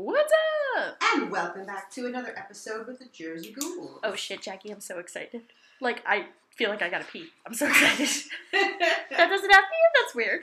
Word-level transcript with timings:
What's 0.00 0.32
up? 0.78 0.96
and 1.12 1.28
welcome 1.28 1.66
back 1.66 1.90
to 1.94 2.06
another 2.06 2.32
episode 2.38 2.86
with 2.86 3.00
the 3.00 3.06
Jersey 3.12 3.50
Ghouls. 3.52 3.98
Oh 4.04 4.14
shit, 4.14 4.40
Jackie, 4.40 4.70
I'm 4.70 4.78
so 4.80 5.00
excited. 5.00 5.42
Like, 5.80 6.04
I 6.06 6.26
feel 6.56 6.70
like 6.70 6.82
I 6.82 6.88
gotta 6.88 7.04
pee. 7.04 7.26
I'm 7.44 7.52
so 7.52 7.66
excited. 7.66 8.06
that 8.52 9.26
doesn't 9.28 9.50
have 9.50 9.64
me, 9.64 9.76
that's 9.96 10.14
weird. 10.14 10.42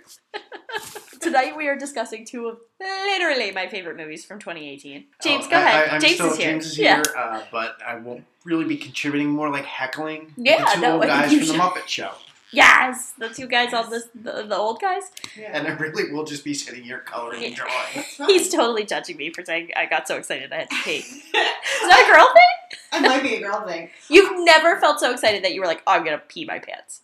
Tonight 1.22 1.56
we 1.56 1.70
are 1.70 1.78
discussing 1.78 2.26
two 2.26 2.48
of 2.50 2.58
literally 2.82 3.52
my 3.54 3.70
favorite 3.70 3.96
movies 3.96 4.26
from 4.26 4.40
2018. 4.40 5.06
James, 5.24 5.46
Oh, 5.46 5.50
go 5.50 5.56
I- 5.56 5.60
ahead. 5.62 5.90
I, 5.90 5.96
am 5.96 6.02
James 6.02 6.16
still, 6.16 6.32
is 6.32 6.38
here. 6.38 6.52
James 6.52 6.66
is 6.66 6.78
yeah. 6.78 6.96
here, 6.96 7.04
uh, 7.18 7.42
but 7.50 7.78
I 7.82 7.96
won't 7.96 8.26
really 8.44 8.66
be 8.66 8.76
contributing 8.76 9.30
more 9.30 9.50
like 9.50 9.64
heckling. 9.64 10.34
Yeah, 10.36 10.66
the 10.66 10.72
two 10.76 10.82
no, 10.82 10.94
old 10.96 11.04
guys 11.08 11.30
from 11.32 11.48
the. 11.48 11.54
Muppet 11.54 11.88
Show. 11.88 12.12
Yes, 12.52 13.14
the 13.18 13.30
two 13.30 13.48
guys 13.48 13.74
on 13.74 13.90
this, 13.90 14.08
the, 14.16 14.44
the 14.44 14.56
old 14.56 14.80
guys. 14.80 15.12
Yeah. 15.38 15.52
And 15.54 15.68
I 15.68 15.72
really 15.72 16.12
will 16.12 16.24
just 16.24 16.44
be 16.44 16.54
sitting 16.54 16.84
here 16.84 17.00
coloring 17.00 17.44
and 17.44 17.56
drawing. 17.56 18.06
He's 18.28 18.50
totally 18.50 18.86
judging 18.86 19.18
me 19.18 19.32
for 19.32 19.44
saying 19.44 19.72
I 19.76 19.86
got 19.86 20.08
so 20.08 20.16
excited 20.16 20.54
I 20.54 20.60
had 20.60 20.70
to 20.70 20.76
pee. 20.84 20.98
Is 20.98 21.24
that 21.34 22.08
a 22.08 22.14
girl 22.14 22.28
thing? 22.34 23.04
It 23.04 23.08
might 23.08 23.24
be 23.24 23.36
a 23.36 23.42
girl 23.42 23.66
thing. 23.68 23.90
You've 24.10 24.46
never 24.46 24.80
felt 24.80 25.00
so 25.00 25.12
excited 25.12 25.44
that 25.44 25.54
you 25.54 25.62
were 25.62 25.68
like, 25.68 25.82
oh, 25.88 25.94
I'm 25.94 26.06
gonna 26.06 26.20
pee 26.20 26.46
my 26.46 26.60
pants. 26.60 27.02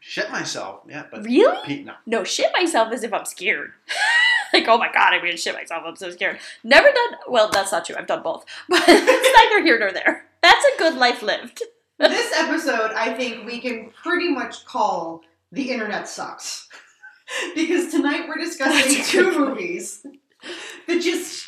Shit 0.00 0.30
myself, 0.32 0.80
yeah, 0.88 1.04
but 1.10 1.24
Really? 1.24 1.64
Pete, 1.64 1.86
no. 1.86 1.94
No, 2.06 2.24
shit 2.24 2.50
myself 2.52 2.92
as 2.92 3.04
if 3.04 3.12
I'm 3.12 3.24
scared. 3.24 3.72
like, 4.52 4.66
oh 4.66 4.76
my 4.76 4.90
god, 4.92 5.14
I'm 5.14 5.20
gonna 5.20 5.36
shit 5.36 5.54
myself. 5.54 5.84
I'm 5.86 5.96
so 5.96 6.10
scared. 6.10 6.38
Never 6.64 6.88
done. 6.88 7.18
Well, 7.28 7.48
that's 7.50 7.70
not 7.70 7.84
true. 7.84 7.96
I've 7.96 8.08
done 8.08 8.22
both, 8.22 8.44
but 8.68 8.82
it's 8.86 9.38
neither 9.38 9.64
here 9.64 9.78
nor 9.78 9.92
there. 9.92 10.26
That's 10.42 10.64
a 10.74 10.78
good 10.78 10.96
life 10.96 11.22
lived. 11.22 11.62
This 12.02 12.32
episode, 12.36 12.90
I 12.96 13.12
think 13.14 13.46
we 13.46 13.60
can 13.60 13.90
pretty 13.90 14.28
much 14.28 14.64
call 14.64 15.22
the 15.52 15.70
internet 15.70 16.08
sucks. 16.08 16.68
because 17.54 17.90
tonight 17.92 18.26
we're 18.28 18.42
discussing 18.42 19.04
two 19.04 19.38
movies 19.38 20.04
that 20.88 21.00
just 21.00 21.46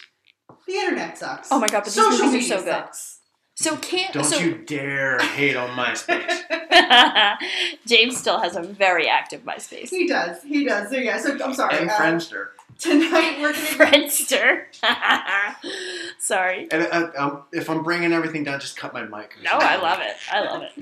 the 0.66 0.74
internet 0.74 1.18
sucks. 1.18 1.48
Oh 1.50 1.58
my 1.58 1.66
God, 1.66 1.80
but 1.80 1.84
these 1.86 1.94
Social 1.94 2.26
movies 2.26 2.50
are 2.50 2.56
media 2.56 2.58
so 2.58 2.64
good. 2.64 2.70
sucks. 2.70 3.20
So 3.56 3.76
can't. 3.76 4.12
Don't 4.12 4.24
so, 4.24 4.38
you 4.38 4.58
dare 4.64 5.18
hate 5.18 5.56
on 5.56 5.70
MySpace. 5.70 6.42
James 7.86 8.16
still 8.16 8.40
has 8.40 8.56
a 8.56 8.62
very 8.62 9.08
active 9.08 9.42
MySpace. 9.42 9.90
He 9.90 10.06
does. 10.06 10.42
He 10.42 10.64
does. 10.64 10.90
So 10.90 10.96
yeah. 10.96 11.18
So 11.18 11.36
I'm 11.44 11.54
sorry. 11.54 11.78
and 11.78 11.90
uh, 11.90 11.94
Friendster. 11.94 12.48
Tonight 12.84 13.38
we're 13.40 13.52
gonna 13.52 13.64
Friendster. 13.64 14.64
Sorry. 16.18 16.68
And 16.70 16.82
uh, 16.92 17.10
um, 17.16 17.42
if 17.52 17.70
I'm 17.70 17.82
bringing 17.82 18.12
everything 18.12 18.44
down, 18.44 18.60
just 18.60 18.76
cut 18.76 18.92
my 18.92 19.02
mic. 19.04 19.34
No, 19.42 19.52
I 19.52 19.76
love 19.76 20.00
it. 20.00 20.14
I 20.30 20.40
love 20.42 20.62
it. 20.62 20.72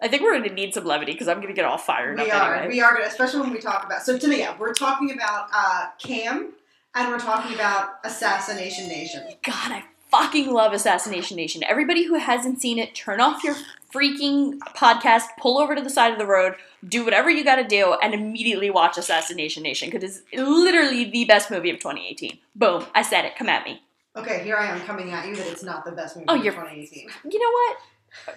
I 0.00 0.06
think 0.06 0.22
we're 0.22 0.30
going 0.38 0.48
to 0.48 0.54
need 0.54 0.74
some 0.74 0.84
levity 0.84 1.10
because 1.12 1.26
I'm 1.26 1.38
going 1.38 1.48
to 1.48 1.54
get 1.54 1.64
all 1.64 1.76
fired 1.76 2.18
We 2.18 2.30
up 2.30 2.40
are. 2.42 2.54
anyway. 2.54 2.74
We 2.74 2.80
are, 2.82 2.92
gonna- 2.94 3.06
especially 3.06 3.40
when 3.40 3.50
we 3.52 3.58
talk 3.58 3.84
about. 3.84 4.02
So 4.02 4.16
tonight, 4.16 4.38
yeah, 4.38 4.56
we're 4.56 4.72
talking 4.72 5.10
about 5.12 5.48
uh, 5.52 5.86
Cam, 5.98 6.52
and 6.94 7.08
we're 7.08 7.18
talking 7.18 7.52
about 7.54 7.94
Assassination 8.04 8.86
Nation. 8.88 9.24
God, 9.42 9.72
I 9.72 9.84
fucking 10.10 10.52
love 10.52 10.72
Assassination 10.72 11.36
Nation. 11.36 11.62
Everybody 11.64 12.04
who 12.06 12.14
hasn't 12.14 12.60
seen 12.60 12.78
it, 12.78 12.94
turn 12.94 13.20
off 13.20 13.42
your 13.44 13.54
freaking 13.92 14.58
podcast, 14.76 15.24
pull 15.38 15.58
over 15.58 15.74
to 15.74 15.80
the 15.82 15.90
side 15.90 16.12
of 16.12 16.18
the 16.18 16.26
road, 16.26 16.54
do 16.86 17.04
whatever 17.04 17.30
you 17.30 17.44
gotta 17.44 17.64
do, 17.66 17.94
and 18.02 18.14
immediately 18.14 18.70
watch 18.70 18.98
Assassination 18.98 19.62
Nation 19.62 19.90
because 19.90 20.04
it's 20.04 20.22
literally 20.34 21.04
the 21.10 21.24
best 21.24 21.50
movie 21.50 21.70
of 21.70 21.76
2018. 21.78 22.38
Boom, 22.54 22.84
I 22.94 23.02
said 23.02 23.24
it. 23.24 23.36
Come 23.36 23.48
at 23.48 23.64
me. 23.64 23.82
Okay, 24.16 24.42
here 24.42 24.56
I 24.56 24.66
am 24.66 24.80
coming 24.80 25.12
at 25.12 25.26
you 25.28 25.36
that 25.36 25.46
it's 25.46 25.62
not 25.62 25.84
the 25.84 25.92
best 25.92 26.16
movie 26.16 26.26
Oh, 26.28 26.36
of 26.36 26.44
you're- 26.44 26.56
2018. 26.56 27.08
You 27.30 27.38
know 27.38 27.50
what? 27.52 27.76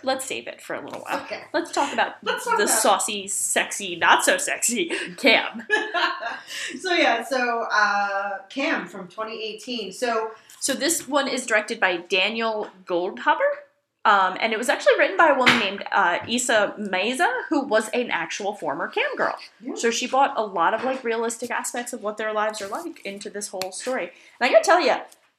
Let's 0.03 0.25
save 0.25 0.47
it 0.47 0.61
for 0.61 0.75
a 0.75 0.83
little 0.83 0.99
while. 1.01 1.21
Okay. 1.21 1.43
Let's 1.53 1.71
talk 1.71 1.91
about 1.93 2.15
Let's 2.21 2.43
talk 2.43 2.57
the 2.57 2.65
about- 2.65 2.77
saucy, 2.77 3.27
sexy, 3.29 3.95
not 3.95 4.23
so 4.23 4.37
sexy 4.37 4.91
Cam. 5.17 5.65
so 6.79 6.93
yeah, 6.93 7.23
so 7.23 7.65
uh, 7.71 8.39
Cam 8.49 8.85
from 8.87 9.07
2018. 9.07 9.91
So 9.93 10.31
So 10.61 10.75
this 10.75 11.07
one 11.07 11.27
is 11.27 11.47
directed 11.47 11.79
by 11.79 11.97
Daniel 11.97 12.69
Goldhaber. 12.85 13.49
Um, 14.05 14.37
and 14.39 14.53
it 14.53 14.57
was 14.57 14.69
actually 14.69 14.93
written 14.97 15.17
by 15.17 15.29
a 15.29 15.37
woman 15.37 15.59
named 15.59 15.83
uh, 15.91 16.19
Isa 16.27 16.73
Mazzei, 16.79 17.31
who 17.49 17.65
was 17.65 17.89
an 17.89 18.09
actual 18.09 18.53
former 18.53 18.87
cam 18.87 19.15
girl. 19.15 19.35
Yeah. 19.59 19.75
So 19.75 19.91
she 19.91 20.07
brought 20.07 20.37
a 20.37 20.43
lot 20.43 20.73
of 20.73 20.83
like 20.83 21.03
realistic 21.03 21.51
aspects 21.51 21.93
of 21.93 22.01
what 22.01 22.17
their 22.17 22.31
lives 22.33 22.61
are 22.61 22.67
like 22.67 23.03
into 23.05 23.29
this 23.29 23.49
whole 23.49 23.71
story. 23.71 24.11
And 24.39 24.49
I 24.49 24.51
gotta 24.51 24.63
tell 24.63 24.81
you, 24.81 24.95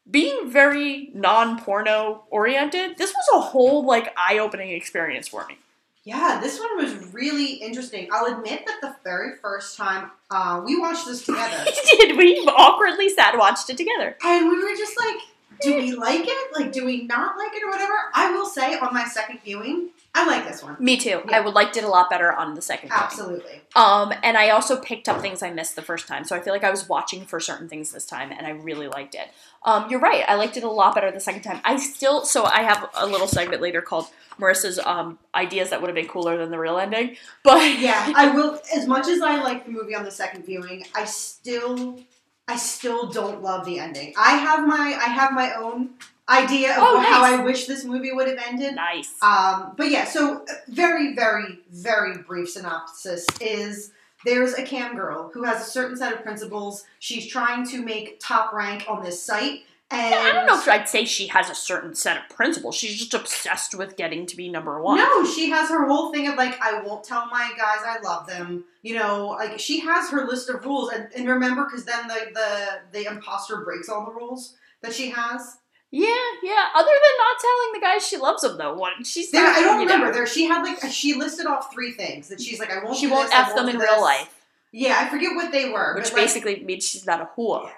being 0.08 0.50
very 0.50 1.10
non-porno 1.14 2.24
oriented, 2.30 2.98
this 2.98 3.12
was 3.12 3.26
a 3.34 3.40
whole 3.40 3.84
like 3.84 4.12
eye-opening 4.16 4.70
experience 4.70 5.28
for 5.28 5.46
me. 5.46 5.56
Yeah, 6.04 6.40
this 6.42 6.58
one 6.58 6.76
was 6.76 7.12
really 7.12 7.54
interesting. 7.54 8.08
I'll 8.12 8.26
admit 8.36 8.64
that 8.66 8.80
the 8.80 8.96
very 9.04 9.36
first 9.40 9.76
time 9.76 10.10
uh, 10.30 10.60
we 10.64 10.78
watched 10.78 11.06
this 11.06 11.22
together, 11.26 11.64
Did 11.98 12.16
we 12.16 12.38
awkwardly 12.56 13.08
sat 13.08 13.36
watched 13.38 13.70
it 13.70 13.76
together? 13.76 14.16
and 14.24 14.48
we 14.48 14.62
were 14.62 14.76
just 14.76 14.98
like, 14.98 15.16
do 15.60 15.76
we 15.76 15.92
like 15.92 16.24
it? 16.26 16.52
Like, 16.58 16.72
do 16.72 16.84
we 16.84 17.04
not 17.06 17.36
like 17.38 17.52
it 17.54 17.62
or 17.64 17.70
whatever? 17.70 17.92
I 18.14 18.32
will 18.32 18.46
say 18.46 18.76
on 18.78 18.92
my 18.92 19.04
second 19.04 19.40
viewing, 19.44 19.90
I 20.14 20.26
like 20.26 20.46
this 20.46 20.60
one. 20.62 20.76
Me 20.80 20.96
too. 20.96 21.22
Yeah. 21.28 21.36
I 21.36 21.40
would 21.40 21.54
liked 21.54 21.76
it 21.76 21.84
a 21.84 21.88
lot 21.88 22.10
better 22.10 22.32
on 22.32 22.54
the 22.54 22.60
second. 22.62 22.88
viewing. 22.88 23.02
Absolutely. 23.02 23.60
Um, 23.76 24.12
and 24.24 24.36
I 24.36 24.50
also 24.50 24.80
picked 24.80 25.08
up 25.08 25.20
things 25.20 25.40
I 25.42 25.50
missed 25.52 25.76
the 25.76 25.82
first 25.82 26.08
time, 26.08 26.24
so 26.24 26.34
I 26.34 26.40
feel 26.40 26.52
like 26.52 26.64
I 26.64 26.70
was 26.70 26.88
watching 26.88 27.24
for 27.24 27.38
certain 27.38 27.68
things 27.68 27.92
this 27.92 28.04
time, 28.04 28.32
and 28.32 28.44
I 28.46 28.50
really 28.50 28.88
liked 28.88 29.14
it. 29.14 29.28
Um, 29.64 29.88
you're 29.88 30.00
right, 30.00 30.24
I 30.26 30.34
liked 30.34 30.56
it 30.56 30.64
a 30.64 30.70
lot 30.70 30.96
better 30.96 31.12
the 31.12 31.20
second 31.20 31.42
time. 31.42 31.60
I 31.64 31.76
still, 31.76 32.24
so 32.24 32.44
I 32.44 32.62
have 32.62 32.90
a 32.94 33.06
little 33.06 33.28
segment 33.28 33.62
later 33.62 33.80
called 33.80 34.06
Marissa's 34.38 34.78
um, 34.78 35.18
ideas 35.34 35.70
that 35.70 35.80
would 35.80 35.88
have 35.88 35.94
been 35.94 36.08
cooler 36.08 36.36
than 36.36 36.50
the 36.50 36.58
real 36.58 36.78
ending, 36.78 37.16
but 37.44 37.78
Yeah, 37.78 38.12
I 38.16 38.28
will. 38.34 38.58
As 38.74 38.86
much 38.86 39.06
as 39.08 39.20
I 39.20 39.42
like 39.42 39.66
the 39.66 39.72
movie 39.72 39.94
on 39.94 40.04
the 40.04 40.10
second 40.10 40.44
viewing, 40.44 40.84
I 40.94 41.04
still, 41.04 42.00
I 42.48 42.56
still 42.56 43.08
don't 43.10 43.42
love 43.42 43.64
the 43.64 43.78
ending. 43.78 44.14
I 44.18 44.32
have 44.36 44.66
my, 44.66 44.96
I 45.00 45.08
have 45.08 45.32
my 45.32 45.54
own 45.54 45.90
idea 46.28 46.72
of 46.72 46.78
Oh, 46.80 47.00
how. 47.00 47.22
I 47.24 47.42
wish 47.42 47.66
this 47.66 47.84
movie 47.84 48.12
would 48.12 48.28
have 48.28 48.38
ended. 48.38 48.74
nice. 48.76 49.14
Um, 49.22 49.74
but 49.76 49.90
yeah, 49.90 50.04
so 50.04 50.42
uh, 50.48 50.52
very, 50.68 51.14
very, 51.14 51.58
very 51.70 52.18
brief 52.18 52.50
synopsis 52.50 53.26
is 53.40 53.92
there's 54.24 54.54
a 54.54 54.62
cam 54.62 54.94
girl 54.94 55.30
who 55.34 55.42
has 55.42 55.60
a 55.66 55.70
certain 55.70 55.96
set 55.96 56.12
of 56.12 56.22
principles. 56.22 56.84
She's 57.00 57.26
trying 57.26 57.66
to 57.68 57.82
make 57.82 58.18
top 58.20 58.52
rank 58.52 58.84
on 58.88 59.02
this 59.02 59.20
site. 59.22 59.64
And 59.92 60.14
I 60.14 60.32
don't 60.32 60.46
know 60.46 60.58
if 60.58 60.66
I'd 60.66 60.88
say 60.88 61.04
she 61.04 61.26
has 61.28 61.50
a 61.50 61.54
certain 61.54 61.94
set 61.94 62.16
of 62.16 62.34
principles. 62.34 62.74
She's 62.74 62.98
just 62.98 63.12
obsessed 63.12 63.74
with 63.74 63.96
getting 63.96 64.26
to 64.26 64.36
be 64.36 64.48
number 64.48 64.80
one. 64.80 64.96
No, 64.96 65.26
she 65.26 65.50
has 65.50 65.68
her 65.68 65.86
whole 65.86 66.10
thing 66.12 66.28
of 66.28 66.36
like, 66.36 66.58
I 66.62 66.80
won't 66.82 67.04
tell 67.04 67.26
my 67.26 67.52
guys 67.58 67.80
I 67.86 68.00
love 68.02 68.26
them. 68.26 68.64
You 68.82 68.96
know, 68.96 69.28
like 69.38 69.60
she 69.60 69.80
has 69.80 70.10
her 70.10 70.26
list 70.26 70.48
of 70.48 70.64
rules, 70.64 70.90
and, 70.92 71.08
and 71.14 71.28
remember, 71.28 71.64
because 71.66 71.84
then 71.84 72.08
the, 72.08 72.30
the 72.32 72.98
the 72.98 73.06
imposter 73.06 73.58
breaks 73.64 73.88
all 73.88 74.06
the 74.06 74.12
rules 74.12 74.56
that 74.80 74.92
she 74.94 75.10
has. 75.10 75.58
Yeah, 75.90 76.06
yeah. 76.42 76.68
Other 76.74 76.90
than 76.90 77.18
not 77.18 77.36
telling 77.38 77.72
the 77.74 77.80
guys 77.80 78.06
she 78.06 78.16
loves 78.16 78.42
them, 78.42 78.56
though, 78.56 78.74
what 78.74 79.06
she's 79.06 79.30
There, 79.30 79.44
not, 79.44 79.58
I 79.58 79.60
don't 79.60 79.80
you 79.80 79.86
know, 79.86 79.92
remember. 79.92 80.14
There, 80.14 80.26
she 80.26 80.46
had 80.46 80.62
like 80.62 80.80
she 80.90 81.14
listed 81.14 81.46
off 81.46 81.72
three 81.72 81.92
things 81.92 82.28
that 82.28 82.40
she's 82.40 82.58
like, 82.58 82.72
I 82.72 82.82
won't. 82.82 82.96
She 82.96 83.08
won't 83.08 83.28
this, 83.28 83.38
f 83.38 83.48
them 83.54 83.66
won't 83.66 83.74
in 83.74 83.80
do 83.80 83.82
real 83.82 84.00
life, 84.00 84.41
Yeah, 84.72 84.98
I 84.98 85.10
forget 85.10 85.34
what 85.36 85.52
they 85.52 85.68
were, 85.68 85.94
which 85.94 86.04
but, 86.04 86.12
like- 86.14 86.22
basically 86.22 86.64
means 86.64 86.88
she's 86.88 87.06
not 87.06 87.20
a 87.20 87.28
whore. 87.36 87.70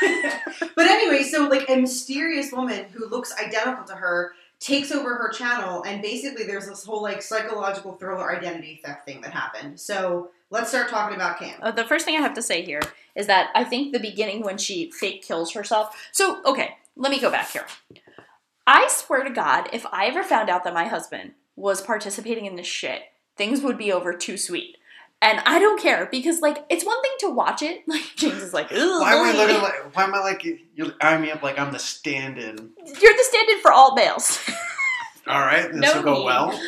but 0.74 0.86
anyway, 0.86 1.22
so 1.22 1.46
like 1.46 1.68
a 1.68 1.76
mysterious 1.76 2.50
woman 2.50 2.86
who 2.92 3.06
looks 3.08 3.34
identical 3.38 3.84
to 3.84 3.94
her 3.94 4.32
takes 4.58 4.90
over 4.90 5.14
her 5.14 5.28
channel, 5.28 5.84
and 5.84 6.02
basically 6.02 6.44
there's 6.44 6.66
this 6.66 6.84
whole 6.84 7.02
like 7.02 7.22
psychological 7.22 7.92
thriller 7.92 8.34
identity 8.34 8.80
theft 8.84 9.04
thing 9.04 9.20
that 9.20 9.30
happened. 9.30 9.78
So 9.78 10.30
let's 10.50 10.70
start 10.70 10.88
talking 10.88 11.16
about 11.16 11.38
Cam. 11.38 11.58
Uh, 11.60 11.70
the 11.70 11.84
first 11.84 12.04
thing 12.04 12.16
I 12.16 12.22
have 12.22 12.34
to 12.34 12.42
say 12.42 12.62
here 12.62 12.82
is 13.14 13.26
that 13.26 13.50
I 13.54 13.64
think 13.64 13.92
the 13.92 14.00
beginning 14.00 14.42
when 14.42 14.58
she 14.58 14.90
fake 14.90 15.22
kills 15.22 15.52
herself. 15.52 16.08
So, 16.12 16.42
okay, 16.44 16.76
let 16.96 17.10
me 17.10 17.20
go 17.20 17.30
back 17.30 17.50
here. 17.50 17.66
I 18.66 18.88
swear 18.90 19.22
to 19.22 19.30
God, 19.30 19.68
if 19.72 19.86
I 19.92 20.06
ever 20.06 20.22
found 20.22 20.48
out 20.48 20.64
that 20.64 20.74
my 20.74 20.86
husband 20.86 21.32
was 21.56 21.80
participating 21.80 22.46
in 22.46 22.56
this 22.56 22.66
shit, 22.66 23.02
things 23.36 23.62
would 23.62 23.78
be 23.78 23.92
over 23.92 24.12
too 24.12 24.36
sweet. 24.36 24.77
And 25.20 25.40
I 25.40 25.58
don't 25.58 25.80
care 25.80 26.06
because, 26.10 26.40
like, 26.40 26.64
it's 26.70 26.84
one 26.84 27.02
thing 27.02 27.10
to 27.20 27.30
watch 27.30 27.60
it. 27.62 27.82
Like 27.88 28.02
James 28.16 28.40
is 28.42 28.54
like, 28.54 28.70
Why 28.70 29.14
am 29.14 29.26
I 29.26 29.32
looking 29.36 29.62
like? 29.62 29.96
Why 29.96 30.04
am 30.04 30.14
I 30.14 30.20
like? 30.20 30.44
You're 30.74 30.92
eyeing 31.00 31.22
me 31.22 31.30
up 31.32 31.42
like 31.42 31.58
I'm 31.58 31.72
the 31.72 31.78
stand-in. 31.78 32.56
You're 32.56 33.14
the 33.16 33.24
stand-in 33.28 33.60
for 33.60 33.72
all 33.72 33.94
males. 33.94 34.38
All 35.26 35.40
right, 35.40 35.70
this 35.70 35.80
No 35.80 35.96
will 35.96 36.02
go 36.02 36.14
need. 36.20 36.24
well. 36.24 36.60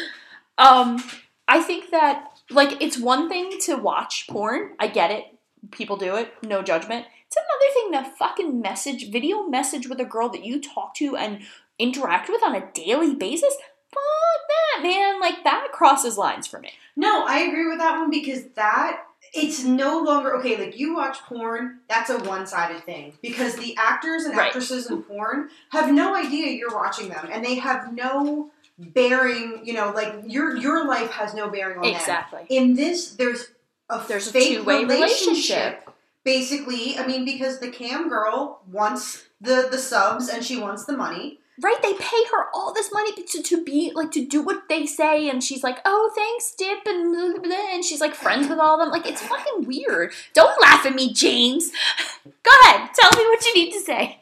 Um, 0.58 1.02
I 1.48 1.62
think 1.62 1.90
that 1.92 2.26
like 2.50 2.82
it's 2.82 2.98
one 2.98 3.28
thing 3.30 3.52
to 3.62 3.76
watch 3.76 4.26
porn. 4.28 4.72
I 4.78 4.88
get 4.88 5.10
it. 5.10 5.24
People 5.70 5.96
do 5.96 6.16
it. 6.16 6.34
No 6.42 6.60
judgment. 6.62 7.06
It's 7.26 7.36
another 7.36 8.02
thing 8.04 8.10
to 8.10 8.16
fucking 8.18 8.60
message, 8.60 9.10
video 9.10 9.44
message 9.44 9.88
with 9.88 9.98
a 10.00 10.04
girl 10.04 10.28
that 10.30 10.44
you 10.44 10.60
talk 10.60 10.94
to 10.96 11.16
and 11.16 11.40
interact 11.78 12.28
with 12.28 12.42
on 12.42 12.54
a 12.54 12.70
daily 12.74 13.14
basis. 13.14 13.54
Fuck 13.94 14.39
that, 14.82 14.88
man. 14.88 15.20
Like 15.20 15.44
that 15.44 15.68
crosses 15.72 16.16
lines 16.18 16.46
for 16.46 16.58
me. 16.60 16.70
No, 16.96 17.24
I 17.26 17.40
agree 17.40 17.68
with 17.68 17.78
that 17.78 17.98
one 17.98 18.10
because 18.10 18.44
that 18.56 19.02
it's 19.32 19.62
no 19.64 20.00
longer 20.02 20.34
okay. 20.38 20.56
Like 20.58 20.78
you 20.78 20.94
watch 20.94 21.18
porn, 21.20 21.78
that's 21.88 22.10
a 22.10 22.18
one-sided 22.18 22.84
thing 22.84 23.12
because 23.22 23.54
the 23.56 23.76
actors 23.78 24.24
and 24.24 24.36
Right. 24.36 24.46
actresses 24.48 24.90
in 24.90 25.02
porn 25.02 25.50
have 25.70 25.92
no 25.92 26.14
idea 26.14 26.50
you're 26.52 26.74
watching 26.74 27.08
them, 27.08 27.28
and 27.30 27.44
they 27.44 27.54
have 27.56 27.92
no 27.92 28.50
bearing. 28.78 29.60
You 29.64 29.74
know, 29.74 29.90
like 29.92 30.14
your 30.26 30.56
your 30.56 30.86
life 30.86 31.10
has 31.12 31.34
no 31.34 31.48
bearing 31.48 31.78
on 31.78 31.82
them. 31.84 31.94
Exactly. 31.94 32.46
In 32.48 32.74
this, 32.74 33.10
there's 33.12 33.48
a 33.88 34.02
There's 34.06 34.28
a 34.28 34.32
two-way 34.32 34.84
relationship. 34.84 34.88
relationship. 34.88 35.86
Basically, 36.24 36.98
I 36.98 37.06
mean, 37.06 37.24
because 37.24 37.60
the 37.60 37.70
cam 37.70 38.08
girl 38.08 38.60
wants 38.70 39.24
the 39.40 39.68
the 39.70 39.78
subs 39.78 40.28
and 40.28 40.44
she 40.44 40.56
wants 40.58 40.84
the 40.84 40.96
money. 40.96 41.39
Right, 41.62 41.76
they 41.82 41.92
pay 41.94 42.24
her 42.32 42.46
all 42.54 42.72
this 42.72 42.90
money 42.92 43.12
to, 43.12 43.42
to 43.42 43.64
be 43.64 43.92
like 43.94 44.10
to 44.12 44.24
do 44.24 44.40
what 44.42 44.68
they 44.68 44.86
say, 44.86 45.28
and 45.28 45.42
she's 45.44 45.62
like, 45.62 45.78
"Oh, 45.84 46.10
thanks, 46.14 46.54
Dip," 46.56 46.86
and 46.86 47.12
blah, 47.12 47.32
blah, 47.32 47.42
blah, 47.56 47.74
and 47.74 47.84
she's 47.84 48.00
like 48.00 48.14
friends 48.14 48.48
with 48.48 48.58
all 48.58 48.74
of 48.74 48.80
them. 48.80 48.90
Like 48.90 49.06
it's 49.06 49.20
fucking 49.22 49.66
weird. 49.66 50.12
Don't 50.32 50.60
laugh 50.62 50.86
at 50.86 50.94
me, 50.94 51.12
James. 51.12 51.70
Go 52.42 52.50
ahead, 52.62 52.90
tell 52.94 53.10
me 53.18 53.26
what 53.28 53.44
you 53.46 53.54
need 53.54 53.72
to 53.72 53.80
say. 53.80 54.20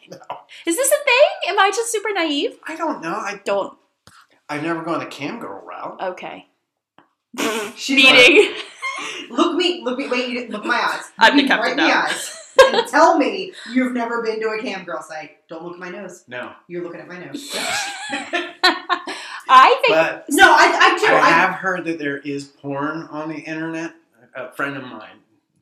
Is 0.66 0.76
this 0.76 0.88
a 0.88 1.04
thing? 1.04 1.50
Am 1.50 1.58
I 1.60 1.70
just 1.70 1.92
super 1.92 2.10
naive? 2.12 2.58
I 2.66 2.74
don't 2.76 3.00
know. 3.02 3.14
I 3.14 3.40
Don't. 3.44 3.76
I've 4.48 4.62
never 4.62 4.82
gone 4.82 5.00
the 5.00 5.06
cam 5.06 5.38
girl 5.40 5.62
route. 5.64 6.00
Okay. 6.00 6.46
She's 7.76 7.96
Meeting. 8.02 8.54
Look 9.30 9.54
me, 9.56 9.82
look 9.84 9.98
me, 9.98 10.08
wait, 10.08 10.28
you 10.28 10.34
didn't- 10.34 10.50
look 10.52 10.64
my 10.64 10.74
eyes. 10.80 11.04
I'm 11.18 11.36
the 11.36 11.46
captain 11.46 11.76
right 11.76 11.76
now. 11.76 12.06
Eyes. 12.74 12.80
And 12.82 12.88
tell 12.90 13.18
me 13.18 13.52
you've 13.72 13.92
never 13.92 14.22
been 14.22 14.40
to 14.40 14.48
a 14.50 14.60
cam 14.62 14.84
girl 14.84 15.02
site. 15.02 15.46
Don't 15.48 15.64
look 15.64 15.74
at 15.74 15.78
my 15.80 15.90
nose. 15.90 16.24
No, 16.28 16.52
You're 16.66 16.82
looking 16.82 17.00
at 17.00 17.08
my 17.08 17.18
nose. 17.18 17.50
I 19.50 19.80
think 19.80 19.88
but 19.96 20.24
no, 20.28 20.44
I, 20.44 20.78
I 20.80 20.98
do. 20.98 21.06
I 21.06 21.18
I, 21.20 21.30
have 21.30 21.54
heard 21.54 21.84
that 21.86 21.98
there 21.98 22.18
is 22.18 22.44
porn 22.44 23.02
on 23.10 23.28
the 23.30 23.36
internet. 23.38 23.94
A 24.34 24.52
friend 24.52 24.76
of 24.76 24.82
mine. 24.84 25.16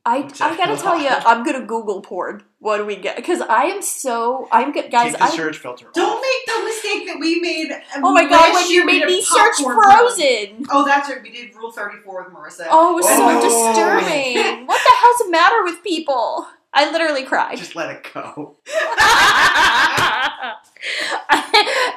I, 0.05 0.19
I 0.39 0.55
gotta 0.55 0.77
tell 0.77 0.97
you, 0.99 1.09
I'm 1.09 1.43
gonna 1.45 1.65
Google 1.65 2.01
porn. 2.01 2.43
What 2.59 2.77
do 2.77 2.85
we 2.85 2.95
get? 2.95 3.15
Because 3.17 3.41
I 3.41 3.63
am 3.63 3.81
so 3.81 4.47
I'm 4.51 4.71
good, 4.71 4.89
guys. 4.91 5.11
Take 5.11 5.17
the 5.19 5.23
I 5.25 5.29
search 5.29 5.57
filter 5.57 5.87
don't 5.93 6.17
off. 6.17 6.21
make 6.21 6.55
the 6.57 6.63
mistake 6.63 7.07
that 7.07 7.17
we 7.19 7.39
made. 7.41 7.71
Uh, 7.71 7.79
oh 8.03 8.13
my 8.13 8.23
god, 8.23 8.31
last 8.31 8.53
when 8.55 8.71
year 8.71 8.81
you 8.81 8.85
we 8.87 8.93
made 8.93 8.99
did 8.99 9.07
me 9.07 9.21
search 9.21 9.55
popcorn. 9.57 9.75
Frozen. 9.81 10.65
Oh, 10.69 10.85
that's 10.85 11.09
right. 11.09 11.21
We 11.21 11.31
did 11.31 11.55
Rule 11.55 11.71
34 11.71 12.23
with 12.23 12.33
Marissa. 12.33 12.67
Oh, 12.69 12.91
it 12.93 12.95
was 12.95 13.05
Oh. 13.09 13.41
so 13.41 13.47
disturbing. 13.47 14.65
what 14.67 14.79
the 14.81 14.93
hell's 15.01 15.17
the 15.19 15.29
matter 15.31 15.63
with 15.63 15.83
people? 15.83 16.45
I 16.79 16.91
literally 16.91 17.23
cried. 17.23 17.57
Just 17.57 17.75
let 17.75 17.89
it 17.89 18.05
go. 18.13 18.55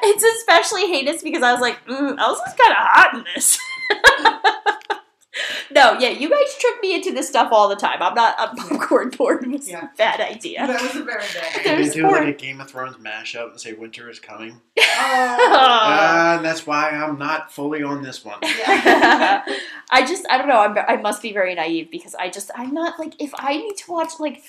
it's 0.03 0.23
especially 0.23 0.87
heinous 0.87 1.21
because 1.21 1.43
I 1.43 1.51
was 1.51 1.61
like, 1.61 1.85
mm, 1.85 2.17
Elsa's 2.17 2.53
kind 2.59 2.71
of 2.71 2.77
hot 2.77 3.13
in 3.13 3.23
this. 3.35 3.59
no, 5.71 5.93
yeah, 5.99 6.09
you 6.09 6.27
guys 6.29 6.57
trick 6.59 6.81
me 6.81 6.95
into 6.95 7.13
this 7.13 7.27
stuff 7.27 7.49
all 7.51 7.69
the 7.69 7.75
time. 7.75 8.01
I'm 8.01 8.15
not. 8.15 8.35
I'm 8.39 8.55
popcorn 8.55 9.11
porn 9.11 9.51
was 9.51 9.69
Yeah. 9.69 9.85
a 9.85 9.89
bad 9.97 10.19
idea. 10.19 10.65
That 10.65 10.81
was 10.81 10.95
a 10.95 11.03
very 11.03 11.23
bad 11.33 11.53
Did 11.63 11.65
There's 11.65 11.89
they 11.89 11.93
do 11.93 12.03
porn. 12.07 12.25
like 12.25 12.35
a 12.35 12.37
Game 12.37 12.59
of 12.59 12.69
Thrones 12.71 12.95
mashup 12.97 13.51
and 13.51 13.61
say 13.61 13.73
winter 13.73 14.09
is 14.09 14.19
coming? 14.19 14.59
Oh. 14.79 14.83
Uh, 14.99 16.33
and 16.37 16.45
that's 16.45 16.65
why 16.65 16.89
I'm 16.89 17.19
not 17.19 17.51
fully 17.53 17.83
on 17.83 18.01
this 18.01 18.25
one. 18.25 18.39
Yeah. 18.41 19.43
I 19.91 20.05
just 20.07 20.25
I 20.29 20.37
don't 20.39 20.47
know. 20.47 20.59
I'm, 20.59 20.75
I 20.87 20.95
must 20.99 21.21
be 21.21 21.33
very 21.33 21.53
naive 21.53 21.91
because 21.91 22.15
I 22.15 22.29
just 22.29 22.49
I'm 22.55 22.73
not 22.73 22.97
like 22.97 23.13
if 23.21 23.31
I 23.35 23.57
need 23.57 23.77
to 23.77 23.91
watch 23.91 24.13
like 24.19 24.41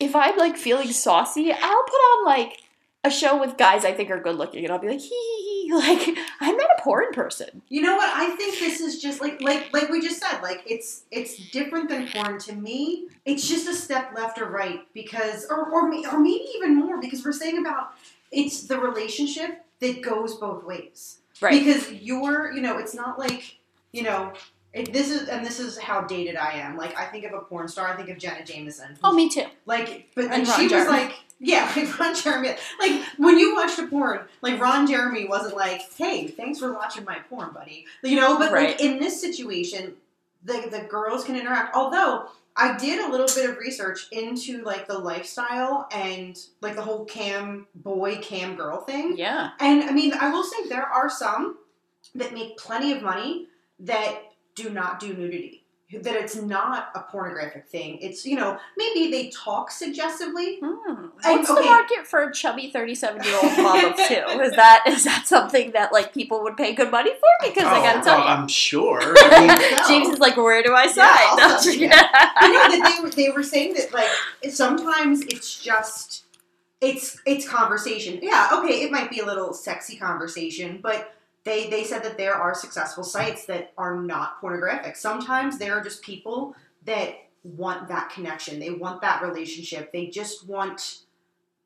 if 0.00 0.14
I'm 0.14 0.36
like 0.36 0.56
feeling 0.56 0.90
saucy, 0.92 1.52
I'll 1.52 1.84
put 1.84 1.96
on 1.96 2.24
like 2.26 2.62
a 3.04 3.10
show 3.10 3.38
with 3.38 3.58
guys 3.58 3.84
I 3.84 3.92
think 3.92 4.10
are 4.10 4.18
good 4.18 4.36
looking, 4.36 4.64
and 4.64 4.72
I'll 4.72 4.78
be 4.78 4.88
like 4.88 5.00
hee 5.00 5.08
hee 5.08 5.42
hee. 5.42 5.54
Like 5.74 6.18
I'm 6.40 6.56
not 6.56 6.68
a 6.78 6.82
porn 6.82 7.12
person. 7.12 7.62
You 7.68 7.80
know 7.80 7.96
what? 7.96 8.10
I 8.14 8.36
think 8.36 8.58
this 8.58 8.80
is 8.80 9.00
just 9.00 9.20
like 9.20 9.40
like 9.40 9.72
like 9.72 9.88
we 9.88 10.00
just 10.00 10.22
said. 10.22 10.42
Like 10.42 10.62
it's 10.66 11.04
it's 11.10 11.50
different 11.50 11.88
than 11.88 12.06
porn 12.08 12.38
to 12.40 12.54
me. 12.54 13.08
It's 13.24 13.48
just 13.48 13.66
a 13.66 13.74
step 13.74 14.12
left 14.14 14.38
or 14.38 14.44
right 14.44 14.80
because, 14.92 15.46
or 15.48 15.70
or, 15.70 15.84
or 15.84 16.20
maybe 16.20 16.46
even 16.56 16.76
more 16.76 17.00
because 17.00 17.24
we're 17.24 17.32
saying 17.32 17.58
about 17.58 17.94
it's 18.30 18.64
the 18.64 18.78
relationship 18.78 19.64
that 19.80 20.02
goes 20.02 20.34
both 20.34 20.64
ways. 20.64 21.18
Right. 21.40 21.58
Because 21.58 21.90
you're, 21.92 22.52
you 22.52 22.60
know, 22.60 22.78
it's 22.78 22.94
not 22.94 23.18
like 23.18 23.56
you 23.92 24.02
know. 24.02 24.34
It, 24.74 24.92
this 24.92 25.10
is 25.10 25.28
and 25.28 25.46
this 25.46 25.60
is 25.60 25.78
how 25.78 26.00
dated 26.02 26.36
I 26.36 26.52
am. 26.54 26.76
Like 26.76 26.98
I 26.98 27.04
think 27.06 27.24
of 27.24 27.32
a 27.32 27.38
porn 27.40 27.68
star, 27.68 27.86
I 27.88 27.96
think 27.96 28.08
of 28.10 28.18
Jenna 28.18 28.44
Jameson. 28.44 28.98
Oh, 29.04 29.12
me 29.14 29.28
too. 29.28 29.44
Like, 29.66 30.10
but 30.16 30.26
And 30.26 30.46
she 30.46 30.64
was 30.64 30.88
like, 30.88 31.14
yeah, 31.38 31.70
like 31.76 31.98
Ron 31.98 32.14
Jeremy. 32.16 32.50
Like 32.80 33.02
when 33.16 33.38
you 33.38 33.54
watched 33.54 33.78
a 33.78 33.86
porn, 33.86 34.20
like 34.42 34.60
Ron 34.60 34.86
Jeremy 34.88 35.26
wasn't 35.26 35.56
like, 35.56 35.82
hey, 35.96 36.26
thanks 36.26 36.58
for 36.58 36.72
watching 36.72 37.04
my 37.04 37.18
porn, 37.30 37.52
buddy. 37.52 37.86
You 38.02 38.16
know, 38.16 38.36
but 38.36 38.52
Right. 38.52 38.70
like 38.70 38.80
in 38.80 38.98
this 38.98 39.20
situation, 39.20 39.94
the 40.44 40.66
the 40.70 40.80
girls 40.90 41.24
can 41.24 41.36
interact. 41.36 41.76
Although 41.76 42.26
I 42.56 42.76
did 42.76 43.00
a 43.04 43.10
little 43.10 43.26
bit 43.26 43.48
of 43.50 43.56
research 43.58 44.06
into 44.12 44.62
like 44.64 44.86
the 44.88 44.98
lifestyle 44.98 45.88
and 45.92 46.36
like 46.60 46.74
the 46.74 46.82
whole 46.82 47.04
cam 47.04 47.66
boy 47.76 48.16
cam 48.16 48.56
girl 48.56 48.80
thing. 48.80 49.16
Yeah. 49.16 49.50
And 49.60 49.84
I 49.84 49.92
mean, 49.92 50.12
I 50.14 50.30
will 50.30 50.44
say 50.44 50.68
there 50.68 50.86
are 50.86 51.08
some 51.08 51.58
that 52.14 52.32
make 52.34 52.56
plenty 52.56 52.92
of 52.92 53.02
money 53.02 53.46
that 53.80 54.20
do 54.54 54.70
not 54.70 55.00
do 55.00 55.12
nudity. 55.14 55.60
That 56.02 56.16
it's 56.16 56.34
not 56.34 56.88
a 56.96 57.00
pornographic 57.02 57.68
thing. 57.68 57.98
It's 58.00 58.26
you 58.26 58.34
know 58.34 58.58
maybe 58.76 59.12
they 59.12 59.28
talk 59.28 59.70
suggestively. 59.70 60.58
Hmm. 60.60 61.06
I- 61.22 61.32
What's 61.36 61.46
the 61.46 61.62
market 61.62 62.04
for 62.04 62.22
a 62.24 62.32
chubby 62.32 62.70
37 62.72 63.22
year 63.22 63.34
old 63.40 63.56
mom 63.58 63.84
of 63.84 63.96
two? 64.08 64.14
Is 64.40 64.56
that 64.56 64.82
is 64.88 65.04
that 65.04 65.28
something 65.28 65.70
that 65.72 65.92
like 65.92 66.12
people 66.12 66.42
would 66.42 66.56
pay 66.56 66.74
good 66.74 66.90
money 66.90 67.12
for? 67.12 67.46
Because 67.48 67.64
I 67.66 67.80
gotta 67.80 68.00
Oh, 68.00 68.02
tell 68.02 68.18
well, 68.18 68.26
you, 68.26 68.32
I'm 68.34 68.48
sure. 68.48 69.00
I 69.18 69.38
mean, 69.40 69.76
No. 69.76 69.86
James 69.86 70.08
is 70.14 70.18
like, 70.18 70.36
where 70.36 70.62
do 70.64 70.74
I 70.74 70.86
sign? 70.88 70.96
Yeah, 71.06 71.16
I'll 71.20 71.36
No, 71.36 71.56
sign, 71.58 71.78
just- 71.78 71.94
I 72.02 72.48
know 72.52 72.76
that 72.76 72.96
they 72.96 73.02
were, 73.04 73.10
they 73.10 73.30
were 73.30 73.42
saying 73.44 73.74
that 73.74 73.92
like 73.92 74.08
sometimes 74.52 75.20
it's 75.26 75.62
just 75.62 76.24
it's 76.80 77.20
it's 77.24 77.46
conversation. 77.48 78.18
Yeah, 78.20 78.48
okay, 78.54 78.82
it 78.82 78.90
might 78.90 79.10
be 79.10 79.20
a 79.20 79.24
little 79.26 79.52
sexy 79.54 79.96
conversation, 79.96 80.80
but 80.82 81.13
they 81.44 81.68
they 81.70 81.84
said 81.84 82.02
that 82.04 82.16
there 82.16 82.34
are 82.34 82.54
successful 82.54 83.04
sites 83.04 83.46
that 83.46 83.72
are 83.76 83.96
not 84.00 84.40
pornographic. 84.40 84.96
Sometimes 84.96 85.58
there 85.58 85.74
are 85.78 85.82
just 85.82 86.02
people 86.02 86.54
that 86.84 87.14
want 87.42 87.88
that 87.88 88.10
connection. 88.10 88.58
They 88.58 88.70
want 88.70 89.02
that 89.02 89.22
relationship. 89.22 89.92
They 89.92 90.06
just 90.06 90.46
want 90.48 91.00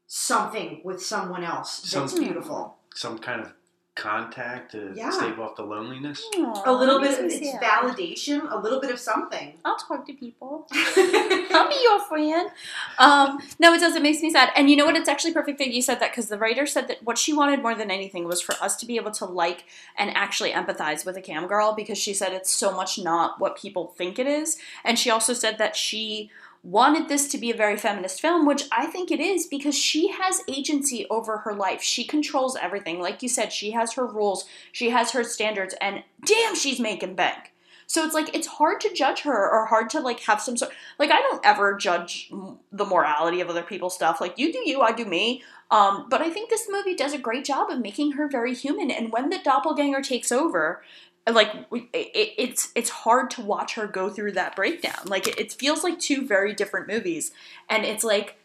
something 0.07 0.81
with 0.85 1.03
someone 1.05 1.45
else 1.45 1.83
that's 1.93 2.13
Some- 2.13 2.23
beautiful. 2.25 2.77
some 2.95 3.19
kind 3.19 3.41
of 3.43 3.53
contact 3.99 4.73
to 4.73 4.93
Yeah. 4.95 5.11
stave 5.11 5.39
off 5.41 5.57
the 5.57 5.63
loneliness. 5.65 6.23
Aw, 6.37 6.63
A 6.67 6.73
little 6.73 7.01
bit 7.01 7.19
of 7.19 7.25
it's 7.27 7.41
validation, 7.63 8.51
a 8.51 8.57
little 8.57 8.81
bit 8.81 8.91
of 8.91 8.99
something. 9.01 9.55
I'll 9.65 9.77
talk 9.77 10.07
to 10.07 10.13
people. 10.15 10.67
I'll 10.73 11.69
be 11.69 11.81
your 11.83 12.01
friend. 12.01 12.51
Um, 12.99 13.41
no, 13.59 13.75
it 13.75 13.81
does. 13.81 13.97
It 13.97 14.03
makes 14.03 14.23
me 14.23 14.31
sad. 14.31 14.51
And 14.57 14.71
you 14.71 14.77
know 14.77 14.87
what? 14.87 14.97
It's 14.97 15.09
actually 15.09 15.33
perfect 15.33 15.59
that 15.59 15.69
you 15.71 15.83
said 15.83 15.99
that 16.01 16.13
because 16.13 16.29
the 16.29 16.39
writer 16.39 16.65
said 16.67 16.89
that 16.89 17.03
what 17.03 17.19
she 17.19 17.33
wanted 17.33 17.61
more 17.61 17.75
than 17.75 17.91
anything 17.91 18.25
was 18.25 18.41
for 18.41 18.55
us 18.63 18.77
to 18.77 18.87
be 18.87 18.97
able 18.97 19.11
to 19.13 19.25
like 19.25 19.65
and 19.97 20.17
actually 20.17 20.53
empathize 20.53 21.05
with 21.05 21.17
a 21.17 21.21
cam 21.21 21.47
girl 21.47 21.75
because 21.75 21.99
she 21.99 22.15
said 22.15 22.33
it's 22.33 22.53
so 22.53 22.71
much 22.75 22.99
not 22.99 23.41
what 23.41 23.57
people 23.59 23.89
think 23.99 24.19
it 24.19 24.27
is. 24.27 24.59
And 24.85 24.99
she 24.99 25.11
also 25.11 25.33
said 25.33 25.59
that 25.59 25.75
she 25.77 26.31
wanted 26.63 27.09
this 27.09 27.29
to 27.29 27.39
be 27.39 27.51
a 27.51 27.57
very 27.57 27.77
feminist 27.77 28.21
film, 28.21 28.47
which 28.47 28.65
I 28.73 28.87
think 28.87 29.11
it 29.11 29.21
is 29.21 29.47
because 29.47 29.77
she 29.77 30.09
has 30.13 30.43
agency 30.49 31.07
over 31.09 31.39
her 31.39 31.55
life. 31.55 31.83
She 31.83 32.05
controls 32.05 32.57
everything. 32.57 33.01
Like 33.01 33.23
you 33.23 33.29
said, 33.29 33.53
she 33.53 33.71
has 33.73 33.95
her 33.95 34.07
rules, 34.07 34.45
she 34.73 34.91
has 34.91 35.13
her 35.13 35.25
standards, 35.25 35.75
and 35.81 36.03
damn, 36.25 36.55
she's 36.55 36.81
making 36.81 37.15
bank. 37.15 37.53
So 37.89 38.05
it's 38.05 38.15
like 38.15 38.35
it's 38.35 38.47
hard 38.47 38.83
to 38.83 38.93
judge 38.93 39.23
her 39.23 39.51
or 39.51 39.65
hard 39.65 39.89
to 39.91 40.01
like 40.01 40.21
have 40.21 40.43
some 40.43 40.59
sort 40.59 40.73
like 40.99 41.11
I 41.11 41.21
don't 41.23 41.45
ever 41.45 41.75
judge 41.75 42.31
the 42.71 42.85
morality 42.85 43.41
of 43.41 43.49
other 43.49 43.63
people's 43.63 43.95
stuff. 43.95 44.21
Like 44.21 44.39
you 44.39 44.53
do 44.53 44.63
you, 44.69 44.83
I 44.83 44.93
do 44.93 45.07
me. 45.07 45.43
Um, 45.71 46.07
but 46.09 46.21
I 46.21 46.31
think 46.31 46.49
this 46.49 46.67
movie 46.71 46.95
does 46.95 47.15
a 47.15 47.19
great 47.19 47.45
job 47.45 47.71
of 47.71 47.81
making 47.81 48.13
her 48.13 48.29
very 48.29 48.55
human. 48.55 48.91
And 48.91 49.11
when 49.13 49.31
the 49.31 49.39
doppelganger 49.39 50.03
takes 50.03 50.33
over, 50.33 50.83
like 51.31 51.53
it, 51.73 51.89
it's 51.93 52.73
it's 52.75 52.91
hard 52.91 53.31
to 53.33 53.43
watch 53.43 53.75
her 53.75 53.87
go 53.87 54.11
through 54.11 54.33
that 54.33 54.57
breakdown. 54.57 55.01
Like 55.07 55.27
it, 55.27 55.39
it 55.39 55.53
feels 55.53 55.85
like 55.85 55.99
two 55.99 56.27
very 56.27 56.55
different 56.55 56.89
movies, 56.89 57.33
and 57.69 57.85
it's 57.85 58.05
like 58.05 58.37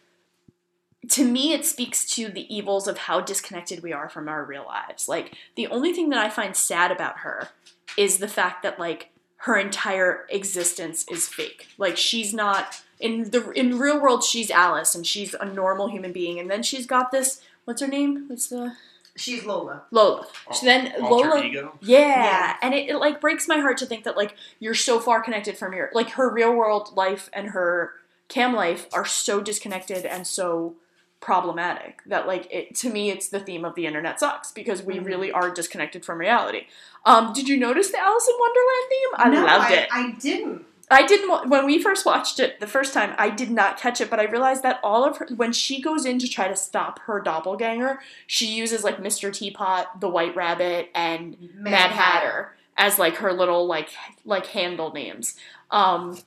to 1.10 1.26
me 1.26 1.54
it 1.54 1.66
speaks 1.66 2.06
to 2.16 2.30
the 2.30 2.54
evils 2.54 2.88
of 2.88 2.98
how 2.98 3.20
disconnected 3.20 3.84
we 3.84 3.94
are 3.94 4.10
from 4.10 4.28
our 4.28 4.44
real 4.44 4.66
lives. 4.66 5.08
Like 5.08 5.36
the 5.56 5.68
only 5.68 5.94
thing 5.94 6.10
that 6.10 6.26
I 6.26 6.30
find 6.30 6.56
sad 6.56 6.92
about 6.92 7.20
her 7.20 7.50
is 7.98 8.18
the 8.18 8.28
fact 8.28 8.64
that 8.64 8.80
like 8.80 9.10
her 9.38 9.58
entire 9.58 10.26
existence 10.30 11.06
is 11.12 11.28
fake. 11.28 11.68
Like 11.78 11.98
she's 11.98 12.34
not 12.34 12.82
in 13.00 13.32
the 13.32 13.52
in 13.52 13.78
real 13.78 14.00
world 14.00 14.24
she's 14.24 14.50
Alice 14.50 14.96
and 14.96 15.06
she's 15.06 15.34
a 15.34 15.46
normal 15.46 15.90
human 15.90 16.14
being 16.14 16.40
and 16.40 16.50
then 16.50 16.64
she's 16.64 16.86
got 16.86 17.12
this 17.12 17.42
what's 17.66 17.82
her 17.82 17.88
name? 17.88 18.26
What's 18.28 18.48
the 18.48 18.76
She's 19.16 19.46
Lola. 19.46 19.84
Lola. 19.92 20.26
So 20.52 20.66
then 20.66 20.92
Alter 21.02 21.30
Lola 21.30 21.44
ego? 21.44 21.78
yeah, 21.82 21.98
Yeah. 22.00 22.58
and 22.64 22.74
it, 22.74 22.90
it 22.90 22.98
like 22.98 23.22
breaks 23.22 23.48
my 23.48 23.60
heart 23.60 23.78
to 23.78 23.86
think 23.86 24.06
that 24.06 24.18
like 24.18 24.36
you're 24.60 24.74
so 24.74 25.00
far 25.00 25.22
connected 25.22 25.58
from 25.58 25.74
your 25.74 25.92
like 25.94 26.12
her 26.12 26.30
real 26.30 26.54
world 26.54 26.96
life 26.96 27.30
and 27.32 27.50
her 27.50 27.94
cam 28.28 28.54
life 28.56 28.88
are 28.92 29.06
so 29.06 29.40
disconnected 29.40 30.06
and 30.06 30.26
so 30.26 30.76
problematic 31.20 32.00
that 32.06 32.28
like 32.28 32.48
it 32.52 32.76
to 32.76 32.90
me 32.90 33.10
it's 33.10 33.30
the 33.30 33.40
theme 33.40 33.64
of 33.64 33.76
the 33.76 33.86
internet 33.86 34.20
sucks 34.20 34.52
because 34.52 34.82
we 34.84 34.96
Mhm. 34.96 35.06
really 35.06 35.32
are 35.32 35.50
disconnected 35.52 36.04
from 36.04 36.18
reality. 36.20 36.68
Um, 37.06 37.34
did 37.34 37.48
you 37.48 37.56
notice 37.58 37.92
the 37.92 38.00
Alice 38.00 38.28
in 38.28 38.36
Wonderland 38.40 38.90
theme? 38.90 39.10
I 39.16 39.30
no, 39.30 39.46
loved 39.46 39.72
I, 39.72 39.74
it. 39.76 39.90
I 39.92 40.12
didn't. 40.20 40.66
I 40.94 41.06
didn't 41.06 41.50
when 41.50 41.66
we 41.66 41.82
first 41.82 42.06
watched 42.06 42.40
it 42.40 42.60
the 42.60 42.68
first 42.68 42.94
time. 42.94 43.16
I 43.18 43.30
did 43.30 43.50
not 43.50 43.80
catch 43.80 44.00
it, 44.00 44.10
but 44.10 44.20
I 44.20 44.26
realized 44.26 44.64
that 44.64 44.80
all 44.84 45.04
of 45.04 45.18
her 45.18 45.28
when 45.36 45.52
she 45.52 45.82
goes 45.82 46.06
in 46.06 46.20
to 46.20 46.28
try 46.28 46.48
to 46.48 46.56
stop 46.56 47.00
her 47.00 47.20
doppelganger, 47.20 48.00
she 48.28 48.46
uses 48.48 48.84
like 48.84 48.98
Mr. 48.98 49.34
Teapot, 49.34 50.00
the 50.00 50.10
White 50.10 50.36
Rabbit, 50.36 50.90
and 50.94 51.38
Mad, 51.56 51.92
Hatter 51.92 52.56
as 52.78 53.00
like 53.00 53.16
her 53.16 53.34
little 53.34 53.66
like 53.66 53.90
like 54.26 54.48
handle 54.48 54.92
names. 54.94 55.36
Um, 55.72 56.18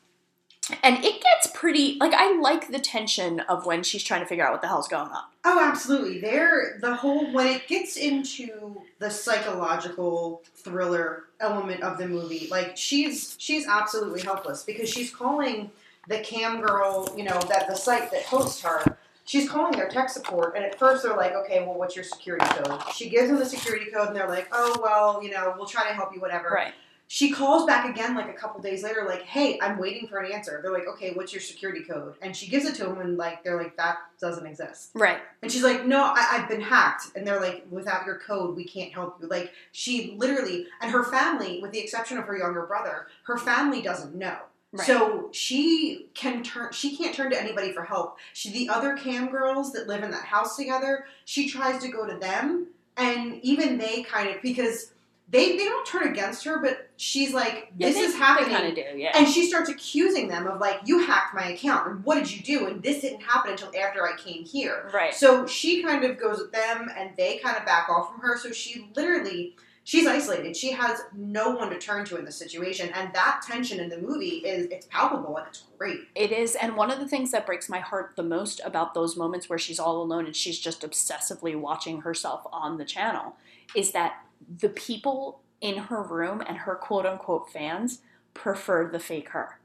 and 0.82 1.04
it 1.04 1.22
gets 1.22 1.48
pretty 1.54 1.96
like 2.00 2.12
I 2.14 2.38
like 2.38 2.70
the 2.70 2.78
tension 2.78 3.40
of 3.40 3.66
when 3.66 3.82
she's 3.82 4.02
trying 4.02 4.20
to 4.20 4.26
figure 4.26 4.44
out 4.44 4.52
what 4.52 4.62
the 4.62 4.68
hell's 4.68 4.88
going 4.88 5.10
on. 5.10 5.22
Oh, 5.44 5.60
absolutely. 5.62 6.20
There, 6.20 6.78
the 6.80 6.94
whole 6.94 7.32
when 7.32 7.46
it 7.46 7.68
gets 7.68 7.96
into 7.96 8.82
the 8.98 9.10
psychological 9.10 10.42
thriller 10.54 11.24
element 11.40 11.82
of 11.82 11.98
the 11.98 12.08
movie, 12.08 12.48
like 12.50 12.76
she's 12.76 13.36
she's 13.38 13.66
absolutely 13.66 14.22
helpless 14.22 14.62
because 14.62 14.88
she's 14.88 15.14
calling 15.14 15.70
the 16.08 16.18
cam 16.20 16.60
girl, 16.60 17.12
you 17.16 17.24
know, 17.24 17.38
that 17.48 17.66
the 17.68 17.74
site 17.74 18.10
that 18.10 18.22
hosts 18.24 18.62
her. 18.62 18.96
She's 19.24 19.48
calling 19.48 19.72
their 19.72 19.88
tech 19.88 20.08
support, 20.08 20.54
and 20.54 20.64
at 20.64 20.78
first 20.78 21.02
they're 21.02 21.16
like, 21.16 21.32
"Okay, 21.32 21.58
well, 21.64 21.74
what's 21.74 21.96
your 21.96 22.04
security 22.04 22.46
code?" 22.46 22.80
She 22.94 23.08
gives 23.08 23.28
them 23.28 23.38
the 23.40 23.44
security 23.44 23.90
code, 23.90 24.08
and 24.08 24.16
they're 24.16 24.28
like, 24.28 24.46
"Oh, 24.52 24.78
well, 24.80 25.20
you 25.20 25.32
know, 25.32 25.52
we'll 25.56 25.66
try 25.66 25.88
to 25.88 25.94
help 25.94 26.14
you, 26.14 26.20
whatever." 26.20 26.48
Right. 26.48 26.72
She 27.08 27.30
calls 27.30 27.66
back 27.66 27.88
again 27.88 28.16
like 28.16 28.28
a 28.28 28.32
couple 28.32 28.60
days 28.60 28.82
later, 28.82 29.04
like, 29.06 29.22
"Hey, 29.22 29.58
I'm 29.60 29.78
waiting 29.78 30.08
for 30.08 30.18
an 30.18 30.32
answer." 30.32 30.60
They're 30.62 30.72
like, 30.72 30.88
"Okay, 30.88 31.12
what's 31.12 31.32
your 31.32 31.40
security 31.40 31.84
code?" 31.84 32.14
And 32.20 32.36
she 32.36 32.48
gives 32.48 32.64
it 32.64 32.74
to 32.76 32.84
them, 32.84 33.00
and 33.00 33.16
like, 33.16 33.44
they're 33.44 33.56
like, 33.56 33.76
"That 33.76 33.98
doesn't 34.20 34.44
exist." 34.44 34.90
Right. 34.94 35.18
And 35.42 35.50
she's 35.50 35.62
like, 35.62 35.86
"No, 35.86 36.02
I, 36.02 36.28
I've 36.32 36.48
been 36.48 36.60
hacked." 36.60 37.16
And 37.16 37.26
they're 37.26 37.40
like, 37.40 37.64
"Without 37.70 38.06
your 38.06 38.18
code, 38.18 38.56
we 38.56 38.64
can't 38.64 38.92
help 38.92 39.18
you." 39.20 39.28
Like, 39.28 39.52
she 39.72 40.14
literally, 40.16 40.66
and 40.80 40.90
her 40.90 41.04
family, 41.04 41.60
with 41.62 41.70
the 41.72 41.78
exception 41.78 42.18
of 42.18 42.24
her 42.24 42.36
younger 42.36 42.66
brother, 42.66 43.06
her 43.24 43.38
family 43.38 43.82
doesn't 43.82 44.14
know. 44.14 44.38
Right. 44.72 44.86
So 44.86 45.28
she 45.32 46.08
can 46.14 46.42
turn. 46.42 46.72
She 46.72 46.96
can't 46.96 47.14
turn 47.14 47.30
to 47.30 47.40
anybody 47.40 47.72
for 47.72 47.84
help. 47.84 48.18
She, 48.32 48.50
the 48.50 48.68
other 48.68 48.96
cam 48.96 49.30
girls 49.30 49.72
that 49.72 49.86
live 49.86 50.02
in 50.02 50.10
that 50.10 50.24
house 50.24 50.56
together, 50.56 51.06
she 51.24 51.48
tries 51.48 51.80
to 51.82 51.88
go 51.88 52.04
to 52.04 52.18
them, 52.18 52.66
and 52.96 53.40
even 53.42 53.78
they 53.78 54.02
kind 54.02 54.28
of 54.28 54.42
because 54.42 54.92
they 55.28 55.56
they 55.56 55.64
don't 55.64 55.86
turn 55.86 56.06
against 56.08 56.44
her, 56.44 56.58
but 56.60 56.88
she's 56.96 57.32
like, 57.34 57.72
Yeah, 57.76 57.88
"This 57.88 57.96
they- 57.96 58.02
is 58.02 58.14
happening." 58.14 58.56
kinda 58.56 58.74
do, 58.92 58.98
yeah. 58.98 59.10
And 59.18 59.26
she 59.28 59.48
starts 59.48 59.68
accusing 59.68 60.28
them 60.28 60.46
of 60.46 60.60
like, 60.60 60.80
"You 60.84 61.00
hacked 61.00 61.34
my 61.34 61.48
account, 61.48 61.88
and 61.88 62.04
what 62.04 62.14
did 62.16 62.30
you 62.32 62.42
do?" 62.42 62.66
And 62.66 62.82
this 62.82 63.00
didn't 63.00 63.22
happen 63.22 63.50
until 63.52 63.68
after 63.76 64.06
I 64.06 64.16
came 64.16 64.44
here. 64.44 64.88
Right. 64.94 65.12
So 65.14 65.46
she 65.46 65.82
kind 65.82 66.04
of 66.04 66.18
goes 66.18 66.38
with 66.38 66.52
them, 66.52 66.90
and 66.96 67.10
they 67.16 67.38
kind 67.38 67.56
of 67.56 67.64
back 67.66 67.88
off 67.88 68.12
from 68.12 68.20
her. 68.20 68.38
So 68.38 68.52
she 68.52 68.88
literally, 68.94 69.56
she's 69.82 70.06
isolated. 70.06 70.56
She 70.56 70.70
has 70.70 71.02
no 71.12 71.50
one 71.50 71.70
to 71.70 71.78
turn 71.78 72.04
to 72.06 72.16
in 72.18 72.24
this 72.24 72.36
situation, 72.36 72.90
and 72.94 73.12
that 73.14 73.42
tension 73.44 73.80
in 73.80 73.88
the 73.88 73.98
movie 73.98 74.38
is 74.46 74.66
it's 74.70 74.86
palpable 74.92 75.36
and 75.38 75.48
it's 75.48 75.64
great. 75.76 76.00
It 76.14 76.30
is, 76.30 76.54
and 76.54 76.76
one 76.76 76.92
of 76.92 77.00
the 77.00 77.08
things 77.08 77.32
that 77.32 77.46
breaks 77.46 77.68
my 77.68 77.80
heart 77.80 78.12
the 78.14 78.22
most 78.22 78.60
about 78.64 78.94
those 78.94 79.16
moments 79.16 79.48
where 79.48 79.58
she's 79.58 79.80
all 79.80 80.00
alone 80.00 80.24
and 80.26 80.36
she's 80.36 80.60
just 80.60 80.82
obsessively 80.82 81.56
watching 81.58 82.02
herself 82.02 82.46
on 82.52 82.78
the 82.78 82.84
channel 82.84 83.34
is 83.74 83.90
that 83.90 84.22
the 84.60 84.68
people 84.68 85.40
in 85.60 85.76
her 85.76 86.02
room 86.02 86.42
and 86.46 86.58
her 86.58 86.74
quote 86.74 87.06
unquote 87.06 87.50
fans 87.50 88.00
prefer 88.34 88.86
the 88.88 88.98
fake 88.98 89.30
her. 89.30 89.58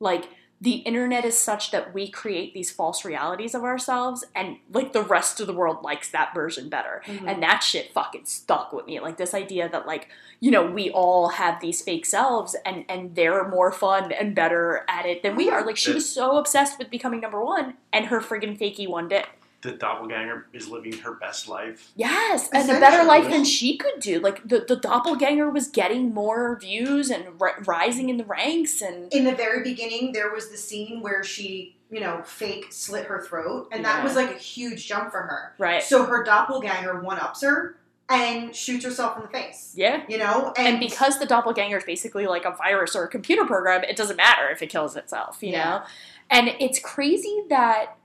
Like, 0.00 0.28
the 0.60 0.76
internet 0.78 1.24
is 1.24 1.38
such 1.38 1.70
that 1.70 1.94
we 1.94 2.10
create 2.10 2.52
these 2.52 2.72
false 2.72 3.04
realities 3.04 3.54
of 3.54 3.62
ourselves, 3.62 4.24
and 4.34 4.56
like 4.72 4.92
the 4.92 5.02
rest 5.02 5.38
of 5.38 5.46
the 5.46 5.52
world 5.52 5.84
likes 5.84 6.10
that 6.10 6.34
version 6.34 6.68
better. 6.68 7.00
Mhm. 7.06 7.28
And 7.28 7.42
that 7.44 7.60
shit 7.62 7.92
fucking 7.92 8.24
stuck 8.24 8.72
with 8.72 8.86
me. 8.86 8.98
Like, 8.98 9.18
this 9.18 9.34
idea 9.34 9.68
that, 9.68 9.86
like, 9.86 10.08
you 10.40 10.50
know, 10.50 10.68
we 10.68 10.90
all 10.90 11.28
have 11.28 11.60
these 11.60 11.82
fake 11.82 12.06
selves 12.06 12.56
and 12.64 12.84
and 12.88 13.14
they're 13.14 13.46
more 13.48 13.72
fun 13.72 14.12
and 14.12 14.34
better 14.34 14.84
at 14.88 15.06
it 15.06 15.22
than 15.22 15.36
we 15.36 15.48
are. 15.48 15.64
Like 15.64 15.76
she 15.76 15.92
was 15.92 16.08
so 16.12 16.36
obsessed 16.36 16.78
with 16.78 16.90
becoming 16.90 17.20
number 17.20 17.44
one 17.44 17.74
and 17.92 18.06
her 18.06 18.20
friggin' 18.20 18.58
fakey 18.58 18.88
one 18.88 19.08
did. 19.08 19.24
The 19.60 19.72
doppelganger 19.72 20.46
is 20.52 20.68
living 20.68 20.92
her 20.98 21.14
best 21.14 21.48
life. 21.48 21.90
Yes, 21.96 22.48
and 22.52 22.70
a 22.70 22.78
better 22.78 23.04
life 23.04 23.28
than 23.28 23.44
she 23.44 23.76
could 23.76 23.98
do. 23.98 24.20
Like 24.20 24.46
the, 24.48 24.64
the 24.66 24.76
doppelganger 24.76 25.50
was 25.50 25.66
getting 25.66 26.14
more 26.14 26.56
views 26.60 27.10
and 27.10 27.40
ri- 27.40 27.50
rising 27.66 28.08
in 28.08 28.18
the 28.18 28.24
ranks 28.24 28.80
and 28.80 29.12
In 29.12 29.24
the 29.24 29.34
very 29.34 29.64
beginning, 29.64 30.12
there 30.12 30.32
was 30.32 30.50
the 30.50 30.56
scene 30.56 31.00
where 31.02 31.24
she, 31.24 31.76
you 31.90 31.98
know, 31.98 32.22
fake 32.24 32.66
slit 32.72 33.06
her 33.06 33.20
throat, 33.20 33.68
and 33.72 33.84
that 33.84 34.04
was 34.04 34.14
like 34.14 34.30
a 34.30 34.38
huge 34.38 34.86
jump 34.86 35.10
for 35.10 35.22
her. 35.22 35.54
Right. 35.58 35.82
So 35.82 36.04
her 36.04 36.22
doppelganger 36.22 37.00
one 37.00 37.18
ups 37.18 37.42
her 37.42 37.76
and 38.10 38.54
shoots 38.56 38.84
herself 38.86 39.16
in 39.16 39.22
the 39.24 39.28
face. 39.28 39.74
yeah. 39.76 40.02
You 40.08 40.16
know, 40.16 40.54
And, 40.56 40.80
because 40.80 41.18
the 41.18 41.26
doppelganger 41.26 41.76
is 41.76 41.84
basically 41.84 42.26
like 42.26 42.46
a 42.46 42.52
virus 42.52 42.96
or 42.96 43.04
a 43.04 43.08
computer 43.08 43.44
program, 43.44 43.84
it 43.84 43.96
doesn't 43.96 44.16
matter 44.16 44.48
if 44.50 44.62
it 44.62 44.68
kills 44.70 44.96
itself, 44.96 45.38
you 45.42 45.50
Yeah. 45.50 45.64
know? 45.64 45.82
And 46.30 46.48
it's 46.58 46.78
crazy 46.78 47.42
that 47.50 47.97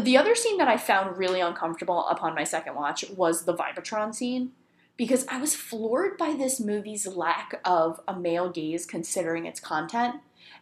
the 0.00 0.16
other 0.16 0.34
scene 0.34 0.58
that 0.58 0.68
I 0.68 0.76
found 0.76 1.16
really 1.16 1.40
uncomfortable 1.40 2.06
upon 2.08 2.34
my 2.34 2.44
second 2.44 2.74
watch 2.74 3.04
was 3.10 3.44
the 3.44 3.54
Vibatron 3.54 4.14
scene. 4.14 4.52
Because 4.96 5.26
I 5.28 5.38
was 5.38 5.54
floored 5.54 6.16
by 6.16 6.32
this 6.32 6.58
movie's 6.58 7.06
lack 7.06 7.60
of 7.66 8.00
a 8.08 8.18
male 8.18 8.48
gaze 8.48 8.86
considering 8.86 9.44
its 9.44 9.60
content. 9.60 10.16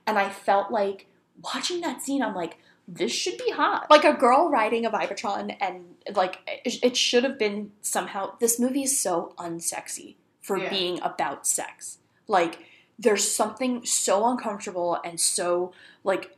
And 0.08 0.18
I 0.18 0.28
felt 0.28 0.72
like 0.72 1.06
watching 1.40 1.80
that 1.82 2.02
scene, 2.02 2.20
I'm 2.20 2.34
like, 2.34 2.58
this 2.88 3.12
should 3.12 3.38
be 3.38 3.52
hot. 3.52 3.88
Like 3.90 4.04
a 4.04 4.12
girl 4.12 4.50
riding 4.50 4.84
a 4.84 4.90
Vibatron, 4.90 5.56
and 5.60 5.84
like 6.14 6.38
it, 6.64 6.96
should 6.96 7.22
have 7.24 7.38
been 7.38 7.70
somehow. 7.80 8.36
This 8.40 8.58
movie 8.58 8.82
is 8.82 8.98
so 8.98 9.34
unsexy 9.38 10.16
for 10.42 10.58
Yeah. 10.58 10.68
being 10.68 11.00
about 11.00 11.46
sex. 11.46 11.98
Like 12.26 12.58
there's 12.98 13.32
something 13.32 13.84
so 13.86 14.26
uncomfortable 14.28 14.98
and 15.04 15.18
so 15.18 15.72
like 16.04 16.36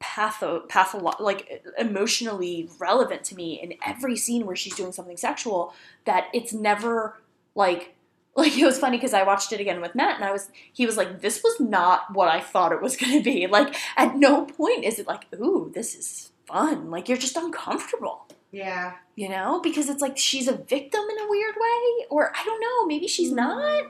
patho 0.00 0.68
patholo- 0.68 1.20
like 1.20 1.64
emotionally 1.76 2.68
relevant 2.78 3.24
to 3.24 3.34
me 3.34 3.60
in 3.60 3.74
every 3.84 4.16
scene 4.16 4.46
where 4.46 4.56
she's 4.56 4.76
doing 4.76 4.92
something 4.92 5.16
sexual 5.16 5.74
that 6.04 6.28
it's 6.32 6.52
never 6.52 7.20
like 7.54 7.94
like 8.36 8.56
it 8.56 8.64
was 8.64 8.78
funny 8.78 8.96
because 8.96 9.14
I 9.14 9.24
watched 9.24 9.52
it 9.52 9.60
again 9.60 9.80
with 9.80 9.96
Matt 9.96 10.16
and 10.16 10.24
I 10.24 10.30
was 10.30 10.50
he 10.72 10.86
was 10.86 10.96
like 10.96 11.20
this 11.20 11.42
was 11.42 11.58
not 11.58 12.12
what 12.14 12.28
I 12.28 12.40
thought 12.40 12.72
it 12.72 12.80
was 12.80 12.96
going 12.96 13.18
to 13.18 13.22
be. 13.22 13.46
Like 13.50 13.74
at 13.96 14.16
no 14.16 14.44
point 14.44 14.84
is 14.84 14.98
it 14.98 15.08
like 15.08 15.26
ooh 15.34 15.70
this 15.74 15.94
is 15.96 16.30
fun. 16.46 16.90
Like 16.90 17.08
you're 17.08 17.18
just 17.18 17.36
uncomfortable. 17.36 18.26
Yeah, 18.50 18.94
you 19.16 19.28
know? 19.28 19.60
Because 19.60 19.88
it's 19.88 20.00
like 20.00 20.16
she's 20.16 20.48
a 20.48 20.56
victim 20.56 21.02
in 21.10 21.18
a 21.18 21.28
weird 21.28 21.54
way? 21.56 22.06
Or 22.08 22.32
I 22.34 22.44
don't 22.44 22.60
know 22.60 22.86
maybe 22.86 23.08
she's 23.08 23.32
mm. 23.32 23.36
not? 23.36 23.84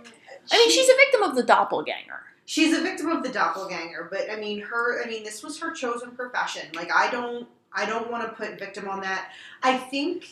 I 0.50 0.56
mean 0.56 0.70
she's 0.70 0.88
a 0.88 0.96
victim 0.96 1.22
of 1.24 1.36
the 1.36 1.42
doppelganger 1.42 2.22
she's 2.48 2.74
a 2.74 2.80
victim 2.80 3.08
of 3.10 3.22
the 3.22 3.28
doppelganger 3.28 4.08
but 4.10 4.30
i 4.30 4.36
mean 4.36 4.58
her 4.60 5.04
i 5.04 5.06
mean 5.06 5.22
this 5.22 5.42
was 5.42 5.60
her 5.60 5.70
chosen 5.70 6.10
profession 6.12 6.62
like 6.74 6.90
i 6.90 7.10
don't 7.10 7.46
i 7.74 7.84
don't 7.84 8.10
want 8.10 8.24
to 8.26 8.34
put 8.34 8.58
victim 8.58 8.88
on 8.88 9.02
that 9.02 9.30
i 9.62 9.76
think 9.76 10.24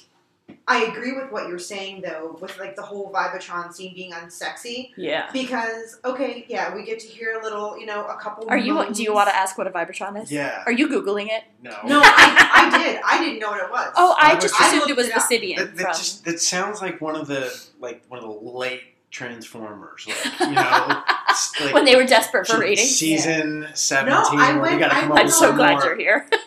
i 0.66 0.84
agree 0.84 1.12
with 1.12 1.30
what 1.30 1.46
you're 1.46 1.58
saying 1.58 2.00
though 2.00 2.38
with 2.40 2.56
like 2.58 2.74
the 2.74 2.80
whole 2.82 3.12
vibatron 3.12 3.70
scene 3.70 3.92
being 3.94 4.12
unsexy 4.12 4.92
yeah 4.96 5.28
because 5.30 5.98
okay 6.06 6.46
yeah 6.48 6.74
we 6.74 6.84
get 6.84 6.98
to 6.98 7.06
hear 7.06 7.38
a 7.38 7.42
little 7.42 7.78
you 7.78 7.84
know 7.84 8.06
a 8.06 8.16
couple 8.16 8.48
Are 8.48 8.56
you? 8.56 8.90
Do 8.94 9.02
you 9.02 9.12
want 9.12 9.28
to 9.28 9.36
ask 9.36 9.58
what 9.58 9.66
a 9.66 9.70
Vibratron 9.70 10.22
is? 10.22 10.32
Yeah. 10.32 10.62
Are 10.64 10.72
you 10.72 10.88
googling 10.88 11.26
it? 11.26 11.42
No. 11.62 11.76
no 11.84 12.00
I, 12.02 12.70
I 12.72 12.78
did 12.78 13.00
i 13.04 13.18
didn't 13.22 13.40
know 13.40 13.50
what 13.50 13.62
it 13.62 13.70
was 13.70 13.92
Oh, 13.96 14.16
I 14.18 14.32
I 14.32 14.38
just 14.38 14.54
assumed 14.58 14.84
I 14.84 14.90
it 14.90 14.96
was 14.96 15.08
looked 15.08 15.18
it 15.18 15.22
up. 15.22 15.30
Basidian 15.30 15.56
That, 15.56 15.76
that 15.76 15.82
from. 15.82 15.92
just 15.92 16.24
that 16.24 16.40
sounds 16.40 16.80
like 16.80 17.00
one 17.02 17.16
of 17.16 17.26
the 17.26 17.52
like 17.78 18.02
one 18.08 18.18
of 18.20 18.24
the 18.24 18.50
late 18.50 18.82
Transformers, 19.10 20.06
like 20.06 20.40
you 20.40 20.50
know, 20.54 21.02
it's 21.08 21.15
like 21.60 21.74
when 21.74 21.84
they 21.84 21.96
were 21.96 22.04
desperate 22.04 22.46
for 22.46 22.54
se- 22.54 22.58
ratings. 22.60 22.96
Season 22.98 23.68
seventeen. 23.74 24.38
I 24.40 24.56
went, 24.58 24.80
gotta 24.80 24.94
come 24.94 25.12
I 25.12 25.14
went 25.14 25.24
I'm 25.26 25.30
so 25.30 25.52
glad 25.54 25.72
more. 25.74 25.84
you're 25.84 25.96
here. 25.98 26.28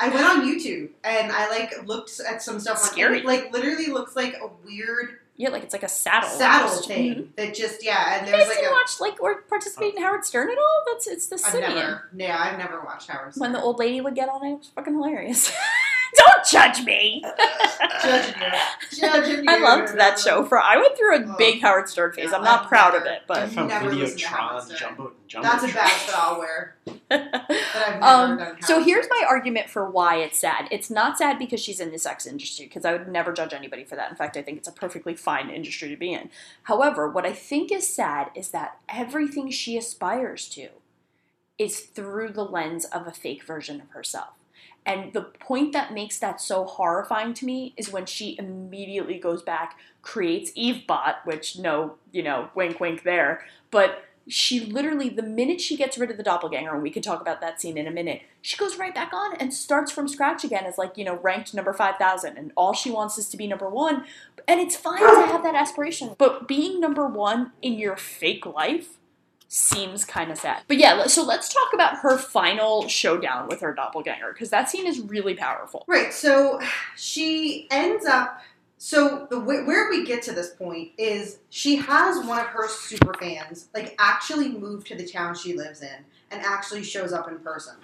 i 0.00 0.08
went 0.08 0.26
on 0.26 0.42
youtube 0.44 0.88
and 1.04 1.30
i 1.30 1.48
like 1.48 1.86
looked 1.86 2.20
at 2.28 2.42
some 2.42 2.58
stuff 2.58 2.78
on 2.82 2.90
Scary. 2.90 3.20
it 3.20 3.24
like 3.24 3.52
literally 3.52 3.86
looks 3.86 4.16
like 4.16 4.34
a 4.42 4.48
weird 4.66 5.20
yeah, 5.36 5.48
like 5.48 5.62
it's 5.64 5.72
like 5.72 5.82
a 5.84 5.88
saddle. 5.88 6.28
saddle 6.28 6.68
almost. 6.68 6.88
thing 6.88 7.14
Mhm. 7.14 7.36
that 7.36 7.54
just 7.54 7.84
yeah 7.84 8.18
and 8.18 8.26
You 8.26 8.32
there's 8.32 8.42
guys 8.44 8.48
like 8.48 8.58
didn't 8.58 8.72
a 8.72 8.74
watch 8.74 9.00
like 9.00 9.20
or 9.22 9.42
participate 9.42 9.94
in 9.96 10.02
Howard 10.02 10.24
Stern 10.24 10.48
at 10.50 10.58
all? 10.58 10.82
That's 10.92 11.06
it's 11.08 11.26
the 11.26 11.40
I've 11.44 11.54
never, 11.60 12.08
yeah, 12.16 12.38
I've 12.38 12.56
never 12.58 12.80
watched 12.82 13.08
Howard. 13.08 13.34
Stern. 13.34 13.40
When 13.40 13.52
the 13.52 13.60
old 13.60 13.78
lady 13.80 14.00
would 14.00 14.14
get 14.14 14.28
on 14.28 14.44
it, 14.46 14.52
it 14.52 14.58
was 14.58 14.68
fucking 14.68 14.94
hilarious. 14.94 15.52
Don't 16.16 16.46
judge 16.50 16.84
me. 16.84 17.24
Judging 18.02 18.34
you. 18.42 18.50
Judging 19.00 19.44
I 19.48 19.58
loved 19.58 19.96
that 19.96 20.18
show. 20.18 20.44
For 20.44 20.60
I 20.60 20.76
went 20.76 20.96
through 20.96 21.16
a 21.16 21.20
Oh. 21.26 21.34
big 21.38 21.60
Howard 21.62 21.88
Stern 21.88 22.12
phase. 22.12 22.30
Yeah, 22.30 22.36
I'm 22.38 22.44
not 22.44 22.62
I've 22.62 22.68
proud 22.68 22.94
of 22.94 23.04
it, 23.04 23.22
but 23.26 23.38
I 23.38 23.46
found 23.48 23.68
never 23.68 23.92
listened 23.92 24.20
to 24.20 24.26
Howard 24.28 24.62
Videotron 24.62 24.66
Stern. 24.66 24.76
Jumbo 24.78 25.12
Jumbo. 25.26 25.48
That's 25.48 25.64
a 25.64 25.66
badge 25.68 26.06
that 26.06 26.14
I'll 26.16 26.38
wear. 26.38 26.76
That 27.08 27.46
I've 27.50 28.00
never 28.00 28.04
Um, 28.04 28.38
done 28.38 28.62
so 28.62 28.74
Howard 28.74 28.86
here's 28.86 29.06
my 29.10 29.22
argument 29.28 29.70
for 29.70 29.88
why 29.90 30.16
it's 30.16 30.38
sad. 30.38 30.68
It's 30.70 30.90
not 30.90 31.18
sad 31.18 31.38
because 31.38 31.60
she's 31.60 31.80
in 31.80 31.90
the 31.90 31.98
sex 31.98 32.26
industry, 32.26 32.66
because 32.66 32.84
I 32.84 32.92
would 32.92 33.08
never 33.08 33.32
judge 33.32 33.52
anybody 33.52 33.84
for 33.84 33.96
that. 33.96 34.10
In 34.10 34.16
fact, 34.16 34.36
I 34.36 34.42
think 34.42 34.58
it's 34.58 34.68
a 34.68 34.72
perfectly 34.72 35.14
fine 35.16 35.50
industry 35.50 35.88
to 35.88 35.96
be 35.96 36.12
in. 36.12 36.30
However, 36.64 37.08
what 37.08 37.26
I 37.26 37.32
think 37.32 37.72
is 37.72 37.92
sad 37.92 38.30
is 38.34 38.50
that 38.50 38.78
everything 38.88 39.50
she 39.50 39.76
aspires 39.76 40.48
to 40.50 40.68
is 41.58 41.80
through 41.80 42.30
the 42.32 42.44
lens 42.44 42.84
of 42.86 43.06
a 43.06 43.12
fake 43.12 43.42
version 43.44 43.80
of 43.80 43.90
herself. 43.90 44.30
And 44.86 45.12
the 45.12 45.22
point 45.22 45.72
that 45.72 45.94
makes 45.94 46.18
that 46.18 46.40
so 46.40 46.64
horrifying 46.64 47.32
to 47.34 47.46
me 47.46 47.74
is 47.76 47.90
when 47.90 48.06
she 48.06 48.36
immediately 48.38 49.18
goes 49.18 49.42
back, 49.42 49.78
creates 50.02 50.50
EveBot, 50.52 51.24
which 51.24 51.58
no, 51.58 51.94
you 52.12 52.22
know, 52.22 52.50
wink 52.54 52.80
wink 52.80 53.02
there, 53.02 53.44
but 53.70 54.04
she 54.26 54.60
literally, 54.60 55.08
the 55.08 55.22
minute 55.22 55.60
she 55.60 55.76
gets 55.76 55.98
rid 55.98 56.10
of 56.10 56.16
the 56.16 56.22
doppelganger, 56.22 56.72
and 56.72 56.82
we 56.82 56.90
can 56.90 57.02
talk 57.02 57.20
about 57.20 57.40
that 57.40 57.60
scene 57.60 57.76
in 57.76 57.86
a 57.86 57.90
minute, 57.90 58.22
she 58.40 58.56
goes 58.56 58.78
right 58.78 58.94
back 58.94 59.12
on 59.12 59.36
and 59.36 59.52
starts 59.52 59.92
from 59.92 60.08
scratch 60.08 60.44
again 60.44 60.64
as 60.64 60.78
like, 60.78 60.96
you 60.96 61.04
know, 61.04 61.16
ranked 61.16 61.52
number 61.52 61.72
5,000. 61.72 62.38
And 62.38 62.52
all 62.56 62.72
she 62.72 62.90
wants 62.90 63.18
is 63.18 63.28
to 63.30 63.36
be 63.36 63.46
number 63.46 63.68
one. 63.68 64.04
And 64.48 64.60
it's 64.60 64.76
fine 64.76 65.00
to 65.00 65.26
have 65.26 65.42
that 65.42 65.54
aspiration. 65.54 66.14
But 66.16 66.48
being 66.48 66.80
number 66.80 67.06
one 67.06 67.52
in 67.60 67.74
your 67.74 67.96
fake 67.96 68.46
life 68.46 68.98
seems 69.54 70.04
kind 70.04 70.32
of 70.32 70.38
sad. 70.38 70.62
But 70.66 70.78
yeah, 70.78 71.06
so 71.06 71.24
let's 71.24 71.52
talk 71.52 71.72
about 71.72 71.98
her 71.98 72.18
final 72.18 72.88
showdown 72.88 73.46
with 73.46 73.60
her 73.60 73.72
doppelganger, 73.72 74.32
because 74.32 74.50
that 74.50 74.68
scene 74.68 74.86
is 74.86 75.00
really 75.00 75.34
powerful. 75.34 75.84
Right. 75.86 76.12
So 76.12 76.60
she 76.96 77.68
ends 77.70 78.04
up. 78.04 78.40
So 78.78 79.28
the 79.30 79.38
wh- 79.38 79.66
where 79.66 79.88
we 79.88 80.04
get 80.04 80.22
to 80.22 80.32
this 80.32 80.50
point 80.50 80.90
is 80.98 81.38
she 81.50 81.76
has 81.76 82.26
one 82.26 82.40
of 82.40 82.46
her 82.48 82.68
super 82.68 83.14
fans 83.14 83.68
like 83.72 83.94
actually 83.98 84.48
move 84.48 84.84
to 84.86 84.96
the 84.96 85.06
town 85.06 85.36
she 85.36 85.56
lives 85.56 85.80
in 85.80 86.04
and 86.32 86.42
actually 86.42 86.82
shows 86.82 87.12
up 87.12 87.28
in 87.28 87.38
person, 87.38 87.76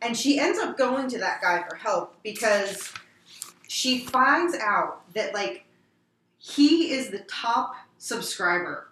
and 0.00 0.16
she 0.16 0.40
ends 0.40 0.58
up 0.58 0.78
going 0.78 1.08
to 1.10 1.18
that 1.18 1.42
guy 1.42 1.62
for 1.68 1.76
help 1.76 2.16
because 2.22 2.92
she 3.68 4.06
finds 4.06 4.56
out 4.56 5.02
that 5.12 5.34
like 5.34 5.66
he 6.38 6.92
is 6.92 7.10
the 7.10 7.18
top 7.20 7.74
subscriber 7.98 8.87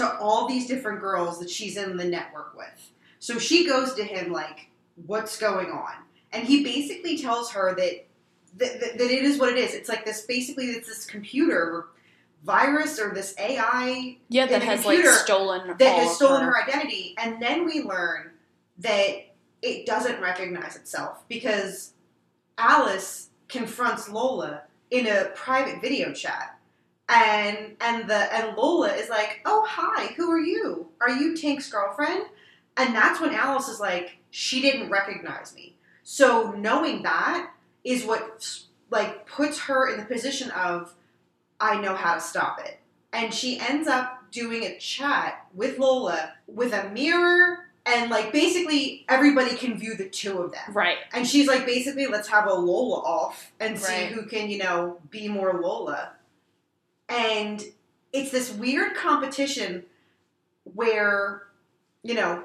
to 0.00 0.18
all 0.18 0.48
these 0.48 0.66
different 0.66 1.00
girls 1.00 1.38
that 1.40 1.50
she's 1.50 1.76
in 1.76 1.96
the 1.96 2.04
network 2.04 2.56
with. 2.56 2.90
So 3.18 3.38
she 3.38 3.66
goes 3.66 3.94
to 3.94 4.04
him 4.04 4.32
like, 4.32 4.70
"What's 5.06 5.38
going 5.38 5.70
on?" 5.70 5.92
And 6.32 6.46
he 6.46 6.62
basically 6.64 7.18
tells 7.18 7.52
her 7.52 7.74
that 7.74 8.06
that, 8.56 8.80
that, 8.80 8.98
that 8.98 9.10
it 9.10 9.24
is 9.24 9.38
what 9.38 9.50
it 9.50 9.58
is. 9.58 9.74
It's 9.74 9.88
like 9.88 10.04
this 10.04 10.22
basically 10.22 10.66
it's 10.66 10.88
this 10.88 11.06
computer 11.06 11.86
virus 12.44 12.98
or 12.98 13.12
this 13.12 13.34
AI 13.38 14.16
Yeah, 14.28 14.46
that 14.46 14.62
has 14.62 14.84
like 14.84 15.04
stolen 15.04 15.76
that 15.78 15.98
has 15.98 16.16
stolen 16.16 16.42
her. 16.42 16.52
her 16.52 16.62
identity. 16.62 17.14
And 17.18 17.40
then 17.40 17.64
we 17.66 17.82
learn 17.82 18.30
that 18.78 19.26
it 19.62 19.86
doesn't 19.86 20.20
recognize 20.20 20.76
itself 20.76 21.22
because 21.28 21.92
Alice 22.56 23.28
confronts 23.48 24.08
Lola 24.08 24.62
in 24.90 25.06
a 25.06 25.26
private 25.34 25.80
video 25.80 26.12
chat. 26.12 26.58
And 27.12 27.76
and 27.80 28.08
the 28.08 28.32
and 28.34 28.56
Lola 28.56 28.92
is 28.92 29.08
like, 29.10 29.40
"Oh 29.44 29.66
hi, 29.68 30.06
who 30.16 30.30
are 30.30 30.38
you? 30.40 30.88
Are 31.00 31.10
you 31.10 31.36
Tank's 31.36 31.68
girlfriend?" 31.70 32.26
And 32.76 32.94
that's 32.94 33.20
when 33.20 33.34
Alice 33.34 33.68
is 33.68 33.80
like, 33.80 34.18
"She 34.30 34.60
didn't 34.62 34.90
recognize 34.90 35.54
me." 35.54 35.76
So 36.04 36.52
knowing 36.52 37.02
that 37.02 37.50
is 37.82 38.04
what 38.04 38.60
like 38.90 39.26
puts 39.26 39.58
her 39.60 39.88
in 39.92 39.98
the 39.98 40.06
position 40.06 40.50
of, 40.52 40.94
"I 41.60 41.80
know 41.80 41.96
how 41.96 42.14
to 42.14 42.20
stop 42.20 42.60
it." 42.64 42.78
And 43.12 43.34
she 43.34 43.58
ends 43.58 43.88
up 43.88 44.30
doing 44.30 44.62
a 44.64 44.78
chat 44.78 45.46
with 45.52 45.78
Lola 45.78 46.34
with 46.46 46.72
a 46.72 46.88
mirror 46.90 47.70
and 47.86 48.10
like 48.10 48.32
basically 48.32 49.04
everybody 49.08 49.56
can 49.56 49.76
view 49.78 49.96
the 49.96 50.08
two 50.08 50.38
of 50.38 50.52
them. 50.52 50.72
Right. 50.72 50.98
And 51.12 51.26
she's 51.26 51.48
like, 51.48 51.66
basically, 51.66 52.06
let's 52.06 52.28
have 52.28 52.46
a 52.46 52.54
Lola 52.54 52.98
off 53.02 53.50
and 53.58 53.78
see 53.78 53.92
Right. 54.04 54.12
who 54.12 54.26
can, 54.26 54.48
you 54.50 54.58
know, 54.58 54.98
be 55.10 55.28
more 55.28 55.60
Lola. 55.60 56.12
And 57.10 57.62
it's 58.12 58.30
this 58.30 58.52
weird 58.52 58.94
competition 58.94 59.84
where, 60.74 61.42
you 62.02 62.14
know, 62.14 62.44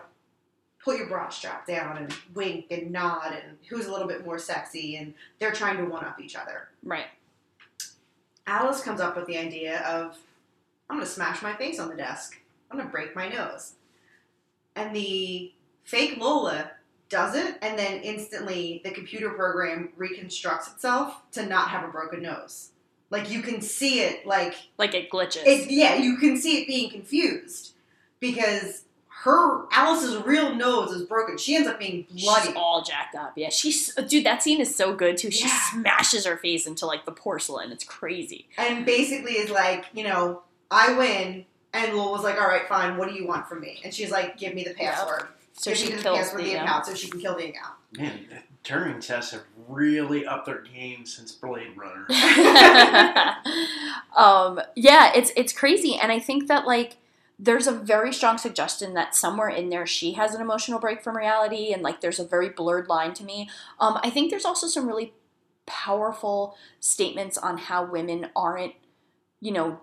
put 0.83 0.97
your 0.97 1.07
bra 1.07 1.29
strap 1.29 1.65
down 1.65 1.97
and 1.97 2.13
wink 2.33 2.65
and 2.71 2.91
nod 2.91 3.31
and 3.31 3.57
who's 3.69 3.85
a 3.85 3.91
little 3.91 4.07
bit 4.07 4.25
more 4.25 4.37
sexy 4.37 4.97
and 4.97 5.13
they're 5.39 5.51
trying 5.51 5.77
to 5.77 5.85
one 5.85 6.03
up 6.03 6.19
each 6.19 6.35
other. 6.35 6.69
Right. 6.83 7.07
Alice 8.47 8.81
comes 8.81 8.99
up 8.99 9.15
with 9.15 9.25
the 9.25 9.37
idea 9.37 9.81
of, 9.81 10.17
I'm 10.89 10.97
going 10.97 11.07
to 11.07 11.11
smash 11.11 11.41
my 11.41 11.53
face 11.55 11.79
on 11.79 11.89
the 11.89 11.95
desk. 11.95 12.39
I'm 12.69 12.77
going 12.77 12.87
to 12.87 12.91
break 12.91 13.15
my 13.15 13.29
nose. 13.29 13.73
And 14.75 14.95
the 14.95 15.51
fake 15.83 16.17
Lola 16.19 16.71
does 17.09 17.35
it, 17.35 17.57
and 17.61 17.77
then 17.77 18.01
instantly 18.01 18.81
the 18.83 18.91
computer 18.91 19.29
program 19.29 19.89
reconstructs 19.95 20.67
itself 20.67 21.21
to 21.31 21.45
not 21.45 21.69
have 21.69 21.87
a 21.87 21.91
broken 21.91 22.21
nose. 22.21 22.71
Like 23.15 23.31
you 23.31 23.41
can 23.41 23.61
see 23.61 24.01
it, 24.01 24.25
like 24.25 24.55
Like 24.77 24.93
it 24.93 25.09
glitches. 25.09 25.43
it, 25.45 25.71
yeah, 25.71 25.95
you 25.95 26.17
can 26.17 26.37
see 26.37 26.61
it 26.61 26.67
being 26.67 26.89
confused 26.89 27.73
because 28.19 28.83
her 29.23 29.65
Alice's 29.71 30.23
real 30.23 30.53
nose 30.53 30.91
is 30.91 31.03
broken. 31.03 31.37
She 31.37 31.55
ends 31.55 31.67
up 31.67 31.79
being 31.79 32.05
bloody. 32.11 32.47
She's 32.47 32.55
all 32.55 32.83
jacked 32.83 33.15
up. 33.15 33.33
Yeah, 33.35 33.49
she's 33.49 33.93
dude. 33.95 34.25
That 34.25 34.43
scene 34.43 34.61
is 34.61 34.75
so 34.75 34.93
good 34.93 35.17
too. 35.17 35.31
She 35.31 35.47
Yeah. 35.47 35.59
smashes 35.71 36.25
her 36.25 36.37
face 36.37 36.67
into 36.67 36.85
like 36.85 37.05
the 37.05 37.11
porcelain. 37.11 37.71
It's 37.71 37.83
crazy. 37.83 38.47
and 38.57 38.85
basically 38.85 39.33
is 39.33 39.49
like, 39.49 39.85
you 39.93 40.03
know, 40.03 40.43
I 40.69 40.93
win. 40.97 41.45
And 41.73 41.93
Lola's 41.93 42.23
like, 42.23 42.39
all 42.39 42.47
right, 42.47 42.67
fine. 42.69 42.97
What 42.97 43.09
do 43.09 43.15
you 43.15 43.27
want 43.27 43.47
from 43.49 43.59
me? 43.61 43.81
And 43.83 43.93
she's 43.93 44.11
like, 44.11 44.37
give 44.37 44.53
me 44.53 44.63
the 44.63 44.73
password. 44.73 45.27
So 45.53 45.71
give 45.71 45.77
she 45.77 45.89
me 45.89 45.95
the 45.95 46.01
kills 46.03 46.17
password 46.19 46.41
the, 46.41 46.53
the 46.53 46.53
account 46.61 46.85
so 46.85 46.93
she 46.93 47.09
can 47.09 47.19
kill 47.19 47.35
the 47.35 47.49
account. 47.49 47.73
Man, 47.97 48.19
the 48.29 48.35
Turing 48.65 48.99
tests 48.99 49.31
have 49.31 49.43
really 49.67 50.25
upped 50.25 50.47
their 50.47 50.61
game 50.61 51.05
since 51.05 51.31
Blade 51.31 51.77
Runner. 51.77 52.07
um, 54.15 54.59
yeah, 54.75 55.11
it's 55.13 55.31
it's 55.35 55.53
crazy, 55.53 55.95
and 55.95 56.11
I 56.11 56.19
think 56.19 56.47
that 56.47 56.65
like 56.65 56.97
there's 57.37 57.67
a 57.67 57.71
very 57.71 58.11
strong 58.11 58.37
suggestion 58.37 58.93
that 58.93 59.15
somewhere 59.15 59.49
in 59.49 59.69
there 59.69 59.85
she 59.85 60.13
has 60.13 60.33
an 60.33 60.41
emotional 60.41 60.79
break 60.79 61.03
from 61.03 61.15
reality, 61.15 61.73
and 61.73 61.83
like 61.83 62.01
there's 62.01 62.19
a 62.19 62.25
very 62.25 62.49
blurred 62.49 62.89
line 62.89 63.13
to 63.13 63.23
me. 63.23 63.49
Um, 63.79 63.99
I 64.03 64.09
think 64.09 64.31
there's 64.31 64.45
also 64.45 64.67
some 64.67 64.87
really 64.87 65.13
powerful 65.65 66.55
statements 66.79 67.37
on 67.37 67.57
how 67.57 67.85
women 67.85 68.29
aren't, 68.35 68.73
you 69.41 69.51
know, 69.51 69.79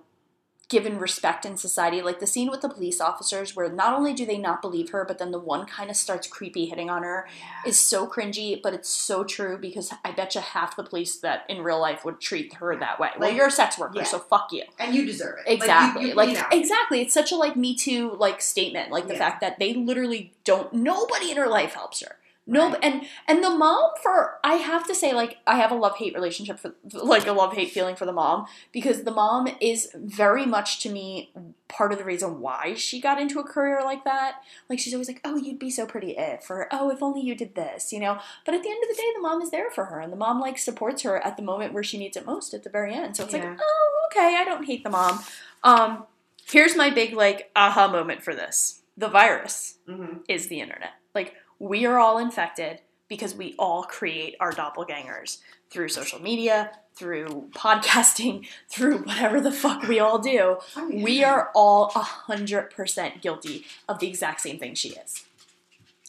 given 0.73 0.99
respect 0.99 1.45
in 1.45 1.57
society. 1.59 2.01
Like 2.01 2.19
the 2.19 2.27
scene 2.27 2.51
with 2.51 2.63
the 2.63 2.69
police 2.71 2.99
officers, 2.99 3.55
where 3.55 3.71
not 3.71 3.93
only 3.93 4.15
do 4.15 4.25
they 4.25 4.39
not 4.39 4.63
believe 4.63 4.89
her, 4.91 5.05
but 5.05 5.19
then 5.19 5.31
the 5.31 5.39
one 5.39 5.67
kind 5.67 5.91
of 5.91 5.97
starts 5.97 6.27
creepy 6.27 6.65
hitting 6.65 6.89
on 6.89 7.03
her 7.03 7.29
is 7.67 7.79
so 7.79 8.07
cringy, 8.09 8.61
but 8.61 8.73
it's 8.73 8.89
so 8.89 9.23
true 9.23 9.59
because 9.59 9.93
I 10.03 10.13
bet 10.13 10.35
you 10.35 10.41
half 10.41 10.75
the 10.75 10.83
police 10.83 11.17
that 11.19 11.45
in 11.49 11.63
real 11.63 11.79
life 11.79 12.05
would 12.07 12.21
treat 12.21 12.55
her 12.55 12.75
that 12.77 12.99
way. 12.99 13.11
well, 13.19 13.31
you're 13.31 13.49
a 13.49 13.51
sex 13.51 13.79
worker, 13.79 13.99
yeah. 13.99 14.05
so 14.05 14.19
fuck 14.19 14.49
you. 14.51 14.63
And 14.79 14.95
you 14.95 15.05
deserve 15.05 15.37
it. 15.47 15.53
Exactly. 15.53 16.15
Like, 16.15 16.31
you, 16.31 16.37
you 16.37 16.41
know. 16.41 16.49
exactly. 16.51 17.01
It's 17.03 17.13
such 17.15 17.31
a 17.33 17.37
like 17.37 17.55
Me 17.55 17.77
Too 17.77 18.13
like 18.19 18.41
statement. 18.41 18.91
Like 18.91 19.07
the 19.07 19.13
Yeah. 19.13 19.19
fact 19.19 19.43
that 19.43 19.59
they 19.59 19.75
literally 19.75 20.33
don't. 20.45 20.73
Nobody 20.73 21.31
in 21.31 21.37
her 21.37 21.49
life 21.49 21.75
helps 21.75 22.01
her. 22.03 22.17
No, 22.45 22.71
Right. 22.71 22.79
and 22.83 23.07
and 23.29 23.43
the 23.45 23.51
mom 23.51 23.91
for 24.03 24.41
I 24.43 24.55
have 24.55 24.85
to 24.89 24.95
say 24.97 25.13
like 25.13 25.39
I 25.47 25.59
have 25.59 25.71
a 25.71 25.77
love 25.77 25.97
hate 25.97 26.13
relationship 26.13 26.59
for 26.59 26.75
like 26.93 27.27
a 27.29 27.33
love 27.33 27.53
hate 27.55 27.71
feeling 27.71 27.95
for 27.95 28.05
the 28.05 28.13
mom 28.13 28.47
because 28.73 29.05
the 29.05 29.13
mom 29.13 29.47
is 29.61 29.91
very 29.95 30.45
much 30.45 30.81
to 30.81 30.89
me 30.91 31.31
part 31.69 31.93
of 31.93 31.99
the 31.99 32.05
reason 32.05 32.41
why 32.41 32.75
she 32.75 33.01
got 33.01 33.21
into 33.21 33.39
a 33.39 33.45
career 33.45 33.81
like 33.85 34.03
that. 34.05 34.43
Like 34.69 34.81
she's 34.81 34.93
always 34.93 35.07
like, 35.07 35.21
oh, 35.25 35.37
you'd 35.37 35.61
be 35.61 35.71
so 35.71 35.87
pretty 35.87 36.17
if, 36.19 36.51
or 36.51 36.67
oh, 36.73 36.91
if 36.91 37.01
only 37.01 37.21
you 37.21 37.37
did 37.37 37.55
this, 37.55 37.93
you 37.93 38.01
know. 38.01 38.19
But 38.45 38.55
at 38.57 38.63
the 38.65 38.71
end 38.71 38.83
of 38.83 38.89
the 38.89 38.95
day, 39.01 39.09
the 39.15 39.23
mom 39.23 39.41
is 39.41 39.53
there 39.53 39.71
for 39.71 39.85
her, 39.85 40.01
and 40.01 40.13
the 40.13 40.17
mom 40.17 40.41
like 40.41 40.59
supports 40.59 41.03
her 41.03 41.25
at 41.25 41.37
the 41.37 41.43
moment 41.45 41.73
where 41.73 41.85
she 41.85 41.97
needs 41.97 42.17
it 42.17 42.27
most 42.27 42.55
at 42.55 42.65
the 42.65 42.71
very 42.71 42.93
end. 42.93 43.17
So 43.17 43.23
it's 43.25 43.35
Yeah. 43.35 43.51
like, 43.51 43.59
oh, 43.63 44.09
okay, 44.11 44.37
I 44.37 44.45
don't 44.45 44.65
hate 44.65 44.83
the 44.83 44.91
mom. 44.91 45.23
Um, 45.63 46.07
here's 46.51 46.75
my 46.77 46.91
big 46.91 47.15
like 47.15 47.53
aha 47.55 47.87
moment 47.87 48.25
for 48.25 48.35
this: 48.35 48.83
the 48.97 49.09
virus 49.09 49.79
Mhm. 49.89 50.25
is 50.29 50.49
the 50.49 50.61
internet. 50.61 50.91
Like 51.15 51.37
we 51.63 51.87
are 51.87 51.99
all 52.01 52.19
infected 52.19 52.81
because 53.07 53.35
we 53.37 53.55
all 53.57 53.85
create 53.85 54.35
our 54.41 54.51
doppelgangers 54.53 55.39
through 55.71 55.89
social 55.89 56.21
media, 56.21 56.73
through 56.97 57.49
podcasting, 57.55 58.47
through 58.69 58.99
whatever 58.99 59.41
the 59.41 59.53
fuck 59.53 59.87
we 59.87 60.01
all 60.01 60.19
do. 60.19 60.59
Oh, 60.77 60.89
yeah. 60.89 61.05
We 61.05 61.23
are 61.23 61.51
all 61.55 61.93
a 61.95 62.01
hundred 62.01 62.71
percent 62.71 63.23
guilty 63.23 63.65
of 63.89 64.01
the 64.01 64.09
exact 64.09 64.41
same 64.41 64.59
thing 64.59 64.75
she 64.75 64.91
is. 64.91 65.25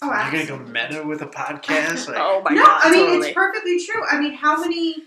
Oh, 0.02 0.08
You're 0.08 0.46
gonna 0.46 0.66
go 0.66 0.72
meta 0.72 1.04
with 1.06 1.22
a 1.22 1.28
podcast? 1.28 2.08
Like, 2.08 2.18
Oh 2.20 2.42
my 2.44 2.56
no, 2.56 2.64
god! 2.64 2.82
I 2.86 2.92
mean 2.92 3.06
totally. 3.06 3.28
it's 3.30 3.36
perfectly 3.36 3.86
true. 3.86 4.04
I 4.10 4.20
mean, 4.20 4.34
how 4.34 4.60
many, 4.60 5.04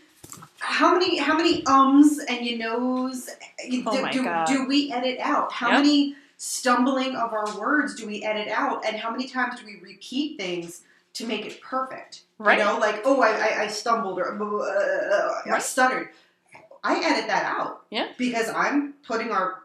how 0.58 0.92
many, 0.96 1.18
how 1.18 1.36
many 1.36 1.66
ums 1.66 2.20
and 2.20 2.46
you 2.46 2.56
knows 2.56 3.28
oh 3.28 3.68
do, 3.70 3.82
Oh 3.84 4.00
my 4.00 4.12
do, 4.12 4.44
do 4.46 4.66
we 4.68 4.92
edit 4.92 5.18
out? 5.20 5.50
How 5.52 5.70
Yep. 5.72 5.82
many 5.82 6.14
stumbling 6.36 7.16
of 7.16 7.32
our 7.32 7.58
words 7.58 7.94
do 7.94 8.06
we 8.06 8.22
edit 8.22 8.48
out? 8.48 8.84
And 8.86 8.96
how 8.96 9.10
many 9.10 9.28
times 9.28 9.60
do 9.60 9.66
we 9.66 9.80
repeat 9.82 10.38
things 10.38 10.82
to 11.16 11.26
make 11.26 11.46
it 11.46 11.60
perfect. 11.62 12.22
Right. 12.38 12.58
You 12.58 12.64
know, 12.64 12.78
like 12.78 13.00
oh, 13.04 13.22
I, 13.22 13.30
I, 13.30 13.62
I 13.62 13.66
stumbled 13.68 14.18
or 14.18 14.36
uh, 14.62 15.50
I 15.50 15.58
stuttered. 15.58 16.10
I 16.84 17.02
edit 17.02 17.26
that 17.28 17.44
out. 17.44 17.86
Yeah. 17.90 18.08
Because 18.18 18.50
I'm 18.50 18.94
putting 19.06 19.30
our 19.30 19.62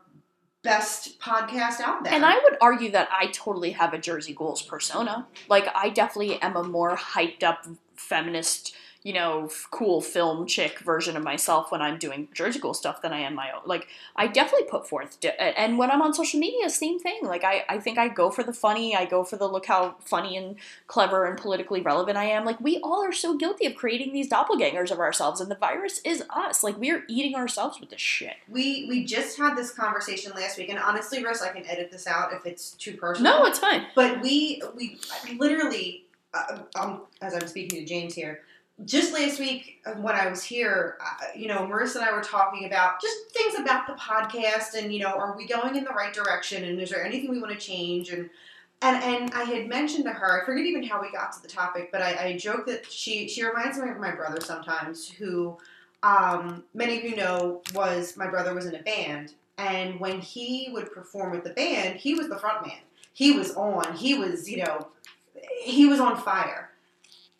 best 0.63 1.19
podcast 1.19 1.81
out 1.81 2.03
there. 2.03 2.13
And 2.13 2.23
I 2.23 2.39
would 2.43 2.57
argue 2.61 2.91
that 2.91 3.09
I 3.11 3.27
totally 3.27 3.71
have 3.71 3.93
a 3.93 3.97
Jersey 3.97 4.33
Ghouls 4.33 4.61
persona. 4.61 5.27
Like, 5.49 5.67
I 5.75 5.89
definitely 5.89 6.41
am 6.41 6.55
a 6.55 6.63
more 6.63 6.95
hyped 6.95 7.43
up 7.43 7.67
feminist, 7.95 8.73
you 9.03 9.13
know, 9.13 9.45
f- 9.45 9.67
cool 9.71 9.99
film 9.99 10.45
chick 10.45 10.77
version 10.79 11.17
of 11.17 11.23
myself 11.23 11.71
when 11.71 11.81
I'm 11.81 11.97
doing 11.97 12.27
Jersey 12.33 12.59
Ghoul 12.59 12.75
stuff 12.75 13.01
than 13.01 13.11
I 13.11 13.19
am 13.21 13.33
my 13.33 13.51
own. 13.51 13.61
Like, 13.65 13.87
I 14.15 14.27
definitely 14.27 14.67
put 14.69 14.87
forth. 14.87 15.19
di- 15.19 15.29
and 15.39 15.79
when 15.79 15.89
I'm 15.89 16.03
on 16.03 16.13
social 16.13 16.39
media, 16.39 16.69
same 16.69 16.99
thing. 16.99 17.21
Like, 17.23 17.43
I, 17.43 17.63
I 17.67 17.79
think 17.79 17.97
I 17.97 18.09
go 18.09 18.29
for 18.29 18.43
the 18.43 18.53
funny. 18.53 18.95
I 18.95 19.05
go 19.05 19.23
for 19.23 19.37
the 19.37 19.47
look 19.47 19.65
how 19.65 19.95
funny 20.01 20.37
and 20.37 20.55
clever 20.85 21.25
and 21.25 21.35
politically 21.37 21.81
relevant 21.81 22.15
I 22.17 22.25
am. 22.25 22.45
Like, 22.45 22.61
we 22.61 22.79
all 22.83 23.03
are 23.03 23.11
so 23.11 23.35
guilty 23.35 23.65
of 23.65 23.75
creating 23.75 24.13
these 24.13 24.29
doppelgangers 24.29 24.91
of 24.91 24.99
ourselves, 24.99 25.41
and 25.41 25.49
the 25.49 25.55
virus 25.55 25.99
is 26.05 26.23
us. 26.29 26.63
Like, 26.63 26.77
we 26.77 26.91
are 26.91 27.03
eating 27.07 27.35
ourselves 27.35 27.79
with 27.79 27.89
this 27.89 28.01
shit. 28.01 28.35
we 28.49 28.85
we 28.87 29.03
just 29.03 29.35
had 29.37 29.55
this 29.57 29.71
conversation 29.71 30.31
last 30.35 30.59
week, 30.59 30.69
and 30.69 30.77
honestly, 30.77 31.23
Russ, 31.23 31.41
I 31.41 31.49
can 31.49 31.65
edit 31.67 31.91
this 31.91 32.05
out 32.05 32.33
if 32.33 32.45
it's 32.45 32.71
too 32.73 32.93
personal. 32.97 33.39
No, 33.39 33.45
it's 33.47 33.57
fine. 33.59 33.87
But 33.95 34.21
we 34.21 34.61
we 34.75 34.99
literally, 35.39 36.05
uh, 36.33 36.59
um, 36.75 37.01
as 37.21 37.33
I'm 37.33 37.47
speaking 37.47 37.79
to 37.79 37.85
James 37.85 38.13
here, 38.13 38.41
just 38.85 39.13
last 39.13 39.39
week 39.39 39.81
uh, 39.85 39.91
when 39.93 40.15
I 40.15 40.27
was 40.27 40.43
here, 40.43 40.97
uh, 41.01 41.25
you 41.35 41.47
know, 41.47 41.59
Marissa 41.59 41.97
and 41.97 42.05
I 42.05 42.11
were 42.11 42.23
talking 42.23 42.65
about 42.65 43.01
just 43.01 43.31
things 43.31 43.55
about 43.59 43.87
the 43.87 43.93
podcast, 43.93 44.75
and 44.75 44.93
you 44.93 44.99
know, 44.99 45.09
are 45.09 45.35
we 45.37 45.45
going 45.45 45.75
in 45.75 45.83
the 45.83 45.91
right 45.91 46.13
direction, 46.13 46.63
and 46.63 46.79
is 46.79 46.89
there 46.89 47.05
anything 47.05 47.31
we 47.31 47.39
want 47.39 47.53
to 47.53 47.59
change, 47.59 48.09
and. 48.09 48.29
And, 48.83 49.03
and 49.03 49.33
I 49.35 49.43
had 49.43 49.67
mentioned 49.67 50.05
to 50.05 50.09
her, 50.09 50.41
I 50.41 50.43
forget 50.43 50.65
even 50.65 50.81
how 50.81 50.99
we 50.99 51.11
got 51.11 51.31
to 51.33 51.41
the 51.43 51.47
topic, 51.47 51.91
but 51.91 52.01
I, 52.01 52.29
I 52.29 52.35
joked 52.35 52.65
that 52.65 52.91
she 52.91 53.27
she 53.27 53.43
reminds 53.45 53.77
me 53.77 53.87
of 53.87 53.99
my 53.99 54.09
brother 54.09 54.41
sometimes, 54.41 55.07
who 55.07 55.55
um, 56.01 56.63
many 56.73 56.97
of 56.97 57.03
you 57.03 57.15
know 57.15 57.61
was 57.75 58.17
my 58.17 58.27
brother 58.27 58.55
was 58.55 58.65
in 58.65 58.73
a 58.73 58.81
band, 58.81 59.35
and 59.59 59.99
when 59.99 60.19
he 60.19 60.69
would 60.71 60.91
perform 60.91 61.29
with 61.29 61.43
the 61.43 61.51
band, 61.51 61.97
he 61.99 62.15
was 62.15 62.27
the 62.27 62.39
front 62.39 62.65
man. 62.65 62.79
He 63.13 63.33
was 63.33 63.53
on. 63.53 63.95
He 63.95 64.17
was 64.17 64.49
you 64.49 64.63
know, 64.65 64.87
he 65.61 65.85
was 65.85 65.99
on 65.99 66.17
fire. 66.17 66.70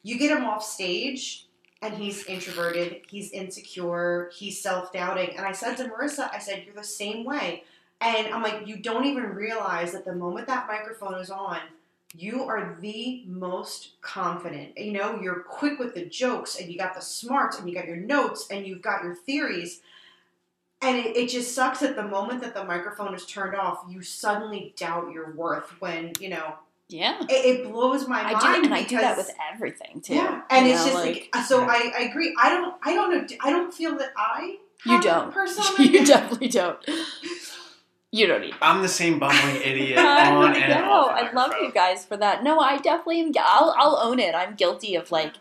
You 0.03 0.17
get 0.17 0.35
him 0.35 0.45
off 0.45 0.63
stage, 0.63 1.47
and 1.81 1.93
he's 1.93 2.25
introverted. 2.25 3.01
He's 3.07 3.31
insecure. 3.31 4.31
He's 4.33 4.61
self 4.61 4.91
doubting. 4.91 5.35
And 5.35 5.45
I 5.45 5.51
said 5.51 5.75
to 5.77 5.85
Marissa, 5.85 6.29
I 6.33 6.39
said, 6.39 6.63
"You're 6.65 6.75
the 6.75 6.83
same 6.83 7.25
way." 7.25 7.63
And 8.01 8.33
I'm 8.33 8.41
like, 8.41 8.67
you 8.67 8.77
don't 8.77 9.05
even 9.05 9.35
realize 9.35 9.91
that 9.91 10.05
the 10.05 10.15
moment 10.15 10.47
that 10.47 10.67
microphone 10.67 11.21
is 11.21 11.29
on, 11.29 11.59
you 12.17 12.43
are 12.43 12.77
the 12.81 13.23
most 13.27 14.01
confident. 14.01 14.75
You 14.75 14.91
know, 14.91 15.21
you're 15.21 15.41
quick 15.41 15.77
with 15.77 15.93
the 15.93 16.05
jokes 16.05 16.59
and 16.59 16.69
you 16.69 16.79
got 16.79 16.95
the 16.95 17.01
smarts 17.01 17.59
and 17.59 17.69
you 17.69 17.75
got 17.75 17.85
your 17.85 17.97
notes 17.97 18.47
and 18.49 18.65
you've 18.65 18.81
got 18.81 19.03
your 19.03 19.13
theories. 19.13 19.81
And 20.81 20.97
it, 20.97 21.15
it 21.15 21.29
just 21.29 21.53
sucks 21.53 21.81
that 21.81 21.95
the 21.95 22.03
moment 22.03 22.41
that 22.41 22.55
the 22.55 22.63
microphone 22.63 23.13
is 23.13 23.25
turned 23.27 23.55
off, 23.55 23.85
you 23.87 24.01
suddenly 24.01 24.73
doubt 24.75 25.11
your 25.13 25.31
worth 25.33 25.79
when, 25.79 26.13
you 26.19 26.29
know, 26.29 26.55
Yeah. 26.91 27.21
it, 27.30 27.32
it 27.32 27.71
blows 27.71 28.08
my 28.08 28.19
I 28.21 28.34
mind. 28.34 28.41
do, 28.41 28.63
and 28.65 28.73
I 28.73 28.84
do 28.84 28.97
that 28.97 29.15
with 29.17 29.32
everything 29.54 30.01
too. 30.01 30.15
yeah, 30.15 30.41
and 30.49 30.67
You 30.67 30.73
it's 30.73 30.86
know, 30.86 30.91
just 30.91 31.06
like, 31.06 31.30
uh, 31.34 31.41
so 31.43 31.62
I, 31.63 31.91
I 31.97 32.01
agree. 32.04 32.36
I 32.41 32.49
don't 32.49 32.75
I 32.84 32.93
don't 32.93 33.12
know. 33.32 33.38
I 33.41 33.49
don't 33.49 33.73
feel 33.73 33.97
that 33.97 34.12
I 34.17 34.58
you 34.86 34.91
have 34.93 35.01
a 35.01 35.04
don't. 35.08 35.34
persona. 35.34 35.84
you 35.89 36.06
definitely 36.06 36.49
don't. 36.49 36.77
You 38.12 38.27
don't 38.27 38.41
need. 38.41 38.56
I'm 38.62 38.82
the 38.82 38.89
same 38.89 39.19
bumbling 39.19 39.56
idiot 39.63 39.97
I 39.97 40.32
on 40.36 40.51
know. 40.51 40.58
and 40.60 40.84
off. 40.86 41.12
I 41.12 41.32
love 41.32 41.54
you 41.62 41.71
guys 41.71 42.04
for 42.06 42.17
that. 42.17 42.43
No, 42.43 42.60
I 42.60 42.77
definitely 42.77 43.21
am. 43.21 43.32
I'll, 43.39 43.73
I'll 43.77 43.97
own 44.01 44.19
it. 44.19 44.36
I'm 44.36 44.56
guilty 44.56 44.95
of 44.95 45.12
like. 45.12 45.36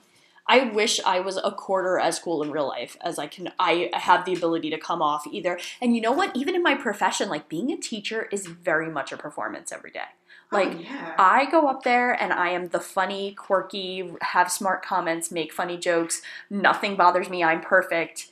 I 0.47 0.65
wish 0.65 1.01
I 1.05 1.21
was 1.21 1.37
a 1.37 1.53
quarter 1.53 1.99
as 2.01 2.19
cool 2.19 2.43
in 2.43 2.51
real 2.51 2.67
life 2.67 2.97
as 3.03 3.19
I 3.21 3.29
can. 3.29 3.53
I 3.61 3.89
have 3.93 4.25
the 4.25 4.35
ability 4.35 4.71
to 4.71 4.79
come 4.79 5.01
off 5.01 5.25
either. 5.31 5.61
And 5.81 5.95
you 5.95 6.01
know 6.01 6.11
what? 6.11 6.35
Even 6.35 6.57
in 6.57 6.63
my 6.63 6.75
profession, 6.75 7.29
like 7.29 7.49
being 7.49 7.71
a 7.71 7.77
teacher 7.77 8.29
is 8.33 8.47
very 8.49 8.91
much 8.91 9.13
a 9.13 9.17
performance 9.17 9.71
every 9.71 9.93
day. 9.93 10.09
Like 10.53 10.69
oh, 10.69 10.81
yeah. 10.81 11.15
I 11.19 11.51
go 11.51 11.69
up 11.69 11.85
there 11.85 12.13
and 12.13 12.33
I 12.33 12.51
am 12.51 12.69
the 12.69 12.81
funny, 12.81 13.33
quirky, 13.33 14.13
have 14.23 14.51
smart 14.51 14.85
comments, 14.85 15.31
make 15.31 15.53
funny 15.53 15.77
jokes. 15.77 16.23
Nothing 16.49 16.97
bothers 16.97 17.29
me. 17.29 17.45
I'm 17.45 17.61
perfect 17.61 18.31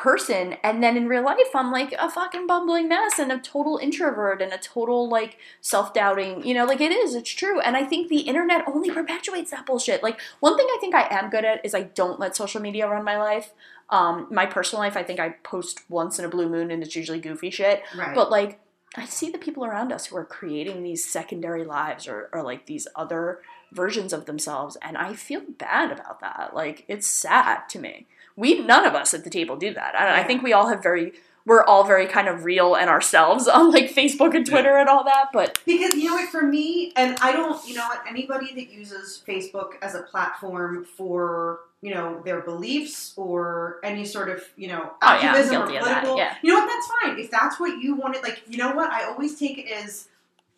person. 0.00 0.56
And 0.64 0.82
then 0.82 0.96
in 0.96 1.08
real 1.08 1.22
life, 1.24 1.54
I'm 1.54 1.70
like 1.70 1.94
a 1.98 2.10
fucking 2.10 2.46
bumbling 2.46 2.88
mess 2.88 3.18
and 3.18 3.30
a 3.30 3.38
total 3.38 3.76
introvert 3.76 4.40
and 4.40 4.52
a 4.52 4.58
total 4.58 5.08
like 5.08 5.36
self 5.60 5.92
doubting. 5.92 6.44
You 6.44 6.54
know, 6.54 6.64
like 6.64 6.80
it 6.80 6.90
is, 6.90 7.14
it's 7.14 7.30
true. 7.30 7.60
And 7.60 7.76
I 7.76 7.84
think 7.84 8.08
the 8.08 8.20
internet 8.20 8.64
only 8.66 8.90
perpetuates 8.90 9.50
that 9.50 9.66
bullshit. 9.66 10.02
Like 10.02 10.18
one 10.40 10.56
thing 10.56 10.66
I 10.68 10.78
think 10.80 10.94
I 10.94 11.06
am 11.10 11.30
good 11.30 11.44
at 11.44 11.64
is 11.64 11.74
I 11.74 11.82
don't 11.82 12.18
let 12.18 12.34
social 12.34 12.60
media 12.60 12.88
run 12.88 13.04
my 13.04 13.18
life. 13.18 13.52
Um, 13.90 14.26
my 14.30 14.46
personal 14.46 14.82
life, 14.82 14.96
I 14.96 15.02
think 15.02 15.20
I 15.20 15.30
post 15.42 15.80
once 15.88 16.18
in 16.18 16.24
a 16.24 16.28
blue 16.28 16.48
moon 16.48 16.70
and 16.70 16.82
it's 16.82 16.96
usually 16.96 17.20
goofy 17.20 17.50
shit. 17.50 17.82
right. 17.96 18.14
But 18.14 18.30
like, 18.30 18.60
I 18.96 19.04
see 19.04 19.30
the 19.30 19.38
people 19.38 19.64
around 19.64 19.92
us 19.92 20.06
who 20.06 20.16
are 20.16 20.24
creating 20.24 20.82
these 20.82 21.04
secondary 21.04 21.64
lives 21.64 22.08
or, 22.08 22.28
or 22.32 22.42
like 22.42 22.66
these 22.66 22.88
other 22.96 23.40
versions 23.72 24.12
of 24.12 24.26
themselves, 24.26 24.76
and 24.82 24.96
I 24.96 25.14
feel 25.14 25.42
bad 25.58 25.92
about 25.92 26.20
that. 26.20 26.54
Like, 26.54 26.84
it's 26.88 27.06
sad 27.06 27.68
to 27.68 27.78
me. 27.78 28.06
We 28.34 28.60
none 28.60 28.84
of 28.84 28.94
us 28.94 29.14
at 29.14 29.22
the 29.22 29.30
table 29.30 29.56
do 29.56 29.72
that. 29.74 29.94
I, 29.94 30.22
I 30.22 30.24
think 30.24 30.42
we 30.42 30.52
all 30.52 30.68
have 30.68 30.82
very, 30.82 31.12
we're 31.46 31.64
all 31.64 31.84
very 31.84 32.06
kind 32.06 32.28
of 32.28 32.44
real 32.44 32.74
and 32.74 32.88
ourselves 32.90 33.48
on 33.58 33.70
like 33.72 33.92
Facebook 33.92 34.34
and 34.34 34.46
Twitter 34.46 34.76
and 34.76 34.88
all 34.88 35.04
that. 35.04 35.28
But 35.32 35.60
Because 35.66 35.94
you 35.94 36.08
know 36.08 36.14
what, 36.16 36.28
for 36.30 36.42
me, 36.42 36.92
and 36.96 37.16
I 37.20 37.32
don't, 37.32 37.66
you 37.66 37.74
know 37.74 37.86
what, 37.86 38.02
anybody 38.08 38.54
that 38.54 38.72
uses 38.72 39.22
Facebook 39.26 39.72
as 39.82 39.94
a 39.94 40.02
platform 40.02 40.84
for, 40.84 41.60
you 41.82 41.94
know, 41.94 42.20
their 42.24 42.40
beliefs 42.42 43.14
or 43.16 43.80
any 43.82 44.04
sort 44.04 44.28
of, 44.28 44.42
you 44.56 44.68
know, 44.68 44.92
Oh, 45.02 45.14
yeah, 45.20 45.30
activism 45.30 45.62
or 45.62 45.66
political, 45.66 46.16
yeah. 46.16 46.36
you 46.42 46.52
know 46.52 46.60
what, 46.60 46.66
that's 46.68 46.88
fine. 47.02 47.18
If 47.18 47.30
that's 47.30 47.58
what 47.58 47.80
you 47.82 47.94
wanted, 47.94 48.22
like, 48.22 48.42
you 48.48 48.58
know 48.58 48.72
what, 48.74 48.90
I 48.90 49.04
always 49.04 49.38
take 49.38 49.58
it 49.58 49.70
as 49.70 50.08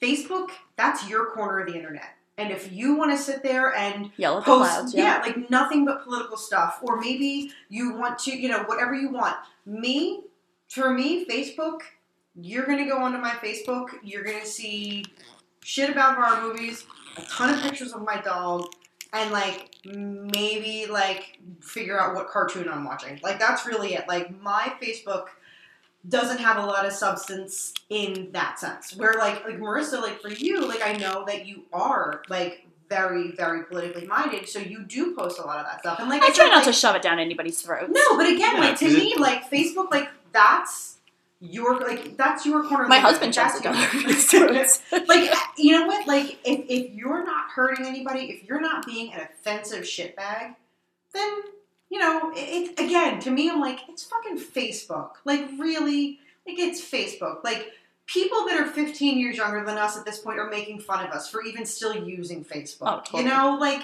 Facebook, 0.00 0.50
that's 0.76 1.08
your 1.08 1.26
corner 1.26 1.60
of 1.60 1.68
the 1.68 1.74
internet. 1.76 2.16
And 2.38 2.50
if 2.50 2.72
you 2.72 2.96
want 2.96 3.12
to 3.12 3.18
sit 3.22 3.42
there 3.42 3.74
and 3.74 4.10
yell 4.16 4.38
at 4.38 4.44
the 4.44 4.50
post, 4.50 4.70
clouds. 4.72 4.94
yeah. 4.94 5.18
Yeah. 5.18 5.22
like 5.22 5.50
nothing 5.50 5.84
but 5.84 6.02
political 6.02 6.36
stuff, 6.36 6.80
or 6.82 6.98
maybe 6.98 7.52
you 7.68 7.94
want 7.94 8.18
to, 8.20 8.36
you 8.36 8.48
know, 8.48 8.62
whatever 8.64 8.94
you 8.94 9.10
want. 9.10 9.36
Me, 9.66 10.22
for 10.72 10.90
me, 10.90 11.26
Facebook, 11.26 11.80
you're 12.34 12.66
gonna 12.66 12.86
go 12.86 12.98
onto 12.98 13.18
my 13.18 13.30
Facebook, 13.30 13.88
you're 14.02 14.24
gonna 14.24 14.46
see 14.46 15.04
shit 15.62 15.90
about 15.90 16.16
horror 16.16 16.40
movies, 16.48 16.84
a 17.16 17.22
ton 17.22 17.52
of 17.54 17.60
pictures 17.62 17.92
of 17.92 18.02
my 18.02 18.20
dog, 18.20 18.66
and 19.12 19.30
like 19.30 19.74
maybe 19.84 20.86
like 20.88 21.38
figure 21.60 22.00
out 22.00 22.14
what 22.14 22.28
cartoon 22.28 22.68
I'm 22.68 22.84
watching. 22.84 23.20
Like 23.22 23.38
that's 23.38 23.66
really 23.66 23.94
it. 23.94 24.08
Like 24.08 24.40
my 24.40 24.72
Facebook 24.82 25.26
doesn't 26.08 26.38
have 26.38 26.56
a 26.56 26.64
lot 26.66 26.86
of 26.86 26.92
substance 26.92 27.74
in 27.90 28.30
that 28.32 28.58
sense. 28.58 28.96
Where 28.96 29.14
like 29.14 29.44
like 29.44 29.58
Marissa, 29.58 30.00
like 30.00 30.20
for 30.20 30.30
you, 30.30 30.66
like 30.66 30.80
I 30.82 30.94
know 30.94 31.24
that 31.26 31.46
you 31.46 31.64
are 31.72 32.22
like 32.30 32.66
very 32.88 33.32
very 33.32 33.64
politically 33.64 34.06
minded, 34.06 34.48
so 34.48 34.58
you 34.58 34.84
do 34.84 35.14
post 35.14 35.38
a 35.38 35.42
lot 35.42 35.58
of 35.58 35.66
that 35.66 35.80
stuff. 35.80 35.98
And 36.00 36.08
like 36.08 36.22
I 36.22 36.26
I, 36.26 36.30
try 36.30 36.36
said, 36.44 36.48
not 36.50 36.56
like, 36.56 36.64
to 36.64 36.72
shove 36.72 36.96
it 36.96 37.02
down 37.02 37.18
anybody's 37.18 37.60
throat. 37.60 37.90
no, 37.90 38.16
but 38.16 38.26
again, 38.26 38.54
Yeah, 38.54 38.60
like 38.60 38.78
to 38.78 38.86
me, 38.88 39.12
it- 39.12 39.20
like 39.20 39.50
Facebook, 39.50 39.90
like 39.90 40.08
that's 40.32 40.98
your 41.40 41.80
like 41.80 42.16
that's 42.16 42.46
your 42.46 42.62
corner. 42.64 42.86
My 42.88 42.96
the 42.98 43.02
husband 43.02 43.36
internet. 43.36 43.52
shoves 43.52 43.60
it 43.60 43.64
down 43.64 43.74
That's 43.74 43.94
everybody's 43.94 44.32
your- 44.32 44.48
throats. 44.48 44.82
like 45.08 45.34
you 45.58 45.72
know 45.72 45.86
what? 45.86 46.06
Like 46.06 46.38
if, 46.44 46.64
if 46.68 46.92
you're 46.92 47.24
not 47.24 47.50
hurting 47.50 47.86
anybody, 47.86 48.30
if 48.30 48.44
you're 48.48 48.60
not 48.60 48.86
being 48.86 49.12
an 49.12 49.20
offensive 49.20 49.82
shitbag, 49.84 50.54
then 51.12 51.42
you 51.90 51.98
know 51.98 52.32
it, 52.34 52.38
it. 52.78 52.80
Again, 52.80 53.18
to 53.20 53.30
me, 53.30 53.50
I'm 53.50 53.60
like 53.60 53.80
it's 53.88 54.04
fucking 54.04 54.38
Facebook. 54.38 55.10
Like 55.24 55.48
really, 55.58 56.20
like 56.46 56.58
it's 56.58 56.80
Facebook. 56.80 57.42
Like 57.44 57.72
people 58.06 58.44
that 58.46 58.58
are 58.58 58.66
15 58.66 59.18
years 59.18 59.36
younger 59.36 59.64
than 59.64 59.78
us 59.78 59.96
at 59.96 60.04
this 60.04 60.18
point 60.18 60.38
are 60.38 60.48
making 60.50 60.78
fun 60.80 61.04
of 61.06 61.12
us 61.12 61.28
for 61.30 61.42
even 61.42 61.64
still 61.66 61.94
using 61.94 62.44
Facebook. 62.44 62.82
Oh, 62.82 63.00
totally. 63.04 63.22
You 63.24 63.28
know, 63.28 63.56
like 63.60 63.82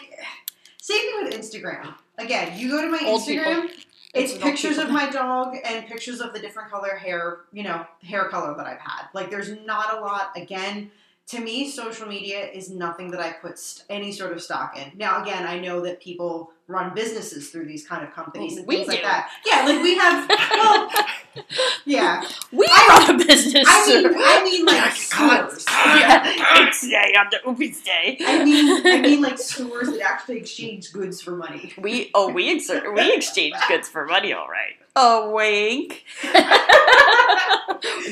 same 0.80 1.00
thing 1.00 1.24
with 1.24 1.34
Instagram. 1.34 1.94
Again, 2.18 2.58
you 2.58 2.70
go 2.70 2.82
to 2.82 2.88
my 2.90 3.00
Old 3.04 3.22
Instagram. 3.22 3.62
people. 3.68 3.84
It's 4.14 4.32
It's 4.32 4.42
pictures 4.42 4.78
of 4.78 4.90
my 4.90 5.10
dog 5.10 5.56
and 5.64 5.86
pictures 5.86 6.20
of 6.20 6.32
the 6.32 6.38
different 6.38 6.70
color 6.70 6.96
hair, 6.96 7.40
you 7.52 7.62
know, 7.62 7.86
hair 8.02 8.24
color 8.28 8.54
that 8.56 8.66
I've 8.66 8.78
had. 8.80 9.06
Like, 9.12 9.30
there's 9.30 9.50
not 9.66 9.96
a 9.96 10.00
lot. 10.00 10.32
Again, 10.34 10.90
to 11.28 11.40
me, 11.40 11.70
social 11.70 12.06
media 12.08 12.46
is 12.50 12.70
nothing 12.70 13.10
that 13.10 13.20
I 13.20 13.32
put 13.32 13.58
st- 13.58 13.84
any 13.90 14.12
sort 14.12 14.32
of 14.32 14.40
stock 14.42 14.78
in. 14.78 14.92
Now, 14.96 15.22
again, 15.22 15.46
I 15.46 15.58
know 15.58 15.80
that 15.82 16.00
people 16.00 16.52
run 16.68 16.94
businesses 16.94 17.50
through 17.50 17.66
these 17.66 17.86
kind 17.86 18.02
of 18.02 18.12
companies 18.14 18.56
and 18.56 18.66
We 18.66 18.76
things 18.76 18.88
like 18.88 19.00
do. 19.00 19.06
that. 19.06 19.30
Yeah, 19.44 19.64
like 19.66 19.82
we 19.82 19.96
have. 19.98 20.28
Well, 20.52 20.90
yeah. 21.84 22.22
We 22.52 22.66
I- 22.68 23.06
run 23.08 23.20
a 23.20 23.24
business. 23.26 23.66
I 23.68 23.86
mean, 23.86 24.02
sir. 24.02 24.14
I 24.16 24.44
mean, 24.44 24.64
like 24.66 24.92
stores. 24.96 25.64
yeah, 25.68 26.66
it's 26.66 26.80
day 26.88 27.14
on 27.18 27.26
the 27.30 27.38
Ubi's 27.46 27.80
day. 27.82 28.18
I 28.26 28.44
mean, 28.44 28.86
I 28.86 29.00
mean, 29.00 29.22
like 29.22 29.38
stores 29.38 29.88
that 29.88 30.00
actually 30.00 30.38
exchange 30.38 30.92
goods 30.92 31.20
for 31.20 31.32
money. 31.36 31.72
We 31.78 32.10
oh 32.14 32.30
we 32.32 32.50
ex- 32.54 32.68
we 32.94 33.12
exchange 33.14 33.54
goods 33.68 33.88
for 33.88 34.04
money, 34.06 34.32
all 34.32 34.48
right. 34.48 34.74
A 34.96 35.30
wink. 35.30 36.04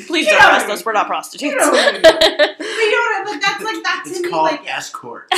Please 0.07 0.27
You 0.27 0.33
don't 0.33 0.41
know 0.41 0.49
arrest 0.51 0.71
us. 0.71 0.85
We're 0.85 0.93
not 0.93 1.07
You 1.07 1.09
prostitutes. 1.09 1.57
know 1.57 1.71
what 1.73 1.89
I 1.89 1.93
mean? 1.93 2.03
But 2.03 2.61
you 2.61 2.91
know 2.91 2.99
what? 2.99 3.13
I- 3.17 3.25
Like 3.27 3.41
that's 3.43 3.65
like 3.65 3.83
that 3.83 4.03
to 4.05 4.11
It's 4.11 4.21
me. 4.21 4.29
called 4.31 4.51
Like 4.51 4.73
escort. 4.73 5.29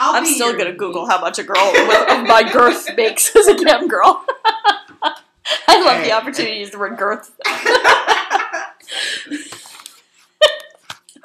I'll 0.00 0.16
I'm 0.16 0.24
still 0.26 0.48
your 0.50 0.58
gonna 0.58 0.72
Google 0.74 1.06
how 1.06 1.20
much 1.20 1.38
a 1.38 1.42
girl 1.44 1.70
with, 1.72 2.10
of 2.10 2.26
my 2.26 2.42
girth 2.50 2.88
makes 2.96 3.34
as 3.36 3.46
a 3.48 3.54
cam 3.54 3.88
girl. 3.88 4.24
I 5.66 5.82
love 5.84 6.04
the 6.04 6.12
opportunity 6.12 6.54
to 6.54 6.60
use 6.60 6.70
the 6.70 6.78
word 6.78 6.96
girth. 6.98 7.30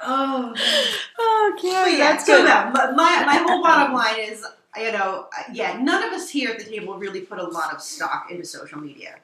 Oh, 0.05 0.53
Oh, 1.19 1.53
But 1.61 1.63
yeah, 1.91 1.97
that's 1.97 2.25
so 2.25 2.37
good. 2.41 2.45
no, 2.45 2.71
my, 2.71 2.91
my 2.91 3.25
my 3.25 3.37
whole 3.47 3.63
bottom 3.63 3.93
line 3.93 4.19
is, 4.19 4.45
you 4.77 4.91
know, 4.91 5.27
yeah, 5.53 5.77
none 5.81 6.03
of 6.03 6.11
us 6.11 6.29
here 6.29 6.49
at 6.51 6.59
the 6.59 6.65
table 6.65 6.95
really 6.97 7.21
put 7.21 7.39
a 7.39 7.43
lot 7.47 7.73
of 7.73 7.81
stock 7.81 8.27
into 8.29 8.45
social 8.45 8.79
media. 8.79 9.15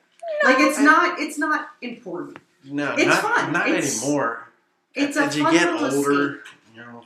Like 0.44 0.58
it's 0.60 0.80
not, 0.80 1.20
it's 1.20 1.38
not 1.38 1.70
important. 1.82 2.38
No, 2.64 2.94
It's 2.94 3.06
not, 3.08 3.22
fun. 3.22 3.52
not 3.52 3.68
It's- 3.70 4.02
anymore. 4.04 4.46
It's 4.96 5.18
a 5.18 5.24
As 5.24 5.38
you 5.38 5.44
fun 5.44 5.54
get 5.54 5.74
little 5.74 5.98
older, 5.98 6.42
you 6.74 6.82
know, 6.82 7.04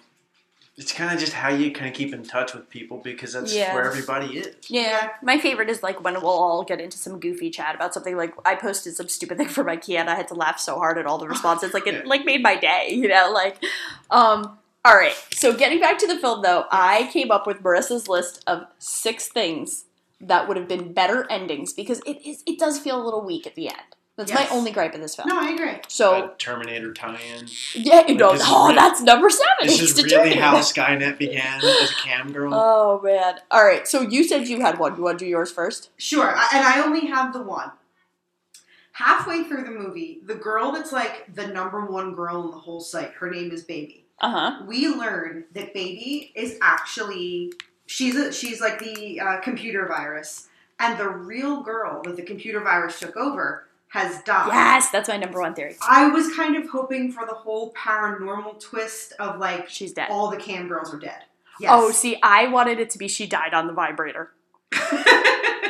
it's 0.76 0.92
kind 0.92 1.14
of 1.14 1.20
just 1.20 1.34
how 1.34 1.50
you 1.50 1.72
kind 1.72 1.88
of 1.88 1.94
keep 1.96 2.14
in 2.14 2.24
touch 2.24 2.54
with 2.56 2.68
people 2.70 2.98
because 2.98 3.34
that's 3.34 3.54
Yeah. 3.54 3.76
where 3.76 3.86
everybody 3.86 4.40
is. 4.40 4.56
Yeah, 4.70 5.10
my 5.22 5.38
favorite 5.38 5.70
is 5.70 5.84
like 5.84 6.04
when 6.04 6.16
we'll 6.16 6.28
all 6.32 6.64
get 6.64 6.82
into 6.82 6.98
some 6.98 7.20
goofy 7.20 7.52
chat 7.52 7.76
about 7.76 7.94
something. 7.94 8.18
Like 8.18 8.34
I 8.44 8.56
posted 8.56 8.96
some 8.96 9.08
stupid 9.08 9.38
thing 9.38 9.48
for 9.58 9.64
my 9.64 9.78
key, 9.78 9.98
and 9.98 10.10
I 10.10 10.16
had 10.16 10.28
to 10.30 10.34
laugh 10.34 10.60
so 10.60 10.76
hard 10.76 10.98
at 10.98 11.06
all 11.06 11.18
the 11.20 11.28
responses. 11.28 11.74
Like 11.74 11.86
it 11.86 11.94
Yeah. 11.98 12.02
like 12.06 12.26
made 12.26 12.42
my 12.42 12.56
day, 12.56 12.88
you 12.92 13.08
know. 13.08 13.32
Like, 13.32 13.58
um, 14.10 14.58
all 14.86 14.96
right. 14.96 15.16
So 15.34 15.56
getting 15.56 15.80
back 15.80 15.98
to 16.00 16.08
the 16.08 16.18
film, 16.18 16.42
though, 16.42 16.66
I 16.72 17.08
came 17.14 17.30
up 17.32 17.46
with 17.48 17.62
Marissa's 17.62 18.08
list 18.08 18.44
of 18.48 18.66
six 18.80 19.28
things 19.30 19.86
that 20.20 20.48
would 20.48 20.58
have 20.58 20.68
been 20.68 20.92
better 20.94 21.30
endings 21.30 21.72
because 21.74 22.00
it 22.06 22.26
is 22.26 22.44
it 22.48 22.58
does 22.58 22.80
feel 22.80 23.02
a 23.02 23.04
little 23.04 23.24
weak 23.24 23.46
at 23.46 23.56
the 23.56 23.68
end. 23.68 23.78
That's 24.16 24.32
Yes. 24.32 24.52
my 24.52 24.56
only 24.56 24.70
gripe 24.72 24.94
in 24.94 25.02
this 25.02 25.16
film. 25.16 25.28
No, 25.28 25.40
I 25.40 25.50
agree. 25.52 25.80
So 25.88 26.26
A 26.26 26.38
Terminator 26.38 26.94
tie-in. 26.94 27.48
yeah, 27.74 28.06
you 28.08 28.14
know, 28.16 28.36
oh, 28.40 28.70
re- 28.70 28.76
that's 28.76 29.02
number 29.02 29.28
seven. 29.30 29.48
This 29.68 29.82
It's 29.82 29.98
is 29.98 30.06
really 30.06 30.36
how 30.36 30.56
Skynet 30.60 31.18
began 31.18 31.64
as 31.66 31.90
a 31.92 31.94
cam 31.96 32.32
girl. 32.34 32.54
Oh 32.54 33.02
man! 33.04 33.40
All 33.50 33.66
right, 33.66 33.88
so 33.88 34.02
you 34.02 34.24
said 34.24 34.48
you 34.48 34.62
had 34.62 34.78
one. 34.78 34.96
You 34.98 35.02
want 35.04 35.18
to 35.18 35.26
do 35.26 35.30
yours 35.30 35.52
first? 35.52 35.90
Sure, 35.98 36.28
and 36.30 36.64
I 36.66 36.84
only 36.86 37.08
have 37.08 37.34
the 37.34 37.42
one. 37.42 37.72
Halfway 38.92 39.44
through 39.46 39.64
the 39.64 39.72
movie, 39.72 40.20
the 40.24 40.36
girl 40.36 40.72
that's 40.72 40.92
like 40.92 41.34
the 41.34 41.48
number 41.48 41.84
one 41.84 42.14
girl 42.14 42.44
in 42.46 42.52
the 42.52 42.58
whole 42.58 42.80
site, 42.82 43.14
her 43.14 43.32
name 43.32 43.52
is 43.52 43.64
Baby. 43.64 44.06
Uh 44.22 44.30
huh. 44.30 44.64
We 44.68 44.88
learn 44.88 45.46
that 45.54 45.74
Baby 45.74 46.32
is 46.36 46.60
actually 46.62 47.52
she's 47.88 48.16
a, 48.16 48.32
she's 48.32 48.62
like 48.62 48.78
the 48.78 49.20
uh, 49.20 49.38
computer 49.42 49.88
virus, 49.88 50.50
and 50.80 51.00
the 51.00 51.10
real 51.10 51.64
girl 51.64 52.04
that 52.04 52.16
the 52.16 52.22
computer 52.22 52.60
virus 52.60 53.00
took 53.00 53.18
over 53.18 53.68
has 53.94 54.24
died. 54.24 54.48
Yes, 54.48 54.90
that's 54.90 55.08
my 55.08 55.18
number 55.18 55.40
one 55.40 55.54
theory. 55.54 55.76
I 55.88 56.08
was 56.10 56.36
kind 56.36 56.56
of 56.56 56.68
hoping 56.68 57.12
for 57.12 57.28
the 57.28 57.36
whole 57.36 57.72
paranormal 57.74 58.60
twist 58.60 59.14
of 59.20 59.38
like 59.40 59.70
She's 59.70 59.94
dead. 59.94 60.08
all 60.10 60.32
the 60.32 60.38
cam 60.38 60.68
girls 60.68 60.92
are 60.92 60.98
dead. 61.00 61.22
Oh, 61.22 61.58
yes. 61.60 61.72
Oh, 61.72 61.92
see, 61.92 62.18
I 62.24 62.48
wanted 62.48 62.80
it 62.80 62.90
to 62.90 62.98
be 62.98 63.08
she 63.08 63.28
died 63.28 63.54
on 63.54 63.68
the 63.68 63.74
vibrator. 63.74 64.32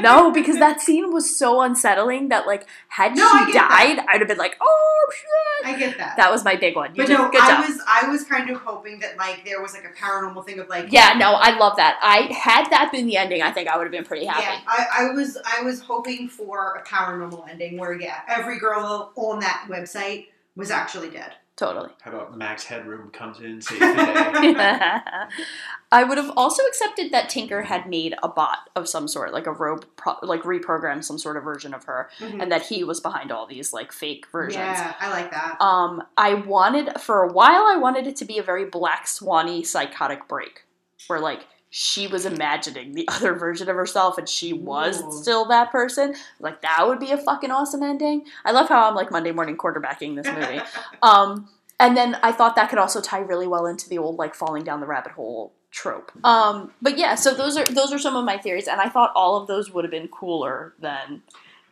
No, 0.01 0.31
because 0.31 0.57
that 0.57 0.81
scene 0.81 1.13
was 1.13 1.37
so 1.37 1.61
unsettling 1.61 2.27
that 2.29 2.45
like 2.45 2.65
had 2.89 3.15
No, 3.15 3.25
she 3.45 3.53
get 3.53 3.69
that. 3.69 3.95
died, 3.95 4.05
I'd 4.09 4.19
have 4.19 4.27
been 4.27 4.37
like, 4.37 4.57
oh 4.59 5.11
shit. 5.15 5.73
I 5.73 5.77
get 5.79 5.97
that. 5.97 6.17
That 6.17 6.29
was 6.29 6.43
my 6.43 6.57
big 6.57 6.75
one. 6.75 6.89
You 6.93 7.03
but 7.03 7.07
did 7.07 7.13
no, 7.13 7.29
I 7.31 7.61
job. 7.61 7.69
was 7.69 7.79
I 7.87 8.09
was 8.09 8.23
kind 8.25 8.49
of 8.49 8.57
hoping 8.59 8.99
that 8.99 9.17
like 9.17 9.45
there 9.45 9.61
was 9.61 9.73
like 9.73 9.85
a 9.85 9.93
paranormal 9.97 10.45
thing 10.45 10.59
of 10.59 10.67
like 10.67 10.91
yeah, 10.91 11.13
no, 11.17 11.33
I 11.33 11.57
love 11.57 11.77
that. 11.77 11.99
I 12.01 12.33
had 12.33 12.65
that 12.71 12.89
been 12.91 13.05
the 13.05 13.15
ending, 13.15 13.41
I 13.41 13.51
think 13.51 13.69
I 13.69 13.77
would 13.77 13.83
have 13.83 13.91
been 13.91 14.03
pretty 14.03 14.25
happy. 14.25 14.43
Yeah, 14.43 14.59
I, 14.67 15.05
I 15.05 15.13
was 15.13 15.37
I 15.45 15.61
was 15.63 15.79
hoping 15.79 16.27
for 16.27 16.73
a 16.75 16.83
paranormal 16.83 17.47
ending 17.49 17.77
where 17.77 17.93
yeah, 17.97 18.21
every 18.27 18.59
girl 18.59 19.13
on 19.15 19.39
that 19.39 19.67
website 19.69 20.27
was 20.57 20.69
actually 20.69 21.11
dead. 21.11 21.33
Totally. 21.55 21.89
How 22.01 22.09
about 22.11 22.35
Max 22.35 22.63
Headroom 22.65 23.11
comes 23.11 23.39
in, 23.39 23.61
saves 23.61 23.79
the 23.79 23.85
day? 23.85 24.55
I 25.91 26.03
would 26.03 26.17
have 26.17 26.31
also 26.35 26.63
accepted 26.63 27.11
that 27.11 27.29
Tinker 27.29 27.61
had 27.61 27.87
made 27.87 28.15
a 28.23 28.27
bot 28.27 28.69
of 28.75 28.89
some 28.89 29.07
sort, 29.07 29.31
like 29.33 29.45
a 29.45 29.51
robe, 29.51 29.85
pro- 29.95 30.17
like 30.23 30.41
reprogrammed 30.41 31.03
some 31.03 31.19
sort 31.19 31.37
of 31.37 31.43
version 31.43 31.75
of 31.75 31.83
her, 31.83 32.09
Mhm. 32.19 32.41
and 32.41 32.51
that 32.51 32.63
he 32.63 32.83
was 32.83 32.99
behind 32.99 33.31
all 33.31 33.45
these 33.45 33.71
like 33.71 33.91
fake 33.91 34.25
versions. 34.31 34.55
Yeah, 34.55 34.95
I 34.99 35.11
like 35.11 35.29
that. 35.29 35.61
Um, 35.61 36.01
I 36.17 36.33
wanted 36.33 36.99
for 36.99 37.21
a 37.21 37.31
while. 37.31 37.65
I 37.67 37.77
wanted 37.77 38.07
it 38.07 38.15
to 38.17 38.25
be 38.25 38.39
a 38.39 38.43
very 38.43 38.65
Black 38.65 39.07
Swanny 39.07 39.63
psychotic 39.63 40.27
break, 40.27 40.65
where 41.05 41.19
like 41.19 41.45
she 41.75 42.05
was 42.05 42.23
imagining 42.23 42.93
the 42.93 43.07
other 43.11 43.33
version 43.33 43.67
of 43.67 43.75
herself, 43.75 44.19
and 44.19 44.29
she 44.29 44.53
was 44.53 45.01
Ooh. 45.01 45.11
still 45.11 45.45
that 45.45 45.71
person. 45.71 46.13
Like 46.39 46.61
that 46.61 46.87
would 46.87 46.99
be 46.99 47.09
a 47.09 47.17
fucking 47.17 47.49
awesome 47.49 47.81
ending. 47.81 48.25
I 48.45 48.51
love 48.51 48.69
how 48.69 48.87
I'm 48.87 48.93
like 48.93 49.09
Monday 49.09 49.31
morning 49.31 49.57
quarterbacking 49.57 50.15
this 50.15 50.31
movie. 50.31 50.61
um, 51.01 51.49
and 51.79 51.97
then 51.97 52.15
I 52.21 52.31
thought 52.31 52.55
that 52.57 52.69
could 52.69 52.77
also 52.77 53.01
tie 53.01 53.21
really 53.21 53.47
well 53.47 53.65
into 53.65 53.89
the 53.89 53.97
old 53.97 54.17
like 54.17 54.35
falling 54.35 54.63
down 54.63 54.81
the 54.81 54.85
rabbit 54.85 55.13
hole 55.13 55.51
trope. 55.71 56.11
Um, 56.23 56.71
but 56.79 56.99
yeah, 56.99 57.15
so 57.15 57.33
those 57.33 57.57
are 57.57 57.65
those 57.65 57.91
are 57.91 57.97
some 57.97 58.15
of 58.15 58.23
my 58.23 58.37
theories, 58.37 58.67
and 58.67 58.79
I 58.79 58.87
thought 58.87 59.11
all 59.15 59.41
of 59.41 59.47
those 59.47 59.71
would 59.71 59.83
have 59.83 59.91
been 59.91 60.09
cooler 60.09 60.75
than 60.79 61.23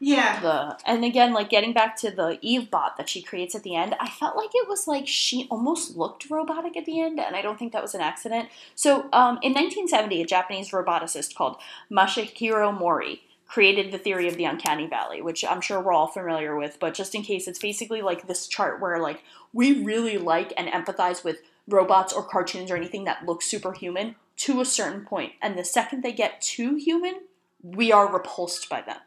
yeah, 0.04 0.40
the 0.40 0.78
and 0.90 1.06
again 1.06 1.32
like 1.32 1.52
getting 1.52 1.74
back 1.74 1.96
to 1.98 2.10
the 2.10 2.40
eve 2.42 2.72
bot 2.72 2.98
that 2.98 3.08
she 3.08 3.22
creates 3.22 3.54
at 3.54 3.62
the 3.62 3.76
end 3.76 3.96
i 4.00 4.10
felt 4.10 4.36
like 4.36 4.50
it 4.56 4.68
was 4.68 4.88
like 4.88 5.08
she 5.08 5.48
almost 5.52 5.96
looked 5.96 6.28
robotic 6.32 6.76
at 6.76 6.86
the 6.86 7.00
end 7.00 7.20
and 7.20 7.36
i 7.36 7.42
don't 7.42 7.60
think 7.60 7.72
that 7.72 7.84
was 7.84 7.94
an 7.94 8.02
accident. 8.02 8.50
So 8.74 9.02
um, 9.14 9.38
in 9.44 9.54
1970 9.54 10.24
a 10.24 10.26
japanese 10.26 10.72
roboticist 10.72 11.36
called 11.36 11.58
masahiro 11.92 12.76
mori 12.76 13.22
created 13.46 13.92
the 13.92 14.00
theory 14.00 14.28
of 14.28 14.38
the 14.38 14.44
uncanny 14.44 14.88
valley 14.88 15.22
which 15.22 15.46
i'm 15.46 15.62
sure 15.62 15.80
we're 15.80 15.94
all 15.94 16.08
familiar 16.08 16.56
with 16.56 16.78
but 16.80 16.96
just 16.96 17.14
in 17.14 17.22
case 17.22 17.48
it's 17.48 17.60
basically 17.60 18.02
like 18.02 18.26
this 18.26 18.48
chart 18.48 18.82
where 18.82 19.00
like 19.00 19.24
we 19.54 19.84
really 19.84 20.18
like 20.18 20.52
and 20.58 20.68
empathize 20.70 21.24
with 21.24 21.44
robots 21.68 22.12
or 22.12 22.24
cartoons 22.24 22.72
or 22.72 22.76
anything 22.76 23.04
that 23.04 23.24
looks 23.28 23.46
superhuman 23.46 24.16
to 24.36 24.62
a 24.62 24.66
certain 24.66 25.06
point 25.06 25.34
and 25.44 25.60
the 25.60 25.64
second 25.64 26.02
they 26.02 26.12
get 26.12 26.42
too 26.42 26.74
human 26.74 27.14
we 27.62 27.92
are 27.92 28.12
repulsed 28.12 28.68
by 28.68 28.82
them 28.82 28.98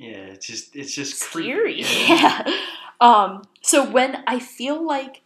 Yeah, 0.00 0.16
it's 0.32 0.46
just 0.46 0.74
it's 0.74 0.94
just 0.94 1.18
scary. 1.18 1.82
creepy. 1.82 1.82
Yeah. 2.08 2.58
Um, 3.02 3.42
so 3.62 3.88
when 3.88 4.22
I 4.26 4.38
feel 4.40 4.84
like 4.86 5.20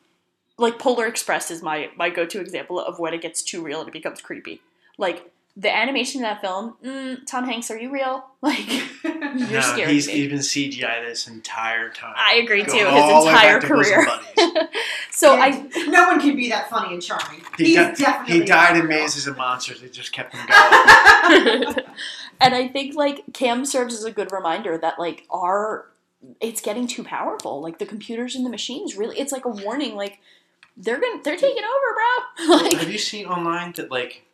like 0.59 0.79
Polar 0.79 1.07
Express 1.07 1.51
is 1.51 1.63
my 1.63 1.91
my 1.97 2.11
go 2.11 2.27
to 2.27 2.41
example 2.41 2.79
of 2.81 2.99
when 2.99 3.15
it 3.15 3.21
gets 3.23 3.43
too 3.43 3.63
real 3.63 3.81
and 3.81 3.89
it 3.89 3.93
becomes 3.93 4.21
creepy. 4.21 4.61
Like 4.99 5.31
the 5.57 5.73
animation 5.75 6.19
in 6.19 6.23
that 6.25 6.41
film, 6.41 6.75
mm, 6.85 7.25
Tom 7.27 7.45
Hanks, 7.45 7.71
are 7.71 7.79
you 7.79 7.91
real? 7.93 8.25
Like 8.45 8.69
you're 9.05 9.15
no, 9.51 9.61
scaring 9.63 9.89
he's 9.95 10.07
me. 10.07 10.13
he's 10.13 10.29
been 10.29 10.39
CGI 10.41 11.07
this 11.07 11.27
entire 11.29 11.89
time. 11.91 12.13
I 12.15 12.35
agree 12.35 12.63
Go 12.63 12.73
too. 12.73 12.79
His 12.85 12.87
all 12.89 13.21
the 13.23 13.27
way 13.29 13.33
entire 13.33 13.59
back 13.61 13.69
to 13.69 13.75
Bosom 13.75 14.05
career. 14.05 14.69
So 15.11 15.35
Yeah, 15.35 15.41
I 15.45 15.87
no 15.87 16.09
one 16.09 16.21
can 16.21 16.37
be 16.37 16.51
that 16.51 16.69
funny 16.69 16.93
and 16.93 17.03
charming. 17.03 17.41
He, 17.57 17.65
He's 17.65 17.77
di- 17.77 17.95
definitely 17.95 18.41
he 18.41 18.45
died 18.45 18.77
in 18.77 18.87
real. 18.87 18.99
Mazes 19.01 19.27
and 19.27 19.37
Monsters. 19.39 19.83
It 19.83 19.95
just 19.95 20.13
kept 20.13 20.35
him 20.35 20.47
going. 20.47 21.75
And 22.40 22.55
I 22.55 22.68
think 22.68 22.94
like 22.94 23.25
Cam 23.33 23.64
serves 23.64 23.94
as 23.94 24.05
a 24.05 24.11
good 24.11 24.33
reminder 24.33 24.79
that 24.79 24.99
like 24.99 25.27
our 25.31 25.87
it's 26.40 26.61
getting 26.61 26.87
too 26.87 27.05
powerful. 27.05 27.61
Like 27.61 27.79
the 27.79 27.87
computers 27.87 28.35
and 28.35 28.44
the 28.44 28.51
machines 28.51 28.97
really 28.97 29.18
it's 29.18 29.33
like 29.33 29.44
a 29.44 29.51
warning 29.51 29.94
like 29.94 30.20
they're 30.77 31.01
gonna 31.01 31.23
they're 31.23 31.37
taking 31.37 31.64
over, 31.64 32.47
bro. 32.47 32.57
like 32.57 32.73
Have 32.75 32.90
you 32.90 32.99
seen 32.99 33.27
online 33.27 33.73
that 33.77 33.90
like 33.90 34.25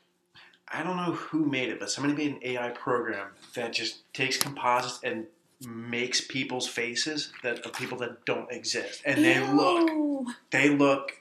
I 0.73 0.83
don't 0.83 0.97
know 0.97 1.13
who 1.13 1.45
made 1.45 1.69
it, 1.69 1.81
but 1.81 1.91
somebody 1.91 2.15
made 2.15 2.35
an 2.35 2.41
AI 2.43 2.69
program 2.71 3.29
that 3.55 3.73
just 3.73 4.13
takes 4.15 4.37
composites 4.37 5.01
and 5.03 5.27
makes 5.67 6.21
people's 6.21 6.67
faces 6.67 7.33
that 7.43 7.59
of 7.67 7.73
people 7.75 7.99
that 7.99 8.25
don't 8.25 8.51
exist, 8.53 9.03
and 9.05 9.25
they 9.25 9.41
look 9.53 10.29
they 10.51 10.71
look 10.71 11.13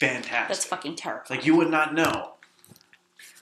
fantastic. 0.00 0.48
That's 0.48 0.64
fucking 0.64 0.96
terrifying. 0.96 1.38
like 1.38 1.46
you 1.46 1.54
would 1.56 1.70
not 1.70 1.94
know. 1.94 2.32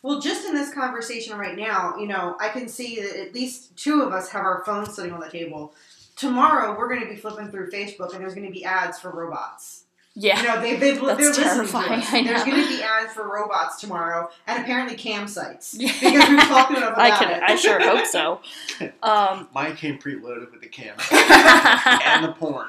Well, 0.09 0.21
just 0.21 0.47
in 0.47 0.55
this 0.55 0.73
conversation 0.73 1.37
right 1.37 1.55
now, 1.55 1.94
you 1.99 2.07
know, 2.07 2.35
I 2.40 2.49
can 2.49 2.66
see 2.66 2.99
that 3.03 3.14
at 3.27 3.35
least 3.35 3.77
two 3.77 4.01
of 4.01 4.11
us 4.14 4.31
have 4.31 4.42
our 4.42 4.62
phones 4.64 4.94
sitting 4.97 5.12
on 5.12 5.21
the 5.21 5.29
table. 5.29 5.75
Tomorrow, 6.16 6.79
we're 6.79 6.88
going 6.88 7.03
to 7.03 7.07
be 7.09 7.14
flipping 7.16 7.51
through 7.51 7.71
Facebook, 7.71 8.14
and 8.14 8.23
there's 8.23 8.33
going 8.35 8.47
to 8.47 8.53
be 8.53 8.64
ads 8.64 8.99
for 8.99 9.11
robots. 9.11 9.85
yeah. 10.14 10.40
You 10.40 10.49
know, 10.49 10.61
they, 10.62 10.77
they've, 10.77 10.99
they're 10.99 11.14
That's 11.16 11.37
listening 11.38 11.66
to 11.68 11.77
us. 11.79 12.11
I 12.11 12.23
There's 12.25 12.42
going 12.42 12.62
to 12.62 12.68
be 12.68 12.83
ads 12.83 13.12
for 13.12 13.29
robots 13.31 13.83
tomorrow, 13.83 14.31
and 14.47 14.62
apparently 14.62 14.97
campsites. 14.97 15.75
Yeah. 15.79 15.92
Because 15.92 16.29
we've 16.31 16.40
talked 16.40 16.71
enough 16.71 16.92
about 16.94 16.99
I 17.01 17.11
can. 17.11 17.31
it. 17.37 17.42
I 17.42 17.57
sure 17.57 17.79
hope 17.79 18.07
so. 18.07 18.40
Um, 19.03 19.49
Mine 19.53 19.77
came 19.77 19.99
preloaded 19.99 20.51
with 20.53 20.62
the 20.62 20.68
camera 20.68 21.03
and 22.05 22.25
the 22.25 22.33
porn. 22.33 22.68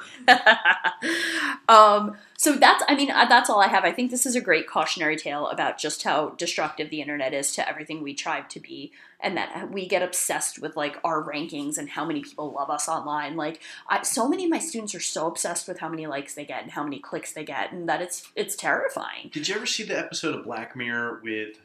um, 1.68 2.16
so 2.40 2.54
that's. 2.56 2.82
I 2.88 2.94
mean, 2.94 3.10
uh, 3.10 3.26
that's 3.26 3.50
all 3.50 3.60
I 3.60 3.66
have. 3.66 3.84
I 3.84 3.92
think 3.92 4.10
this 4.10 4.24
is 4.24 4.34
a 4.34 4.40
great 4.40 4.66
cautionary 4.66 5.16
tale 5.16 5.46
about 5.48 5.76
just 5.76 6.04
how 6.04 6.30
destructive 6.38 6.88
the 6.88 7.02
internet 7.02 7.34
is 7.34 7.52
to 7.52 7.68
everything 7.68 8.02
we 8.02 8.14
try 8.14 8.40
to 8.40 8.58
be, 8.58 8.92
and 9.20 9.36
that 9.36 9.70
we 9.70 9.86
get 9.86 10.00
obsessed 10.00 10.58
with 10.58 10.74
like 10.74 10.96
our 11.04 11.22
rankings 11.22 11.76
and 11.76 11.90
how 11.90 12.02
many 12.02 12.22
people 12.22 12.50
love 12.50 12.70
us 12.70 12.88
online. 12.88 13.36
Like, 13.36 13.60
I, 13.90 14.04
so 14.04 14.26
many 14.26 14.44
of 14.44 14.50
my 14.50 14.58
students 14.58 14.94
are 14.94 15.00
so 15.00 15.26
obsessed 15.26 15.68
with 15.68 15.80
how 15.80 15.90
many 15.90 16.06
likes 16.06 16.32
they 16.34 16.46
get 16.46 16.62
and 16.62 16.70
how 16.70 16.82
many 16.82 16.98
clicks 16.98 17.34
they 17.34 17.44
get, 17.44 17.72
and 17.72 17.86
that 17.90 18.00
it's 18.00 18.32
it's 18.34 18.56
terrifying. 18.56 19.28
Did 19.30 19.46
you 19.46 19.56
ever 19.56 19.66
see 19.66 19.82
the 19.82 19.98
episode 19.98 20.34
of 20.34 20.44
Black 20.44 20.74
Mirror 20.74 21.20
with 21.22 21.58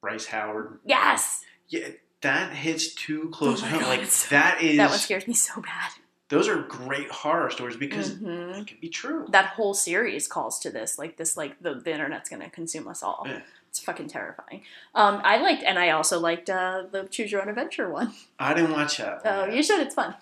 Bryce 0.00 0.26
Howard? 0.26 0.78
Yes, 0.84 1.42
Yeah, 1.70 1.88
that 2.20 2.52
hits 2.52 2.94
too 2.94 3.30
close 3.32 3.62
Oh 3.62 3.64
my 3.64 3.70
home. 3.70 3.80
God, 3.80 3.88
Like 3.98 4.10
that 4.28 4.62
is 4.62 4.76
that 4.76 4.90
one 4.90 4.98
scares 5.00 5.26
me 5.26 5.34
so 5.34 5.60
bad. 5.60 5.90
Those 6.28 6.48
are 6.48 6.62
great 6.62 7.10
horror 7.10 7.50
stories 7.50 7.76
because 7.76 8.14
Mhm. 8.14 8.60
it 8.60 8.66
can 8.66 8.78
be 8.80 8.88
true. 8.88 9.26
That 9.30 9.46
whole 9.50 9.74
series 9.74 10.28
calls 10.28 10.58
to 10.60 10.70
this, 10.70 10.98
like 10.98 11.16
this, 11.16 11.36
like 11.36 11.60
the, 11.62 11.74
the 11.74 11.90
internet's 11.92 12.28
gonna 12.28 12.50
consume 12.50 12.86
us 12.88 13.02
all. 13.02 13.24
Yeah. 13.26 13.40
It's 13.70 13.80
fucking 13.80 14.08
terrifying. 14.08 14.62
Um, 14.94 15.20
I 15.24 15.36
liked, 15.38 15.62
and 15.62 15.78
I 15.78 15.90
also 15.90 16.18
liked 16.18 16.48
uh, 16.48 16.84
the 16.90 17.04
Choose 17.04 17.30
Your 17.30 17.42
Own 17.42 17.48
Adventure 17.50 17.90
one. 17.90 18.12
I 18.38 18.54
didn't 18.54 18.72
watch 18.72 18.96
that. 18.96 19.20
Oh, 19.24 19.40
one. 19.42 19.54
you 19.56 19.62
should. 19.62 19.80
It's 19.80 19.94
fun. 19.94 20.14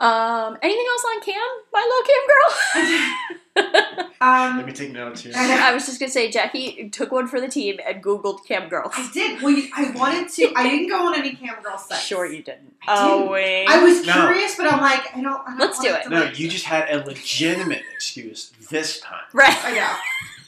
Um, 0.00 0.56
anything 0.62 0.86
else 0.88 1.04
on 1.14 1.20
Cam? 1.22 1.48
My 1.72 1.82
little 1.90 2.06
Cam 2.06 2.26
girl. 2.28 4.04
Um, 4.20 4.56
Let 4.56 4.66
me 4.66 4.72
take 4.72 4.90
notes 4.92 5.20
here. 5.20 5.32
I 5.36 5.72
was 5.72 5.86
just 5.86 6.00
gonna 6.00 6.10
say, 6.10 6.28
Jackie 6.30 6.88
took 6.90 7.12
one 7.12 7.28
for 7.28 7.40
the 7.40 7.46
team 7.46 7.78
and 7.86 8.02
Googled 8.02 8.44
Cam 8.46 8.68
girl. 8.68 8.90
I 8.92 9.08
did. 9.12 9.40
Well, 9.40 9.52
you- 9.52 9.70
I 9.76 9.90
wanted 9.92 10.28
to. 10.30 10.52
I 10.56 10.64
didn't 10.68 10.88
go 10.88 11.06
on 11.06 11.16
any 11.16 11.34
cam 11.36 11.60
girl 11.62 11.78
sites. 11.78 12.02
Sure, 12.02 12.26
you 12.26 12.42
didn't. 12.42 12.74
I 12.86 12.94
oh 13.08 13.18
didn't. 13.18 13.30
wait. 13.32 13.66
I 13.68 13.82
was 13.82 14.04
No. 14.06 14.12
curious, 14.12 14.56
but 14.56 14.72
I'm 14.72 14.80
like, 14.80 15.16
I 15.16 15.20
don't. 15.22 15.40
I 15.46 15.50
don't 15.50 15.58
Let's 15.58 15.78
do 15.78 15.88
it. 15.94 16.08
No, 16.10 16.24
you 16.24 16.48
just 16.48 16.64
had 16.64 16.88
a 16.90 17.04
legitimate 17.04 17.82
excuse 17.92 18.52
this 18.70 18.98
time. 19.00 19.22
right. 19.32 19.56
I 19.64 19.72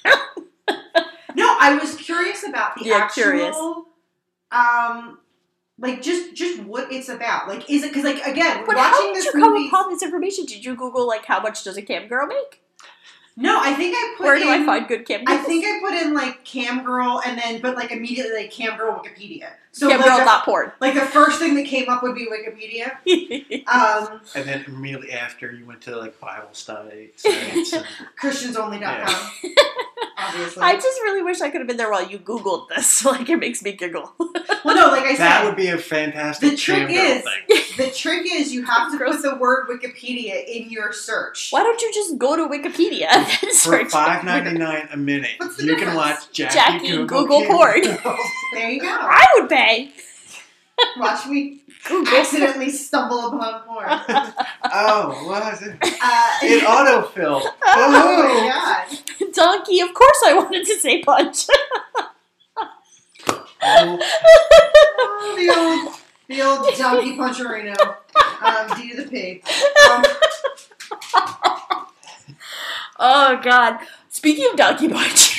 know. 0.05 0.75
no, 1.37 1.57
I 1.61 1.79
was 1.81 1.95
curious 1.95 2.45
about 2.47 2.77
the 2.77 2.87
Yeah, 2.87 2.97
actual, 2.97 3.23
curious. 3.23 3.57
um, 4.51 5.19
like 5.81 6.03
just 6.03 6.35
just 6.35 6.63
what 6.63 6.93
it's 6.93 7.09
about. 7.09 7.49
Like, 7.49 7.69
is 7.71 7.83
it 7.83 7.89
because 7.89 8.05
like 8.05 8.25
again, 8.25 8.65
But 8.67 8.77
how 8.77 8.93
watching 8.93 9.09
did 9.09 9.17
this 9.17 9.25
you 9.27 9.33
come 9.33 9.55
movie? 9.55 9.69
upon 9.69 9.91
this 9.91 10.03
information? 10.03 10.45
Did 10.45 10.65
you 10.65 10.75
Google 10.77 11.07
like 11.07 11.25
how 11.25 11.41
much 11.41 11.65
does 11.65 11.77
a 11.77 11.83
cam 11.83 12.07
girl 12.09 12.27
make? 12.27 12.63
No, 13.37 13.59
I 13.61 13.73
think 13.75 13.95
I 13.97 14.15
put. 14.19 14.25
Where 14.25 14.37
in, 14.37 14.43
do 14.43 14.51
I 14.51 14.65
find 14.67 14.87
good 14.87 15.07
cam 15.07 15.25
Girls? 15.25 15.39
I 15.39 15.43
think 15.43 15.65
I 15.65 15.81
put 15.81 15.95
in 15.95 16.13
like 16.15 16.45
cam 16.45 16.85
girl, 16.85 17.23
and 17.25 17.39
then 17.39 17.61
but 17.63 17.75
like 17.75 17.91
immediately 17.91 18.35
like 18.35 18.51
cam 18.51 18.77
girl 18.77 19.01
Wikipedia. 19.03 19.53
So 19.73 19.87
like, 19.89 20.01
Camgirl 20.01 20.19
the, 20.19 20.25
not 20.25 20.45
porn. 20.45 20.73
like 20.81 20.95
the 20.95 21.01
first 21.03 21.39
thing 21.39 21.55
that 21.55 21.65
came 21.67 21.89
up 21.89 22.03
would 22.03 22.15
be 22.15 22.27
Wikipedia. 22.27 22.97
Um, 23.71 24.21
And 24.35 24.49
then 24.49 24.65
immediately 24.67 25.13
after, 25.13 25.53
you 25.53 25.65
went 25.65 25.81
to 25.83 25.97
like 25.97 26.19
Bible 26.21 26.49
study 26.53 27.13
sites. 27.17 27.73
and- 27.73 27.87
Christiansonly.com. 28.21 29.31
Obviously. 30.23 30.63
I 30.63 30.75
just 30.75 31.01
really 31.03 31.23
wish 31.23 31.41
I 31.41 31.49
could 31.51 31.61
have 31.61 31.69
been 31.69 31.77
there 31.79 31.91
while 31.91 32.07
you 32.07 32.19
Googled 32.19 32.69
this. 32.69 33.05
Like 33.11 33.29
it 33.29 33.39
makes 33.39 33.63
me 33.63 33.73
giggle. 33.73 34.13
well, 34.19 34.75
no, 34.77 34.89
like 34.89 35.05
I 35.05 35.11
said, 35.15 35.19
that 35.19 35.45
would 35.45 35.57
be 35.57 35.69
a 35.69 35.79
fantastic 35.79 36.51
The 36.51 36.57
trick 36.57 36.89
is- 36.91 37.23
thing. 37.25 37.63
the 37.77 37.91
trick 37.91 38.27
is 38.31 38.53
you 38.53 38.65
have 38.65 38.91
to 38.93 38.99
put 38.99 39.23
the 39.23 39.37
word 39.37 39.69
Wikipedia 39.69 40.45
in 40.47 40.69
your 40.71 40.93
search. 40.93 41.49
Why 41.51 41.63
don't 41.63 41.81
you 41.81 41.93
just 41.95 42.19
go 42.19 42.37
to 42.37 42.47
Wikipedia 42.47 43.07
and 43.11 43.25
then 43.27 43.37
For 43.39 43.55
search? 43.55 43.91
five 43.91 44.25
ninety 44.25 44.59
nine 44.59 44.89
a 44.93 44.97
minute, 44.97 45.31
What's 45.39 45.57
the 45.57 45.65
you 45.65 45.77
can 45.77 45.95
watch 45.97 46.31
Jackie, 46.33 46.55
Jackie 46.55 46.89
Google, 46.89 47.23
Google 47.23 47.41
cam 47.41 47.51
porn. 47.51 47.83
There 48.55 48.69
you 48.71 48.81
go. 48.81 48.89
I 48.89 49.25
would 49.39 49.49
pay. 49.49 49.60
Watch 50.99 51.27
me 51.27 51.63
Google. 51.87 52.17
accidentally 52.17 52.71
stumble 52.71 53.29
upon 53.29 53.63
porn. 53.63 53.87
Oh, 54.73 55.27
what 55.27 55.53
is 55.55 55.63
it? 55.63 55.77
Uh, 55.83 56.39
It 56.43 56.63
autofill. 56.65 57.43
oh 57.43 57.91
my 57.91 58.51
god. 58.51 59.33
Donkey. 59.35 59.81
Of 59.81 59.93
course, 59.95 60.21
I 60.27 60.35
wanted 60.35 60.65
to 60.65 60.79
say 60.79 61.03
punch. 61.03 61.47
Oh, 63.63 63.99
Oh, 65.03 65.37
the 65.37 65.51
old, 65.55 65.95
the 66.29 66.41
old 66.43 66.77
donkey 66.79 67.17
puncherino. 67.17 67.77
Um, 68.43 68.77
D 68.81 68.91
to 68.91 69.03
the 69.03 69.09
P. 69.11 69.43
Um, 69.91 70.03
oh 72.99 73.41
God. 73.43 73.79
Speaking 74.09 74.49
of 74.51 74.57
donkey 74.57 74.89
punch. 74.89 75.39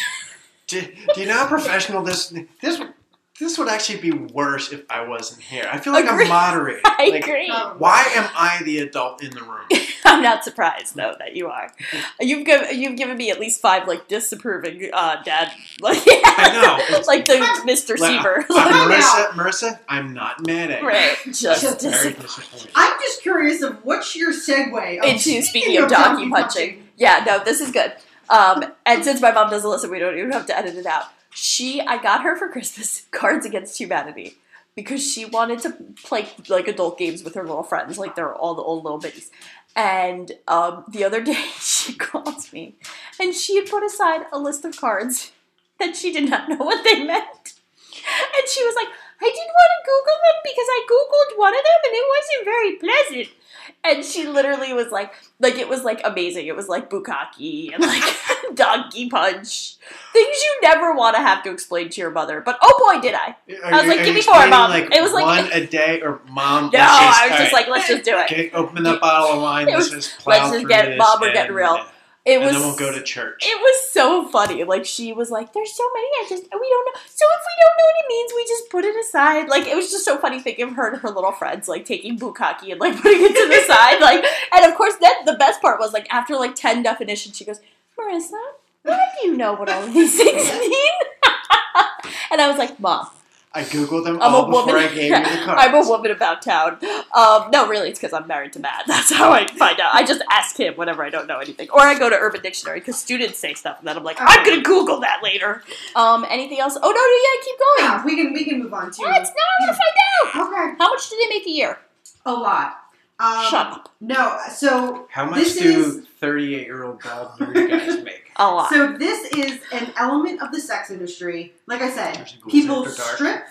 do, 0.67 0.81
do 1.15 1.21
you 1.21 1.27
know 1.27 1.33
how 1.33 1.47
professional 1.47 2.03
this 2.03 2.33
this 2.61 2.79
would 2.79 2.93
this 3.41 3.57
would 3.57 3.67
actually 3.67 3.99
be 3.99 4.11
worse 4.11 4.71
if 4.71 4.83
I 4.89 5.05
wasn't 5.05 5.41
here. 5.41 5.67
I 5.69 5.79
feel 5.79 5.91
like 5.93 6.05
Agree. 6.05 6.23
I'm 6.25 6.29
moderating. 6.29 6.81
I 6.85 7.09
Like, 7.11 7.23
agree. 7.23 7.49
Why 7.77 8.03
am 8.15 8.29
I 8.35 8.61
the 8.63 8.77
adult 8.79 9.21
in 9.23 9.31
the 9.31 9.41
room? 9.41 9.65
I'm 10.05 10.21
not 10.21 10.43
surprised 10.43 10.95
though 10.95 11.15
that 11.19 11.35
you 11.35 11.47
are. 11.47 11.73
You've 12.19 12.45
given 12.45 12.79
you've 12.79 12.95
given 12.97 13.17
me 13.17 13.31
at 13.31 13.39
least 13.39 13.59
five 13.61 13.87
like 13.87 14.07
disapproving 14.07 14.89
uh, 14.93 15.21
dad 15.23 15.51
like 15.81 15.97
I 16.05 16.87
know. 16.89 17.01
Like 17.07 17.25
the 17.25 17.33
Mr. 17.65 17.97
Like, 17.97 18.11
Seaver. 18.11 18.45
I'm 18.51 18.89
Marissa, 18.91 19.29
Marissa, 19.31 19.79
I'm 19.89 20.13
not 20.13 20.45
mad 20.45 20.71
at 20.71 20.81
you. 20.81 20.87
right. 20.87 21.17
Just 21.25 21.41
Just 21.61 21.81
Very 21.81 22.13
dis- 22.13 22.21
disappointed. 22.21 22.71
I'm 22.75 22.99
just 23.01 23.21
curious 23.21 23.61
of 23.63 23.83
what's 23.83 24.15
your 24.15 24.31
segue 24.31 25.03
into 25.03 25.41
speaking 25.41 25.77
of 25.77 25.89
donkey 25.89 26.29
punching. 26.29 26.87
Yeah, 26.97 27.23
no, 27.25 27.43
this 27.43 27.59
is 27.61 27.71
good. 27.71 27.93
Um, 28.29 28.63
and 28.85 29.03
since 29.03 29.19
my 29.21 29.31
mom 29.31 29.49
doesn't 29.49 29.69
listen, 29.69 29.89
we 29.91 29.99
don't 29.99 30.17
even 30.17 30.31
have 30.31 30.45
to 30.47 30.57
edit 30.57 30.75
it 30.75 30.85
out. 30.85 31.05
She, 31.33 31.81
I 31.81 32.01
got 32.01 32.23
her 32.23 32.35
for 32.35 32.49
Christmas 32.49 33.07
Cards 33.11 33.45
Against 33.45 33.79
Humanity 33.79 34.35
because 34.75 35.05
she 35.05 35.25
wanted 35.25 35.59
to 35.59 35.71
play 36.03 36.29
like 36.47 36.67
adult 36.67 36.97
games 36.97 37.23
with 37.23 37.35
her 37.35 37.43
little 37.43 37.63
friends, 37.63 37.97
like 37.97 38.15
they're 38.15 38.33
all 38.33 38.55
the 38.55 38.61
old 38.61 38.83
little 38.83 38.99
bitties. 38.99 39.29
And 39.75 40.31
um, 40.47 40.85
the 40.89 41.03
other 41.03 41.21
day, 41.23 41.45
she 41.59 41.93
called 41.93 42.51
me, 42.51 42.75
and 43.19 43.33
she 43.33 43.55
had 43.55 43.69
put 43.69 43.83
aside 43.83 44.25
a 44.31 44.39
list 44.39 44.65
of 44.65 44.79
cards 44.79 45.31
that 45.79 45.95
she 45.95 46.11
did 46.11 46.29
not 46.29 46.49
know 46.49 46.57
what 46.57 46.83
they 46.83 47.03
meant. 47.03 47.53
And 48.01 48.47
she 48.47 48.63
was 48.63 48.75
like, 48.75 48.87
I 49.21 49.29
didn't 49.29 49.53
want 49.53 49.71
to 49.77 49.85
Google 49.85 50.17
them 50.17 50.37
because 50.43 50.67
I 50.67 50.79
Googled 50.89 51.37
one 51.37 51.53
of 51.53 51.63
them 51.63 51.81
and 51.85 51.93
it 51.93 52.07
wasn't 52.09 52.45
very 52.45 52.71
pleasant. 52.77 53.40
And 53.83 54.03
she 54.05 54.27
literally 54.27 54.73
was 54.73 54.91
like, 54.91 55.13
like 55.39 55.55
it 55.55 55.67
was 55.69 55.83
like 55.83 56.01
amazing. 56.03 56.47
It 56.47 56.55
was 56.55 56.67
like 56.67 56.89
bukkake 56.89 57.73
and 57.73 57.81
like 57.83 58.03
donkey 58.55 59.09
punch. 59.09 59.75
Things 60.13 60.37
you 60.43 60.59
never 60.61 60.93
want 60.93 61.15
to 61.15 61.21
have 61.21 61.43
to 61.43 61.51
explain 61.51 61.89
to 61.89 62.01
your 62.01 62.11
mother. 62.11 62.41
But 62.41 62.57
oh 62.61 62.91
boy, 62.93 63.01
did 63.01 63.15
I. 63.15 63.35
Are 63.63 63.73
I 63.73 63.77
was 63.77 63.83
you- 63.83 63.89
like, 63.89 64.05
give 64.05 64.15
me 64.15 64.21
four, 64.21 64.33
explaining, 64.35 64.49
Mom. 64.51 64.69
Like 64.69 64.95
It 64.95 65.01
was 65.01 65.13
like- 65.13 65.25
one 65.25 65.51
a 65.53 65.65
day, 65.65 66.01
or 66.01 66.21
mom. 66.29 66.65
No, 66.65 66.71
just- 66.71 67.21
I 67.21 67.27
was 67.29 67.39
just 67.39 67.53
all 67.53 67.59
like, 67.59 67.67
let's 67.69 67.87
just 67.87 68.03
do 68.03 68.17
it. 68.17 68.23
Okay, 68.25 68.51
open 68.51 68.83
that 68.83 69.01
bottle 69.01 69.37
of 69.37 69.41
wine. 69.41 69.67
It 69.67 69.73
Let's 69.73 69.91
was- 69.93 70.05
just 70.07 70.27
let's 70.27 70.51
just 70.51 70.67
get- 70.67 70.97
Mom, 70.97 71.19
we're 71.21 71.33
getting 71.33 71.53
real. 71.55 71.85
It 72.23 72.35
and 72.35 72.43
was 72.43 72.53
then 72.53 72.61
we'll 72.61 72.77
go 72.77 72.93
to 72.93 73.01
church. 73.01 73.43
It 73.43 73.59
was 73.59 73.89
so 73.89 74.27
funny. 74.27 74.63
Like 74.63 74.85
she 74.85 75.11
was 75.11 75.31
like, 75.31 75.53
"There's 75.53 75.73
so 75.75 75.83
many. 75.91 76.05
I 76.05 76.25
just 76.29 76.43
we 76.43 76.49
don't 76.49 76.85
know. 76.85 77.01
So 77.07 77.25
if 77.25 77.41
we 77.41 77.63
don't 77.63 77.77
know 77.77 77.85
what 77.85 78.05
it 78.05 78.07
means, 78.09 78.31
we 78.35 78.43
just 78.45 78.69
put 78.69 78.85
it 78.85 78.95
aside." 78.95 79.49
Like 79.49 79.65
it 79.65 79.75
was 79.75 79.89
just 79.89 80.05
so 80.05 80.19
funny 80.19 80.39
thinking 80.39 80.67
of 80.67 80.73
her 80.75 80.91
and 80.91 81.01
her 81.01 81.09
little 81.09 81.31
friends 81.31 81.67
like 81.67 81.83
taking 81.85 82.19
bukkake 82.19 82.71
and 82.71 82.79
like 82.79 83.01
putting 83.01 83.23
it 83.23 83.29
to 83.29 83.47
the 83.47 83.61
side. 83.73 83.99
Like, 84.01 84.23
and 84.53 84.71
of 84.71 84.77
course, 84.77 84.93
then 85.01 85.13
the 85.25 85.33
best 85.33 85.61
part 85.61 85.79
was 85.79 85.93
like 85.93 86.07
after 86.13 86.35
like 86.35 86.53
ten 86.53 86.83
definitions, 86.83 87.35
she 87.35 87.43
goes, 87.43 87.59
"Marissa, 87.99 88.39
why 88.83 89.03
do 89.19 89.27
you 89.27 89.35
know 89.35 89.53
what 89.53 89.69
all 89.69 89.83
of 89.83 89.91
these 89.91 90.15
things 90.15 90.47
mean?" 90.59 90.91
and 92.31 92.39
I 92.39 92.47
was 92.47 92.59
like, 92.59 92.79
"Mom, 92.79 93.07
I 93.53 93.63
googled 93.63 94.05
them 94.05 94.15
I'm 94.21 94.33
all 94.33 94.43
a 94.43 94.45
before 94.47 94.65
woman. 94.67 94.83
I 94.83 94.87
gave 94.87 95.11
you 95.11 95.17
the 95.17 95.45
cards. 95.45 95.61
I'm 95.65 95.75
a 95.75 95.87
woman 95.87 96.11
about 96.11 96.41
town. 96.41 96.77
Um, 97.13 97.51
no, 97.51 97.67
really, 97.67 97.89
it's 97.89 97.99
because 97.99 98.13
I'm 98.13 98.25
married 98.25 98.53
to 98.53 98.59
Matt. 98.59 98.83
That's 98.87 99.11
how 99.13 99.31
I 99.31 99.45
find 99.47 99.79
out. 99.79 99.93
I 99.93 100.05
just 100.05 100.23
ask 100.31 100.57
him 100.57 100.75
whenever 100.75 101.03
I 101.03 101.09
don't 101.09 101.27
know 101.27 101.39
anything, 101.39 101.69
or 101.71 101.81
I 101.81 101.99
go 101.99 102.09
to 102.09 102.15
Urban 102.15 102.41
Dictionary 102.41 102.79
because 102.79 102.97
students 102.97 103.39
say 103.39 103.53
stuff, 103.53 103.79
and 103.79 103.87
then 103.87 103.97
I'm 103.97 104.03
like, 104.03 104.17
I'm 104.19 104.45
gonna 104.45 104.61
Google 104.61 105.01
that 105.01 105.21
later. 105.21 105.63
Um, 105.95 106.25
anything 106.29 106.59
else? 106.59 106.77
Oh 106.81 106.91
no, 106.91 106.91
no, 106.91 107.17
yeah, 107.27 107.43
keep 107.43 107.59
going. 107.59 107.79
Yeah, 107.79 108.05
we 108.05 108.15
can 108.15 108.33
we 108.33 108.45
can 108.45 108.63
move 108.63 108.73
on 108.73 108.91
to 108.91 109.01
What? 109.01 109.11
No, 109.11 109.17
I 109.17 109.65
want 109.65 109.77
to 109.77 110.33
find 110.33 110.45
out. 110.45 110.47
Okay. 110.47 110.75
How 110.77 110.89
much 110.89 111.09
do 111.09 111.17
they 111.17 111.27
make 111.29 111.45
a 111.45 111.51
year? 111.51 111.79
a 112.25 112.33
lot. 112.33 112.80
Um, 113.21 113.45
Shut 113.49 113.67
up. 113.67 113.89
No, 114.01 114.37
so 114.51 115.07
How 115.11 115.25
much 115.25 115.39
This 115.39 115.57
do 115.59 115.85
is- 115.85 116.07
38 116.19 116.65
year 116.65 116.83
old 116.83 117.01
bald 117.03 117.37
bearded 117.37 117.69
guys 117.69 118.03
make? 118.03 118.31
A 118.37 118.45
lot. 118.45 118.69
so 118.71 118.93
this 118.97 119.31
is 119.33 119.59
an 119.71 119.91
element 119.97 120.41
of 120.41 120.51
the 120.51 120.59
sex 120.59 120.89
industry. 120.89 121.53
Like 121.67 121.81
I 121.81 121.89
said, 121.91 122.15
There's 122.15 122.33
a 122.33 122.37
Google 122.37 122.51
people 122.51 122.85
strip. 122.87 123.43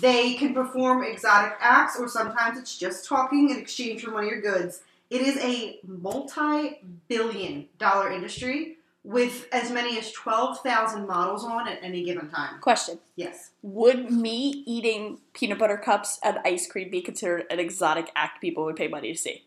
They 0.00 0.34
can 0.34 0.52
perform 0.52 1.02
exotic 1.04 1.54
acts, 1.60 1.98
or 1.98 2.08
sometimes 2.08 2.58
it's 2.58 2.76
just 2.76 3.06
talking 3.08 3.50
in 3.50 3.58
exchange 3.58 4.02
for 4.04 4.12
one 4.12 4.24
of 4.24 4.30
your 4.30 4.40
goods. 4.40 4.82
It 5.08 5.20
is 5.22 5.36
a 5.38 5.78
multi-billion 5.86 7.68
dollar 7.78 8.10
industry 8.12 8.73
with 9.04 9.46
as 9.52 9.70
many 9.70 9.98
as 9.98 10.10
twelve 10.12 10.60
thousand 10.60 11.06
models 11.06 11.44
on 11.44 11.68
at 11.68 11.78
any 11.82 12.02
given 12.04 12.30
time. 12.30 12.58
Question: 12.60 12.98
Yes. 13.16 13.50
Would 13.62 14.10
me 14.10 14.64
eating 14.66 15.18
peanut 15.34 15.58
butter 15.58 15.76
cups 15.76 16.18
and 16.24 16.38
ice 16.44 16.66
cream 16.66 16.90
be 16.90 17.02
considered 17.02 17.44
an 17.50 17.58
exotic 17.60 18.10
act 18.16 18.40
people 18.40 18.64
would 18.64 18.76
pay 18.76 18.88
money 18.88 19.12
to 19.12 19.18
see? 19.18 19.44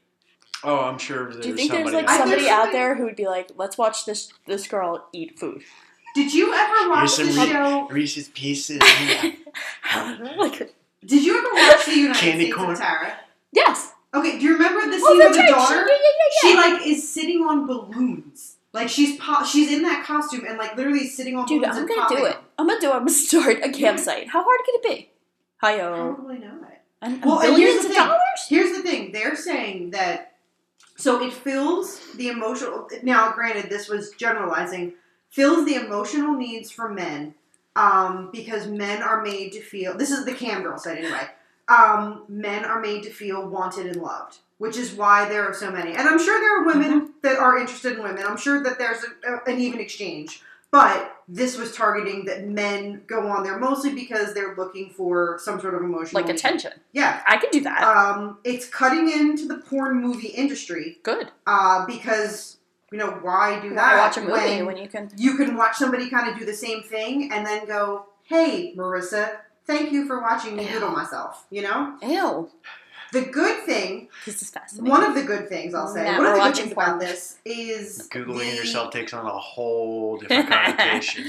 Oh, 0.64 0.80
I'm 0.80 0.98
sure 0.98 1.32
there's 1.32 1.44
Do 1.44 1.50
you 1.50 1.56
think 1.56 1.72
there's 1.72 1.92
like 1.92 2.08
out 2.08 2.20
somebody 2.20 2.42
there's 2.44 2.52
out 2.54 2.72
there 2.72 2.96
who 2.96 3.04
would 3.06 3.16
be 3.16 3.28
like, 3.28 3.52
"Let's 3.58 3.78
watch 3.78 4.06
this 4.06 4.32
this 4.46 4.68
girl 4.68 5.08
eat 5.12 5.38
food"? 5.40 5.64
Did 6.16 6.34
you 6.34 6.54
ever 6.54 6.90
watch 6.90 7.18
Here's 7.18 7.30
the 7.30 7.34
some 7.34 7.48
Re- 7.48 7.54
show? 7.54 7.88
Reese's 7.90 8.30
Pieces. 8.30 8.82
like, 10.38 10.74
Did 11.06 11.24
you 11.24 11.38
ever 11.38 11.48
watch 11.54 11.86
the 11.86 11.92
United 11.96 12.20
Candy 12.20 12.44
States 12.46 12.58
corn. 12.58 12.72
of 12.72 12.80
Tara? 12.80 13.20
yes. 13.52 13.94
Okay, 14.14 14.40
do 14.40 14.46
you 14.46 14.54
remember 14.54 14.82
the 14.90 14.96
oh, 15.04 15.14
scene 15.14 15.22
Oh, 15.22 15.28
with 15.28 15.34
the 15.34 15.40
right. 15.42 15.50
daughter? 15.50 15.88
She, 16.42 16.48
yeah, 16.50 16.54
yeah, 16.54 16.56
yeah, 16.56 16.70
yeah. 16.70 16.74
like 16.78 16.88
is 16.88 17.14
sitting 17.14 17.42
on 17.44 17.68
balloons. 17.68 18.57
Like 18.78 18.90
she's 18.90 19.18
po- 19.20 19.44
she's 19.44 19.72
in 19.72 19.82
that 19.84 20.06
costume 20.06 20.46
and 20.48 20.58
like 20.58 20.76
literally 20.78 21.08
sitting 21.08 21.36
on 21.36 21.46
Dude, 21.48 21.64
I'm 21.66 21.88
gonna 21.88 22.02
popping 22.02 22.18
do 22.18 22.26
it. 22.26 22.38
I'm 22.58 22.68
gonna 22.68 22.80
do 22.80 22.88
it. 22.90 22.94
I'm 22.94 23.00
gonna 23.00 23.10
start 23.12 23.58
a 23.64 23.70
campsite. 23.70 24.28
How 24.30 24.44
hard 24.44 24.60
could 24.66 24.76
it 24.76 24.84
be? 24.84 25.10
Hiyo. 25.64 26.16
Probably 26.16 26.40
not. 26.40 26.54
And, 27.02 27.24
Well, 27.24 27.40
and 27.42 27.56
here's 27.58 27.84
the 27.84 27.90
thing. 27.90 27.98
dollars? 27.98 28.20
Here's 28.50 28.76
the 28.76 28.82
thing. 28.84 29.12
They're 29.12 29.36
saying 29.36 29.92
that 29.92 30.34
so 30.96 31.24
it 31.24 31.32
fills 31.32 32.00
the 32.16 32.30
emotional 32.30 32.90
now 33.04 33.32
granted 33.34 33.70
this 33.70 33.88
was 33.88 34.12
generalizing, 34.12 34.94
fills 35.30 35.66
the 35.66 35.76
emotional 35.76 36.34
needs 36.34 36.72
for 36.72 36.90
men. 36.90 37.36
Um, 37.76 38.30
because 38.32 38.66
men 38.66 39.04
are 39.04 39.22
made 39.22 39.52
to 39.52 39.62
feel 39.62 39.96
this 39.96 40.10
is 40.10 40.26
the 40.26 40.34
cam 40.34 40.64
girl 40.64 40.80
side 40.80 40.98
anyway. 40.98 41.28
Um, 41.68 42.24
men 42.28 42.66
are 42.66 42.80
made 42.82 43.04
to 43.04 43.12
feel 43.12 43.48
wanted 43.48 43.86
and 43.86 43.98
loved. 44.02 44.40
Which 44.58 44.78
is 44.78 44.94
why 44.94 45.28
there 45.30 45.46
are 45.48 45.54
so 45.54 45.72
many. 45.72 45.92
And 45.92 46.08
I'm 46.08 46.20
sure 46.20 46.40
there 46.40 46.62
are 46.62 46.66
women 46.66 47.02
Mm-hmm. 47.02 47.12
that 47.24 47.38
are 47.38 47.58
interested 47.58 47.94
in 47.98 48.04
women. 48.04 48.24
I'm 48.28 48.38
sure 48.38 48.64
that 48.64 48.78
there's 48.80 49.04
a, 49.04 49.34
a- 49.34 49.44
an 49.54 49.60
even 49.60 49.80
exchange. 49.80 50.42
But 50.70 51.16
this 51.30 51.58
was 51.58 51.74
targeting 51.74 52.26
that 52.26 52.46
men 52.46 53.02
go 53.08 53.28
on 53.30 53.44
there 53.44 53.58
mostly 53.58 53.94
because 53.96 54.34
they're 54.34 54.54
looking 54.56 54.90
for 54.90 55.40
some 55.42 55.62
sort 55.62 55.76
of 55.76 55.82
emotional 55.82 56.22
Like 56.22 56.30
attention. 56.34 56.74
Yeah. 56.92 57.22
I 57.26 57.38
could 57.38 57.52
do 57.52 57.62
that. 57.62 57.84
Um, 57.84 58.40
it's 58.44 58.68
cutting 58.68 59.10
into 59.10 59.48
the 59.48 59.58
porn 59.58 60.02
movie 60.02 60.28
industry. 60.28 60.98
Good. 61.04 61.32
Uh, 61.46 61.86
because 61.86 62.58
you 62.92 62.98
know 62.98 63.12
why 63.22 63.60
do 63.62 63.70
Why 63.70 63.76
that? 63.76 63.98
watch 63.98 64.18
a 64.18 64.22
movie 64.22 64.62
when 64.64 64.76
you 64.78 64.88
can- 64.90 65.10
you 65.18 65.38
can 65.38 65.56
watch 65.56 65.78
somebody 65.78 66.10
kind 66.10 66.28
of 66.30 66.38
do 66.38 66.46
the 66.46 66.54
same 66.54 66.84
thing 66.84 67.32
and 67.32 67.46
then 67.46 67.66
go, 67.66 68.06
"Hey, 68.24 68.74
Marissa, 68.78 69.38
thank 69.66 69.92
you 69.94 70.06
for 70.06 70.20
watching 70.22 70.56
me 70.56 70.68
doodle 70.68 70.92
myself." 70.92 71.46
You 71.50 71.62
know. 71.64 71.98
Ew. 72.02 72.50
The 73.14 73.22
good 73.22 73.64
thing, 73.64 74.10
This 74.26 74.42
is 74.42 74.50
fascinating. 74.50 74.90
one 74.90 75.04
of 75.04 75.16
the 75.16 75.24
good 75.24 75.48
things 75.50 75.74
I'll 75.74 75.88
say, 75.88 76.04
Now 76.04 76.18
one 76.18 76.26
of 76.28 76.34
we're 76.34 76.40
the 76.40 76.50
good 76.50 76.56
things 76.58 76.74
porn. 76.74 76.88
about 76.90 77.00
this 77.00 77.38
is 77.46 78.08
Googling 78.12 78.50
the, 78.52 78.56
yourself 78.58 78.92
takes 78.92 79.14
on 79.14 79.26
a 79.26 79.30
whole 79.38 80.18
different 80.18 80.50
connotation. 80.50 81.26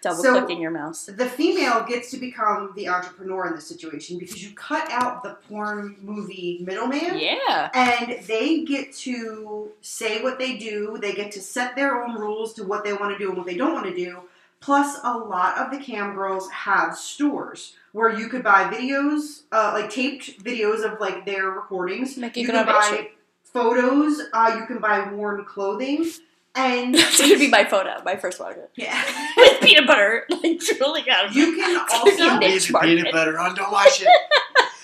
Double 0.00 0.22
So- 0.22 0.38
clicking 0.38 0.60
your 0.62 0.70
mouse. 0.70 1.06
The 1.06 1.26
female 1.26 1.82
gets 1.84 2.10
to 2.12 2.16
become 2.18 2.72
the 2.76 2.88
entrepreneur 2.88 3.48
in 3.48 3.56
this 3.56 3.66
situation 3.66 4.16
because 4.18 4.42
you 4.42 4.54
cut 4.54 4.88
out 4.90 5.22
the 5.24 5.36
porn 5.48 5.96
movie 6.00 6.60
middleman. 6.64 7.18
Yeah. 7.18 7.68
And 7.74 8.24
they 8.26 8.62
get 8.64 8.92
to 8.98 9.70
say 9.82 10.22
what 10.22 10.38
they 10.38 10.56
do. 10.56 10.98
They 11.00 11.12
get 11.14 11.32
to 11.32 11.40
set 11.40 11.74
their 11.76 12.02
own 12.02 12.14
rules 12.14 12.54
to 12.54 12.64
what 12.64 12.84
they 12.84 12.92
want 12.92 13.12
to 13.12 13.18
do 13.18 13.28
and 13.30 13.36
what 13.36 13.46
they 13.46 13.56
don't 13.56 13.74
want 13.74 13.86
to 13.86 13.94
do. 13.94 14.20
Plus, 14.60 14.98
a 15.04 15.16
lot 15.18 15.58
of 15.58 15.70
the 15.70 15.78
cam 15.78 16.14
girls 16.14 16.48
have 16.50 16.96
stores 16.96 17.74
where 17.92 18.10
you 18.18 18.28
could 18.28 18.42
buy 18.42 18.64
videos, 18.72 19.42
uh, 19.52 19.72
like 19.74 19.90
taped 19.90 20.42
videos 20.44 20.84
of 20.84 21.00
like 21.00 21.24
their 21.26 21.46
recordings. 21.50 22.16
Make 22.16 22.36
a 22.36 22.40
you 22.40 22.46
can 22.46 22.64
buy 22.66 22.72
audition. 22.72 23.06
photos. 23.44 24.20
Uh, 24.32 24.56
you 24.58 24.66
can 24.66 24.78
buy 24.78 25.10
worn 25.12 25.44
clothing. 25.44 26.06
And 26.54 26.94
That's 26.94 27.20
gonna 27.20 27.38
be 27.38 27.48
my 27.48 27.64
photo, 27.64 28.02
my 28.04 28.16
first 28.16 28.40
one. 28.40 28.54
Yeah. 28.74 29.00
With 29.36 29.60
peanut 29.60 29.86
butter, 29.86 30.24
like 30.42 30.58
truly 30.60 31.02
got 31.02 31.34
You 31.34 31.54
can 31.56 31.86
also 31.92 32.08
a 32.36 32.38
niche 32.38 32.52
Leave 32.52 32.66
the 32.66 32.72
market. 32.72 32.86
peanut 32.96 33.12
butter 33.12 33.38
on. 33.38 33.54
Don't 33.54 33.70
watch 33.70 34.02
it. 34.02 34.08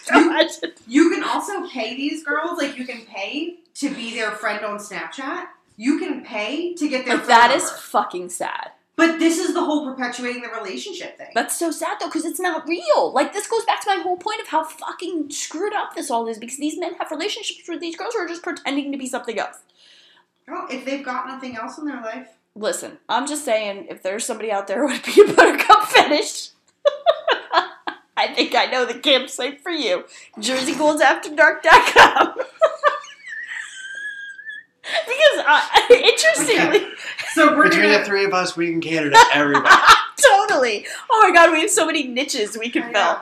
Don't 0.06 0.28
watch 0.28 0.52
it. 0.62 0.78
You 0.86 1.10
can 1.10 1.24
also 1.24 1.66
pay 1.68 1.96
these 1.96 2.22
girls, 2.22 2.58
like 2.58 2.76
you 2.78 2.84
can 2.86 3.00
pay 3.06 3.56
to 3.76 3.90
be 3.94 4.14
their 4.14 4.30
friend 4.32 4.64
on 4.64 4.78
Snapchat. 4.78 5.46
You 5.76 5.98
can 5.98 6.22
pay 6.24 6.74
to 6.74 6.88
get 6.88 7.04
their 7.06 7.16
But 7.16 7.22
phone 7.22 7.28
that 7.30 7.50
is 7.56 7.64
number. 7.64 7.76
fucking 7.78 8.28
sad. 8.28 8.70
But 8.96 9.18
this 9.18 9.38
is 9.38 9.54
the 9.54 9.64
whole 9.64 9.84
perpetuating 9.84 10.42
the 10.42 10.48
relationship 10.48 11.18
thing. 11.18 11.30
That's 11.34 11.58
so 11.58 11.70
sad 11.70 11.98
though, 12.00 12.06
because 12.06 12.24
it's 12.24 12.38
not 12.38 12.68
real. 12.68 13.12
Like 13.12 13.32
this 13.32 13.48
goes 13.48 13.64
back 13.64 13.82
to 13.82 13.96
my 13.96 14.02
whole 14.02 14.16
point 14.16 14.40
of 14.40 14.48
how 14.48 14.64
fucking 14.64 15.30
screwed 15.30 15.72
up 15.72 15.94
this 15.94 16.10
all 16.10 16.28
is. 16.28 16.38
Because 16.38 16.58
these 16.58 16.78
men 16.78 16.94
have 16.94 17.10
relationships 17.10 17.68
with 17.68 17.80
these 17.80 17.96
girls 17.96 18.14
who 18.14 18.20
are 18.20 18.28
just 18.28 18.42
pretending 18.42 18.92
to 18.92 18.98
be 18.98 19.08
something 19.08 19.38
else. 19.38 19.58
Well, 20.46 20.66
if 20.70 20.84
they've 20.84 21.04
got 21.04 21.26
nothing 21.26 21.56
else 21.56 21.78
in 21.78 21.86
their 21.86 22.02
life, 22.02 22.28
Listen, 22.56 22.98
I'm 23.08 23.26
just 23.26 23.44
saying, 23.44 23.88
if 23.90 24.02
there's 24.02 24.24
somebody 24.24 24.52
out 24.52 24.68
there 24.68 24.86
with 24.86 25.00
a 25.00 25.02
peanut 25.02 25.34
butter 25.36 25.58
cup 25.58 25.82
fetish, 25.88 26.50
I 28.16 28.32
think 28.32 28.54
I 28.54 28.66
know 28.66 28.86
the 28.86 28.94
campsite 28.94 29.60
for 29.60 29.70
you. 29.70 30.04
JerseyGhoulsAfterDark.com. 30.38 32.34
because 35.06 35.44
uh, 35.46 35.66
interestingly, 35.90 36.86
so 37.34 37.56
we're 37.56 37.64
Between 37.64 37.82
gonna, 37.86 37.98
the 37.98 38.04
three 38.04 38.24
of 38.24 38.32
us, 38.32 38.56
we 38.56 38.70
can 38.70 38.80
cater 38.80 39.10
to 39.10 39.24
everybody. 39.32 39.74
totally. 40.16 40.86
Oh 41.10 41.20
my 41.28 41.34
god, 41.34 41.52
we 41.52 41.60
have 41.60 41.70
so 41.70 41.86
many 41.86 42.04
niches 42.06 42.56
we 42.56 42.70
can 42.70 42.92
fill. 42.92 43.18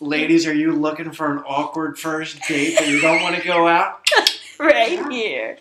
Ladies, 0.00 0.46
are 0.46 0.54
you 0.54 0.72
looking 0.72 1.12
for 1.12 1.30
an 1.30 1.38
awkward 1.46 1.98
first 1.98 2.40
date 2.48 2.78
that 2.78 2.88
you 2.88 3.00
don't 3.00 3.22
want 3.22 3.36
to 3.36 3.42
go 3.42 3.68
out? 3.68 4.06
right 4.58 5.10
here. 5.10 5.58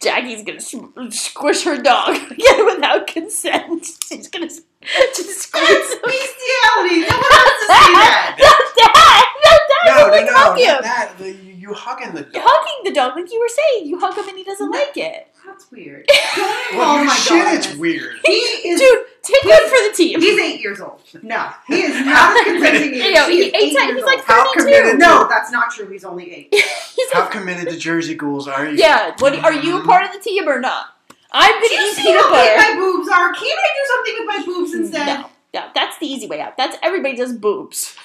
Jackie's 0.00 0.42
gonna 0.42 1.10
squish 1.12 1.62
her 1.62 1.80
dog 1.80 2.16
again 2.30 2.66
without 2.66 3.06
consent. 3.06 3.86
She's 4.08 4.28
gonna 4.28 4.46
just 4.48 4.64
squish 4.82 5.68
That's 5.68 5.94
bestiality. 5.94 7.00
No 7.00 7.06
one 7.06 7.20
wants 7.20 7.60
to 7.60 7.66
see 7.68 7.92
that. 7.92 8.36
Not 8.40 8.74
that! 8.76 9.34
Not 9.44 9.60
that! 9.68 9.84
No, 9.86 10.08
no, 10.08 10.26
no, 10.26 10.72
not 10.72 10.82
that. 10.82 11.18
The- 11.18 11.51
You, 11.62 11.68
you 11.68 11.74
hugging 11.74 12.12
the 12.14 12.26
You're 12.32 12.42
hugging 12.44 12.84
the 12.84 12.92
dog, 12.92 13.16
like 13.16 13.32
you 13.32 13.38
were 13.40 13.48
saying. 13.48 13.86
You 13.88 13.98
hug 13.98 14.14
him 14.16 14.28
and 14.28 14.36
he 14.36 14.44
doesn't 14.44 14.70
like 14.70 14.96
it. 14.96 15.28
That's 15.46 15.70
weird. 15.70 16.06
Don't 16.06 16.18
Well, 16.78 16.96
involve 16.96 16.96
your 16.98 17.06
my 17.06 17.14
shit, 17.14 17.44
dog. 17.44 17.54
it's 17.54 17.74
weird. 17.76 18.16
He 18.24 18.32
is. 18.68 18.80
Dude, 18.80 19.04
take 19.22 19.44
one 19.44 19.64
for 19.68 19.88
the 19.88 19.92
team. 19.96 20.20
He's 20.20 20.40
eight 20.40 20.60
years 20.60 20.80
old. 20.80 21.00
No, 21.22 21.50
he 21.68 21.82
is 21.82 22.04
not 22.06 22.36
a 22.40 22.44
consenting 22.44 22.94
age. 22.94 23.02
You 23.04 23.14
know, 23.14 23.28
He 23.28 23.36
he- 23.36 23.48
is 23.48 23.52
he's 23.52 23.54
eight 23.54 23.74
like- 23.74 23.88
years 23.88 23.96
he's 23.98 24.04
like 24.04 24.18
old. 24.18 24.24
How 24.26 24.52
committed? 24.54 24.98
No, 24.98 25.26
that's 25.28 25.50
not 25.52 25.70
true. 25.70 25.88
He's 25.90 26.04
only 26.04 26.32
eight. 26.32 26.48
he's 26.96 27.12
How 27.12 27.26
committed 27.26 27.68
to 27.72 27.76
Jersey 27.78 28.14
Ghouls 28.14 28.48
are 28.48 28.66
you? 28.66 28.76
yeah, 28.76 29.14
what, 29.18 29.34
are 29.44 29.52
you 29.52 29.76
a 29.76 29.78
mm-hmm. 29.80 29.88
part 29.88 30.04
of 30.04 30.12
the 30.12 30.18
team 30.20 30.48
or 30.48 30.60
not? 30.60 30.86
I've 31.32 31.60
been 31.60 31.70
Do 31.70 31.74
you 31.76 31.82
eating 31.82 31.94
see 31.94 32.02
peanut 32.02 32.22
how 32.22 32.30
big 32.30 32.56
butter. 32.56 32.74
my 32.74 32.80
boobs 32.80 33.08
are? 33.08 33.32
Can't 33.32 33.38
I 33.40 33.68
do 33.74 33.84
something 33.86 34.14
with 34.18 34.26
my 34.26 34.42
boobs 34.44 34.74
instead? 34.74 35.06
No, 35.06 35.30
no, 35.60 35.68
that's 35.74 35.98
the 35.98 36.06
easy 36.06 36.26
way 36.26 36.40
out. 36.40 36.56
That's 36.56 36.76
everybody 36.82 37.16
does 37.16 37.32
boobs. 37.32 37.96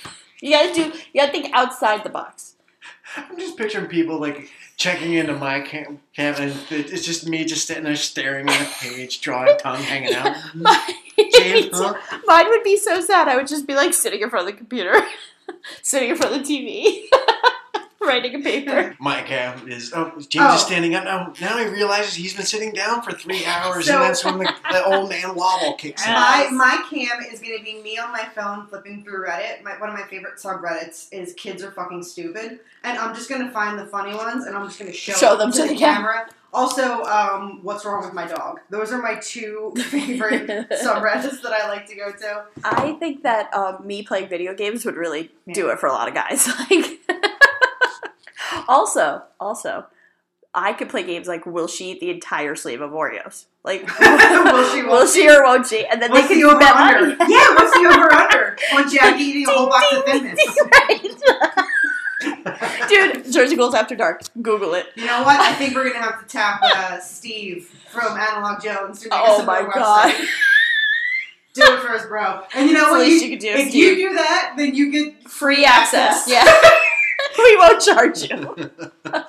You 0.41 0.51
gotta 0.51 0.73
do. 0.73 0.83
You 1.13 1.21
gotta 1.21 1.31
think 1.31 1.49
outside 1.53 2.03
the 2.03 2.09
box. 2.09 2.55
I'm 3.17 3.37
just 3.37 3.57
picturing 3.57 3.87
people 3.87 4.19
like 4.19 4.49
checking 4.77 5.13
into 5.13 5.33
my 5.33 5.61
cam, 5.61 5.99
cam 6.15 6.35
and 6.35 6.55
it's 6.69 7.03
just 7.03 7.27
me 7.27 7.45
just 7.45 7.67
sitting 7.67 7.83
there 7.83 7.95
staring 7.95 8.47
at 8.47 8.61
a 8.61 8.71
page, 8.79 9.21
drawing 9.21 9.57
tongue 9.57 9.81
hanging 9.81 10.13
out. 10.13 10.35
James, 11.33 11.69
huh? 11.73 11.95
Mine 12.25 12.49
would 12.49 12.63
be 12.63 12.77
so 12.77 13.01
sad. 13.01 13.27
I 13.27 13.35
would 13.35 13.47
just 13.47 13.65
be 13.65 13.73
like 13.73 13.93
sitting 13.93 14.21
in 14.21 14.29
front 14.29 14.47
of 14.47 14.53
the 14.53 14.57
computer, 14.57 15.01
sitting 15.81 16.11
in 16.11 16.15
front 16.15 16.35
of 16.35 16.45
the 16.45 16.53
TV, 16.53 17.07
writing 18.07 18.35
a 18.35 18.39
paper. 18.39 18.95
My 18.99 19.21
cam 19.21 19.67
is 19.69 19.91
oh 19.95 20.11
James 20.29 20.45
Oh. 20.49 20.55
is 20.55 20.61
standing 20.61 20.95
up 20.95 21.03
now. 21.03 21.33
Now 21.41 21.57
he 21.57 21.65
realizes 21.65 22.13
he's 22.15 22.33
been 22.35 22.45
sitting 22.45 22.71
down 22.73 23.01
for 23.01 23.11
three 23.11 23.45
hours, 23.45 23.85
So- 23.85 23.95
and 23.95 24.03
that's 24.03 24.23
when 24.25 24.39
the, 24.39 24.53
the 24.71 24.85
old 24.85 25.09
man 25.09 25.35
wobble 25.35 25.73
kicks 25.75 26.05
in. 26.05 26.11
My 26.13 26.49
my 26.51 26.83
cam 26.89 27.19
is 27.31 27.39
gonna 27.39 27.61
be 27.63 27.81
me 27.81 27.97
on 27.97 28.11
my 28.11 28.25
phone 28.35 28.65
flipping 28.67 29.03
through 29.03 29.25
Reddit. 29.27 29.63
My, 29.63 29.77
one 29.79 29.89
of 29.89 29.95
my 29.95 30.03
favorite 30.05 30.37
subreddits 30.37 31.07
is 31.11 31.33
"Kids 31.33 31.61
are 31.63 31.71
fucking 31.71 32.03
stupid," 32.03 32.61
and 32.83 32.97
I'm 32.97 33.13
just 33.13 33.29
gonna 33.29 33.51
find 33.51 33.77
the 33.77 33.85
funny 33.85 34.15
ones 34.15 34.45
and 34.45 34.55
I'm 34.55 34.65
just 34.65 34.79
gonna 34.79 34.93
show, 34.93 35.13
Show 35.13 35.35
them 35.37 35.51
to 35.51 35.67
the 35.67 35.75
camera. 35.75 36.27
Also, 36.53 37.03
um, 37.03 37.59
what's 37.61 37.85
wrong 37.85 38.03
with 38.03 38.13
my 38.13 38.25
dog? 38.25 38.61
Those 38.69 38.91
are 38.93 39.01
my 39.01 39.15
two 39.15 39.73
favorite 39.89 40.47
subreddits 40.71 41.41
that 41.41 41.51
I 41.51 41.67
like 41.67 41.85
to 41.87 41.95
go 41.95 42.11
to. 42.11 42.45
I 42.63 42.93
think 42.93 43.23
that 43.23 43.53
um, 43.53 43.85
me 43.85 44.01
playing 44.01 44.29
video 44.29 44.55
games 44.55 44.85
would 44.85 44.95
really 44.95 45.29
do 45.53 45.69
it 45.69 45.77
for 45.79 45.87
a 45.87 45.91
lot 45.91 46.07
of 46.07 46.13
guys. 46.13 46.47
Like, 46.71 46.96
also, 48.67 49.23
also, 49.39 49.85
I 50.53 50.73
could 50.73 50.89
play 50.89 51.03
games 51.03 51.27
like 51.27 51.45
Will 51.45 51.67
she 51.67 51.91
eat 51.91 51.99
the 51.99 52.09
entire 52.09 52.55
sleeve 52.55 52.81
of 52.81 52.91
Oreos? 52.91 53.45
Like, 53.63 53.81
Will 53.99 54.73
she, 54.73 54.83
won't 54.83 55.09
she 55.09 55.29
or 55.29 55.43
won't 55.43 55.67
she? 55.67 55.85
And 55.85 56.01
then 56.01 56.11
What's 56.11 56.27
they 56.29 56.35
the 56.35 56.41
can 56.41 56.49
over 56.49 56.59
bet 56.59 56.75
under? 56.75 57.15
money. 57.15 57.17
yeah, 57.33 57.49
what's 57.55 57.73
the 57.73 57.85
over 57.85 58.11
under 58.13 58.57
on 58.73 58.89
Jackie 58.89 59.23
eating 59.23 59.47
a 59.47 59.51
whole 59.51 59.67
box 59.67 59.85
of 59.95 60.03
Thin 60.05 60.23
Mints? 60.23 60.57
Dude, 62.89 63.31
Jersey 63.31 63.55
Ghouls 63.55 63.75
After 63.75 63.95
Dark. 63.95 64.21
Google 64.41 64.73
it. 64.73 64.87
You 64.95 65.05
know 65.05 65.21
what? 65.23 65.39
I 65.39 65.53
think 65.53 65.75
we're 65.75 65.91
gonna 65.91 66.03
have 66.03 66.21
to 66.21 66.27
tap 66.27 66.61
uh, 66.63 66.99
Steve 66.99 67.65
from 67.89 68.17
Analog 68.17 68.61
Jones 68.63 69.01
to 69.01 69.09
make 69.09 69.19
Oh 69.21 69.35
us 69.37 69.41
a 69.41 69.45
my 69.45 69.61
website. 69.61 69.73
god. 69.73 70.15
Do 71.53 71.61
it 71.63 71.79
for 71.81 71.89
us, 71.89 72.05
bro. 72.05 72.43
And 72.55 72.67
you 72.69 72.73
know 72.73 72.85
the 72.85 72.91
what? 72.91 73.01
least 73.01 73.23
You- 73.25 73.31
you 73.31 73.37
could 73.37 73.41
do, 73.45 73.49
if 73.49 73.69
Steve. 73.69 73.97
you 73.97 74.09
do 74.09 74.15
that, 74.15 74.53
then 74.57 74.73
you 74.75 74.91
get 74.91 75.29
Free 75.29 75.65
access. 75.65 76.25
Yeah. 76.27 76.43
we 77.43 77.55
won't 77.57 77.81
charge 77.81 78.21
you. 78.23 78.35
now 78.35 79.23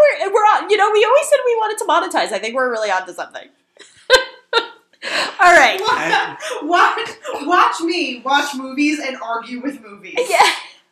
we're 0.00 0.32
we're 0.32 0.40
on. 0.40 0.70
You 0.70 0.76
know, 0.76 0.90
we 0.92 1.04
always 1.04 1.28
said 1.28 1.38
we 1.44 1.54
wanted 1.56 1.78
to 1.78 1.84
monetize. 1.84 2.32
I 2.32 2.38
think 2.38 2.54
we're 2.54 2.70
really 2.70 2.90
onto 2.90 3.12
something. 3.12 3.48
All 5.40 5.52
right. 5.52 5.80
watch, 6.62 7.10
watch 7.42 7.80
me 7.80 8.22
watch 8.24 8.54
movies 8.54 9.00
and 9.00 9.16
argue 9.18 9.60
with 9.60 9.82
movies. 9.82 10.14
Yeah. 10.16 10.50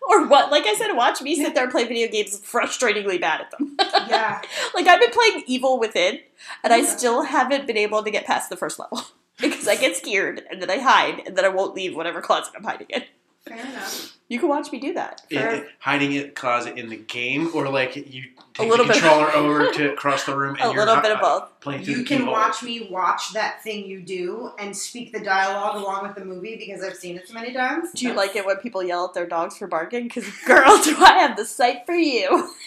Or 0.09 0.27
what? 0.27 0.51
Like 0.51 0.67
I 0.67 0.75
said, 0.75 0.93
watch 0.93 1.23
me 1.23 1.37
sit 1.37 1.55
there 1.55 1.65
and 1.65 1.73
play 1.73 1.85
video 1.85 2.09
games 2.09 2.41
frustratingly 2.41 3.21
bad 3.21 3.43
at 3.43 3.51
them. 3.53 3.77
Yeah. 4.09 4.43
like 4.75 4.87
I've 4.87 5.01
been 5.01 5.13
playing 5.13 5.45
Evil 5.47 5.79
Within, 5.79 6.19
and 6.63 6.73
I 6.73 6.83
still 6.83 7.23
haven't 7.23 7.67
been 7.67 7.77
able 7.77 8.03
to 8.03 8.11
get 8.11 8.27
past 8.27 8.51
the 8.51 8.57
first 8.57 8.79
level 8.79 9.03
because 9.39 9.69
I 9.69 9.77
get 9.77 9.97
scared 9.97 10.43
and 10.51 10.61
then 10.61 10.71
I 10.71 10.79
hide 10.79 11.23
and 11.27 11.37
then 11.37 11.45
I 11.45 11.49
won't 11.49 11.75
leave 11.75 11.95
whatever 11.95 12.21
closet 12.21 12.53
I'm 12.57 12.65
hiding 12.65 12.89
in. 12.91 13.05
Fair 13.47 13.59
enough. 13.59 14.17
You 14.29 14.39
can 14.39 14.49
watch 14.49 14.73
me 14.73 14.79
do 14.79 14.95
that. 14.95 15.23
In- 15.31 15.39
For, 15.41 15.49
in- 15.49 15.67
hiding 15.81 16.13
it 16.13 16.35
closet 16.35 16.79
in 16.79 16.89
the 16.89 16.97
game, 16.97 17.51
or 17.55 17.69
like 17.69 17.97
you 17.97 18.25
take 18.55 18.71
little 18.71 18.87
the 18.87 18.93
bit- 18.93 19.03
controller 19.03 19.31
over 19.33 19.71
to 19.73 19.93
across 19.93 20.25
the 20.25 20.37
room, 20.37 20.57
and 20.61 20.71
A 20.71 20.73
you're 20.73 20.87
little 20.87 21.03
bit 21.03 21.13
of 21.13 21.19
uh, 21.19 21.41
both. 21.41 21.61
Playing 21.61 21.83
You 21.85 21.97
can 22.05 22.19
keyboard. 22.19 22.29
watch 22.31 22.63
me 22.63 22.89
watch 22.91 23.33
that 23.35 23.63
thing 23.63 23.85
you 23.87 24.01
do 24.01 24.51
and 24.59 24.77
speak 24.77 25.13
the 25.13 25.21
dialogue 25.21 25.77
along 25.77 26.05
with 26.05 26.15
the 26.17 26.25
movie 26.25 26.57
because 26.57 26.83
I've 26.85 26.97
seen 26.97 27.17
it 27.17 27.29
so 27.29 27.35
many 27.35 27.53
times. 27.53 27.91
do 27.93 28.07
you 28.07 28.15
like 28.15 28.37
it 28.37 28.47
when 28.47 28.57
people 28.59 28.83
yell 28.83 29.05
at 29.07 29.15
their 29.15 29.27
dogs 29.27 29.57
for 29.59 29.67
barking? 29.67 30.05
Because, 30.05 30.25
girl, 30.47 30.81
do 30.83 30.97
I 30.99 31.19
have 31.21 31.37
the 31.37 31.45
site 31.45 31.85
for 31.85 31.95
you. 31.95 32.51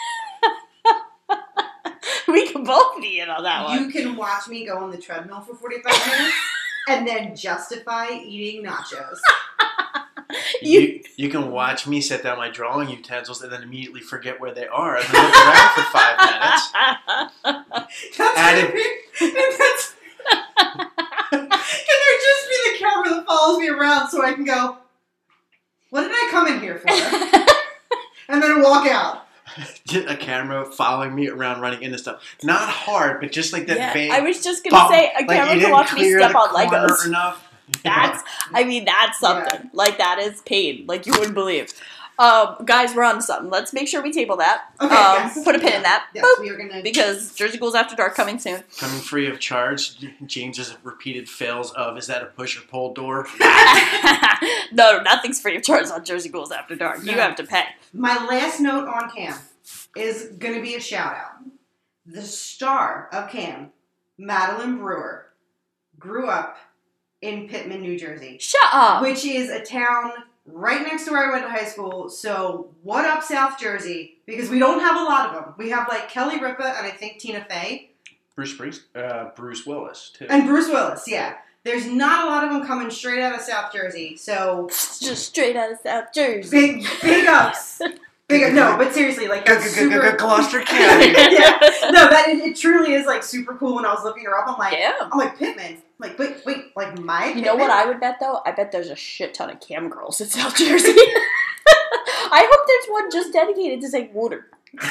we 2.28 2.48
can 2.52 2.64
both 2.64 3.00
be 3.02 3.20
in 3.22 3.30
on 3.30 3.44
that 3.44 3.66
one. 3.66 3.82
You 3.84 3.90
can 3.90 4.16
watch 4.16 4.48
me 4.48 4.66
go 4.66 4.78
on 4.78 4.92
the 4.92 4.98
treadmill 4.98 5.42
for 5.42 5.56
45 5.56 6.08
minutes 6.08 6.36
and 6.90 7.08
then 7.08 7.36
justify 7.36 8.10
eating 8.12 8.64
nachos. 8.66 9.18
You, 10.62 11.02
you 11.18 11.30
can 11.30 11.52
watch 11.52 11.86
me 11.88 12.02
set 12.02 12.24
down 12.24 12.38
my 12.38 12.50
drawing 12.50 12.90
utensils 12.90 13.42
and 13.42 13.52
then 13.52 13.64
immediately 13.64 14.02
forget 14.02 14.40
where 14.40 14.54
they 14.54 14.68
are 14.68 14.98
and 14.98 15.06
then 15.06 15.24
look 15.24 15.36
around 15.36 15.70
for 15.74 15.82
five 15.92 16.18
minutes. 16.20 16.72
That's 18.18 18.38
Added- 18.38 18.74
that's 19.20 19.94
Can 21.30 21.50
there 21.50 22.20
just 22.22 22.50
be 22.50 22.72
the 22.72 22.78
camera 22.80 23.10
that 23.16 23.26
follows 23.28 23.60
me 23.60 23.70
around 23.70 24.10
so 24.10 24.24
I 24.24 24.34
can 24.34 24.44
go, 24.46 24.78
what 25.90 26.02
did 26.02 26.12
I 26.12 26.28
come 26.32 26.48
in 26.48 26.60
here 26.60 26.80
for? 26.80 26.90
and 28.30 28.42
then 28.42 28.62
walk 28.62 28.88
out. 28.88 29.28
a 30.08 30.18
camera 30.18 30.66
following 30.66 31.16
me 31.16 31.30
around 31.30 31.62
running 31.62 31.82
into 31.84 31.98
stuff. 31.98 32.22
Not 32.44 32.68
hard, 32.68 33.22
but 33.22 33.32
just 33.32 33.54
like 33.54 33.68
that 33.68 33.78
Yeah, 33.78 33.94
vague. 33.94 34.12
I 34.12 34.20
was 34.22 34.44
just 34.44 34.64
gonna 34.64 34.76
bump, 34.76 34.92
say 34.92 35.12
a 35.18 35.26
camera 35.26 35.60
to 35.64 35.72
watch 35.72 35.94
me 35.94 36.12
step 36.12 36.36
on 36.36 36.50
Legos. 36.50 37.06
Enough. 37.06 37.45
That's, 37.84 38.24
I 38.54 38.64
mean, 38.64 38.86
that's 38.86 39.20
something. 39.20 39.70
Like 39.74 39.98
that 39.98 40.20
is 40.20 40.42
pain. 40.42 40.86
Like 40.88 41.06
you 41.08 41.14
wouldn't 41.14 41.34
believe. 41.34 41.74
Um, 42.18 42.58
guys, 42.64 42.96
we're 42.96 43.04
on 43.04 43.22
something. 43.22 43.50
Let's 43.50 43.74
make 43.74 43.88
sure 43.90 44.02
we 44.02 44.14
table 44.14 44.38
that. 44.38 44.70
Okay, 44.80 44.94
um, 44.96 45.16
yes. 45.18 45.44
Put 45.44 45.56
a 45.56 45.60
pin 45.60 45.70
Yeah. 45.72 45.78
in 45.78 45.84
that. 45.84 46.06
Yes, 46.14 46.26
Boop. 46.26 46.42
we 46.42 46.50
are 46.50 46.58
gonna. 46.58 46.82
Because 46.82 47.34
Jersey 47.36 47.58
Ghouls 47.58 47.76
After 47.76 47.96
Dark 47.96 48.16
coming 48.16 48.40
soon. 48.40 48.64
Coming 48.78 49.00
free 49.02 49.28
of 49.30 49.40
charge. 49.40 49.98
James's 50.26 50.78
repeated 50.84 51.28
fails 51.28 51.72
of 51.74 51.98
is 51.98 52.08
that 52.08 52.22
a 52.24 52.28
push 52.28 52.58
or 52.58 52.62
pull 52.68 52.94
door? 52.94 53.28
no, 54.72 55.02
nothing's 55.02 55.42
free 55.42 55.58
of 55.58 55.64
charge 55.64 55.88
on 55.90 56.06
Jersey 56.06 56.30
Ghouls 56.30 56.52
After 56.52 56.76
Dark. 56.76 57.04
You 57.04 57.14
have 57.14 57.36
to 57.38 57.44
pay. 57.44 57.66
My 57.94 58.24
last 58.26 58.60
note 58.62 58.88
on 58.88 59.10
Cam 59.10 59.38
is 59.96 60.32
gonna 60.40 60.62
be 60.62 60.76
a 60.76 60.80
shout 60.80 61.16
out. 61.16 61.32
The 62.06 62.22
star 62.22 63.10
of 63.12 63.30
Cam, 63.30 63.72
Madeline 64.18 64.78
Brewer, 64.78 65.26
grew 66.00 66.30
up 66.30 66.58
in 67.22 67.48
Pitman, 67.48 67.82
New 67.82 67.98
Jersey. 67.98 68.38
Shut 68.40 68.62
up. 68.72 69.02
which 69.02 69.26
is 69.26 69.50
a 69.50 69.64
town 69.64 70.12
right 70.46 70.82
next 70.82 71.06
to 71.06 71.12
where 71.12 71.28
I 71.28 71.32
went 71.32 71.44
to 71.46 71.50
high 71.50 71.66
school. 71.66 72.10
So, 72.10 72.70
what 72.84 73.06
up, 73.06 73.24
South 73.24 73.60
Jersey? 73.60 74.18
Because 74.26 74.50
we 74.50 74.60
don't 74.60 74.80
have 74.80 74.96
a 74.96 75.04
lot 75.04 75.30
of 75.30 75.36
them. 75.36 75.54
We 75.58 75.70
have 75.72 75.88
like 75.88 76.10
Kelly 76.10 76.40
Ripa 76.40 76.64
and 76.78 76.86
I 76.86 76.92
think 76.92 77.20
Tina 77.20 77.46
Fey 77.50 77.92
Bruce 78.36 78.54
Bruce, 78.54 78.82
uh, 78.96 79.30
Bruce 79.36 79.66
Willis 79.66 80.12
too. 80.18 80.28
and 80.30 80.46
Bruce 80.48 80.68
Willis. 80.68 81.06
Yeah, 81.08 81.36
there's 81.64 81.86
not 81.88 82.26
a 82.26 82.30
lot 82.30 82.44
of 82.44 82.52
them 82.52 82.66
coming 82.68 82.92
straight 82.92 83.22
out 83.22 83.34
of 83.34 83.42
South 83.42 83.72
Jersey. 83.74 84.18
So, 84.18 84.68
Just 84.70 85.28
straight 85.28 85.56
out 85.56 85.72
of 85.72 85.80
South 85.82 86.14
Jersey. 86.14 86.50
big 86.52 86.86
big 87.02 87.26
ups. 87.28 87.82
Big 88.28 88.42
up. 88.42 88.54
No, 88.54 88.76
but 88.76 88.92
seriously, 88.92 89.28
like 89.28 89.46
that's 89.46 89.70
super. 89.70 90.16
Gloucester 90.18 90.60
County. 90.66 91.12
yeah, 91.12 91.60
no, 91.92 92.10
that 92.10 92.26
it, 92.28 92.40
it 92.44 92.56
truly 92.56 92.94
is 92.96 93.06
like 93.06 93.22
super 93.22 93.54
cool. 93.54 93.76
When 93.76 93.86
I 93.86 93.94
was 93.94 94.04
looking 94.04 94.26
her 94.26 94.36
up, 94.36 94.48
I'm 94.48 94.58
like, 94.58 94.74
Yeah. 94.76 94.94
I'm 95.00 95.16
like 95.16 95.38
Pitman. 95.38 95.78
Like, 95.98 96.20
wait, 96.20 96.38
wait, 96.46 96.76
like 96.76 97.00
my. 97.00 97.28
You 97.28 97.42
know 97.42 97.56
what 97.56 97.70
I 97.72 97.86
would 97.86 98.00
bet 98.02 98.18
though? 98.20 98.42
I 98.46 98.52
bet 98.52 98.72
there's 98.72 98.90
a 98.90 98.96
shit 98.96 99.34
ton 99.34 99.50
of 99.50 99.60
cam 99.62 99.90
girls 99.90 100.20
in 100.22 100.28
South 100.28 100.56
Jersey. 100.58 100.94
I 100.98 102.48
hope 102.52 102.68
there's 102.68 102.88
one 102.90 103.12
just 103.12 103.32
dedicated 103.34 103.82
to 103.82 103.90
St. 103.90 104.12
Water. 104.14 104.48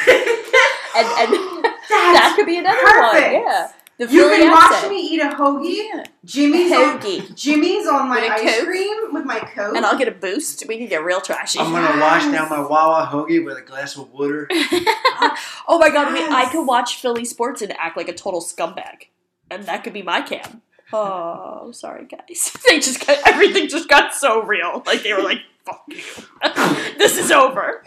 And 0.97 1.07
and 1.09 1.65
that 1.91 2.35
could 2.37 2.47
be 2.47 2.57
another 2.57 2.79
perfect. 2.81 3.33
one. 3.35 3.43
Yeah. 3.43 3.69
The 3.99 4.07
You 4.07 4.29
Philly 4.29 4.37
can 4.45 4.53
watch 4.53 4.89
me 4.89 5.01
eat 5.01 5.21
a 5.21 5.25
hoagie. 5.31 5.89
Yeah. 5.93 6.05
Jimmy's 6.25 6.71
on, 6.73 7.01
Hoagie. 7.01 7.35
Jimmy's 7.35 7.87
on 7.89 8.09
my 8.09 8.21
With 8.21 8.31
a 8.31 8.35
ice 8.35 8.57
Coke? 8.59 8.65
cream 8.67 9.13
with 9.13 9.25
my 9.25 9.41
coke. 9.41 9.75
And 9.77 9.85
I'll 9.85 9.99
get 9.99 10.07
a 10.07 10.13
boost. 10.13 10.65
We 10.69 10.79
can 10.79 10.87
get 10.87 11.03
real 11.05 11.21
trashy. 11.21 11.59
I'm 11.59 11.73
gonna 11.73 12.01
wash 12.01 12.23
down 12.31 12.49
my 12.49 12.61
Wawa 12.61 13.07
hoagie 13.11 13.45
with 13.45 13.59
a 13.59 13.63
glass 13.63 13.97
of 13.97 14.09
water. 14.13 14.47
oh 14.53 15.79
my 15.81 15.91
god, 15.91 16.13
we, 16.13 16.21
I 16.21 16.43
Yes. 16.43 16.53
could 16.53 16.65
watch 16.65 17.01
Philly 17.01 17.25
sports 17.25 17.61
and 17.61 17.73
act 17.77 17.97
like 17.97 18.09
a 18.09 18.15
total 18.15 18.41
scumbag. 18.41 19.09
And 19.51 19.65
that 19.67 19.83
could 19.83 19.93
be 19.93 20.03
my 20.03 20.23
cam. 20.23 20.63
Oh, 20.97 21.71
sorry 21.73 22.07
guys. 22.07 22.53
They 22.69 22.79
just 22.81 23.05
got 23.07 23.19
everything 23.27 23.69
just 23.69 23.89
got 23.89 24.15
so 24.15 24.43
real. 24.43 24.83
Like 24.87 25.03
they 25.03 25.13
were 25.13 25.23
like, 25.23 25.39
fuck 25.65 25.85
you. 25.89 26.03
this 26.99 27.19
is 27.19 27.31
over. 27.31 27.85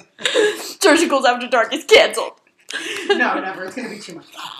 Ghouls 0.82 1.26
After 1.26 1.48
Dark 1.48 1.74
is 1.74 1.84
cancelled. 1.86 2.34
no, 3.08 3.40
never. 3.40 3.64
It's 3.64 3.76
gonna 3.78 3.88
be 3.90 3.98
too 4.00 4.16
much. 4.16 4.26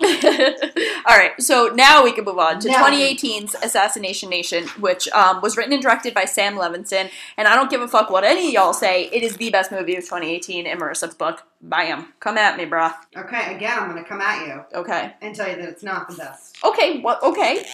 All 1.06 1.16
right, 1.16 1.32
so 1.38 1.70
now 1.74 2.02
we 2.02 2.10
can 2.12 2.24
move 2.24 2.38
on 2.38 2.58
to 2.60 2.68
Now- 2.68 2.86
2018's 2.86 3.54
Assassination 3.62 4.30
Nation, 4.30 4.66
which 4.80 5.08
um, 5.10 5.42
was 5.42 5.58
written 5.58 5.74
and 5.74 5.82
directed 5.82 6.14
by 6.14 6.24
Sam 6.24 6.54
Levinson. 6.54 7.10
And 7.36 7.46
I 7.46 7.54
don't 7.54 7.68
give 7.70 7.82
a 7.82 7.88
fuck 7.88 8.08
what 8.08 8.24
any 8.24 8.48
of 8.48 8.52
y'all 8.54 8.72
say. 8.72 9.10
It 9.12 9.22
is 9.22 9.36
the 9.36 9.50
best 9.50 9.70
movie 9.70 9.94
of 9.94 10.04
2018 10.04 10.66
in 10.66 10.78
Marissa's 10.78 11.14
book. 11.14 11.42
Bam. 11.60 12.14
Come 12.20 12.38
at 12.38 12.56
me, 12.56 12.64
brah. 12.64 12.94
Okay, 13.16 13.54
again, 13.56 13.78
I'm 13.78 13.88
gonna 13.88 14.04
come 14.04 14.20
at 14.22 14.46
you 14.46 14.64
Okay. 14.74 15.12
and 15.20 15.34
tell 15.34 15.48
you 15.50 15.56
that 15.56 15.68
it's 15.68 15.82
not 15.82 16.08
the 16.08 16.16
best. 16.16 16.56
Okay, 16.64 17.00
what? 17.00 17.22
Okay. 17.22 17.66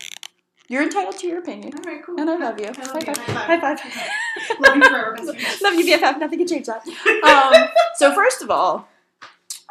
You're 0.68 0.82
entitled 0.82 1.18
to 1.18 1.26
your 1.26 1.38
opinion. 1.38 1.74
All 1.74 1.92
right, 1.92 2.02
cool. 2.02 2.18
And 2.18 2.30
I 2.30 2.36
love 2.36 2.58
you. 2.58 2.66
I 2.66 2.68
love 2.68 2.90
High 2.92 3.00
you. 3.00 3.14
five. 3.14 3.26
High 3.26 3.60
five. 3.60 4.60
Love 4.60 4.76
you 4.76 4.82
forever. 4.82 5.16
Love 5.62 5.74
you, 5.74 5.84
BFF. 5.84 6.18
Nothing 6.18 6.38
can 6.38 6.48
change 6.48 6.66
that. 6.66 6.84
Um, 7.24 7.68
so 7.96 8.14
first 8.14 8.42
of 8.42 8.50
all, 8.50 8.88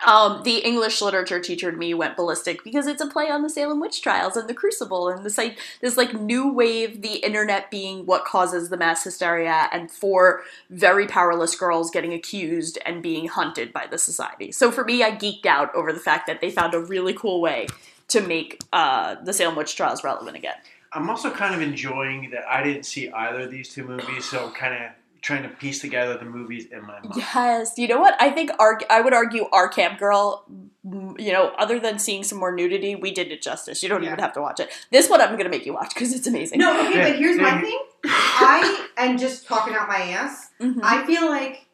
um, 0.06 0.44
the 0.44 0.58
English 0.58 1.02
literature 1.02 1.40
teacher 1.40 1.70
in 1.70 1.78
me 1.78 1.94
went 1.94 2.18
ballistic 2.18 2.64
because 2.64 2.88
it's 2.88 3.02
a 3.02 3.08
play 3.08 3.30
on 3.30 3.42
the 3.42 3.50
Salem 3.50 3.80
witch 3.80 4.02
trials 4.02 4.36
and 4.36 4.50
the 4.50 4.54
Crucible 4.54 5.08
and 5.08 5.26
this 5.26 5.38
like 5.38 5.58
this 5.82 5.98
like 5.98 6.14
new 6.14 6.52
wave, 6.52 7.02
the 7.02 7.16
internet 7.18 7.72
being 7.72 8.06
what 8.06 8.26
causes 8.26 8.70
the 8.70 8.78
mass 8.78 9.04
hysteria, 9.04 9.70
and 9.72 9.90
four 9.90 10.42
very 10.70 11.08
powerless 11.08 11.56
girls 11.56 11.90
getting 11.90 12.14
accused 12.14 12.78
and 12.86 13.02
being 13.02 13.28
hunted 13.28 13.72
by 13.72 13.88
the 13.90 13.98
society. 13.98 14.52
So 14.52 14.72
for 14.72 14.84
me, 14.84 15.04
I 15.04 15.12
geeked 15.12 15.46
out 15.46 15.74
over 15.74 15.94
the 15.94 16.00
fact 16.00 16.28
that 16.28 16.42
they 16.42 16.52
found 16.52 16.74
a 16.74 16.80
really 16.80 17.14
cool 17.14 17.40
way 17.40 17.68
to 18.10 18.22
make 18.22 18.62
uh, 18.74 19.16
the 19.24 19.34
Salem 19.34 19.56
witch 19.56 19.76
trials 19.76 20.04
relevant 20.04 20.36
again. 20.36 20.56
I'm 20.96 21.10
also 21.10 21.32
kind 21.32 21.56
of 21.56 21.62
enjoying 21.62 22.30
that 22.32 22.44
I 22.50 22.64
didn't 22.64 22.84
see 22.84 23.10
either 23.12 23.42
of 23.42 23.52
these 23.52 23.70
two 23.70 23.84
movies, 23.84 24.26
so 24.26 24.46
I'm 24.46 24.52
kind 24.54 24.74
of 24.86 24.92
trying 25.22 25.44
to 25.44 25.50
piece 25.50 25.80
together 25.80 26.18
the 26.18 26.26
movies 26.26 26.66
in 26.72 26.82
my 26.82 27.00
mind. 27.00 27.14
Yes, 27.16 27.74
you 27.78 27.88
know 27.88 28.00
what? 28.00 28.16
I 28.22 28.30
think 28.30 28.52
our 28.60 28.80
I 28.90 29.02
would 29.02 29.14
argue 29.14 29.46
our 29.54 29.70
Cam 29.70 29.98
Girl, 29.98 30.46
mm, 30.86 31.20
you 31.20 31.32
know, 31.32 31.54
other 31.58 31.80
than 31.80 31.98
seeing 31.98 32.24
some 32.24 32.38
more 32.40 32.52
nudity, 32.54 32.96
we 32.96 33.12
did 33.12 33.32
it 33.32 33.42
justice. 33.42 33.82
You 33.82 33.90
don't 33.90 34.04
Yeah. 34.04 34.10
even 34.10 34.20
have 34.20 34.34
to 34.34 34.42
watch 34.42 34.60
it. 34.60 34.70
This 34.92 35.10
one 35.10 35.22
I'm 35.22 35.38
gonna 35.38 35.50
make 35.50 35.66
you 35.66 35.74
watch 35.74 35.94
because 35.94 36.14
it's 36.14 36.28
amazing. 36.28 36.60
No, 36.60 36.88
okay, 36.90 37.02
but 37.12 37.16
here's 37.18 37.40
my 37.40 37.62
thing. 37.62 37.80
I 38.06 38.88
and 38.98 39.18
just 39.18 39.48
talking 39.48 39.74
out 39.74 39.88
my 39.88 39.98
ass. 39.98 40.50
Mhm. 40.60 40.82
I 40.84 41.06
feel 41.06 41.26
like 41.30 41.68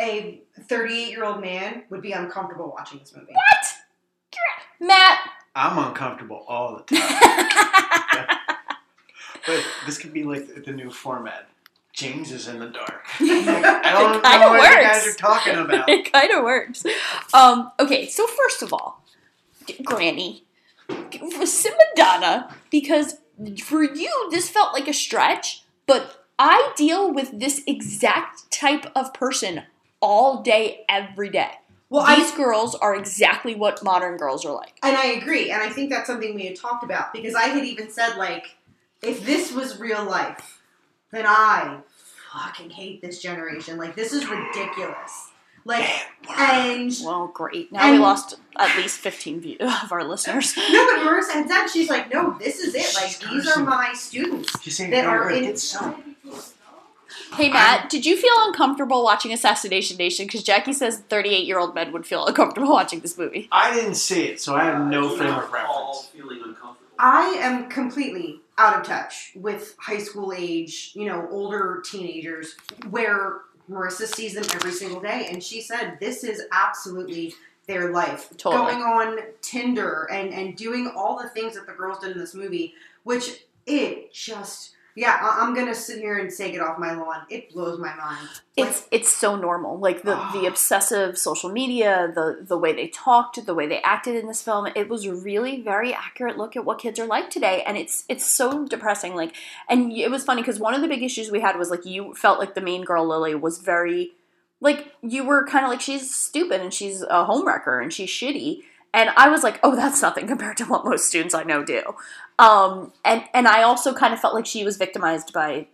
a 0.00 0.40
38 0.62 1.10
year 1.10 1.24
old 1.24 1.40
man 1.42 1.84
would 1.90 2.00
be 2.02 2.12
uncomfortable 2.12 2.72
watching 2.76 2.98
this 3.00 3.14
movie. 3.14 3.32
What, 3.34 3.66
Matt. 4.80 5.18
I'm 5.54 5.78
uncomfortable 5.78 6.44
all 6.48 6.76
the 6.88 6.96
time. 6.96 8.38
But 9.46 9.64
this 9.86 9.98
could 9.98 10.12
be 10.12 10.24
like 10.24 10.52
the, 10.54 10.60
the 10.60 10.72
new 10.72 10.90
format. 10.90 11.48
James 11.92 12.32
is 12.32 12.48
in 12.48 12.58
the 12.58 12.66
dark. 12.70 13.04
I 13.20 13.92
don't 13.92 14.22
know 14.22 14.48
what 14.50 14.70
you 14.70 14.76
works. 14.76 15.04
guys 15.04 15.06
are 15.06 15.16
talking 15.16 15.54
about. 15.54 15.88
it 15.88 16.12
kind 16.12 16.30
of 16.32 16.42
works. 16.42 16.84
Um, 17.32 17.70
okay, 17.78 18.08
so 18.08 18.26
first 18.26 18.62
of 18.62 18.72
all, 18.72 19.04
Granny, 19.84 20.44
Simadonna, 20.88 22.52
because 22.70 23.18
for 23.62 23.82
you 23.82 24.28
this 24.30 24.48
felt 24.48 24.72
like 24.72 24.88
a 24.88 24.92
stretch, 24.92 25.64
but 25.86 26.24
I 26.38 26.72
deal 26.76 27.12
with 27.12 27.38
this 27.38 27.62
exact 27.66 28.50
type 28.50 28.86
of 28.96 29.14
person 29.14 29.62
all 30.00 30.42
day, 30.42 30.84
every 30.88 31.30
day. 31.30 31.50
Well, 31.90 32.04
These 32.16 32.32
I 32.32 32.36
girls 32.36 32.74
are 32.74 32.96
exactly 32.96 33.54
what 33.54 33.84
modern 33.84 34.16
girls 34.16 34.44
are 34.44 34.52
like. 34.52 34.78
and 34.82 34.96
I 34.96 35.06
agree, 35.12 35.50
and 35.52 35.62
I 35.62 35.68
think 35.70 35.90
that's 35.90 36.08
something 36.08 36.34
we 36.34 36.46
had 36.46 36.56
talked 36.56 36.82
about 36.82 37.12
because 37.12 37.34
I 37.34 37.44
had 37.44 37.64
even 37.64 37.88
said 37.90 38.16
like, 38.16 38.56
if 39.04 39.24
this 39.24 39.52
was 39.52 39.78
real 39.78 40.04
life, 40.04 40.60
then 41.12 41.24
I 41.26 41.78
fucking 42.32 42.70
hate 42.70 43.00
this 43.02 43.20
generation. 43.22 43.76
Like 43.78 43.94
this 43.96 44.12
is 44.12 44.28
ridiculous. 44.28 45.30
Like 45.66 45.88
and 46.36 46.92
Well, 47.02 47.28
great. 47.28 47.72
Now 47.72 47.90
we 47.90 47.98
lost 47.98 48.36
at 48.58 48.76
least 48.76 48.98
15 49.00 49.40
view- 49.40 49.56
of 49.60 49.90
our 49.92 50.04
listeners. 50.04 50.54
no, 50.58 50.86
but 50.86 50.98
Marissa 51.06 51.32
had 51.32 51.48
said 51.48 51.66
she's 51.68 51.88
like, 51.88 52.12
no, 52.12 52.36
this 52.38 52.58
is 52.58 52.74
it. 52.74 52.94
Like 52.94 53.10
She's 53.10 53.30
these 53.30 53.56
are 53.56 53.62
my 53.64 53.92
students 53.94 54.60
She's 54.62 54.76
saying 54.76 54.90
that 54.90 55.04
no, 55.04 55.10
are 55.10 55.30
in. 55.30 55.44
it's 55.44 55.62
so. 55.62 55.96
Hey, 57.34 57.50
Matt, 57.50 57.90
did 57.90 58.04
you 58.06 58.16
feel 58.16 58.32
uncomfortable 58.38 59.02
watching 59.02 59.32
Assassination 59.32 59.96
Nation? 59.96 60.26
Because 60.26 60.42
Jackie 60.42 60.72
says 60.72 60.98
38 61.08 61.46
year 61.46 61.58
old 61.58 61.74
men 61.74 61.92
would 61.92 62.06
feel 62.06 62.26
uncomfortable 62.26 62.70
watching 62.70 63.00
this 63.00 63.16
movie. 63.18 63.48
I 63.50 63.72
didn't 63.74 63.94
see 63.96 64.24
it, 64.26 64.40
so 64.40 64.54
I 64.54 64.64
have 64.64 64.86
no 64.86 65.16
frame 65.16 65.32
of 65.32 65.44
All 65.44 65.50
reference. 65.50 66.08
feeling 66.08 66.38
uncomfortable. 66.44 66.78
I 66.98 67.38
am 67.40 67.68
completely 67.68 68.40
out 68.58 68.78
of 68.78 68.86
touch 68.86 69.32
with 69.34 69.74
high 69.78 69.98
school 69.98 70.32
age, 70.36 70.92
you 70.94 71.06
know, 71.06 71.26
older 71.30 71.82
teenagers 71.84 72.56
where 72.90 73.40
Marissa 73.70 74.06
sees 74.06 74.34
them 74.34 74.44
every 74.54 74.72
single 74.72 75.00
day. 75.00 75.28
And 75.30 75.42
she 75.42 75.60
said 75.60 75.98
this 76.00 76.24
is 76.24 76.42
absolutely 76.52 77.34
their 77.66 77.90
life. 77.92 78.28
Totally. 78.36 78.72
Going 78.72 78.82
on 78.82 79.18
Tinder 79.40 80.08
and, 80.12 80.32
and 80.32 80.56
doing 80.56 80.92
all 80.94 81.20
the 81.20 81.28
things 81.30 81.54
that 81.54 81.66
the 81.66 81.72
girls 81.72 81.98
did 81.98 82.12
in 82.12 82.18
this 82.18 82.34
movie, 82.34 82.74
which 83.04 83.44
it 83.66 84.12
just 84.12 84.73
Yeah, 84.96 85.18
I- 85.20 85.42
I'm 85.42 85.54
gonna 85.54 85.74
sit 85.74 85.98
here 85.98 86.18
and 86.18 86.32
say 86.32 86.52
get 86.52 86.60
off 86.60 86.78
my 86.78 86.92
lawn. 86.94 87.22
It 87.28 87.52
blows 87.52 87.80
my 87.80 87.94
mind. 87.96 88.28
It's 88.56 88.86
it's 88.92 89.12
so 89.12 89.34
normal. 89.34 89.78
Like 89.78 90.02
the 90.02 90.14
Ah. 90.16 90.30
the 90.32 90.46
obsessive 90.46 91.18
social 91.18 91.50
media, 91.50 92.12
the 92.14 92.38
the 92.46 92.56
way 92.56 92.72
they 92.72 92.86
talked, 92.88 93.44
the 93.44 93.54
way 93.54 93.66
they 93.66 93.82
acted 93.82 94.14
in 94.14 94.28
this 94.28 94.40
film, 94.42 94.68
it 94.76 94.88
was 94.88 95.04
a 95.04 95.12
really 95.14 95.60
very 95.60 95.92
accurate 95.92 96.38
look 96.38 96.54
at 96.54 96.64
what 96.64 96.78
kids 96.78 97.00
are 97.00 97.06
like 97.06 97.28
today, 97.28 97.62
and 97.66 97.76
it's 97.76 98.04
it's 98.08 98.24
so 98.24 98.66
depressing. 98.66 99.16
Like, 99.16 99.34
and 99.68 99.92
it 99.92 100.10
was 100.12 100.22
funny 100.22 100.42
because 100.42 100.60
one 100.60 100.74
of 100.74 100.80
the 100.80 100.88
big 100.88 101.02
issues 101.02 101.30
we 101.30 101.40
had 101.40 101.58
was 101.58 101.70
like 101.70 101.84
you 101.84 102.14
felt 102.14 102.38
like 102.38 102.54
the 102.54 102.60
main 102.60 102.84
girl 102.84 103.04
Lily 103.06 103.34
was 103.34 103.58
very 103.58 104.12
like 104.60 104.92
you 105.02 105.24
were 105.24 105.44
kind 105.44 105.64
of 105.64 105.70
like 105.72 105.80
she's 105.80 106.14
stupid 106.14 106.60
and 106.60 106.72
she's 106.72 107.02
a 107.02 107.26
homewrecker 107.28 107.82
and 107.82 107.92
she's 107.92 108.10
shitty. 108.10 108.62
And 108.94 109.10
I 109.16 109.28
was 109.28 109.42
like, 109.42 109.58
oh, 109.64 109.74
that's 109.74 110.00
nothing 110.02 110.28
compared 110.28 110.56
to 110.58 110.64
what 110.66 110.84
most 110.84 111.06
students 111.08 111.34
I 111.34 111.42
know 111.42 111.64
do. 111.64 111.82
Um, 112.38 112.92
and 113.04 113.22
and 113.32 113.46
I 113.46 113.62
also 113.62 113.94
kind 113.94 114.12
of 114.12 114.18
felt 114.20 114.34
like 114.34 114.44
she 114.46 114.64
was 114.64 114.76
victimized 114.76 115.32
by 115.32 115.68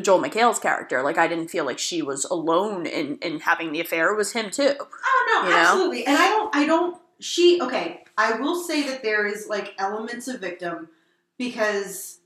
Joel 0.00 0.20
McHale's 0.20 0.58
character. 0.58 1.00
Like 1.02 1.16
I 1.16 1.28
didn't 1.28 1.48
feel 1.48 1.64
like 1.64 1.78
she 1.78 2.02
was 2.02 2.24
alone 2.24 2.86
in 2.86 3.18
in 3.18 3.38
having 3.40 3.70
the 3.72 3.80
affair. 3.80 4.12
It 4.12 4.16
was 4.16 4.32
him 4.32 4.50
too. 4.50 4.74
Oh 4.80 5.40
no, 5.42 5.48
You 5.48 5.54
know? 5.54 5.60
absolutely. 5.60 6.06
And 6.06 6.18
I 6.18 6.28
don't 6.28 6.56
I 6.56 6.66
don't 6.66 7.00
she 7.20 7.60
okay, 7.62 8.02
I 8.18 8.32
will 8.40 8.60
say 8.60 8.82
that 8.88 9.02
there 9.04 9.26
is 9.28 9.46
like 9.48 9.74
elements 9.78 10.26
of 10.26 10.40
victim 10.40 10.88
because 11.38 12.18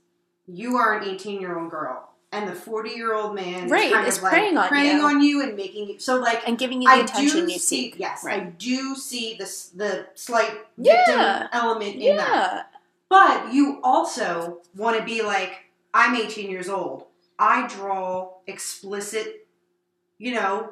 you 0.47 0.77
are 0.77 0.97
an 0.97 1.07
18 1.07 1.39
year 1.39 1.57
old 1.59 1.69
girl 1.69 2.09
and 2.31 2.47
the 2.47 2.55
40 2.55 2.89
year 2.91 3.13
old 3.13 3.35
man 3.35 3.69
Right, 3.69 3.85
is 3.87 3.93
kind 3.93 4.07
is 4.07 4.17
of 4.17 4.23
like 4.23 4.31
preying 4.31 4.57
on 4.57 4.67
preying 4.69 4.97
you. 4.97 5.03
on 5.05 5.21
you 5.21 5.41
and 5.43 5.55
making 5.55 5.87
you 5.89 5.99
so 5.99 6.17
like 6.19 6.47
And 6.47 6.57
giving 6.57 6.81
you 6.81 6.89
the 6.89 6.95
I 6.95 6.99
attention 7.01 7.47
you 7.49 7.59
see, 7.59 7.91
seek. 7.91 7.99
Yes, 7.99 8.25
I 8.25 8.39
do 8.39 8.95
see 8.95 9.35
this 9.37 9.67
the 9.69 10.07
slight 10.15 10.51
Yeah. 10.77 10.95
victim 10.95 11.49
element 11.53 11.95
in 11.97 12.17
that. 12.17 12.71
Yeah. 13.11 13.17
But 13.45 13.53
you 13.53 13.79
also 13.83 14.61
want 14.75 14.97
to 14.97 15.03
be 15.03 15.21
like, 15.21 15.53
I'm 15.93 16.15
18 16.15 16.49
years 16.49 16.69
old. 16.69 17.05
I 17.39 17.67
draw 17.67 18.33
explicit, 18.47 19.47
you 20.17 20.33
know, 20.33 20.71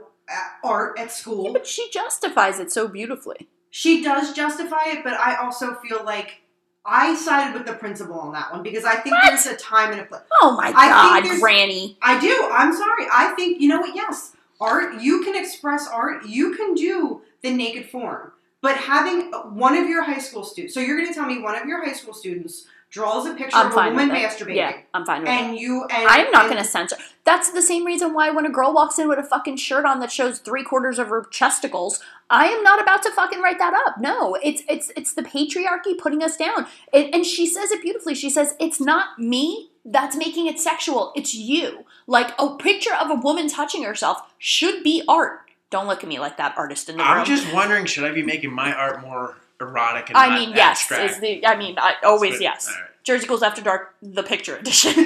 art 0.64 1.00
at 1.00 1.12
school. 1.12 1.54
But 1.54 1.68
she 1.68 1.90
justifies 1.92 2.60
it 2.60 2.72
so 2.72 2.88
beautifully. 2.88 3.48
She 3.70 4.04
does 4.04 4.34
justify 4.34 4.80
it, 4.88 5.04
but 5.04 5.14
I 5.14 5.36
also 5.36 5.76
feel 5.76 6.04
like 6.04 6.42
I 6.86 7.16
sided 7.16 7.54
with 7.54 7.66
the 7.66 7.74
principal 7.74 8.20
on 8.20 8.32
that 8.34 8.52
one 8.52 8.64
because 8.64 8.86
I 8.86 8.96
think 8.96 9.16
What? 9.16 9.26
there's 9.28 9.46
a 9.48 9.56
time 9.58 9.92
and 9.92 10.02
a 10.02 10.06
place. 10.06 10.22
Oh 10.42 10.56
my 10.56 10.72
I 10.76 11.22
god, 11.22 11.40
Granny. 11.40 11.98
I 12.02 12.20
do. 12.20 12.50
I'm 12.54 12.74
sorry. 12.74 13.06
I 13.12 13.34
think 13.36 13.60
you 13.62 13.68
know 13.68 13.80
what? 13.82 13.96
Yes, 13.96 14.36
art. 14.62 15.02
You 15.02 15.24
can 15.24 15.36
express 15.36 15.88
art. 15.88 16.26
You 16.26 16.56
can 16.56 16.74
do 16.74 17.22
the 17.42 17.52
naked 17.52 17.90
form. 17.90 18.32
But 18.66 18.78
having 18.78 19.32
one 19.56 19.78
of 19.78 19.88
your 19.88 20.02
high 20.02 20.18
school 20.18 20.44
students, 20.44 20.74
so 20.74 20.80
you're 20.80 20.98
going 20.98 21.08
to 21.08 21.14
tell 21.14 21.28
me 21.28 21.40
one 21.40 21.54
of 21.56 21.68
your 21.68 21.86
high 21.86 21.94
school 21.94 22.16
students 22.16 22.66
draws 22.90 23.28
a 23.28 23.36
picture 23.36 23.56
I'm 23.56 23.68
of 23.68 23.74
a 23.74 23.90
woman 23.92 24.10
it. 24.10 24.18
masturbating, 24.18 24.56
Yeah, 24.56 24.78
I'm 24.92 25.06
fine 25.06 25.22
with 25.22 25.30
it. 25.30 25.34
and 25.34 25.56
you 25.56 25.84
and 25.84 26.08
I'm 26.08 26.32
not 26.32 26.46
going 26.46 26.58
to 26.58 26.64
censor. 26.64 26.96
That's 27.26 27.52
the 27.52 27.62
same 27.62 27.86
reason 27.86 28.16
why 28.16 28.32
when 28.32 28.44
a 28.44 28.50
girl 28.50 28.74
walks 28.74 28.98
in 28.98 29.08
with 29.08 29.20
a 29.20 29.24
fucking 29.24 29.58
shirt 29.58 29.86
on 29.86 30.00
that 30.00 30.12
shows 30.12 30.40
three 30.40 30.64
quarters 30.64 30.98
of 30.98 31.10
her 31.10 31.28
chesticles, 31.30 32.00
I 32.32 32.48
am 32.48 32.64
not 32.64 32.82
about 32.82 33.04
to 33.04 33.12
fucking 33.12 33.40
write 33.40 33.60
that 33.60 33.76
up. 33.86 34.00
No, 34.00 34.36
it's 34.42 34.64
it's 34.68 34.92
it's 34.98 35.14
the 35.14 35.22
patriarchy 35.22 35.96
putting 35.96 36.24
us 36.24 36.36
down. 36.36 36.66
It, 36.92 37.14
and 37.14 37.24
she 37.24 37.46
says 37.46 37.70
it 37.70 37.84
beautifully. 37.84 38.16
She 38.16 38.32
says 38.32 38.56
it's 38.60 38.82
not 38.82 39.20
me 39.20 39.70
that's 39.86 40.18
making 40.18 40.48
it 40.48 40.60
sexual. 40.60 41.12
It's 41.16 41.36
you. 41.36 41.86
Like 42.08 42.34
a 42.40 42.56
picture 42.56 42.96
of 42.96 43.12
a 43.12 43.16
woman 43.16 43.48
touching 43.48 43.84
herself 43.84 44.24
should 44.40 44.82
be 44.82 45.04
art. 45.08 45.42
Don't 45.76 45.88
look 45.88 46.04
at 46.04 46.08
me 46.08 46.20
like 46.20 46.38
that 46.38 46.58
artist 46.58 46.88
in 46.88 46.96
the 46.96 47.04
room. 47.04 47.12
I'm 47.12 47.26
just 47.26 47.54
wondering, 47.54 47.86
should 47.86 48.06
I 48.06 48.14
be 48.14 48.24
making 48.24 48.50
my 48.54 48.74
art 48.74 49.02
more 49.02 49.36
erotic 49.60 50.08
and 50.08 50.18
I 50.18 50.30
not 50.30 50.40
mean, 50.40 50.52
yes, 50.56 50.90
is 50.90 51.20
the. 51.20 51.46
I 51.46 51.58
mean, 51.58 51.76
I, 51.78 51.96
always 52.02 52.36
But- 52.36 52.42
yes. 52.44 52.70
all 52.70 52.76
right. 52.76 52.92
Jersey 53.04 53.28
Ghouls 53.28 53.44
After 53.44 53.62
Dark, 53.62 53.94
the 54.02 54.24
picture 54.24 54.56
edition. 54.56 54.94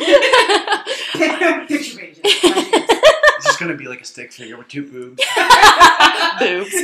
picture 1.17 1.97
pages. 1.97 2.19
This 3.39 3.51
is 3.51 3.57
gonna 3.57 3.73
be 3.73 3.87
like 3.87 4.01
a 4.01 4.05
stick 4.05 4.31
figure 4.31 4.57
with 4.57 4.67
two 4.67 4.83
boobs. 4.83 5.23
boobs. 6.39 6.75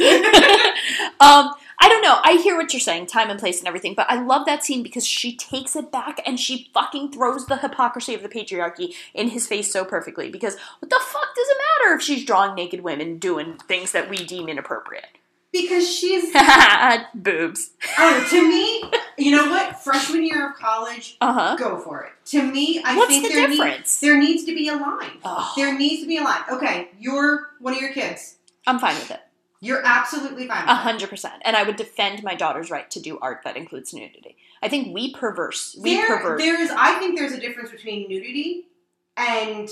um, 1.20 1.52
I 1.80 1.90
don't 1.90 2.02
know. 2.02 2.20
I 2.24 2.34
hear 2.44 2.56
what 2.56 2.74
you're 2.74 2.80
saying, 2.80 3.08
time 3.08 3.30
and 3.30 3.40
place 3.40 3.60
and 3.60 3.68
everything, 3.68 3.94
but 3.96 4.10
I 4.10 4.22
love 4.22 4.46
that 4.46 4.64
scene 4.64 4.82
because 4.84 5.06
she 5.06 5.36
takes 5.36 5.76
it 5.76 5.92
back 5.92 6.22
and 6.26 6.40
she 6.40 6.70
fucking 6.74 7.12
throws 7.12 7.46
the 7.46 7.58
hypocrisy 7.58 8.14
of 8.14 8.22
the 8.24 8.30
patriarchy 8.30 8.94
in 9.14 9.30
his 9.30 9.46
face 9.48 9.72
so 9.72 9.84
perfectly. 9.86 10.30
Because 10.30 10.56
what 10.80 10.90
the 10.90 11.02
fuck 11.02 11.36
does 11.36 11.48
it 11.50 11.58
matter 11.84 11.96
if 11.96 12.02
she's 12.02 12.24
drawing 12.26 12.56
naked 12.56 12.82
women 12.82 13.18
doing 13.18 13.58
things 13.68 13.92
that 13.92 14.10
we 14.10 14.18
deem 14.18 14.48
inappropriate? 14.50 15.06
because 15.52 15.90
she's 15.90 16.34
boobs. 17.16 17.72
oh, 17.98 18.28
to 18.30 18.46
me, 18.50 18.84
you 19.18 19.32
know 19.32 19.50
what? 19.50 19.82
Freshman 19.82 20.26
year 20.26 20.50
of 20.50 20.56
college, 20.58 21.16
Uh 21.22 21.32
huh. 21.32 21.56
go 21.58 21.78
for 21.80 22.04
it. 22.04 22.12
To 22.32 22.44
me, 22.44 22.82
I 22.84 22.98
What's 22.98 23.08
think 23.10 23.24
the 23.28 23.30
there, 23.34 23.48
need- 23.48 23.56
difference? 23.58 24.00
there 24.02 24.18
needs 24.20 24.44
to 24.44 24.54
be 24.54 24.68
a 24.68 24.76
line. 24.76 25.12
Oh. 25.24 25.54
There 25.56 25.74
needs 25.78 26.02
to 26.02 26.08
be 26.10 26.18
a 26.18 26.24
line. 26.24 26.42
Okay, 26.52 26.90
you're 27.00 27.52
one 27.60 27.74
of 27.74 27.80
your 27.80 27.94
kids. 27.94 28.36
I'm 28.68 28.80
fine 28.80 28.96
with 28.96 29.12
it. 29.12 29.22
You're 29.66 29.82
absolutely 29.84 30.48
fine. 30.48 30.68
A 30.68 30.76
hundred 30.76 31.10
percent. 31.10 31.42
And 31.44 31.56
I 31.56 31.64
would 31.64 31.76
defend 31.76 32.22
my 32.24 32.36
daughter's 32.36 32.70
right 32.70 32.90
to 32.92 33.00
do 33.00 33.18
art 33.20 33.42
that 33.44 33.58
includes 33.58 33.94
nudity. 33.94 34.38
I 34.62 34.70
think 34.70 34.94
we 34.94 35.14
perverse. 35.14 35.76
We 35.82 35.96
There, 35.96 36.18
pervert. 36.18 36.38
there 36.40 36.60
is. 36.62 36.70
I 36.72 37.00
think 37.00 37.18
there's 37.18 37.32
a 37.34 37.40
difference 37.40 37.72
between 37.72 38.08
nudity 38.08 38.68
and 39.18 39.70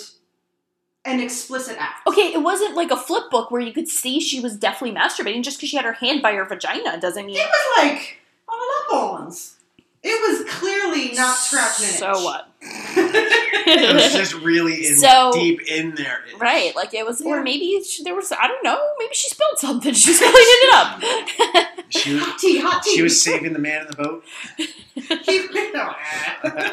an 1.05 1.19
explicit 1.19 1.75
act. 1.79 2.07
Okay, 2.07 2.33
it 2.33 2.41
wasn't 2.41 2.75
like 2.75 2.89
a 2.91 2.95
flip 2.97 3.29
book 3.29 3.51
where 3.51 3.61
you 3.61 3.73
could 3.73 3.87
see 3.87 4.19
she 4.19 4.39
was 4.39 4.55
definitely 4.57 4.97
masturbating 4.97 5.43
just 5.43 5.57
because 5.57 5.69
she 5.69 5.75
had 5.75 5.85
her 5.85 5.93
hand 5.93 6.21
by 6.21 6.33
her 6.33 6.45
vagina 6.45 6.99
doesn't 6.99 7.25
mean 7.25 7.35
It 7.37 7.45
was 7.45 7.77
like 7.85 8.17
on 8.49 8.57
up 8.87 8.93
ons. 9.21 9.57
It 10.05 10.19
was 10.43 10.51
clearly 10.51 11.13
not 11.13 11.35
scratching 11.37 11.85
an 11.87 11.91
So 11.93 12.11
what? 12.25 12.49
it 12.61 13.95
was 13.95 14.11
just 14.13 14.33
really 14.35 14.87
in, 14.87 14.97
So- 14.97 15.31
deep 15.33 15.61
in 15.67 15.95
there. 15.95 16.19
Right, 16.37 16.75
like 16.75 16.93
it 16.93 17.05
was, 17.05 17.21
or 17.21 17.41
maybe 17.41 17.81
she, 17.83 18.03
there 18.03 18.13
was, 18.15 18.31
I 18.33 18.47
don't 18.47 18.63
know, 18.63 18.79
maybe 18.99 19.13
she 19.13 19.29
spilled 19.29 19.57
something. 19.59 19.93
She's 20.03 20.17
cleaning 20.19 20.35
it 20.35 20.73
up. 20.75 21.69
She 21.93 22.13
was, 22.15 22.23
Hot 22.23 22.39
tea, 22.39 22.59
hot 22.59 22.81
tea. 22.81 22.95
she 22.95 23.01
was 23.03 23.21
saving 23.21 23.53
the 23.53 23.59
man 23.59 23.81
in 23.81 23.87
the 23.87 23.95
boat. 23.95 24.23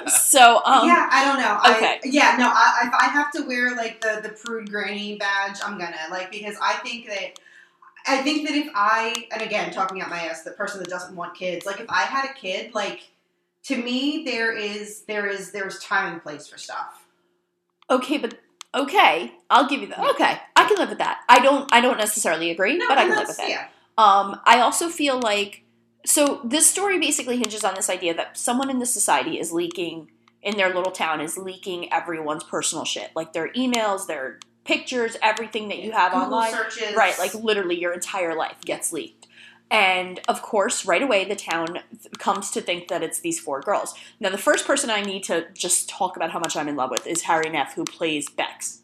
so, 0.08 0.62
um, 0.64 0.88
yeah, 0.88 1.08
I 1.10 1.24
don't 1.26 1.38
know. 1.38 1.76
okay. 1.76 1.94
I, 1.96 2.00
yeah, 2.04 2.36
no. 2.38 2.46
I, 2.48 2.86
if 2.86 2.94
I 2.94 3.04
have 3.12 3.30
to 3.32 3.42
wear 3.42 3.76
like 3.76 4.00
the 4.00 4.20
the 4.22 4.30
prude 4.30 4.70
granny 4.70 5.16
badge, 5.18 5.58
I'm 5.62 5.78
gonna 5.78 5.94
like 6.10 6.30
because 6.30 6.56
I 6.62 6.74
think 6.76 7.06
that 7.08 7.38
I 8.06 8.22
think 8.22 8.48
that 8.48 8.56
if 8.56 8.68
I 8.74 9.26
and 9.30 9.42
again 9.42 9.70
talking 9.72 10.00
out 10.00 10.08
my 10.08 10.20
ass, 10.22 10.42
the 10.42 10.52
person 10.52 10.80
that 10.80 10.88
doesn't 10.88 11.14
want 11.14 11.34
kids, 11.36 11.66
like 11.66 11.80
if 11.80 11.86
I 11.90 12.02
had 12.04 12.24
a 12.30 12.32
kid, 12.32 12.74
like 12.74 13.00
to 13.64 13.76
me 13.76 14.22
there 14.24 14.52
is 14.52 15.02
there 15.02 15.26
is 15.26 15.52
there's 15.52 15.78
time 15.80 16.12
and 16.14 16.22
place 16.22 16.46
for 16.48 16.58
stuff. 16.58 17.06
okay, 17.90 18.18
but 18.18 18.38
okay, 18.74 19.32
I'll 19.50 19.68
give 19.68 19.80
you 19.80 19.88
that. 19.88 19.98
Okay, 19.98 20.38
I 20.56 20.64
can 20.68 20.76
live 20.78 20.88
with 20.90 20.98
that. 20.98 21.20
I 21.28 21.40
don't, 21.40 21.72
I 21.72 21.80
don't 21.80 21.98
necessarily 21.98 22.50
agree, 22.50 22.76
No, 22.78 22.88
but 22.88 22.98
I 22.98 23.06
can 23.06 23.16
live 23.16 23.28
with 23.28 23.40
it. 23.40 23.48
Yeah. 23.48 23.66
Um, 23.98 24.40
I 24.46 24.61
also 24.61 24.88
feel 24.88 25.18
like 25.20 25.64
so 26.06 26.40
this 26.44 26.70
story 26.70 26.98
basically 26.98 27.36
hinges 27.36 27.64
on 27.64 27.74
this 27.74 27.90
idea 27.90 28.14
that 28.14 28.38
someone 28.38 28.70
in 28.70 28.78
the 28.78 28.86
society 28.86 29.38
is 29.38 29.52
leaking 29.52 30.11
in 30.42 30.56
their 30.56 30.72
little 30.72 30.92
town 30.92 31.20
is 31.20 31.36
leaking 31.36 31.92
everyone's 31.92 32.44
personal 32.44 32.84
shit, 32.86 33.11
like 33.14 33.32
their 33.34 33.52
emails, 33.52 34.06
their 34.06 34.38
pictures, 34.64 35.16
everything 35.20 35.68
that 35.68 35.80
you 35.80 35.92
have 35.92 36.12
Google 36.12 36.34
online. 36.34 36.52
searches. 36.52 36.94
Right, 36.96 37.18
like 37.18 37.34
literally 37.34 37.78
your 37.78 37.92
entire 37.92 38.34
life 38.34 38.61
gets 38.64 38.92
leaked. 38.92 39.19
And 39.70 40.20
of 40.28 40.42
course, 40.42 40.84
right 40.84 41.02
away, 41.02 41.24
the 41.24 41.36
town 41.36 41.74
th- 41.90 42.12
comes 42.18 42.50
to 42.52 42.60
think 42.60 42.88
that 42.88 43.02
it's 43.02 43.20
these 43.20 43.38
four 43.38 43.60
girls. 43.60 43.94
Now, 44.18 44.30
the 44.30 44.38
first 44.38 44.66
person 44.66 44.90
I 44.90 45.00
need 45.02 45.22
to 45.24 45.46
just 45.54 45.88
talk 45.88 46.16
about 46.16 46.30
how 46.32 46.40
much 46.40 46.56
I'm 46.56 46.68
in 46.68 46.74
love 46.76 46.90
with 46.90 47.06
is 47.06 47.22
Hari 47.24 47.50
Nef, 47.50 47.74
who 47.74 47.84
plays 47.84 48.28
Bex. 48.28 48.82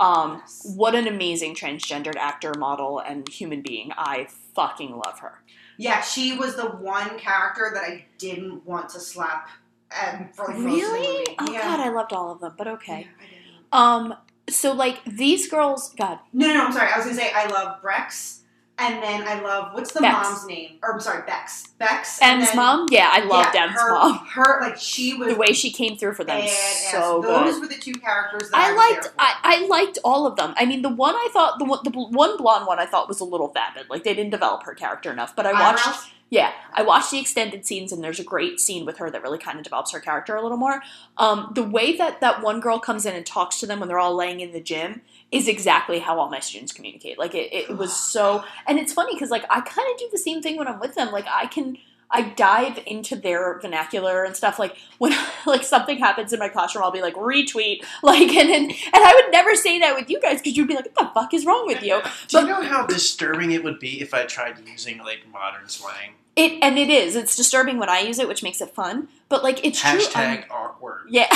Um, 0.00 0.38
Yes. 0.40 0.62
what 0.74 0.96
an 0.96 1.06
amazing 1.06 1.54
transgendered 1.54 2.16
actor, 2.16 2.52
model, 2.58 2.98
and 2.98 3.28
human 3.28 3.62
being. 3.62 3.92
I 3.96 4.26
fucking 4.54 4.96
love 4.96 5.20
her. 5.20 5.42
Yeah, 5.78 6.00
she 6.00 6.36
was 6.36 6.56
the 6.56 6.66
one 6.66 7.16
character 7.18 7.70
that 7.74 7.84
I 7.84 8.06
didn't 8.18 8.66
want 8.66 8.88
to 8.90 9.00
slap. 9.00 9.48
Um, 9.92 10.28
for 10.34 10.46
like 10.46 10.56
most 10.56 10.64
of 10.64 10.64
the 10.64 10.98
Really? 10.98 11.36
Oh 11.38 11.52
yeah. 11.52 11.60
god, 11.62 11.80
I 11.80 11.90
loved 11.90 12.12
all 12.12 12.32
of 12.32 12.40
them, 12.40 12.54
but 12.58 12.66
okay. 12.66 13.06
Yeah. 13.08 13.28
Um, 13.72 14.14
so 14.48 14.72
like 14.72 15.04
these 15.04 15.48
girls, 15.48 15.94
God, 15.94 16.18
No, 16.32 16.48
no, 16.48 16.54
no, 16.54 16.64
I'm 16.66 16.72
sorry. 16.72 16.90
I 16.92 16.96
was 16.96 17.06
gonna 17.06 17.16
say 17.16 17.30
I 17.32 17.46
love 17.46 17.80
Bex, 17.82 18.40
and 18.78 19.02
then 19.02 19.22
I 19.26 19.40
love 19.40 19.72
what's 19.74 19.92
the 19.92 20.00
Bex. 20.00 20.28
mom's 20.28 20.46
name? 20.46 20.78
Or 20.82 20.94
I'm 20.94 21.00
sorry, 21.00 21.22
Bex. 21.26 21.68
Bex. 21.78 22.20
and 22.20 22.40
Em's 22.40 22.48
then- 22.48 22.56
mom, 22.56 22.86
yeah, 22.90 23.10
I 23.12 23.20
love 23.24 23.46
yeah, 23.54 23.62
Em's 23.64 23.74
her, 23.74 23.90
mom. 23.92 24.18
Her 24.26 24.58
like 24.62 24.76
she 24.78 25.14
was 25.14 25.28
The 25.28 25.36
way 25.36 25.52
she 25.52 25.70
came 25.72 25.96
through 25.96 26.14
for 26.14 26.24
them, 26.24 26.40
badass. 26.42 26.90
so 26.90 27.20
Those 27.22 27.54
good. 27.54 27.60
were 27.62 27.68
the 27.68 27.80
two 27.80 27.94
characters 27.94 28.50
that 28.50 28.56
I, 28.58 28.72
I 28.72 28.74
liked. 28.76 29.12
I, 29.18 29.34
I 29.42 29.66
liked 29.66 29.98
all 30.04 30.26
of 30.26 30.36
them. 30.36 30.54
I 30.56 30.64
mean, 30.66 30.82
the 30.82 30.88
one 30.88 31.14
I 31.14 31.28
thought 31.32 31.58
the 31.58 31.64
one, 31.64 31.80
the 31.84 31.90
one 31.90 32.36
blonde 32.36 32.66
one 32.66 32.78
I 32.80 32.86
thought 32.86 33.08
was 33.08 33.20
a 33.20 33.24
little 33.24 33.48
vapid. 33.48 33.86
Like 33.88 34.02
they 34.04 34.14
didn't 34.14 34.30
develop 34.30 34.64
her 34.64 34.74
character 34.74 35.12
enough. 35.12 35.36
But 35.36 35.46
I 35.46 35.52
watched 35.52 35.86
Eyebrows? 35.86 36.06
yeah, 36.30 36.50
I 36.72 36.82
watched 36.82 37.12
the 37.12 37.20
extended 37.20 37.64
scenes 37.64 37.92
and 37.92 38.02
there's 38.02 38.18
a 38.18 38.24
great 38.24 38.58
scene 38.58 38.84
with 38.84 38.96
her 38.98 39.08
that 39.10 39.22
really 39.22 39.38
kind 39.38 39.56
of 39.58 39.62
develops 39.64 39.92
her 39.92 40.00
character 40.00 40.34
a 40.34 40.42
little 40.42 40.56
more. 40.58 40.82
Um, 41.16 41.52
the 41.54 41.62
way 41.62 41.96
that 41.96 42.20
that 42.22 42.42
one 42.42 42.60
girl 42.60 42.80
comes 42.80 43.06
in 43.06 43.14
and 43.14 43.24
talks 43.24 43.60
to 43.60 43.66
them 43.66 43.78
when 43.78 43.88
they're 43.88 44.00
all 44.00 44.16
laying 44.16 44.40
in 44.40 44.52
the 44.52 44.60
gym 44.60 45.02
is 45.34 45.48
exactly 45.48 45.98
how 45.98 46.20
all 46.20 46.30
my 46.30 46.38
students 46.38 46.72
communicate. 46.72 47.18
Like 47.18 47.34
it, 47.34 47.52
it 47.52 47.76
was 47.76 47.94
so, 48.12 48.44
and 48.66 48.78
it's 48.78 48.92
funny 48.92 49.14
because 49.14 49.30
like 49.30 49.44
I 49.50 49.60
kind 49.60 49.88
of 49.92 49.98
do 49.98 50.08
the 50.10 50.18
same 50.18 50.40
thing 50.40 50.56
when 50.56 50.68
I'm 50.68 50.80
with 50.80 50.94
them. 50.94 51.10
Like 51.12 51.26
I 51.30 51.46
can. 51.46 51.76
I 52.10 52.22
dive 52.22 52.78
into 52.86 53.16
their 53.16 53.58
vernacular 53.60 54.22
and 54.22 54.36
stuff. 54.36 54.58
Like 54.58 54.76
when 54.98 55.12
like 55.46 55.64
something 55.64 55.98
happens 55.98 56.32
in 56.32 56.38
my 56.38 56.48
classroom, 56.48 56.84
I'll 56.84 56.92
be 56.92 57.00
like 57.00 57.14
retweet, 57.14 57.82
like 58.04 58.28
and 58.28 58.50
and, 58.50 58.70
and 58.70 58.94
I 58.94 59.20
would 59.20 59.32
never 59.32 59.56
say 59.56 59.80
that 59.80 59.96
with 59.96 60.08
you 60.08 60.20
guys 60.20 60.38
because 60.38 60.56
you'd 60.56 60.68
be 60.68 60.76
like, 60.76 60.84
"What 60.94 61.08
the 61.08 61.20
fuck 61.20 61.34
is 61.34 61.44
wrong 61.44 61.66
with 61.66 61.82
you?" 61.82 62.00
Do 62.28 62.40
you 62.40 62.46
know 62.46 62.62
how 62.62 62.86
disturbing 62.86 63.50
it 63.50 63.64
would 63.64 63.80
be 63.80 64.00
if 64.00 64.14
I 64.14 64.26
tried 64.26 64.58
using 64.68 64.98
like 64.98 65.26
modern 65.32 65.68
slang? 65.68 66.12
It 66.36 66.62
and 66.62 66.78
it 66.78 66.90
is. 66.90 67.16
It's 67.16 67.34
disturbing 67.34 67.78
when 67.78 67.88
I 67.88 68.00
use 68.00 68.20
it, 68.20 68.28
which 68.28 68.42
makes 68.44 68.60
it 68.60 68.70
fun. 68.70 69.08
But 69.28 69.42
like 69.42 69.64
it's 69.64 69.80
true. 69.80 69.90
um, 69.90 69.98
Hashtag 69.98 70.50
awkward. 70.50 71.06
Yeah. 71.08 71.26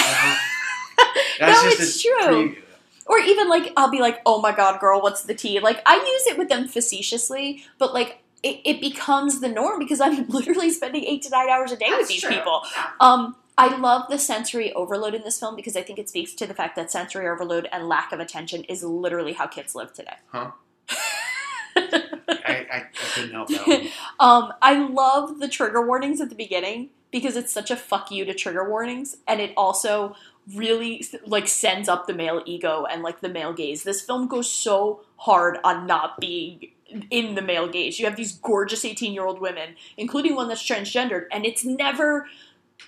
You 1.40 1.46
no, 1.46 1.52
just 1.52 1.80
it's 1.80 2.02
true. 2.02 2.54
preview. 2.54 2.62
Or 3.08 3.18
even 3.18 3.48
like 3.48 3.72
I'll 3.76 3.90
be 3.90 4.00
like, 4.00 4.20
"Oh 4.26 4.40
my 4.40 4.54
god, 4.54 4.80
girl, 4.80 5.00
what's 5.00 5.22
the 5.22 5.34
tea?" 5.34 5.60
Like 5.60 5.80
I 5.86 5.96
use 5.96 6.26
it 6.26 6.38
with 6.38 6.48
them 6.48 6.68
facetiously, 6.68 7.64
but 7.78 7.94
like 7.94 8.22
it, 8.42 8.60
it 8.64 8.80
becomes 8.80 9.40
the 9.40 9.48
norm 9.48 9.78
because 9.78 10.00
I'm 10.00 10.26
literally 10.28 10.70
spending 10.70 11.04
eight 11.04 11.22
to 11.22 11.30
nine 11.30 11.48
hours 11.48 11.72
a 11.72 11.76
day 11.76 11.90
with 11.90 12.08
these 12.08 12.22
true. 12.22 12.30
people. 12.30 12.62
Um, 13.00 13.36
I 13.56 13.76
love 13.76 14.08
the 14.08 14.18
sensory 14.18 14.72
overload 14.72 15.14
in 15.14 15.22
this 15.22 15.40
film 15.40 15.56
because 15.56 15.74
I 15.74 15.82
think 15.82 15.98
it 15.98 16.08
speaks 16.08 16.32
to 16.34 16.46
the 16.46 16.54
fact 16.54 16.76
that 16.76 16.92
sensory 16.92 17.26
overload 17.28 17.68
and 17.72 17.88
lack 17.88 18.12
of 18.12 18.20
attention 18.20 18.62
is 18.64 18.84
literally 18.84 19.32
how 19.32 19.48
kids 19.48 19.74
live 19.74 19.92
today. 19.92 20.14
Huh? 20.28 20.52
I, 21.76 22.14
I, 22.46 22.66
I 22.70 22.86
couldn't 23.14 23.32
help 23.32 23.48
that 23.48 23.66
one. 23.66 23.88
um, 24.20 24.52
I 24.62 24.86
love 24.86 25.40
the 25.40 25.48
trigger 25.48 25.84
warnings 25.84 26.20
at 26.20 26.28
the 26.28 26.36
beginning 26.36 26.90
because 27.10 27.36
it's 27.36 27.52
such 27.52 27.70
a 27.70 27.76
fuck 27.76 28.12
you 28.12 28.24
to 28.26 28.34
trigger 28.34 28.68
warnings, 28.68 29.16
and 29.26 29.40
it 29.40 29.52
also 29.56 30.14
really 30.54 31.04
like 31.26 31.48
sends 31.48 31.88
up 31.88 32.06
the 32.06 32.14
male 32.14 32.42
ego 32.46 32.86
and 32.90 33.02
like 33.02 33.20
the 33.20 33.28
male 33.28 33.52
gaze. 33.52 33.82
This 33.82 34.00
film 34.00 34.28
goes 34.28 34.50
so 34.50 35.02
hard 35.16 35.58
on 35.64 35.86
not 35.86 36.18
being 36.20 36.70
in 37.10 37.34
the 37.34 37.42
male 37.42 37.68
gaze. 37.68 37.98
You 37.98 38.06
have 38.06 38.16
these 38.16 38.32
gorgeous 38.32 38.84
18 38.84 39.12
year 39.12 39.24
old 39.24 39.40
women, 39.40 39.76
including 39.96 40.34
one 40.34 40.48
that's 40.48 40.66
transgendered, 40.66 41.26
and 41.30 41.44
it's 41.44 41.64
never 41.64 42.26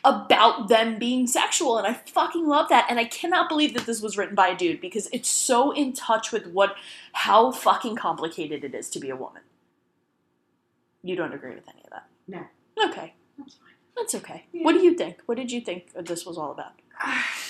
about 0.04 0.68
them 0.68 0.98
being 1.00 1.26
sexual 1.26 1.76
and 1.76 1.84
I 1.84 1.94
fucking 1.94 2.46
love 2.46 2.68
that 2.68 2.86
and 2.88 3.00
I 3.00 3.04
cannot 3.06 3.48
believe 3.48 3.74
that 3.74 3.86
this 3.86 4.00
was 4.00 4.16
written 4.16 4.36
by 4.36 4.48
a 4.48 4.56
dude 4.56 4.80
because 4.80 5.08
it's 5.12 5.28
so 5.28 5.72
in 5.72 5.92
touch 5.92 6.30
with 6.30 6.46
what 6.46 6.76
how 7.12 7.50
fucking 7.50 7.96
complicated 7.96 8.62
it 8.62 8.72
is 8.72 8.88
to 8.90 9.00
be 9.00 9.10
a 9.10 9.16
woman. 9.16 9.42
You 11.02 11.16
don't 11.16 11.34
agree 11.34 11.56
with 11.56 11.68
any 11.68 11.82
of 11.82 11.90
that? 11.90 12.06
No. 12.28 12.46
Okay. 12.88 13.14
That's 13.36 13.54
fine. 13.54 13.74
That's 13.96 14.14
okay. 14.14 14.44
What 14.52 14.72
do 14.72 14.78
you 14.78 14.94
think? 14.94 15.18
What 15.26 15.36
did 15.36 15.50
you 15.50 15.60
think 15.60 15.92
this 15.92 16.24
was 16.24 16.38
all 16.38 16.52
about? 16.52 16.72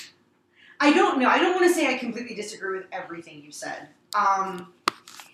I 0.80 0.92
don't 0.92 1.18
know. 1.18 1.28
I 1.28 1.38
don't 1.38 1.54
want 1.54 1.66
to 1.68 1.72
say 1.74 1.92
I 1.94 1.98
completely 1.98 2.34
disagree 2.34 2.78
with 2.78 2.86
everything 2.92 3.42
you 3.44 3.52
said. 3.52 3.88
Um, 4.14 4.72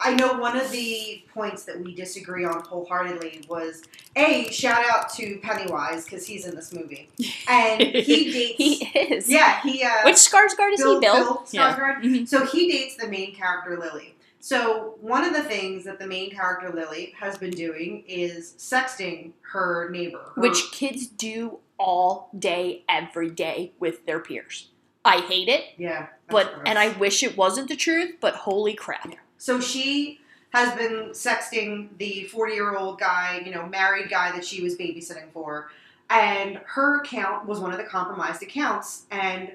I 0.00 0.12
know 0.14 0.34
one 0.38 0.56
of 0.56 0.70
the 0.72 1.22
points 1.32 1.62
that 1.64 1.80
we 1.80 1.94
disagree 1.94 2.44
on 2.44 2.60
wholeheartedly 2.60 3.44
was 3.48 3.82
a 4.14 4.50
shout 4.50 4.84
out 4.90 5.08
to 5.14 5.38
Pennywise 5.42 6.04
because 6.04 6.26
he's 6.26 6.44
in 6.46 6.54
this 6.54 6.72
movie 6.72 7.08
and 7.48 7.80
he 7.80 8.30
dates. 8.32 8.56
he 8.58 8.74
is. 8.98 9.30
yeah, 9.30 9.60
he. 9.62 9.82
Uh, 9.82 9.90
Which 10.04 10.16
Skarsgård 10.16 10.74
is 10.74 10.80
Bill, 10.82 10.94
he? 10.94 11.00
Bill. 11.00 11.14
Bill 11.24 11.44
Yeah. 11.52 11.74
Skarsgård. 11.76 12.02
Mhm. 12.02 12.28
So 12.28 12.44
he 12.44 12.70
dates 12.70 12.96
the 12.96 13.08
main 13.08 13.34
character 13.34 13.78
Lily. 13.78 14.14
So 14.40 14.96
one 15.00 15.24
of 15.24 15.32
the 15.32 15.42
things 15.42 15.84
that 15.84 15.98
the 15.98 16.06
main 16.06 16.30
character 16.30 16.70
Lily 16.70 17.14
has 17.18 17.38
been 17.38 17.50
doing 17.50 18.04
is 18.06 18.54
sexting 18.58 19.32
her 19.52 19.88
neighbor. 19.90 20.32
her- 20.34 20.42
Which 20.42 20.70
kids 20.72 21.06
do 21.06 21.60
all 21.78 22.30
day, 22.38 22.84
every 22.88 23.30
day 23.30 23.72
with 23.78 24.04
their 24.06 24.18
peers. 24.20 24.68
I 25.06 25.20
hate 25.20 25.48
it, 25.48 25.64
yeah, 25.78 26.08
but 26.28 26.52
gross. 26.52 26.62
and 26.66 26.78
I 26.78 26.88
wish 26.88 27.22
it 27.22 27.36
wasn't 27.36 27.68
the 27.68 27.76
truth, 27.76 28.16
but 28.20 28.34
holy 28.34 28.74
crap. 28.74 29.14
So 29.38 29.60
she 29.60 30.20
has 30.50 30.74
been 30.74 31.10
sexting 31.10 31.88
the 31.98 32.24
40 32.24 32.54
year 32.54 32.76
old 32.76 32.98
guy, 32.98 33.42
you 33.44 33.52
know, 33.52 33.66
married 33.66 34.08
guy 34.10 34.32
that 34.32 34.44
she 34.44 34.62
was 34.62 34.76
babysitting 34.76 35.30
for. 35.32 35.70
And 36.08 36.60
her 36.66 37.00
account 37.00 37.46
was 37.46 37.60
one 37.60 37.72
of 37.72 37.78
the 37.78 37.84
compromised 37.84 38.42
accounts. 38.42 39.04
And, 39.10 39.52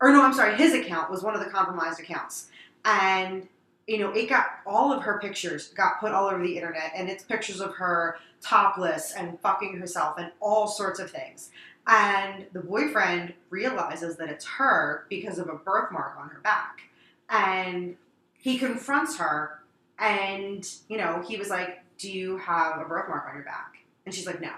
or 0.00 0.12
no, 0.12 0.22
I'm 0.22 0.34
sorry, 0.34 0.56
his 0.56 0.74
account 0.74 1.10
was 1.10 1.22
one 1.22 1.34
of 1.34 1.42
the 1.42 1.50
compromised 1.50 2.00
accounts. 2.00 2.48
And, 2.84 3.48
you 3.86 3.98
know, 3.98 4.10
it 4.10 4.28
got 4.28 4.46
all 4.66 4.92
of 4.92 5.02
her 5.04 5.18
pictures 5.20 5.68
got 5.68 6.00
put 6.00 6.12
all 6.12 6.26
over 6.28 6.42
the 6.42 6.56
internet. 6.56 6.92
And 6.94 7.08
it's 7.08 7.24
pictures 7.24 7.60
of 7.60 7.74
her 7.76 8.16
topless 8.40 9.12
and 9.12 9.38
fucking 9.40 9.78
herself 9.78 10.18
and 10.18 10.32
all 10.40 10.66
sorts 10.66 10.98
of 10.98 11.10
things. 11.10 11.50
And 11.86 12.46
the 12.52 12.60
boyfriend 12.60 13.34
realizes 13.50 14.16
that 14.16 14.28
it's 14.28 14.44
her 14.44 15.06
because 15.08 15.38
of 15.38 15.48
a 15.48 15.54
birthmark 15.54 16.16
on 16.18 16.28
her 16.28 16.40
back. 16.40 16.82
And 17.28 17.96
he 18.38 18.58
confronts 18.58 19.16
her 19.18 19.60
and 19.98 20.68
you 20.88 20.96
know 20.96 21.22
he 21.26 21.36
was 21.36 21.48
like 21.48 21.78
do 21.98 22.10
you 22.10 22.36
have 22.38 22.80
a 22.80 22.84
birthmark 22.84 23.28
on 23.28 23.34
your 23.36 23.44
back? 23.44 23.76
And 24.04 24.14
she's 24.14 24.26
like 24.26 24.40
no. 24.40 24.52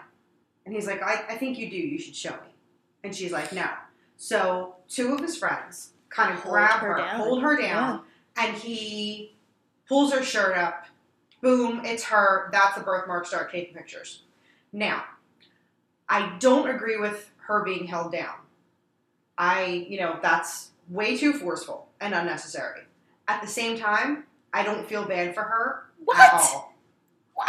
And 0.66 0.74
he's 0.74 0.86
like 0.86 1.02
i, 1.02 1.24
I 1.30 1.36
think 1.36 1.58
you 1.58 1.70
do. 1.70 1.76
You 1.76 1.98
should 1.98 2.16
show 2.16 2.30
me. 2.30 2.54
And 3.02 3.14
she's 3.14 3.32
like 3.32 3.52
no. 3.52 3.68
So 4.16 4.76
two 4.88 5.14
of 5.14 5.20
his 5.20 5.36
friends 5.36 5.90
kind 6.10 6.32
of 6.32 6.40
Hold 6.40 6.52
grab 6.52 6.80
her 6.80 6.92
her, 6.92 6.96
down. 6.98 7.20
hold 7.20 7.42
her 7.42 7.56
down 7.60 8.02
and 8.36 8.56
he 8.56 9.34
pulls 9.88 10.12
her 10.12 10.22
shirt 10.22 10.56
up. 10.56 10.86
Boom 11.40 11.82
it's 11.84 12.04
her. 12.04 12.48
That's 12.52 12.76
the 12.76 12.82
birthmark. 12.82 13.26
Start 13.26 13.50
taking 13.50 13.74
pictures. 13.74 14.22
Now 14.72 15.04
i 16.14 16.36
don't 16.38 16.68
agree 16.68 16.96
with 16.96 17.30
her 17.46 17.62
being 17.64 17.86
held 17.86 18.12
down 18.12 18.34
i 19.38 19.86
you 19.88 19.98
know 19.98 20.18
that's 20.22 20.70
way 20.88 21.16
too 21.16 21.32
forceful 21.32 21.88
and 22.00 22.14
unnecessary 22.14 22.82
at 23.28 23.40
the 23.42 23.48
same 23.48 23.78
time 23.78 24.24
I 24.56 24.62
don't 24.62 24.86
feel 24.86 25.04
bad 25.04 25.34
for 25.34 25.42
her 25.42 25.82
What? 26.04 26.16
at 26.16 26.32
all. 26.32 26.72
What? 27.34 27.48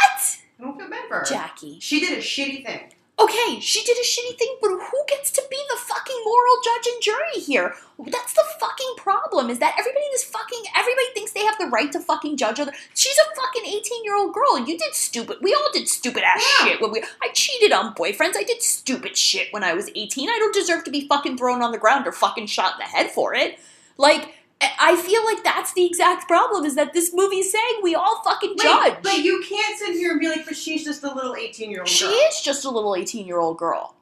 I 0.58 0.62
don't 0.62 0.76
feel 0.76 0.90
bad 0.90 1.06
for 1.06 1.18
her. 1.18 1.24
Jackie. 1.24 1.78
She 1.78 2.00
did 2.00 2.18
a 2.18 2.20
shitty 2.20 2.66
thing. 2.66 2.92
Okay, 3.18 3.60
she 3.60 3.82
did 3.82 3.96
a 3.96 4.02
shitty 4.04 4.36
thing, 4.38 4.56
but 4.60 4.68
who 4.68 5.04
gets 5.08 5.30
to 5.32 5.42
be 5.50 5.56
the 5.70 5.78
fucking 5.78 6.16
moral 6.26 6.56
judge 6.62 6.86
and 6.92 7.02
jury 7.02 7.40
here? 7.40 7.74
That's 7.98 8.34
the 8.34 8.44
fucking 8.60 8.92
problem. 8.98 9.48
Is 9.48 9.58
that 9.60 9.74
everybody 9.78 10.04
in 10.04 10.10
this 10.12 10.24
fucking 10.24 10.64
everybody 10.76 11.06
thinks 11.14 11.32
they 11.32 11.44
have 11.46 11.56
the 11.58 11.64
right 11.66 11.90
to 11.92 12.00
fucking 12.00 12.36
judge 12.36 12.60
other. 12.60 12.72
She's 12.94 13.16
a 13.16 13.34
fucking 13.34 13.64
eighteen 13.64 14.04
year 14.04 14.16
old 14.16 14.34
girl. 14.34 14.58
You 14.58 14.76
did 14.76 14.94
stupid. 14.94 15.38
We 15.40 15.54
all 15.54 15.70
did 15.72 15.88
stupid 15.88 16.24
ass 16.24 16.44
Yeah. 16.60 16.66
shit 16.66 16.80
when 16.82 16.92
we. 16.92 17.02
I 17.22 17.28
cheated 17.32 17.72
on 17.72 17.94
boyfriends. 17.94 18.36
I 18.36 18.42
did 18.42 18.60
stupid 18.62 19.16
shit 19.16 19.50
when 19.50 19.64
I 19.64 19.72
was 19.72 19.88
eighteen. 19.94 20.28
I 20.28 20.36
don't 20.38 20.54
deserve 20.54 20.84
to 20.84 20.90
be 20.90 21.08
fucking 21.08 21.38
thrown 21.38 21.62
on 21.62 21.72
the 21.72 21.78
ground 21.78 22.06
or 22.06 22.12
fucking 22.12 22.48
shot 22.48 22.74
in 22.74 22.78
the 22.80 22.84
head 22.84 23.10
for 23.10 23.34
it. 23.34 23.58
Like. 23.96 24.34
I 24.80 24.96
feel 24.96 25.24
like 25.24 25.42
that's 25.44 25.72
the 25.72 25.84
exact 25.86 26.26
problem. 26.28 26.64
Is 26.64 26.74
that 26.74 26.92
this 26.92 27.12
movie's 27.14 27.50
saying 27.50 27.80
we 27.82 27.94
all 27.94 28.22
fucking 28.24 28.50
Wait, 28.50 28.58
judge. 28.60 28.94
but 29.02 29.18
you 29.18 29.42
can't 29.48 29.78
sit 29.78 29.92
here 29.94 30.12
and 30.12 30.20
be 30.20 30.28
like, 30.28 30.44
but 30.46 30.56
she's 30.56 30.84
just 30.84 31.02
a 31.04 31.12
little 31.14 31.34
18 31.36 31.70
year 31.70 31.80
old 31.80 31.88
she 31.88 32.04
girl. 32.06 32.14
is 32.28 32.40
just 32.40 32.64
a 32.64 32.70
little 32.70 32.94
eighteen 32.96 33.26
year 33.26 33.38
old 33.40 33.58
girl. 33.58 33.94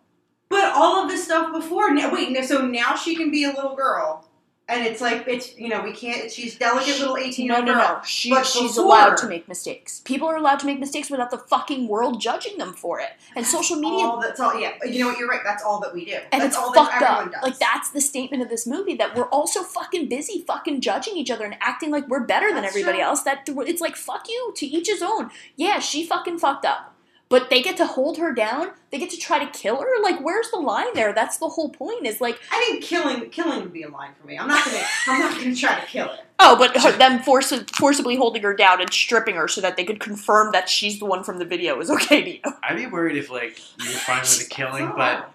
But 0.49 0.73
all 0.75 1.03
of 1.03 1.09
this 1.09 1.25
stuff 1.25 1.53
before, 1.53 1.93
now, 1.93 2.13
wait, 2.13 2.45
so 2.45 2.65
now 2.67 2.95
she 2.95 3.17
can 3.17 3.31
be 3.31 3.45
a 3.45 3.49
little 3.49 3.75
girl. 3.75 4.29
And 4.67 4.87
it's 4.87 5.03
like, 5.03 5.25
it's, 5.29 5.59
you 5.59 5.69
know, 5.69 5.83
we 5.83 5.93
can't, 5.93 6.31
she's 6.33 6.57
delicate 6.57 6.99
little 6.99 7.19
18 7.19 7.45
year 7.45 7.53
No, 7.53 7.59
old 7.59 7.67
no, 7.67 7.75
no. 7.75 8.01
She, 8.03 8.31
But 8.31 8.47
she's 8.47 8.77
before- 8.77 8.85
allowed 8.87 9.17
to 9.19 9.27
make 9.29 9.47
mistakes. 9.47 10.01
People 10.07 10.27
are 10.27 10.37
allowed 10.37 10.59
to 10.61 10.67
make 10.67 10.81
mistakes 10.81 11.11
without 11.11 11.31
the 11.31 11.37
fucking 11.37 11.87
world 11.87 12.19
judging 12.19 12.57
them 12.57 12.73
for 12.73 12.99
it. 12.99 13.11
And 13.37 13.45
social 13.47 13.77
media. 13.77 14.07
All 14.07 14.19
that's 14.23 14.41
all, 14.41 14.59
yeah. 14.59 14.73
You 14.87 15.01
know 15.01 15.09
what, 15.09 15.19
you're 15.19 15.29
right. 15.29 15.43
That's 15.45 15.63
all 15.63 15.81
that 15.81 15.93
we 15.93 16.07
do. 16.07 16.13
and 16.33 16.41
that's 16.41 16.47
it's 16.47 16.57
all 16.57 16.73
fucked 16.73 16.99
that 16.99 17.03
everyone 17.03 17.27
up. 17.35 17.43
does. 17.43 17.43
Like 17.43 17.59
that's 17.59 17.91
the 17.91 18.01
statement 18.01 18.43
of 18.43 18.49
this 18.49 18.67
movie 18.67 18.95
that 18.95 19.15
we're 19.15 19.27
all 19.29 19.47
so 19.47 19.63
fucking 19.63 20.09
busy 20.09 20.43
fucking 20.47 20.81
judging 20.81 21.19
each 21.19 21.31
other 21.31 21.45
and 21.45 21.57
acting 21.61 21.91
like 21.91 22.09
we're 22.09 22.25
better 22.25 22.51
than 22.55 22.65
everybody 22.65 22.99
true. 22.99 23.05
else. 23.07 23.23
That 23.23 23.47
it's 23.47 23.83
like 23.83 23.97
fuck 23.97 24.29
you 24.31 24.55
to 24.57 24.65
each 24.67 24.89
his 24.89 25.03
own. 25.03 25.31
Yeah, 25.57 25.79
she 25.81 26.07
fucking 26.07 26.39
fucked 26.39 26.65
up. 26.65 26.94
But 27.41 27.51
they 27.51 27.63
get 27.63 27.77
to 27.79 27.87
hold 27.87 28.17
her 28.19 28.33
down. 28.33 28.71
They 28.93 28.99
get 28.99 29.11
to 29.11 29.17
try 29.17 29.45
to 29.45 29.51
kill 29.51 29.81
her. 29.81 29.89
Like, 30.03 30.21
where's 30.21 30.51
the 30.53 30.59
line 30.59 30.95
there? 30.95 31.13
That's 31.13 31.39
the 31.39 31.49
whole 31.49 31.69
point. 31.71 32.07
Is 32.07 32.21
like, 32.21 32.39
I 32.53 32.61
think 32.65 32.85
killing 32.85 33.29
killing 33.31 33.61
would 33.63 33.73
be 33.73 33.83
a 33.83 33.89
line 33.89 34.11
for 34.21 34.27
me. 34.27 34.39
I'm 34.39 34.47
not 34.47 34.65
gonna 34.65 34.83
I'm 35.09 35.21
not 35.21 35.37
gonna 35.39 35.55
try 35.57 35.81
to 35.81 35.87
kill 35.87 36.07
her. 36.09 36.19
oh, 36.39 36.57
but 36.57 36.77
her, 36.81 36.93
them 36.93 37.19
force, 37.23 37.53
forcibly 37.77 38.15
holding 38.17 38.43
her 38.43 38.55
down 38.55 38.81
and 38.81 38.93
stripping 38.93 39.35
her 39.35 39.49
so 39.49 39.61
that 39.61 39.77
they 39.77 39.85
could 39.85 39.99
confirm 39.99 40.53
that 40.53 40.69
she's 40.69 40.99
the 41.01 41.07
one 41.07 41.25
from 41.25 41.39
the 41.39 41.45
video 41.45 41.81
is 41.81 41.91
okay 41.91 42.23
to 42.23 42.31
you. 42.31 42.41
I'd 42.63 42.77
be 42.77 42.87
worried 42.87 43.17
if 43.17 43.31
like 43.31 43.59
you're 43.83 43.89
fine 43.99 44.21
with 44.21 44.39
the 44.39 44.45
killing, 44.55 44.85
Oh. 44.89 44.95
but 44.97 45.31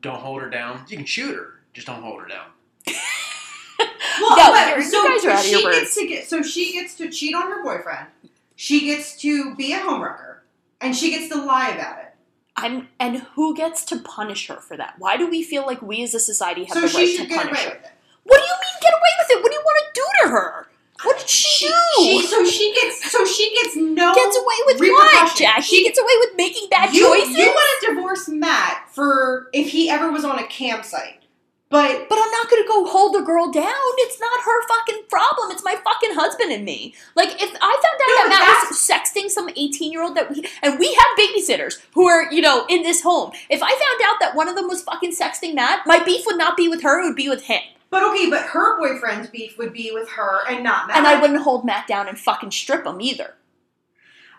don't 0.00 0.18
hold 0.20 0.42
her 0.42 0.50
down. 0.50 0.84
You 0.88 0.96
can 0.96 1.06
shoot 1.06 1.34
her, 1.36 1.60
just 1.72 1.86
don't 1.86 2.02
hold 2.02 2.20
her 2.22 2.26
down. 2.28 2.46
Well, 4.20 4.36
No, 4.36 4.52
but- 4.52 4.68
you're- 4.70 4.82
you 4.82 4.90
so 4.90 5.06
guys 5.06 5.24
are 5.24 5.30
out 5.30 5.38
of 5.38 5.44
she 5.44 5.50
your 5.52 5.70
gets 5.70 5.80
birds. 5.80 5.94
to 5.94 6.06
get 6.08 6.28
so 6.28 6.42
she 6.42 6.72
gets 6.72 6.94
to 6.96 7.08
cheat 7.10 7.34
on 7.36 7.42
her 7.48 7.62
boyfriend. 7.62 8.06
She 8.56 8.86
gets 8.86 9.16
to 9.20 9.54
be 9.54 9.72
a 9.72 9.78
homewrecker, 9.78 10.37
and 10.80 10.94
she 10.96 11.10
gets 11.10 11.28
to 11.34 11.40
lie 11.42 11.70
about 11.70 11.98
it. 11.98 12.04
I'm, 12.56 12.88
and 12.98 13.18
who 13.34 13.54
gets 13.54 13.84
to 13.86 13.98
punish 13.98 14.48
her 14.48 14.56
for 14.56 14.76
that? 14.76 14.94
Why 14.98 15.16
do 15.16 15.28
we 15.30 15.42
feel 15.42 15.64
like 15.64 15.80
we 15.80 16.02
as 16.02 16.12
a 16.14 16.20
society 16.20 16.64
have 16.64 16.74
So 16.74 16.80
the 16.82 16.88
she 16.88 17.18
right 17.18 17.28
to 17.28 17.34
punish 17.34 17.52
away 17.52 17.64
her? 17.64 17.76
with 17.76 17.84
it. 17.84 17.92
What 18.24 18.36
do 18.36 18.42
you 18.42 18.52
mean 18.52 18.80
get 18.82 18.92
away 18.92 19.12
with 19.18 19.30
it? 19.30 19.42
What 19.42 19.52
do 19.52 19.56
you 19.56 19.62
want 19.64 19.84
to 19.84 20.00
do 20.00 20.06
to 20.24 20.30
her? 20.30 20.68
What 21.04 21.18
did 21.18 21.28
she, 21.28 21.68
do? 21.68 21.74
She, 22.02 22.22
so 22.26 22.44
she 22.44 22.74
gets 22.74 23.12
so 23.12 23.24
she 23.24 23.54
gets 23.62 23.76
no 23.76 24.12
gets 24.14 24.36
away 24.36 24.54
with 24.66 24.80
what. 24.80 25.36
Jack? 25.36 25.62
She 25.62 25.84
gets 25.84 25.96
away 25.96 26.12
with 26.18 26.30
making 26.36 26.68
bad 26.70 26.92
you, 26.92 27.06
choices. 27.06 27.36
You 27.36 27.46
want 27.46 27.80
to 27.80 27.94
divorce 27.94 28.28
Matt 28.28 28.88
for 28.90 29.48
if 29.52 29.70
he 29.70 29.88
ever 29.88 30.10
was 30.10 30.24
on 30.24 30.40
a 30.40 30.46
campsite. 30.48 31.17
But 31.70 32.08
But 32.08 32.18
I'm 32.18 32.30
not 32.30 32.48
gonna 32.50 32.66
go 32.66 32.86
hold 32.86 33.14
a 33.16 33.22
girl 33.22 33.50
down. 33.50 33.74
It's 33.98 34.18
not 34.18 34.40
her 34.40 34.68
fucking 34.68 35.02
problem. 35.10 35.50
It's 35.50 35.64
my 35.64 35.76
fucking 35.84 36.14
husband 36.14 36.50
and 36.52 36.64
me. 36.64 36.94
Like 37.14 37.30
if 37.42 37.50
I 37.60 37.80
found 37.82 38.00
out 38.00 38.08
No, 38.08 38.28
that 38.28 38.60
Matt 38.62 38.70
was 38.70 38.78
sexting 38.78 39.28
some 39.30 39.50
18 39.50 39.92
year 39.92 40.02
old 40.02 40.16
that 40.16 40.30
we 40.30 40.48
and 40.62 40.78
we 40.78 40.94
have 40.94 41.18
babysitters 41.18 41.78
who 41.92 42.08
are 42.08 42.32
you 42.32 42.40
know 42.40 42.64
in 42.68 42.82
this 42.82 43.02
home. 43.02 43.32
If 43.50 43.62
I 43.62 43.68
found 43.70 44.00
out 44.10 44.20
that 44.20 44.34
one 44.34 44.48
of 44.48 44.56
them 44.56 44.66
was 44.68 44.82
fucking 44.82 45.12
sexting 45.14 45.54
Matt, 45.54 45.80
my 45.86 46.02
beef 46.02 46.24
would 46.26 46.38
not 46.38 46.56
be 46.56 46.68
with 46.68 46.82
her. 46.82 47.00
It 47.02 47.06
would 47.08 47.16
be 47.16 47.28
with 47.28 47.42
him. 47.44 47.60
but 47.90 48.02
okay, 48.02 48.30
but 48.30 48.42
her 48.46 48.78
boyfriend's 48.78 49.28
beef 49.28 49.58
would 49.58 49.72
be 49.74 49.90
with 49.92 50.08
her 50.10 50.40
and 50.48 50.64
not 50.64 50.88
Matt. 50.88 50.96
And 50.96 51.06
I 51.06 51.20
wouldn't 51.20 51.42
hold 51.42 51.64
Matt 51.66 51.86
down 51.86 52.08
and 52.08 52.18
fucking 52.18 52.50
strip 52.50 52.86
him 52.86 53.00
either. 53.00 53.34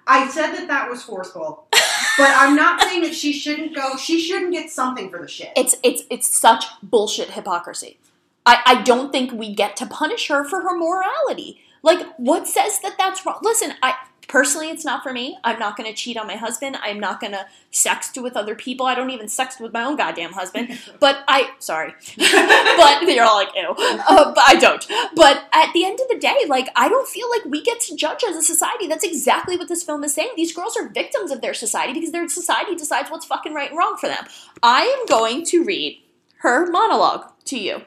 I 0.07 0.27
said 0.29 0.53
that 0.53 0.67
that 0.67 0.89
was 0.89 1.03
forceful, 1.03 1.67
but 2.19 2.35
I'm 2.35 2.55
not 2.55 2.81
saying 2.81 3.01
that 3.03 3.15
she 3.15 3.31
shouldn't 3.31 3.73
go. 3.73 3.95
She 3.95 4.19
shouldn't 4.19 4.51
get 4.51 4.69
something 4.69 5.09
for 5.09 5.19
the 5.19 5.27
shit. 5.27 5.53
It's 5.55 5.77
it's 5.83 6.03
it's 6.09 6.27
such 6.27 6.65
bullshit 6.83 7.31
hypocrisy. 7.31 7.97
I, 8.45 8.61
I 8.65 8.81
don't 8.83 9.11
think 9.11 9.31
we 9.31 9.55
get 9.55 9.77
to 9.77 9.85
punish 9.85 10.27
her 10.27 10.43
for 10.43 10.61
her 10.61 10.77
morality. 10.77 11.61
Like, 11.81 12.05
what 12.17 12.47
says 12.47 12.79
that 12.81 12.95
that's 12.97 13.25
wrong? 13.25 13.39
Listen, 13.41 13.73
I 13.81 13.95
personally, 14.29 14.69
it's 14.69 14.85
not 14.85 15.03
for 15.03 15.11
me. 15.11 15.37
I'm 15.43 15.59
not 15.59 15.75
going 15.75 15.89
to 15.89 15.95
cheat 15.95 16.15
on 16.15 16.27
my 16.27 16.37
husband. 16.37 16.77
I'm 16.81 16.99
not 16.99 17.19
going 17.19 17.33
to 17.33 17.45
sext 17.73 18.21
with 18.21 18.37
other 18.37 18.55
people. 18.55 18.85
I 18.85 18.95
don't 18.95 19.09
even 19.09 19.25
sext 19.25 19.59
with 19.59 19.73
my 19.73 19.83
own 19.83 19.97
goddamn 19.97 20.31
husband. 20.31 20.79
But 20.99 21.23
I, 21.27 21.51
sorry, 21.59 21.93
but 22.17 23.01
you're 23.03 23.23
all 23.25 23.35
like, 23.35 23.49
ew. 23.55 23.73
Uh, 23.77 24.33
but 24.33 24.43
I 24.45 24.55
don't. 24.59 24.85
But 25.15 25.43
at 25.53 25.71
the 25.73 25.85
end 25.85 25.99
of 25.99 26.07
the 26.09 26.17
day, 26.17 26.35
like, 26.47 26.67
I 26.75 26.89
don't 26.89 27.07
feel 27.07 27.29
like 27.29 27.45
we 27.45 27.61
get 27.61 27.79
to 27.81 27.95
judge 27.95 28.23
as 28.27 28.35
a 28.35 28.41
society. 28.41 28.87
That's 28.87 29.03
exactly 29.03 29.55
what 29.55 29.67
this 29.67 29.83
film 29.83 30.03
is 30.03 30.13
saying. 30.13 30.31
These 30.35 30.53
girls 30.53 30.75
are 30.75 30.89
victims 30.89 31.31
of 31.31 31.41
their 31.41 31.53
society 31.53 31.93
because 31.93 32.11
their 32.11 32.27
society 32.27 32.75
decides 32.75 33.09
what's 33.09 33.25
fucking 33.25 33.53
right 33.53 33.69
and 33.69 33.77
wrong 33.77 33.97
for 33.97 34.07
them. 34.07 34.25
I 34.61 34.83
am 34.83 35.05
going 35.05 35.45
to 35.45 35.63
read 35.63 36.01
her 36.39 36.69
monologue 36.69 37.31
to 37.45 37.57
you. 37.57 37.81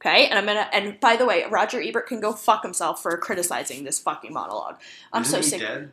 Okay. 0.00 0.26
And 0.26 0.38
I'm 0.38 0.46
gonna. 0.46 0.68
And 0.72 0.98
by 1.00 1.16
the 1.16 1.26
way, 1.26 1.44
Roger 1.50 1.80
Ebert 1.80 2.06
can 2.06 2.20
go 2.20 2.32
fuck 2.32 2.62
himself 2.62 3.02
for 3.02 3.16
criticizing 3.16 3.84
this 3.84 3.98
fucking 3.98 4.32
monologue. 4.32 4.76
I'm 5.12 5.22
Isn't 5.22 5.42
so 5.42 5.48
sick. 5.48 5.60
dead? 5.60 5.92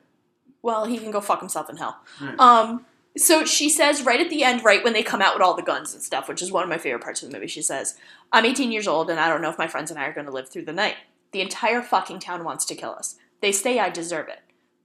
Well, 0.62 0.86
he 0.86 0.98
can 0.98 1.12
go 1.12 1.22
fuck 1.22 1.40
himself 1.40 1.70
in 1.70 1.78
hell. 1.78 1.98
Um, 2.40 2.86
so 3.18 3.46
she 3.46 3.70
says 3.70 4.04
right 4.04 4.20
at 4.20 4.30
the 4.30 4.44
end, 4.44 4.64
right 4.66 4.84
when 4.84 4.94
they 4.94 5.04
come 5.04 5.22
out 5.22 5.36
with 5.36 5.42
all 5.42 5.56
the 5.56 5.62
guns 5.62 5.94
and 5.94 6.02
stuff, 6.02 6.28
which 6.28 6.42
is 6.42 6.52
one 6.52 6.64
of 6.64 6.70
my 6.70 6.78
favorite 6.78 7.04
parts 7.04 7.22
of 7.22 7.30
the 7.30 7.36
movie, 7.36 7.48
she 7.48 7.62
says, 7.62 7.96
I'm 8.32 8.46
18 8.46 8.72
years 8.72 8.88
old 8.88 9.10
and 9.10 9.20
I 9.20 9.30
don't 9.30 9.42
know 9.42 9.50
if 9.50 9.58
my 9.58 9.68
friends 9.68 9.92
and 9.92 10.00
I 10.00 10.06
are 10.06 10.14
going 10.14 10.26
to 10.26 10.34
live 10.34 10.50
through 10.50 10.66
the 10.66 10.74
night. 10.74 10.96
The 11.32 11.42
entire 11.42 11.82
fucking 11.82 12.20
town 12.20 12.44
wants 12.44 12.66
to 12.66 12.76
kill 12.76 12.92
us. 12.92 13.16
They 13.42 13.52
say 13.52 13.80
I 13.80 13.90
deserve 13.90 14.28
it 14.28 14.40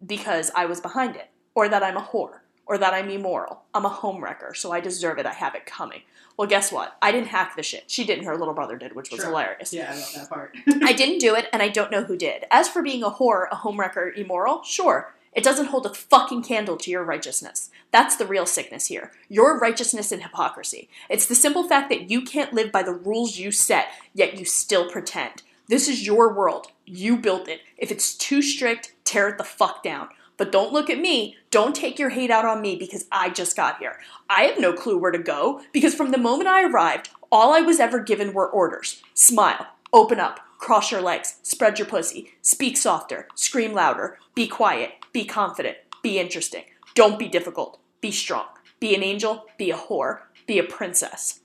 because 0.05 0.51
I 0.55 0.67
was 0.67 0.81
behind 0.81 1.17
it, 1.17 1.31
or 1.55 1.69
that 1.69 1.83
I'm 1.83 1.97
a 1.97 2.03
whore, 2.03 2.41
or 2.67 2.79
that 2.79 2.95
I'm 2.95 3.09
immoral. 3.11 3.63
I'm 3.75 3.85
a 3.85 3.91
homewrecker, 3.91 4.57
so 4.57 4.73
I 4.73 4.81
deserve 4.81 5.19
it. 5.19 5.27
I 5.27 5.33
have 5.33 5.55
it 5.55 5.67
coming. 5.67 6.03
Well, 6.41 6.49
guess 6.49 6.73
what? 6.73 6.97
I 7.03 7.13
didn't 7.13 7.27
hack 7.29 7.55
the 7.55 7.63
shit. 7.63 7.91
She 7.91 8.03
didn't. 8.07 8.25
Her 8.25 8.35
little 8.35 8.55
brother 8.55 8.79
did, 8.79 8.95
which 8.95 9.11
was 9.11 9.21
Sure. 9.21 9.29
hilarious. 9.29 9.75
Yeah, 9.75 9.93
I 9.93 9.95
love 9.95 10.13
that 10.15 10.31
part. 10.31 10.57
I 10.83 10.95
didn't 10.95 11.19
do 11.19 11.35
it, 11.35 11.51
and 11.53 11.61
I 11.61 11.69
don't 11.69 11.91
know 11.91 12.05
who 12.05 12.17
did. 12.17 12.47
As 12.51 12.67
for 12.67 12.81
being 12.81 13.03
a 13.03 13.11
whore, 13.11 13.47
a 13.53 13.57
homewrecker, 13.57 14.17
immoral, 14.17 14.63
sure. 14.63 15.15
It 15.35 15.45
doesn't 15.45 15.67
hold 15.67 15.85
a 15.85 15.93
fucking 15.93 16.43
candle 16.45 16.79
to 16.79 16.91
your 16.91 17.05
righteousness. 17.05 17.69
That's 17.93 18.17
the 18.17 18.25
real 18.25 18.47
sickness 18.47 18.87
here. 18.87 19.13
Your 19.29 19.59
righteousness 19.59 20.13
and 20.13 20.23
hypocrisy. 20.23 20.89
It's 21.11 21.27
the 21.27 21.35
simple 21.35 21.69
fact 21.69 21.91
that 21.91 22.11
you 22.11 22.23
can't 22.23 22.55
live 22.55 22.73
by 22.73 22.85
the 22.85 22.95
rules 22.95 23.37
you 23.37 23.53
set, 23.53 23.89
yet 24.15 24.39
you 24.39 24.47
still 24.47 24.91
pretend. 24.91 25.43
This 25.69 25.89
is 25.89 26.07
your 26.07 26.33
world. 26.33 26.69
You 26.87 27.19
built 27.19 27.49
it. 27.49 27.61
If 27.77 27.93
it's 27.93 28.15
too 28.15 28.41
strict, 28.41 28.95
tear 29.05 29.29
it 29.29 29.37
the 29.37 29.45
fuck 29.45 29.83
down. 29.83 30.09
But 30.41 30.53
don't 30.53 30.73
look 30.73 30.89
at 30.89 30.99
me. 30.99 31.37
Don't 31.51 31.77
take 31.77 31.99
your 31.99 32.09
hate 32.09 32.31
out 32.31 32.47
on 32.47 32.63
me 32.63 32.75
because 32.75 33.05
I 33.13 33.29
just 33.29 33.55
got 33.55 33.77
here. 33.79 34.01
I 34.31 34.45
have 34.45 34.59
no 34.59 34.73
clue 34.73 34.97
where 34.97 35.11
to 35.11 35.19
go 35.19 35.61
because 35.71 35.95
from 35.95 36.13
the 36.13 36.17
moment 36.17 36.49
I 36.49 36.65
arrived, 36.65 37.11
all 37.31 37.53
I 37.53 37.61
was 37.61 37.79
ever 37.79 38.01
given 38.01 38.33
were 38.33 38.49
orders. 38.49 39.03
Smile, 39.13 39.67
open 39.93 40.19
up, 40.19 40.41
cross 40.57 40.91
your 40.91 41.03
legs, 41.03 41.37
spread 41.43 41.79
your 41.79 41.87
pussy, 41.87 42.33
speak 42.41 42.79
softer, 42.79 43.29
scream 43.35 43.75
louder, 43.75 44.19
be 44.35 44.49
quiet, 44.49 44.93
be 45.13 45.27
confident, 45.27 45.77
be 46.03 46.19
interesting. 46.19 46.65
Don't 46.95 47.19
be 47.19 47.29
difficult, 47.29 47.79
be 48.01 48.11
strong. 48.11 48.47
Be 48.81 48.95
an 48.95 49.03
angel, 49.03 49.45
be 49.59 49.71
a 49.71 49.77
whore, 49.77 50.21
be 50.47 50.59
a 50.59 50.65
princess. 50.65 51.41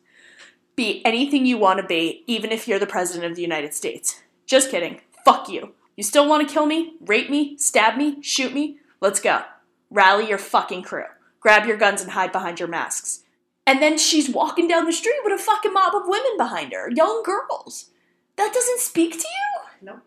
Be 0.78 1.06
anything 1.06 1.46
you 1.46 1.58
want 1.58 1.82
to 1.82 1.86
be, 1.86 2.24
even 2.28 2.50
if 2.54 2.66
you're 2.66 2.80
the 2.80 2.88
president 2.88 3.30
of 3.30 3.36
the 3.36 3.42
United 3.42 3.74
States. 3.74 4.22
Just 4.46 4.72
kidding. 4.72 5.02
Fuck 5.26 5.50
you. 5.50 5.74
You 5.98 6.04
still 6.04 6.30
want 6.30 6.48
to 6.48 6.54
kill 6.54 6.66
me, 6.66 6.94
rape 7.02 7.30
me, 7.30 7.58
stab 7.58 7.98
me, 7.98 8.22
shoot 8.22 8.54
me? 8.54 8.80
Let's 9.06 9.20
go. 9.20 9.44
Rally 9.92 10.28
your 10.28 10.40
fucking 10.40 10.82
crew. 10.82 11.04
Grab 11.40 11.68
your 11.68 11.78
guns 11.78 12.02
and 12.02 12.10
hide 12.10 12.32
behind 12.32 12.60
your 12.60 12.68
masks. 12.68 13.22
And 13.68 13.80
then 13.80 14.00
she's 14.00 14.32
walking 14.32 14.68
down 14.68 14.86
the 14.86 14.94
street 14.94 15.20
with 15.24 15.40
a 15.40 15.44
fucking 15.44 15.74
mob 15.74 15.94
of 15.94 16.08
women 16.08 16.36
behind 16.38 16.74
her, 16.74 16.90
young 16.90 17.22
girls. 17.22 17.92
That 18.36 18.52
doesn't 18.52 18.80
speak 18.80 19.12
to 19.12 19.28
you? 19.28 19.62
No. 19.84 20.00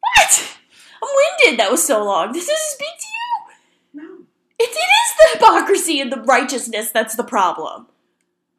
What? 0.00 0.56
I'm 1.02 1.10
winded. 1.42 1.60
That 1.60 1.70
was 1.70 1.86
so 1.86 2.02
long. 2.02 2.32
This 2.32 2.46
doesn't 2.46 2.70
speak 2.70 2.98
to 3.00 4.00
you? 4.00 4.02
No. 4.02 4.14
It, 4.58 4.70
it 4.70 4.72
is 4.72 5.16
the 5.18 5.28
hypocrisy 5.34 6.00
and 6.00 6.10
the 6.10 6.22
righteousness 6.22 6.90
that's 6.90 7.16
the 7.16 7.24
problem. 7.24 7.86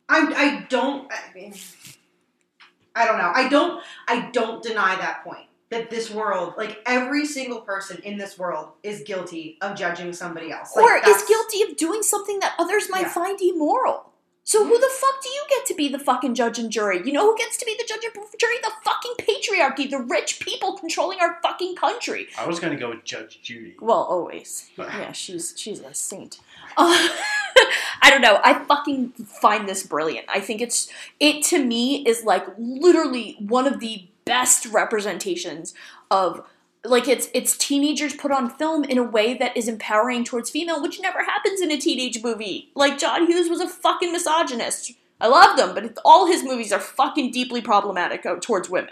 I, 0.08 0.20
I 0.20 0.66
don't. 0.70 1.12
I, 1.12 1.34
mean, 1.34 1.56
I 2.94 3.08
don't 3.08 3.18
know. 3.18 3.32
I 3.34 3.50
don't. 3.50 3.84
I 4.08 4.30
don't 4.30 4.62
deny 4.62 4.96
that 4.98 5.24
point 5.24 5.48
that 5.74 5.90
this 5.90 6.10
world, 6.12 6.54
like 6.58 6.82
every 6.86 7.26
single 7.26 7.62
person 7.62 7.98
in 8.04 8.18
this 8.18 8.38
world, 8.38 8.70
is 8.84 9.02
guilty 9.02 9.58
of 9.62 9.76
judging 9.76 10.14
somebody 10.14 10.52
else. 10.52 10.76
Like, 10.76 10.86
or 10.86 11.10
is 11.10 11.24
guilty 11.24 11.64
of 11.64 11.76
doing 11.78 12.04
something 12.04 12.40
that 12.40 12.56
others 12.60 12.90
might 12.90 13.02
Yeah. 13.04 13.10
find 13.14 13.42
immoral. 13.42 14.10
So 14.46 14.66
who 14.66 14.78
the 14.78 14.90
fuck 14.90 15.24
do 15.24 15.30
you 15.30 15.42
get 15.50 15.66
to 15.68 15.74
be 15.74 15.88
the 15.88 15.98
fucking 16.00 16.36
judge 16.36 16.60
and 16.60 16.70
jury? 16.70 17.02
You 17.06 17.14
know 17.14 17.26
who 17.32 17.38
gets 17.38 17.56
to 17.58 17.66
be 17.66 17.76
the 17.78 17.86
judge 17.88 18.04
and 18.04 18.14
jury? 18.38 18.56
The 18.62 18.74
fucking 18.84 19.14
patriarchy, 19.26 19.90
the 19.90 20.00
rich 20.00 20.42
people 20.42 20.78
controlling 20.78 21.20
our 21.22 21.40
fucking 21.42 21.78
country. 21.78 22.28
I 22.38 22.46
was 22.46 22.60
gonna 22.60 22.76
go 22.76 22.90
with 22.90 23.06
Judge 23.06 23.42
Judy. 23.42 23.76
Well, 23.80 24.04
always. 24.04 24.70
Yeah, 24.78 25.14
she's 25.14 25.54
she's 25.58 25.80
a 25.80 25.94
saint. 25.94 26.40
Uh, 26.76 27.08
I 28.02 28.10
don't 28.10 28.20
know. 28.22 28.40
I 28.44 28.54
fucking 28.66 29.12
find 29.12 29.68
this 29.68 29.84
brilliant. 29.84 30.28
I 30.28 30.42
think 30.42 30.60
it's 30.60 30.90
it 31.22 31.42
to 31.46 31.64
me 31.64 32.06
is 32.06 32.26
like 32.26 32.46
literally 32.58 33.38
one 33.40 33.66
of 33.66 33.80
the 33.80 34.08
best 34.26 34.66
representations 34.66 35.74
of 36.10 36.46
like 36.86 37.08
it's 37.08 37.30
it's 37.34 37.58
teenagers 37.58 38.14
put 38.14 38.32
on 38.32 38.50
film 38.50 38.84
in 38.84 38.98
a 38.98 39.04
way 39.04 39.34
that 39.36 39.56
is 39.56 39.68
empowering 39.68 40.24
towards 40.24 40.50
female, 40.50 40.82
which 40.82 41.00
never 41.00 41.24
happens 41.24 41.62
in 41.62 41.72
a 41.72 41.78
teenage 41.78 42.22
movie. 42.24 42.72
Like 42.76 42.98
John 42.98 43.28
Hughes 43.28 43.50
was 43.50 43.62
a 43.62 43.70
fucking 43.70 44.12
misogynist. 44.12 44.92
I 45.22 45.28
love 45.28 45.58
him, 45.58 45.74
but 45.74 45.98
all 46.04 46.28
his 46.28 46.44
movies 46.44 46.74
are 46.74 46.80
fucking 46.80 47.32
deeply 47.32 47.62
problematic 47.62 48.26
uh, 48.26 48.36
towards 48.42 48.70
women. 48.70 48.92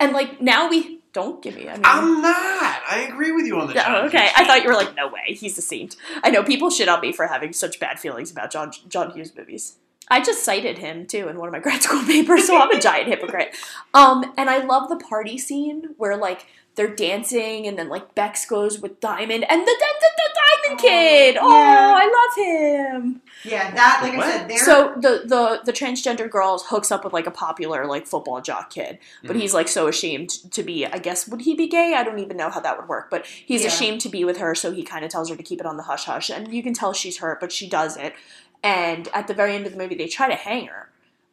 And 0.00 0.12
like 0.12 0.40
now 0.40 0.68
we 0.68 1.00
don't 1.12 1.42
give 1.42 1.54
me. 1.54 1.68
I 1.68 1.74
mean, 1.74 1.82
I'm 1.84 2.22
not. 2.22 2.80
I 2.90 3.06
agree 3.10 3.32
with 3.32 3.46
you 3.46 3.60
on 3.60 3.66
the. 3.66 4.04
okay, 4.06 4.18
Hughes 4.18 4.32
I 4.36 4.46
thought 4.46 4.62
you 4.62 4.68
were 4.68 4.74
like, 4.74 4.94
no 4.96 5.08
way, 5.08 5.34
he's 5.34 5.58
a 5.58 5.62
saint. 5.62 5.96
I 6.24 6.30
know 6.30 6.42
people 6.42 6.70
shit 6.70 6.88
on 6.88 7.00
me 7.00 7.12
for 7.12 7.26
having 7.26 7.52
such 7.52 7.78
bad 7.78 8.00
feelings 8.00 8.30
about 8.30 8.50
John 8.50 8.72
John 8.88 9.10
Hughes 9.10 9.32
movies. 9.36 9.76
I 10.12 10.20
just 10.22 10.44
cited 10.44 10.78
him 10.78 11.06
too 11.06 11.28
in 11.28 11.38
one 11.38 11.48
of 11.48 11.52
my 11.52 11.58
grad 11.66 11.82
school 11.82 12.04
papers, 12.04 12.46
so 12.46 12.56
I'm 12.60 12.70
a 12.70 12.80
giant 12.80 13.08
hypocrite. 13.08 13.54
Um, 13.94 14.32
and 14.36 14.50
I 14.50 14.58
love 14.58 14.88
the 14.88 14.96
party 14.96 15.38
scene 15.38 15.94
where 15.96 16.16
like 16.16 16.46
they're 16.74 16.94
dancing, 16.94 17.66
and 17.66 17.78
then 17.78 17.88
like 17.88 18.14
Bex 18.14 18.46
goes 18.46 18.78
with 18.80 19.00
Diamond, 19.00 19.44
and 19.50 19.60
the 19.62 19.64
the, 19.64 19.72
the, 20.00 20.10
the 20.16 20.28
Diamond 20.34 20.42
Oh, 20.64 20.76
Kid. 20.80 21.36
Oh. 21.38 21.94
I 22.02 22.04
love 22.06 22.46
him. 23.02 23.20
Yeah, 23.44 23.74
that. 23.74 24.00
Like 24.02 24.16
What? 24.16 24.26
I 24.26 24.30
said, 24.38 24.48
there. 24.48 24.58
So 24.58 24.92
the 24.96 25.22
the 25.26 25.60
the 25.64 25.72
transgender 25.72 26.30
girl 26.30 26.58
hooks 26.66 26.90
up 26.90 27.04
with 27.04 27.12
like 27.12 27.26
a 27.26 27.30
popular 27.30 27.84
like 27.86 28.06
football 28.06 28.40
jock 28.40 28.70
kid, 28.70 28.98
but 29.24 29.36
he's 29.36 29.52
like 29.52 29.68
so 29.68 29.86
ashamed 29.88 30.30
to 30.52 30.62
be. 30.62 30.86
I 30.86 30.98
guess 30.98 31.28
would 31.28 31.42
he 31.42 31.54
be 31.54 31.68
gay? 31.68 31.94
I 31.94 32.04
don't 32.04 32.20
even 32.20 32.36
know 32.36 32.48
how 32.48 32.60
that 32.60 32.78
would 32.78 32.88
work, 32.88 33.10
but 33.10 33.26
he's 33.26 33.62
Yeah. 33.62 33.68
ashamed 33.68 34.00
to 34.02 34.08
be 34.08 34.24
with 34.24 34.38
her, 34.38 34.54
so 34.54 34.72
he 34.72 34.82
kind 34.82 35.04
of 35.04 35.10
tells 35.10 35.28
her 35.30 35.36
to 35.36 35.42
keep 35.42 35.60
it 35.60 35.66
on 35.66 35.76
the 35.76 35.82
hush 35.82 36.04
hush, 36.04 36.30
and 36.30 36.54
you 36.54 36.62
can 36.62 36.72
tell 36.74 36.92
she's 36.94 37.18
hurt, 37.18 37.38
but 37.40 37.52
she 37.52 37.68
does 37.68 37.96
it. 37.96 38.14
And 38.62 39.08
at 39.12 39.26
the 39.26 39.34
very 39.34 39.54
end 39.54 39.66
of 39.66 39.72
the 39.72 39.78
movie, 39.78 39.96
they 39.96 40.08
try 40.08 40.28
to 40.28 40.34
hang 40.34 40.66
her. 40.66 40.88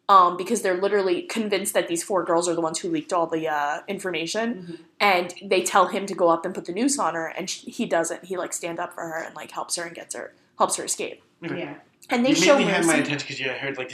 Um, 0.08 0.38
because 0.38 0.64
they're 0.64 0.82
literally 0.82 1.22
convinced 1.22 1.76
that 1.76 1.88
these 1.88 2.02
four 2.02 2.24
girls 2.24 2.50
are 2.50 2.56
the 2.56 2.62
ones 2.62 2.80
who 2.80 2.90
leaked 2.90 3.14
all 3.14 3.28
the 3.28 3.48
uh, 3.48 3.82
information, 3.88 4.80
and 5.00 5.32
they 5.44 5.62
tell 5.62 5.86
him 5.86 6.08
to 6.08 6.16
go 6.16 6.30
up 6.30 6.46
and 6.46 6.56
put 6.56 6.66
the 6.66 6.74
noose 6.74 6.98
on 6.98 7.14
her, 7.14 7.28
and 7.28 7.48
sh 7.48 7.66
he 7.66 7.86
doesn't. 7.86 8.26
He 8.26 8.36
like 8.36 8.52
stand 8.52 8.80
up 8.80 8.96
for 8.96 9.02
her 9.02 9.22
and 9.24 9.36
like 9.36 9.52
helps 9.52 9.76
her 9.76 9.84
and 9.84 9.94
gets 9.96 10.16
her 10.16 10.34
helps 10.58 10.78
her 10.78 10.86
escape. 10.86 11.22
yeah. 11.44 11.76
And 12.10 12.26
they 12.26 12.30
you 12.30 12.36
show 12.36 12.58
mainly 12.58 12.74
had 12.74 12.86
my 12.86 12.94
mercy. 12.94 13.04
attention 13.04 13.28
because 13.28 13.40
you 13.40 13.50
heard 13.50 13.78
like. 13.78 13.92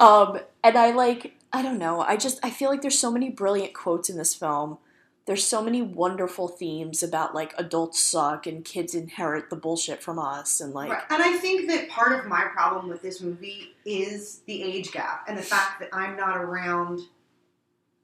um, 0.00 0.38
and 0.62 0.76
I 0.78 0.92
like, 0.92 1.34
I 1.52 1.60
don't 1.62 1.78
know. 1.78 2.00
I 2.00 2.16
just, 2.16 2.40
I 2.42 2.50
feel 2.50 2.70
like 2.70 2.80
there's 2.80 2.98
so 2.98 3.10
many 3.10 3.28
brilliant 3.28 3.74
quotes 3.74 4.08
in 4.08 4.16
this 4.16 4.34
film. 4.34 4.78
There's 5.26 5.46
so 5.46 5.62
many 5.62 5.80
wonderful 5.80 6.48
themes 6.48 7.02
about 7.02 7.34
like 7.34 7.54
adults 7.56 7.98
suck 7.98 8.46
and 8.46 8.62
kids 8.64 8.94
inherit 8.94 9.48
the 9.48 9.56
bullshit 9.56 10.02
from 10.02 10.18
us 10.18 10.60
and 10.60 10.74
like, 10.74 10.90
Right. 10.90 11.02
And 11.08 11.22
I 11.22 11.38
think 11.38 11.66
that 11.68 11.88
part 11.88 12.12
of 12.18 12.26
my 12.26 12.44
problem 12.44 12.88
with 12.88 13.00
this 13.00 13.22
movie 13.22 13.74
is 13.86 14.40
the 14.46 14.62
age 14.62 14.92
gap 14.92 15.24
and 15.26 15.38
the 15.38 15.42
fact 15.42 15.80
that 15.80 15.88
I'm 15.94 16.16
not 16.16 16.36
around 16.36 17.00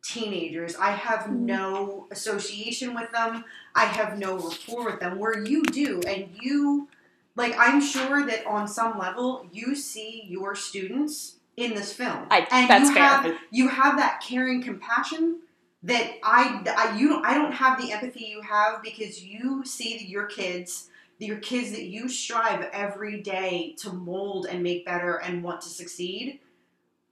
teenagers. 0.02 0.76
I 0.76 0.92
have 0.92 1.20
Mm-hmm. 1.20 1.46
no 1.46 2.06
association 2.10 2.94
with 2.94 3.10
them. 3.12 3.44
I 3.74 3.84
have 3.84 4.18
no 4.18 4.36
rapport 4.38 4.86
with 4.86 5.00
them. 5.00 5.18
Where 5.18 5.44
you 5.44 5.62
do, 5.64 6.00
and 6.06 6.28
you 6.40 6.88
like 7.36 7.54
I'm 7.58 7.80
sure 7.82 8.24
that 8.26 8.46
on 8.46 8.66
some 8.66 8.98
level 8.98 9.46
you 9.52 9.76
see 9.76 10.24
your 10.26 10.54
students 10.54 11.36
in 11.58 11.74
this 11.74 11.92
film, 11.92 12.26
I- 12.30 12.48
and 12.50 12.70
that's 12.70 12.88
you 12.88 12.94
fair. 12.94 13.04
have 13.04 13.34
you 13.50 13.68
have 13.68 13.98
that 13.98 14.22
caring 14.26 14.62
compassion 14.62 15.40
that 15.82 16.12
I, 16.22 16.62
I 16.76 16.96
you 16.96 17.22
I 17.22 17.34
don't 17.34 17.52
have 17.52 17.80
the 17.80 17.92
empathy 17.92 18.24
you 18.24 18.42
have 18.42 18.82
because 18.82 19.22
you 19.24 19.64
see 19.64 20.04
your 20.06 20.26
kids 20.26 20.88
your 21.26 21.38
kids 21.38 21.70
that 21.72 21.82
you 21.82 22.08
strive 22.08 22.68
every 22.72 23.20
day 23.20 23.74
to 23.78 23.92
mold 23.92 24.46
and 24.46 24.62
make 24.62 24.86
better 24.86 25.16
and 25.16 25.42
want 25.42 25.60
to 25.60 25.68
succeed. 25.68 26.40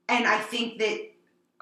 And 0.09 0.27
I 0.27 0.39
think 0.39 0.79
that 0.79 1.11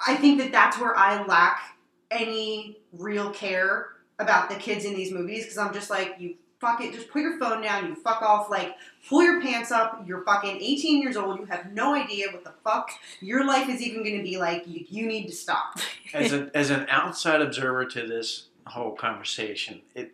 I 0.07 0.14
think 0.14 0.38
that 0.38 0.52
that's 0.52 0.78
where 0.78 0.96
I 0.96 1.24
lack 1.24 1.76
any 2.11 2.78
real 2.92 3.30
care 3.30 3.88
about 4.18 4.48
the 4.48 4.57
kids 4.57 4.84
in 4.84 4.94
these 4.94 5.12
movies 5.12 5.44
because 5.44 5.59
I'm 5.59 5.74
just 5.74 5.90
like 5.90 6.16
you 6.18 6.36
fuck 6.61 6.80
it 6.80 6.92
just 6.92 7.09
put 7.11 7.22
your 7.22 7.38
phone 7.38 7.62
down 7.62 7.86
you 7.86 7.94
fuck 7.94 8.22
off 8.22 8.48
like 8.50 8.74
pull 9.09 9.22
your 9.22 9.40
pants 9.42 9.70
up 9.70 10.02
you're 10.07 10.24
fucking 10.24 10.57
18 10.57 11.02
years 11.02 11.16
old 11.16 11.38
you 11.38 11.44
have 11.44 11.72
no 11.72 11.94
idea 11.94 12.26
what 12.32 12.44
the 12.44 12.52
fuck 12.64 12.90
your 13.20 13.46
life 13.46 13.68
is 13.68 13.82
even 13.82 14.02
going 14.02 14.16
to 14.16 14.22
be 14.22 14.38
like 14.38 14.66
you, 14.66 14.84
you 14.88 15.07
need 15.07 15.26
to 15.26 15.32
stop 15.34 15.78
as 16.14 16.32
a, 16.32 16.50
as 16.54 16.70
an 16.70 16.86
outside 16.88 17.40
observer 17.42 17.84
to 17.84 18.07
this 18.07 18.46
whole 18.66 18.92
conversation, 18.92 19.80
it 19.94 20.12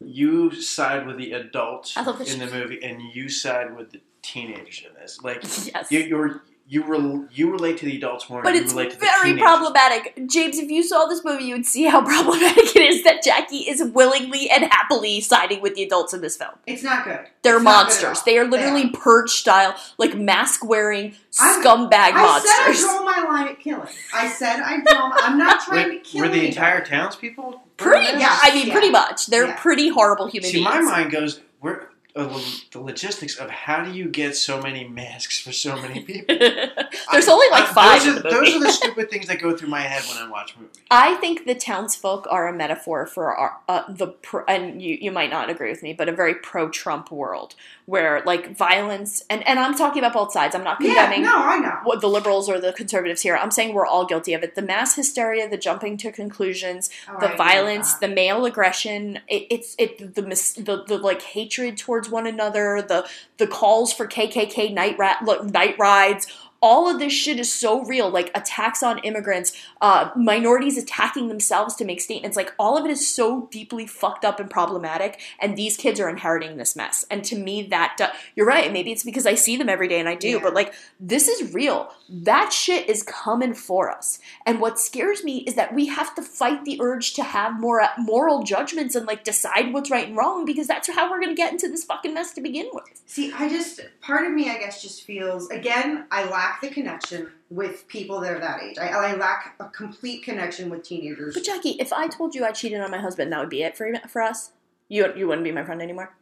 you 0.00 0.54
side 0.60 1.06
with 1.06 1.16
the 1.16 1.32
adults 1.32 1.96
I 1.96 2.02
love 2.02 2.18
this 2.18 2.34
in 2.34 2.40
the 2.40 2.46
movie, 2.46 2.82
and 2.82 3.00
you 3.14 3.28
side 3.28 3.74
with 3.74 3.92
the 3.92 4.00
teenagers 4.22 4.84
in 4.86 4.94
this. 4.94 5.22
Like 5.22 5.42
Yes. 5.74 5.90
you, 5.90 6.00
you're 6.00 6.42
you 6.66 6.82
rel, 6.82 7.26
you 7.30 7.50
relate 7.52 7.76
to 7.78 7.84
the 7.84 7.96
adults 7.96 8.30
more. 8.30 8.42
But 8.42 8.50
than 8.50 8.56
you 8.56 8.62
it's 8.64 8.72
relate 8.72 8.90
to 8.92 8.96
very 8.96 9.30
teenagers. 9.32 9.42
problematic. 9.42 10.18
James, 10.30 10.58
if 10.58 10.70
you 10.70 10.82
saw 10.82 11.04
this 11.06 11.22
movie, 11.24 11.44
you 11.44 11.54
would 11.54 11.66
see 11.66 11.84
how 11.84 12.02
problematic 12.04 12.74
it 12.74 12.82
is 12.82 13.04
that 13.04 13.22
Jackie 13.22 13.68
is 13.68 13.82
willingly 13.92 14.48
and 14.50 14.64
happily 14.64 15.20
siding 15.20 15.60
with 15.60 15.74
the 15.74 15.82
adults 15.82 16.14
in 16.14 16.22
this 16.22 16.36
film. 16.38 16.52
it's 16.66 16.82
not 16.82 17.04
good 17.04 17.20
They're 17.42 17.56
It's 17.56 17.64
not 17.64 17.88
good 17.88 18.02
monsters. 18.02 18.22
They 18.22 18.38
are 18.38 18.46
literally 18.46 18.84
are. 18.84 18.92
purge 18.92 19.30
style, 19.30 19.74
like 19.98 20.16
mask 20.16 20.64
wearing 20.64 21.14
I'm- 21.38 21.62
scumbag 21.62 21.92
I 21.92 22.10
said 22.10 22.14
I 22.14 22.22
monsters. 22.66 22.80
draw 22.80 23.02
my 23.04 23.22
line 23.28 23.48
at 23.48 23.60
killing. 23.60 23.88
I 24.14 24.28
said 24.28 24.60
I 24.60 24.80
draw. 24.80 25.08
My, 25.10 25.16
I'm 25.20 25.36
not 25.36 25.60
trying 25.64 25.88
Wait, 25.90 26.04
to 26.04 26.10
kill. 26.10 26.20
were 26.22 26.28
the 26.28 26.32
anybody. 26.34 26.48
entire 26.48 26.84
townspeople? 26.84 27.62
Pretty, 27.76 28.18
Yeah, 28.18 28.38
I 28.42 28.54
mean, 28.54 28.68
yeah. 28.68 28.72
pretty 28.72 28.90
much. 28.90 29.26
They're 29.26 29.48
Yeah. 29.48 29.56
pretty 29.56 29.88
horrible 29.90 30.28
human 30.28 30.48
See, 30.48 30.58
beings. 30.58 30.64
my 30.70 30.80
mind 30.80 31.10
goes 31.10 31.40
where 31.60 31.82
uh, 31.82 31.84
the 32.14 32.80
logistics 32.80 33.36
of 33.38 33.50
how 33.50 33.82
do 33.84 33.90
you 33.92 34.08
get 34.08 34.36
so 34.36 34.60
many 34.62 34.86
masks 34.86 35.40
for 35.40 35.50
so 35.50 35.74
many 35.76 36.00
people. 36.04 36.36
There's 36.38 37.28
I- 37.28 37.32
only 37.32 37.48
like 37.50 37.68
I- 37.70 37.72
five 37.72 38.04
Those 38.04 38.16
in 38.16 38.26
are, 38.26 38.30
those 38.30 38.54
are 38.54 38.60
the 38.60 38.70
stupid 38.80 39.10
things 39.10 39.26
that 39.26 39.40
go 39.40 39.56
through 39.56 39.68
my 39.68 39.80
head 39.80 40.02
when 40.08 40.18
I 40.24 40.30
watch 40.30 40.54
movies. 40.56 40.76
I 40.90 41.14
think 41.16 41.44
the 41.44 41.56
townsfolk 41.56 42.26
are 42.30 42.46
a 42.46 42.52
metaphor 42.52 43.06
for 43.06 43.34
our, 43.34 43.56
uh, 43.68 43.82
the 43.92 44.06
pro, 44.08 44.44
and 44.46 44.80
you 44.80 44.96
you 45.00 45.10
might 45.10 45.30
not 45.30 45.50
agree 45.50 45.70
with 45.70 45.82
me, 45.82 45.92
but 45.92 46.08
a 46.08 46.12
very 46.12 46.34
pro-Trump 46.36 47.10
world 47.10 47.56
where 47.86 48.22
like 48.24 48.56
violence 48.56 49.22
and 49.28 49.46
and 49.46 49.58
I'm 49.58 49.74
talking 49.74 50.00
about 50.02 50.14
both 50.14 50.32
sides. 50.32 50.54
I'm 50.54 50.64
not 50.64 50.78
condemning 50.80 51.22
Yeah, 51.22 51.30
no, 51.30 51.38
I 51.38 51.58
know. 51.58 51.76
what 51.84 52.00
the 52.00 52.08
liberals 52.08 52.48
or 52.48 52.58
the 52.58 52.72
conservatives 52.72 53.20
here. 53.20 53.36
I'm 53.36 53.50
saying 53.50 53.74
we're 53.74 53.86
all 53.86 54.06
guilty 54.06 54.32
of 54.32 54.42
it. 54.42 54.54
The 54.54 54.62
mass 54.62 54.94
hysteria, 54.96 55.48
the 55.50 55.58
jumping 55.58 55.96
to 55.98 56.10
conclusions, 56.10 56.88
Oh, 57.08 57.20
the 57.20 57.28
with 57.28 57.36
violence, 57.36 57.94
the 57.94 58.08
male 58.08 58.46
aggression. 58.46 59.16
It, 59.28 59.46
it's 59.50 59.74
it 59.78 60.14
the, 60.14 60.22
mis, 60.22 60.54
the 60.54 60.82
the 60.86 60.96
like 60.98 61.20
hatred 61.22 61.76
towards 61.76 62.08
one 62.08 62.26
another. 62.26 62.82
The 62.86 63.06
the 63.36 63.46
calls 63.46 63.92
for 63.92 64.06
KKK 64.06 64.72
night 64.72 64.96
ra- 64.98 65.16
look, 65.22 65.44
night 65.44 65.78
rides. 65.78 66.26
All 66.64 66.88
of 66.88 66.98
this 66.98 67.12
shit 67.12 67.38
is 67.38 67.52
so 67.52 67.84
real. 67.84 68.08
Like 68.08 68.30
attacks 68.34 68.82
on 68.82 68.98
immigrants, 69.00 69.52
uh, 69.82 70.08
minorities 70.16 70.78
attacking 70.78 71.28
themselves 71.28 71.74
to 71.76 71.84
make 71.84 72.00
statements. 72.00 72.38
Like 72.38 72.54
all 72.58 72.78
of 72.78 72.86
it 72.86 72.90
is 72.90 73.06
so 73.06 73.48
deeply 73.50 73.86
fucked 73.86 74.24
up 74.24 74.40
and 74.40 74.48
problematic. 74.48 75.20
And 75.38 75.58
these 75.58 75.76
kids 75.76 76.00
are 76.00 76.08
inheriting 76.08 76.56
this 76.56 76.74
mess. 76.74 77.04
And 77.10 77.22
to 77.24 77.36
me, 77.36 77.64
that 77.64 77.96
do- 77.98 78.06
you're 78.34 78.46
right. 78.46 78.72
Maybe 78.72 78.92
it's 78.92 79.04
because 79.04 79.26
I 79.26 79.34
see 79.34 79.58
them 79.58 79.68
every 79.68 79.88
day 79.88 80.00
and 80.00 80.08
I 80.08 80.14
do. 80.14 80.28
Yeah. 80.28 80.38
But 80.42 80.54
like 80.54 80.72
this 80.98 81.28
is 81.28 81.52
real. 81.52 81.92
That 82.08 82.50
shit 82.50 82.88
is 82.88 83.02
coming 83.02 83.52
for 83.52 83.90
us. 83.90 84.18
And 84.46 84.58
what 84.58 84.80
scares 84.80 85.22
me 85.22 85.40
is 85.40 85.56
that 85.56 85.74
we 85.74 85.88
have 85.88 86.14
to 86.14 86.22
fight 86.22 86.64
the 86.64 86.78
urge 86.80 87.12
to 87.14 87.22
have 87.22 87.60
more 87.60 87.82
moral 87.98 88.42
judgments 88.42 88.94
and 88.94 89.06
like 89.06 89.22
decide 89.22 89.74
what's 89.74 89.90
right 89.90 90.08
and 90.08 90.16
wrong 90.16 90.46
because 90.46 90.66
that's 90.66 90.88
how 90.88 91.10
we're 91.10 91.20
gonna 91.20 91.34
get 91.34 91.52
into 91.52 91.68
this 91.68 91.84
fucking 91.84 92.14
mess 92.14 92.32
to 92.32 92.40
begin 92.40 92.70
with. 92.72 93.02
See, 93.04 93.34
I 93.34 93.50
just 93.50 93.80
part 94.00 94.24
of 94.24 94.32
me, 94.32 94.48
I 94.48 94.56
guess, 94.56 94.80
just 94.80 95.04
feels 95.04 95.50
again. 95.50 96.06
I 96.10 96.24
lack 96.30 96.53
the 96.60 96.68
connection 96.68 97.30
with 97.50 97.86
people 97.88 98.20
that 98.20 98.32
are 98.32 98.38
that 98.40 98.62
age. 98.62 98.78
I, 98.78 98.88
I 98.88 99.14
lack 99.16 99.54
a 99.60 99.66
complete 99.66 100.22
connection 100.22 100.70
with 100.70 100.82
teenagers. 100.82 101.34
But 101.34 101.44
Jackie, 101.44 101.76
if 101.80 101.92
I 101.92 102.08
told 102.08 102.34
you 102.34 102.44
I 102.44 102.52
cheated 102.52 102.80
on 102.80 102.90
my 102.90 102.98
husband, 102.98 103.32
that 103.32 103.40
would 103.40 103.50
be 103.50 103.62
it 103.62 103.76
for 103.76 103.92
for 104.08 104.22
us. 104.22 104.52
You 104.88 105.12
you 105.16 105.26
wouldn't 105.28 105.44
be 105.44 105.52
my 105.52 105.64
friend 105.64 105.80
anymore. 105.82 106.14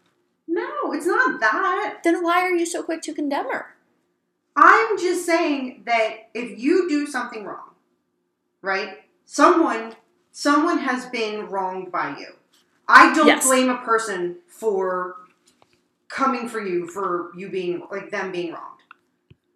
No, 0.49 0.93
it's 0.93 1.07
not 1.07 1.41
that. 1.41 1.99
Then 2.05 2.23
why 2.23 2.43
are 2.43 2.51
you 2.53 2.67
so 2.67 2.83
quick 2.83 3.03
to 3.03 3.15
condemn 3.15 3.51
her? 3.51 3.67
I'm 4.57 4.99
just 4.99 5.25
saying 5.25 5.83
that 5.87 6.29
if 6.35 6.59
you 6.59 6.89
do 6.89 7.07
something 7.07 7.45
wrong, 7.45 7.71
right? 8.61 8.99
Someone 9.25 9.95
someone 10.33 10.79
has 10.79 11.07
been 11.07 11.47
wronged 11.49 11.91
by 11.93 12.17
you. 12.19 12.35
I 12.89 13.15
don't 13.15 13.27
Yes. 13.27 13.47
blame 13.47 13.71
a 13.71 13.79
person 13.79 14.37
for 14.49 15.17
coming 16.09 16.49
for 16.49 16.61
you 16.61 16.87
for 16.89 17.31
you 17.37 17.49
being 17.49 17.83
like 17.91 18.11
them 18.11 18.33
being 18.33 18.53
wronged. 18.53 18.72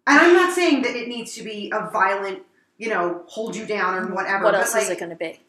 And 0.07 0.17
I'm 0.17 0.33
not 0.33 0.55
saying 0.55 0.81
that 0.83 0.95
it 0.95 1.07
needs 1.07 1.35
to 1.35 1.43
be 1.43 1.71
a 1.73 1.89
violent, 1.91 2.43
you 2.77 2.89
know, 2.89 3.23
hold 3.27 3.55
you 3.55 3.65
down 3.65 3.95
or 3.95 4.13
whatever. 4.13 4.45
What 4.45 4.55
else 4.55 4.73
like, 4.73 4.83
is 4.83 4.89
it 4.89 4.99
going 4.99 5.11
to 5.11 5.17
be? 5.17 5.39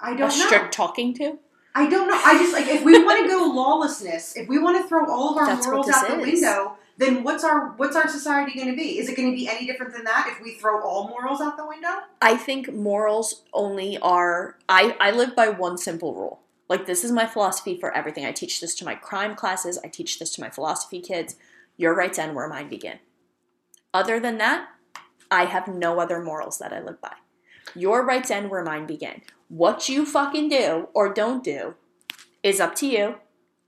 I 0.00 0.16
don't 0.16 0.20
know. 0.20 0.28
strict 0.30 0.74
talking 0.74 1.14
to? 1.14 1.38
I 1.74 1.88
don't 1.88 2.08
know. 2.08 2.20
I 2.22 2.36
just 2.38 2.52
like 2.52 2.66
if 2.66 2.84
we 2.84 3.02
want 3.04 3.22
to 3.22 3.28
go 3.28 3.44
lawlessness, 3.54 4.36
if 4.36 4.48
we 4.48 4.58
want 4.58 4.82
to 4.82 4.88
throw 4.88 5.08
all 5.10 5.30
of 5.30 5.36
our 5.38 5.46
That's 5.46 5.66
morals 5.66 5.88
out 5.88 6.08
the 6.08 6.18
is. 6.18 6.32
window, 6.32 6.76
then 6.98 7.22
what's 7.22 7.44
our 7.44 7.70
what's 7.76 7.96
our 7.96 8.08
society 8.08 8.54
going 8.54 8.70
to 8.70 8.76
be? 8.76 8.98
Is 8.98 9.08
it 9.08 9.16
going 9.16 9.30
to 9.30 9.36
be 9.36 9.48
any 9.48 9.66
different 9.66 9.92
than 9.94 10.04
that 10.04 10.28
if 10.30 10.42
we 10.42 10.54
throw 10.54 10.82
all 10.82 11.08
morals 11.08 11.40
out 11.40 11.56
the 11.56 11.66
window? 11.66 12.00
I 12.20 12.36
think 12.36 12.72
morals 12.72 13.42
only 13.54 13.96
are. 13.98 14.58
I, 14.68 14.96
I 15.00 15.12
live 15.12 15.34
by 15.34 15.48
one 15.48 15.78
simple 15.78 16.14
rule. 16.14 16.40
Like, 16.68 16.86
this 16.86 17.04
is 17.04 17.12
my 17.12 17.26
philosophy 17.26 17.78
for 17.78 17.94
everything. 17.94 18.24
I 18.24 18.32
teach 18.32 18.60
this 18.60 18.74
to 18.76 18.84
my 18.84 18.94
crime 18.94 19.34
classes, 19.34 19.78
I 19.84 19.88
teach 19.88 20.18
this 20.18 20.32
to 20.34 20.40
my 20.40 20.50
philosophy 20.50 21.00
kids. 21.00 21.36
Your 21.76 21.94
rights 21.94 22.18
end 22.18 22.34
where 22.34 22.48
mine 22.48 22.68
begin. 22.68 22.98
Other 23.94 24.18
than 24.18 24.38
that, 24.38 24.68
I 25.30 25.44
have 25.44 25.68
no 25.68 26.00
other 26.00 26.22
morals 26.22 26.58
that 26.58 26.72
I 26.72 26.80
live 26.80 27.00
by. 27.00 27.14
Your 27.74 28.04
rights 28.04 28.30
end 28.30 28.50
where 28.50 28.64
mine 28.64 28.86
begin. 28.86 29.22
What 29.48 29.88
you 29.88 30.06
fucking 30.06 30.48
do 30.48 30.88
or 30.94 31.12
don't 31.12 31.44
do 31.44 31.74
is 32.42 32.60
up 32.60 32.74
to 32.76 32.86
you, 32.86 33.16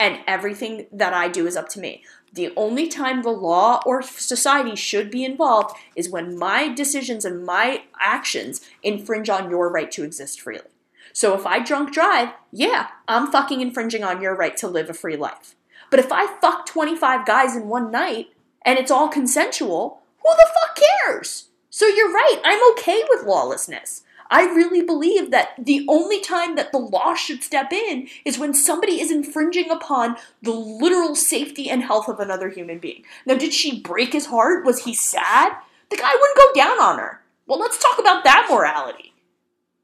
and 0.01 0.20
everything 0.27 0.87
that 0.91 1.12
I 1.12 1.29
do 1.29 1.47
is 1.47 1.57
up 1.57 1.68
to 1.70 1.81
me. 1.81 2.03
The 2.33 2.53
only 2.57 2.89
time 2.89 3.22
the 3.22 3.31
law 3.31 3.81
or 3.87 4.03
society 4.03 4.75
should 4.75 5.11
be 5.11 5.25
involved 5.25 5.77
is 5.95 6.11
when 6.11 6.37
my 6.37 6.68
decisions 6.68 7.25
and 7.25 7.45
my 7.45 7.85
actions 8.01 8.61
infringe 8.83 9.31
on 9.31 9.51
your 9.51 9.70
right 9.70 9.91
to 9.93 10.03
exist 10.03 10.41
freely. 10.41 10.66
So 11.12 11.35
if 11.35 11.47
I 11.47 11.61
drunk 11.61 11.93
drive, 11.93 12.31
yeah, 12.51 12.89
I'm 13.07 13.31
fucking 13.31 13.61
infringing 13.61 14.03
on 14.03 14.20
your 14.20 14.35
right 14.35 14.57
to 14.57 14.66
live 14.66 14.91
a 14.91 14.95
free 14.95 15.16
life. 15.16 15.55
But 15.91 16.01
if 16.01 16.11
I 16.11 16.27
fuck 16.41 16.66
25 16.66 17.25
guys 17.25 17.55
in 17.55 17.68
one 17.68 17.93
night 17.93 18.31
and 18.62 18.81
it's 18.81 18.91
all 18.91 19.09
consensual, 19.09 20.03
who 20.25 20.35
the 20.35 20.49
fuck 20.55 20.81
cares? 21.05 21.49
So 21.70 21.87
you're 21.87 22.12
right, 22.12 22.41
I'm 22.45 22.72
okay 22.72 23.05
with 23.11 23.27
lawlessness. 23.27 24.03
I 24.31 24.45
really 24.45 24.83
believe 24.83 25.31
that 25.31 25.51
the 25.59 25.87
only 25.89 26.20
time 26.20 26.57
that 26.57 26.72
the 26.72 26.79
law 26.79 27.14
should 27.14 27.43
step 27.43 27.72
in 27.72 28.09
is 28.25 28.39
when 28.39 28.55
somebody 28.55 29.01
is 29.01 29.11
infringing 29.11 29.70
upon 29.70 30.16
the 30.43 30.53
literal 30.53 31.14
safety 31.14 31.68
and 31.68 31.83
health 31.83 32.09
of 32.09 32.20
another 32.20 32.49
human 32.49 32.79
being. 32.79 33.05
Now, 33.27 33.37
did 33.37 33.53
she 33.53 33.81
break 33.81 34.12
his 34.12 34.27
heart? 34.27 34.64
Was 34.64 34.85
he 34.85 34.95
sad? 34.95 35.53
The 35.91 35.97
guy 35.97 36.12
wouldn't 36.12 36.39
go 36.39 36.53
down 36.55 36.81
on 36.81 36.99
her. 36.99 37.22
Well, 37.47 37.61
let's 37.61 37.79
talk 37.79 37.99
about 37.99 38.25
that 38.25 38.49
morality. 38.51 39.12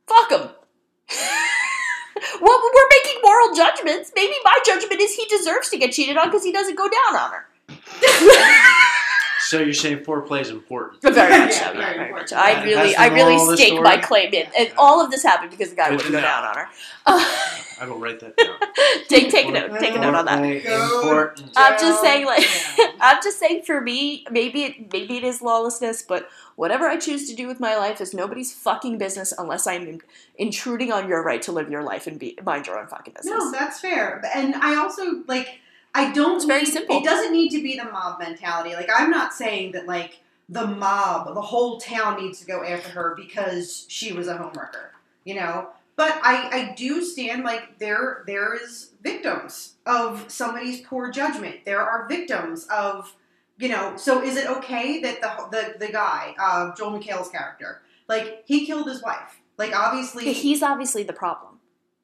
Fuck 0.07 0.31
him. 0.31 0.41
well, 2.41 2.61
we're 2.75 2.89
making 2.91 3.21
moral 3.23 3.55
judgments. 3.55 4.11
Maybe 4.17 4.35
my 4.43 4.59
judgment 4.65 5.01
is 5.01 5.15
he 5.15 5.27
deserves 5.27 5.69
to 5.71 5.79
get 5.79 5.93
cheated 5.93 6.17
on 6.17 6.29
because 6.29 6.45
he 6.45 6.53
doesn't 6.53 6.77
go 6.77 6.89
down 6.89 7.17
on 7.17 7.31
her. 7.33 7.47
So 9.41 9.59
you're 9.61 9.73
saying 9.75 9.99
foreplay 10.05 10.43
is 10.43 10.51
important. 10.51 11.03
Very 11.03 11.15
much 11.15 11.51
Yeah, 11.53 11.67
so. 11.69 11.73
very 11.73 11.79
Yeah, 11.79 11.81
very 11.81 11.93
important. 12.09 12.31
much. 12.31 12.33
I 12.33 12.55
That's 12.55 12.67
really, 12.67 12.97
I 12.97 13.07
really 13.07 13.37
moral 13.37 13.43
of 13.43 13.49
the 13.51 13.57
stake 13.57 13.83
my 13.83 13.97
claim 13.97 14.35
in, 14.35 14.47
and 14.59 14.73
all 14.77 15.03
of 15.03 15.11
this 15.11 15.23
happened 15.23 15.51
because 15.51 15.71
the 15.71 15.77
guy 15.77 15.89
Good 15.89 15.97
wouldn't 15.97 16.13
go 16.13 16.21
down 16.21 16.45
on 16.45 16.55
her. 16.57 16.69
Uh, 17.07 17.37
I 17.81 17.87
will 17.89 17.99
write 17.99 18.21
that 18.21 18.37
down. 18.37 18.57
take 19.09 19.31
take 19.31 19.47
a 19.47 19.53
note. 19.53 19.81
Take 19.81 19.97
a 19.97 19.99
note 19.99 20.15
on 20.15 20.27
that. 20.27 20.45
Important. 20.45 21.53
I'm 21.57 21.79
just 21.81 22.03
saying, 22.03 22.27
like, 22.27 22.45
I'm 23.01 23.19
just 23.23 23.39
saying, 23.39 23.63
for 23.63 23.81
me, 23.81 24.27
maybe 24.31 24.65
it, 24.65 24.93
maybe 24.93 25.17
it 25.17 25.25
is 25.25 25.41
lawlessness, 25.41 26.03
but 26.03 26.29
whatever 26.57 26.87
I 26.87 26.99
choose 26.99 27.29
to 27.31 27.35
do 27.35 27.47
with 27.47 27.59
my 27.59 27.77
life 27.77 28.03
is 28.03 28.13
nobody's 28.13 28.53
fucking 28.53 28.99
business 28.99 29.33
unless 29.39 29.67
I'm 29.67 30.01
intruding 30.37 30.93
on 30.93 31.09
your 31.09 31.23
right 31.23 31.41
to 31.43 31.53
live 31.53 31.71
your 31.71 31.83
life 31.83 32.07
and 32.07 32.19
be 32.19 32.39
mind 32.45 32.67
your 32.67 32.79
own 32.79 32.87
fucking 32.87 33.15
business. 33.15 33.35
No, 33.35 33.51
that's 33.51 33.81
fair. 33.81 34.23
And 34.35 34.55
I 34.57 34.77
also 34.77 35.25
like 35.27 35.61
I 35.95 36.13
don't 36.13 36.37
It's 36.37 36.45
very 36.45 36.63
need- 36.63 36.73
simple. 36.73 36.99
It 36.99 37.05
doesn't 37.05 37.33
need 37.33 37.51
to 37.51 37.63
be 37.63 37.77
the 37.77 37.85
mob 37.85 38.19
mentality. 38.21 38.75
Like 38.75 38.89
I'm 38.95 39.11
not 39.11 39.33
saying 39.35 39.73
that 39.73 39.87
like 39.87 40.21
the 40.49 40.67
mob, 40.67 41.35
the 41.35 41.41
whole 41.41 41.79
town 41.81 42.23
needs 42.23 42.41
to 42.41 42.47
go 42.47 42.65
after 42.65 42.91
her 42.91 43.15
because 43.17 43.87
she 43.89 44.13
was 44.13 44.27
a 44.29 44.37
homewrecker, 44.37 44.91
you 45.25 45.35
know? 45.35 45.69
But 45.97 46.19
I, 46.23 46.49
I 46.71 46.75
do 46.77 47.03
stand 47.05 47.45
like 47.45 47.79
there 47.79 48.25
there 48.27 48.55
is 48.55 48.93
victims 49.03 49.75
of 49.85 50.25
somebody's 50.29 50.81
poor 50.81 51.11
judgment. 51.11 51.57
There 51.67 51.81
are 51.83 52.09
victims 52.09 52.67
of 52.73 53.15
you 53.59 53.69
know. 53.69 53.97
So 53.97 54.23
is 54.23 54.37
it 54.37 54.47
okay 54.49 55.01
that 55.03 55.21
the 55.21 55.49
the 55.51 55.87
the 55.87 55.93
guy, 55.93 56.35
uh, 56.41 56.75
Joel 56.75 56.99
McHale's 56.99 57.29
character, 57.29 57.83
like 58.09 58.43
he 58.47 58.65
killed 58.67 58.89
his 58.89 59.03
wife? 59.03 59.41
Like 59.59 59.77
obviously 59.77 60.33
He's 60.33 60.63
obviously 60.63 61.03
the 61.03 61.13
problem. 61.13 61.60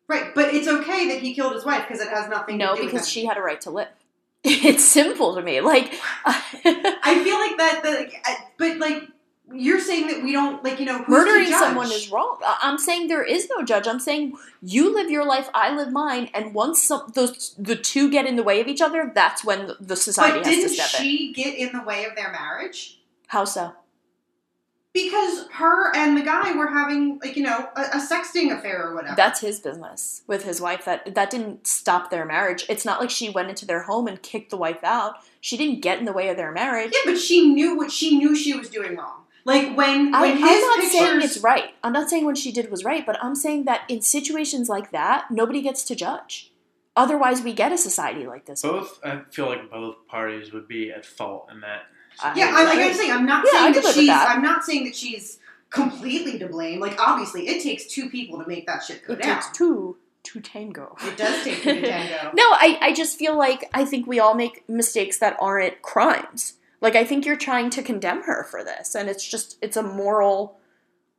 Right, 0.08 0.34
but 0.34 0.54
it's 0.54 0.68
okay 0.68 1.08
that 1.08 1.20
he 1.20 1.34
killed 1.34 1.54
his 1.54 1.64
wife 1.64 1.84
because 1.86 2.00
it 2.00 2.08
has 2.08 2.28
nothing. 2.28 2.56
No, 2.58 2.70
to 2.74 2.76
do 2.76 2.82
with 2.84 2.92
because 2.92 3.08
she 3.08 3.24
had 3.26 3.36
a 3.36 3.40
right 3.42 3.60
to 3.62 3.70
live. 3.70 3.88
It's 4.48 4.84
simple 4.84 5.34
to 5.34 5.42
me. 5.42 5.60
Like, 5.60 5.92
I 6.24 7.20
feel 7.24 7.36
like 7.38 7.56
that. 7.58 7.80
The, 7.82 7.90
like, 7.90 8.22
I- 8.24 8.44
but 8.58 8.78
like 8.78 9.02
you're 9.52 9.80
saying 9.80 10.08
that 10.08 10.22
we 10.24 10.32
don't 10.32 10.62
like 10.64 10.78
you 10.80 10.86
know 10.86 10.98
who's 10.98 11.08
murdering 11.08 11.48
judge? 11.48 11.58
someone 11.60 11.86
is 11.86 12.10
wrong. 12.10 12.38
I'm 12.44 12.78
saying 12.78 13.06
there 13.08 13.22
is 13.24 13.48
no 13.56 13.64
judge. 13.64 13.86
I'm 13.86 14.00
saying 14.00 14.34
you 14.62 14.92
live 14.94 15.10
your 15.10 15.24
life, 15.24 15.48
I 15.54 15.74
live 15.74 15.92
mine, 15.92 16.30
and 16.34 16.52
once 16.54 16.82
some, 16.82 17.10
those 17.14 17.54
the 17.58 17.76
two 17.76 18.10
get 18.10 18.26
in 18.26 18.36
the 18.36 18.42
way 18.42 18.60
of 18.60 18.66
each 18.68 18.80
other, 18.80 19.10
that's 19.14 19.44
when 19.44 19.72
the- 19.80 19.96
society 19.96 20.38
But 20.38 20.46
has 20.46 20.54
to 20.62 20.68
didn't 20.68 20.88
she 20.88 21.32
get 21.32 21.54
in 21.54 21.72
the 21.76 21.82
way 21.84 22.04
of 22.04 22.14
their 22.16 22.30
marriage? 22.32 23.00
How 23.28 23.44
so? 23.44 23.72
Because 24.96 25.46
her 25.52 25.94
and 25.94 26.16
the 26.16 26.22
guy 26.22 26.56
were 26.56 26.68
having 26.68 27.18
like 27.22 27.36
you 27.36 27.42
know 27.42 27.68
a, 27.76 27.80
a 27.80 28.00
sexting 28.00 28.50
affair 28.56 28.88
or 28.88 28.94
whatever. 28.94 29.14
That's 29.14 29.40
his 29.40 29.60
business 29.60 30.22
with 30.26 30.44
his 30.44 30.58
wife. 30.58 30.86
That 30.86 31.14
that 31.14 31.28
didn't 31.28 31.66
stop 31.66 32.10
their 32.10 32.24
marriage. 32.24 32.64
It's 32.70 32.86
not 32.86 32.98
like 32.98 33.10
she 33.10 33.28
went 33.28 33.50
into 33.50 33.66
their 33.66 33.82
home 33.82 34.06
and 34.06 34.22
kicked 34.22 34.48
the 34.48 34.56
wife 34.56 34.82
out. 34.82 35.16
She 35.42 35.58
didn't 35.58 35.82
get 35.82 35.98
in 35.98 36.06
the 36.06 36.14
way 36.14 36.30
of 36.30 36.38
their 36.38 36.50
marriage. 36.50 36.92
yeah, 36.94 37.12
but 37.12 37.18
she 37.18 37.46
knew 37.46 37.76
what 37.76 37.92
she 37.92 38.16
knew 38.16 38.34
she 38.34 38.54
was 38.54 38.70
doing 38.70 38.96
wrong. 38.96 39.24
Like 39.44 39.76
when 39.76 40.14
I, 40.14 40.22
when 40.22 40.42
I'm 40.42 40.60
not 40.60 40.80
pictures. 40.80 40.92
saying 40.92 41.22
it's 41.22 41.38
right. 41.38 41.74
I'm 41.84 41.92
not 41.92 42.08
saying 42.08 42.24
what 42.24 42.38
she 42.38 42.50
did 42.50 42.70
was 42.70 42.82
right, 42.82 43.04
but 43.04 43.22
I'm 43.22 43.34
saying 43.34 43.66
that 43.66 43.82
in 43.88 44.00
situations 44.00 44.70
like 44.70 44.92
that, 44.92 45.30
nobody 45.30 45.60
gets 45.60 45.84
to 45.84 45.94
judge. 45.94 46.52
Otherwise, 46.96 47.42
we 47.42 47.52
get 47.52 47.70
a 47.70 47.76
society 47.78 48.26
like 48.26 48.46
this. 48.46 48.62
Both, 48.62 48.98
I 49.04 49.20
feel 49.30 49.46
like 49.46 49.70
both 49.70 49.96
parties 50.08 50.52
would 50.54 50.66
be 50.66 50.90
at 50.90 51.04
fault 51.04 51.48
in 51.52 51.60
that. 51.60 51.82
I- 52.22 52.34
yeah, 52.36 52.52
I, 52.54 52.64
like 52.64 52.78
I'm 52.78 52.94
saying, 52.94 53.10
I'm 53.12 53.26
not 53.26 53.44
Yeah, 53.52 53.60
saying 53.60 53.72
that 53.74 53.94
she's. 53.94 54.06
that. 54.08 54.28
I'm 54.30 54.42
not 54.42 54.64
saying 54.64 54.84
that 54.84 54.96
she's 54.96 55.38
completely 55.70 56.38
to 56.38 56.46
blame. 56.46 56.80
Like 56.80 56.98
obviously, 57.00 57.48
it 57.48 57.62
takes 57.62 57.86
two 57.86 58.08
people 58.10 58.38
to 58.40 58.46
make 58.48 58.66
that 58.66 58.82
shit 58.84 59.06
go 59.06 59.12
It 59.14 59.22
down. 59.22 59.34
takes 59.36 59.50
two 59.50 59.96
to 60.24 60.40
tango. 60.40 60.96
It 61.02 61.16
does 61.16 61.44
take 61.44 61.62
two 61.62 61.74
to 61.80 61.80
tango. 61.86 62.30
No, 62.34 62.42
I, 62.44 62.78
I 62.80 62.92
just 62.92 63.18
feel 63.18 63.36
like 63.36 63.68
I 63.74 63.84
think 63.84 64.06
we 64.06 64.18
all 64.18 64.34
make 64.34 64.68
mistakes 64.68 65.18
that 65.18 65.36
aren't 65.40 65.82
crimes. 65.82 66.54
Like 66.80 66.96
I 66.96 67.04
think 67.04 67.24
you're 67.26 67.36
trying 67.36 67.70
to 67.70 67.82
condemn 67.82 68.22
her 68.24 68.44
for 68.44 68.62
this, 68.64 68.94
and 68.94 69.08
it's 69.08 69.26
just 69.26 69.56
it's 69.62 69.76
a 69.76 69.82
moral, 69.82 70.58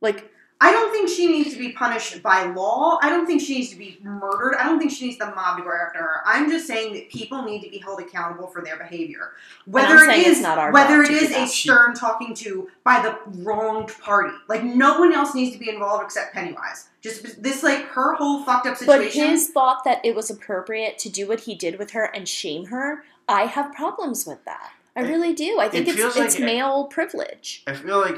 like 0.00 0.30
I 0.60 0.72
don't 0.72 0.90
think 0.90 1.08
she 1.08 1.28
needs 1.28 1.52
to 1.52 1.58
be 1.58 1.70
punished 1.70 2.20
by 2.20 2.42
law. 2.46 2.98
I 3.00 3.10
don't 3.10 3.26
think 3.26 3.40
she 3.40 3.58
needs 3.58 3.70
to 3.70 3.76
be 3.76 3.98
murdered. 4.02 4.56
I 4.58 4.64
don't 4.64 4.80
think 4.80 4.90
she 4.90 5.06
needs 5.06 5.18
the 5.18 5.26
mob 5.26 5.56
to 5.58 5.62
go 5.62 5.70
after 5.70 6.00
her. 6.00 6.20
I'm 6.26 6.50
just 6.50 6.66
saying 6.66 6.94
that 6.94 7.08
people 7.10 7.42
need 7.42 7.62
to 7.62 7.70
be 7.70 7.78
held 7.78 8.00
accountable 8.00 8.48
for 8.48 8.60
their 8.60 8.76
behavior. 8.76 9.32
Whether 9.66 9.98
it 9.98 10.26
is 10.26 10.40
not 10.40 10.58
our 10.58 10.72
whether 10.72 11.02
it 11.02 11.10
is 11.10 11.30
a 11.30 11.46
stern 11.46 11.94
talking 11.94 12.34
to 12.36 12.68
by 12.82 13.00
the 13.00 13.16
wronged 13.42 13.92
party. 14.00 14.34
Like 14.48 14.64
no 14.64 14.98
one 14.98 15.12
else 15.12 15.32
needs 15.32 15.52
to 15.52 15.58
be 15.58 15.70
involved 15.70 16.02
except 16.04 16.34
Pennywise. 16.34 16.88
Just 17.02 17.40
this 17.40 17.62
like 17.62 17.84
her 17.90 18.14
whole 18.14 18.42
fucked 18.42 18.66
up 18.66 18.76
situation. 18.76 19.22
But 19.22 19.30
his 19.30 19.50
thought 19.50 19.84
that 19.84 20.04
it 20.04 20.16
was 20.16 20.28
appropriate 20.28 20.98
to 20.98 21.08
do 21.08 21.28
what 21.28 21.40
he 21.40 21.54
did 21.54 21.78
with 21.78 21.92
her 21.92 22.04
and 22.04 22.28
shame 22.28 22.66
her, 22.66 23.04
I 23.28 23.42
have 23.42 23.72
problems 23.72 24.26
with 24.26 24.44
that. 24.44 24.72
I 24.96 25.02
really 25.02 25.32
do. 25.32 25.60
I 25.60 25.68
think 25.68 25.86
it 25.86 25.96
it's 25.96 26.16
it's 26.16 26.34
like- 26.34 26.44
male 26.44 26.86
privilege. 26.86 27.62
I 27.68 27.74
feel 27.74 28.00
like 28.00 28.16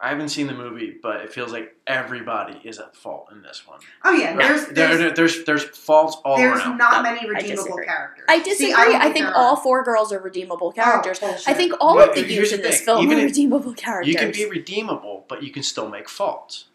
I 0.00 0.10
haven't 0.10 0.28
seen 0.28 0.46
the 0.46 0.54
movie, 0.54 0.96
but 1.02 1.22
it 1.22 1.32
feels 1.32 1.52
like 1.52 1.74
everybody 1.84 2.60
is 2.62 2.78
at 2.78 2.94
fault 2.94 3.30
in 3.32 3.42
this 3.42 3.66
one. 3.66 3.80
oh 4.04 4.12
yeah, 4.12 4.36
there's 4.36 4.66
there's, 4.68 4.98
there- 4.98 5.10
there's 5.10 5.44
there's 5.44 5.64
faults 5.64 6.16
all 6.24 6.36
there's 6.36 6.60
around. 6.60 6.78
There's 6.78 6.92
not 6.92 7.02
many 7.02 7.28
redeemable 7.28 7.64
disagree. 7.64 7.86
characters. 7.86 8.24
I 8.28 8.38
disagree. 8.38 8.72
don't 8.72 9.02
I 9.02 9.12
think 9.12 9.26
all 9.26 9.56
are. 9.56 9.62
four 9.62 9.82
girls 9.82 10.12
are 10.12 10.20
redeemable 10.20 10.68
oh, 10.68 10.72
characters. 10.72 11.18
Oh, 11.20 11.36
I 11.48 11.54
think 11.54 11.72
all 11.80 11.96
But 11.96 12.10
of 12.10 12.14
the 12.14 12.22
here's 12.22 12.52
youth 12.52 12.60
in 12.60 12.62
this 12.62 12.80
film 12.80 13.02
even 13.04 13.18
are 13.18 13.24
redeemable 13.24 13.74
characters. 13.74 14.12
You 14.12 14.18
can 14.18 14.30
be 14.30 14.46
redeemable, 14.46 15.24
but 15.28 15.42
you 15.42 15.50
can 15.50 15.64
still 15.64 15.88
make 15.88 16.08
faults. 16.08 16.66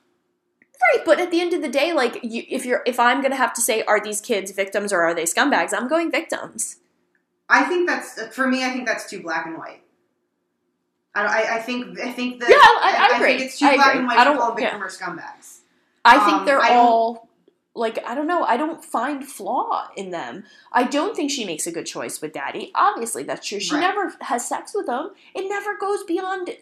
Right, 0.93 1.05
but 1.05 1.17
at 1.21 1.31
the 1.31 1.39
end 1.39 1.53
of 1.53 1.61
the 1.61 1.69
day, 1.69 1.93
like 1.93 2.19
you, 2.23 2.43
if 2.49 2.65
you're 2.65 2.81
if 2.85 2.99
I'm 2.99 3.21
gonna 3.21 3.37
have 3.37 3.53
to 3.53 3.61
say, 3.61 3.83
are 3.83 4.01
these 4.03 4.19
kids 4.19 4.51
victims 4.51 4.91
or 4.91 5.01
are 5.01 5.13
they 5.13 5.23
scumbags? 5.23 5.69
I'm 5.73 5.87
going 5.87 6.11
victims. 6.11 6.77
I 7.47 7.63
think 7.63 7.87
that's 7.87 8.21
for 8.35 8.47
me. 8.47 8.65
I 8.65 8.71
think 8.71 8.85
that's 8.85 9.09
too 9.09 9.21
black 9.21 9.45
and 9.45 9.57
white. 9.57 9.82
I, 11.15 11.23
I, 11.25 11.55
I 11.57 11.59
think 11.61 11.99
I 11.99 12.11
think 12.11 12.39
that 12.39 12.49
Yeah, 12.49 12.55
I- 12.57 12.95
I 12.97 13.07
think 13.09 13.21
agree. 13.21 13.45
it's 13.45 13.59
too 13.59 13.65
I 13.67 13.75
black 13.75 13.87
agree. 13.89 13.99
and 13.99 14.07
white 14.07 14.17
I 14.19 14.23
to 14.23 14.29
don't- 14.31 14.37
call 14.39 14.49
them 14.55 14.59
yeah. 14.63 14.77
victim 14.77 14.83
or 14.83 14.89
scumbags. 14.89 15.59
I 16.05 16.19
think 16.25 16.37
Um, 16.39 16.45
they're 16.45 16.61
I 16.61 16.69
don't- 16.69 16.77
all 16.87 17.29
like 17.75 17.97
I 18.05 18.13
don't 18.13 18.27
know. 18.27 18.43
I 18.43 18.55
don't 18.55 18.85
find 18.85 19.27
flaw 19.27 19.87
in 19.95 20.11
them. 20.11 20.43
I 20.71 20.83
don't 20.83 21.15
think 21.15 21.31
she 21.31 21.43
makes 21.43 21.65
a 21.65 21.71
good 21.71 21.87
choice 21.87 22.21
with 22.21 22.31
Daddy. 22.33 22.71
Obviously, 22.75 23.23
that's 23.23 23.47
true. 23.47 23.59
She 23.59 23.73
Right. 23.73 23.81
never 23.81 24.13
has 24.21 24.47
sex 24.47 24.73
with 24.75 24.87
him. 24.87 25.09
It 25.33 25.49
never 25.49 25.75
goes 25.77 26.03
beyond 26.03 26.49
uh, 26.49 26.53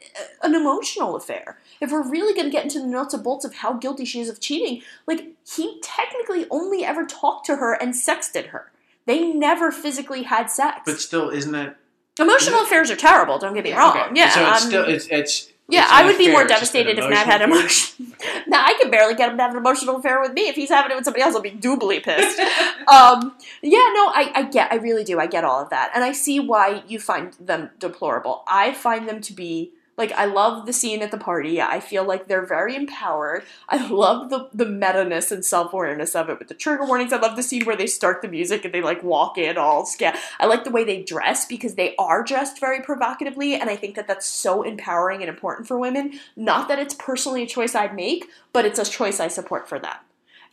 an 0.43 0.55
emotional 0.55 1.17
affair. 1.17 1.59
If 1.81 1.91
we're 1.91 2.07
really 2.09 2.33
going 2.33 2.45
to 2.45 2.49
get 2.51 2.63
into 2.63 2.79
the 2.79 2.87
nuts 2.87 3.13
and 3.13 3.21
bolts 3.23 3.43
of 3.43 3.55
how 3.55 3.73
guilty 3.73 4.05
she 4.05 4.21
is 4.21 4.29
of 4.29 4.39
cheating, 4.39 4.83
like 5.05 5.27
he 5.45 5.81
technically 5.81 6.45
only 6.49 6.85
ever 6.85 7.05
talked 7.05 7.45
to 7.47 7.57
her 7.57 7.73
and 7.73 7.93
sexted 7.93 8.47
her. 8.47 8.71
They 9.05 9.33
never 9.33 9.69
physically 9.73 10.23
had 10.23 10.49
sex. 10.49 10.81
But 10.85 10.99
still, 11.01 11.29
isn't 11.29 11.51
that 11.51 11.75
Emotional 12.19 12.63
affairs 12.63 12.91
are 12.91 12.95
terrible. 12.95 13.37
Don't 13.39 13.53
get 13.53 13.63
me 13.63 13.73
wrong. 13.73 13.97
okay? 13.97 14.09
Yeah, 14.13 14.29
So 14.29 14.41
it's 14.41 14.49
I'm- 14.49 14.61
still 14.69 14.85
it's 14.85 15.07
it's 15.07 15.47
yeah, 15.69 15.83
it's 15.83 15.91
I 15.93 16.05
would 16.05 16.17
be 16.17 16.29
more 16.29 16.41
it's 16.41 16.51
just 16.51 16.75
an 16.75 16.83
devastated 16.83 16.99
if 17.03 17.09
Matt 17.09 17.25
had 17.27 17.41
emotion. 17.41 18.13
now 18.47 18.61
I 18.65 18.77
can 18.81 18.91
barely 18.91 19.15
get 19.15 19.29
him 19.31 19.37
to 19.37 19.43
have 19.43 19.51
an 19.51 19.57
emotional 19.57 19.95
affair 19.95 20.19
with 20.19 20.33
me. 20.33 20.49
If 20.49 20.55
he's 20.55 20.69
having 20.69 20.91
it 20.91 20.95
with 20.95 21.05
somebody 21.05 21.23
else, 21.23 21.33
I'll 21.33 21.41
be 21.41 21.49
doubly 21.51 22.01
pissed. 22.01 22.39
um, 22.87 23.35
yeah, 23.61 23.79
no, 23.93 24.07
I, 24.07 24.31
I 24.35 24.43
get, 24.43 24.71
I 24.71 24.75
really 24.75 25.05
do, 25.05 25.17
I 25.19 25.27
get 25.27 25.45
all 25.45 25.61
of 25.61 25.69
that, 25.69 25.91
and 25.95 26.03
I 26.03 26.11
see 26.11 26.39
why 26.41 26.83
you 26.87 26.99
find 26.99 27.31
them 27.39 27.69
deplorable. 27.79 28.43
I 28.47 28.73
find 28.73 29.07
them 29.07 29.21
to 29.21 29.33
be 29.33 29.71
like, 30.01 30.11
I 30.13 30.25
love 30.25 30.65
the 30.65 30.73
scene 30.73 31.03
at 31.03 31.11
the 31.11 31.17
party. 31.17 31.61
I 31.61 31.79
feel 31.79 32.03
like 32.03 32.27
they're 32.27 32.45
very 32.45 32.75
empowered. 32.75 33.43
I 33.69 33.87
love 33.87 34.29
the 34.31 34.49
the 34.51 34.65
meta 34.65 35.05
ness 35.05 35.31
and 35.31 35.45
self 35.45 35.73
awareness 35.73 36.15
of 36.15 36.29
it 36.29 36.39
with 36.39 36.47
the 36.47 36.55
trigger 36.55 36.85
warnings. 36.85 37.13
I 37.13 37.19
love 37.19 37.35
the 37.35 37.43
scene 37.43 37.65
where 37.65 37.75
they 37.75 37.85
start 37.85 38.21
the 38.21 38.27
music 38.27 38.65
and 38.65 38.73
they 38.73 38.81
like 38.81 39.03
walk 39.03 39.37
in 39.37 39.57
all 39.57 39.85
scared. 39.85 40.15
I 40.39 40.47
like 40.47 40.63
the 40.63 40.71
way 40.71 40.83
they 40.83 41.03
dress 41.03 41.45
because 41.45 41.75
they 41.75 41.95
are 41.97 42.23
dressed 42.23 42.59
very 42.59 42.81
provocatively, 42.81 43.53
and 43.53 43.69
I 43.69 43.75
think 43.75 43.95
that 43.95 44.07
that's 44.07 44.27
so 44.27 44.63
empowering 44.63 45.21
and 45.21 45.29
important 45.29 45.67
for 45.67 45.77
women. 45.77 46.19
Not 46.35 46.67
that 46.67 46.79
it's 46.79 46.95
personally 46.95 47.43
a 47.43 47.47
choice 47.47 47.75
I'd 47.75 47.95
make, 47.95 48.25
but 48.53 48.65
it's 48.65 48.79
a 48.79 48.85
choice 48.85 49.19
I 49.19 49.27
support 49.27 49.69
for 49.69 49.77
them. 49.77 49.97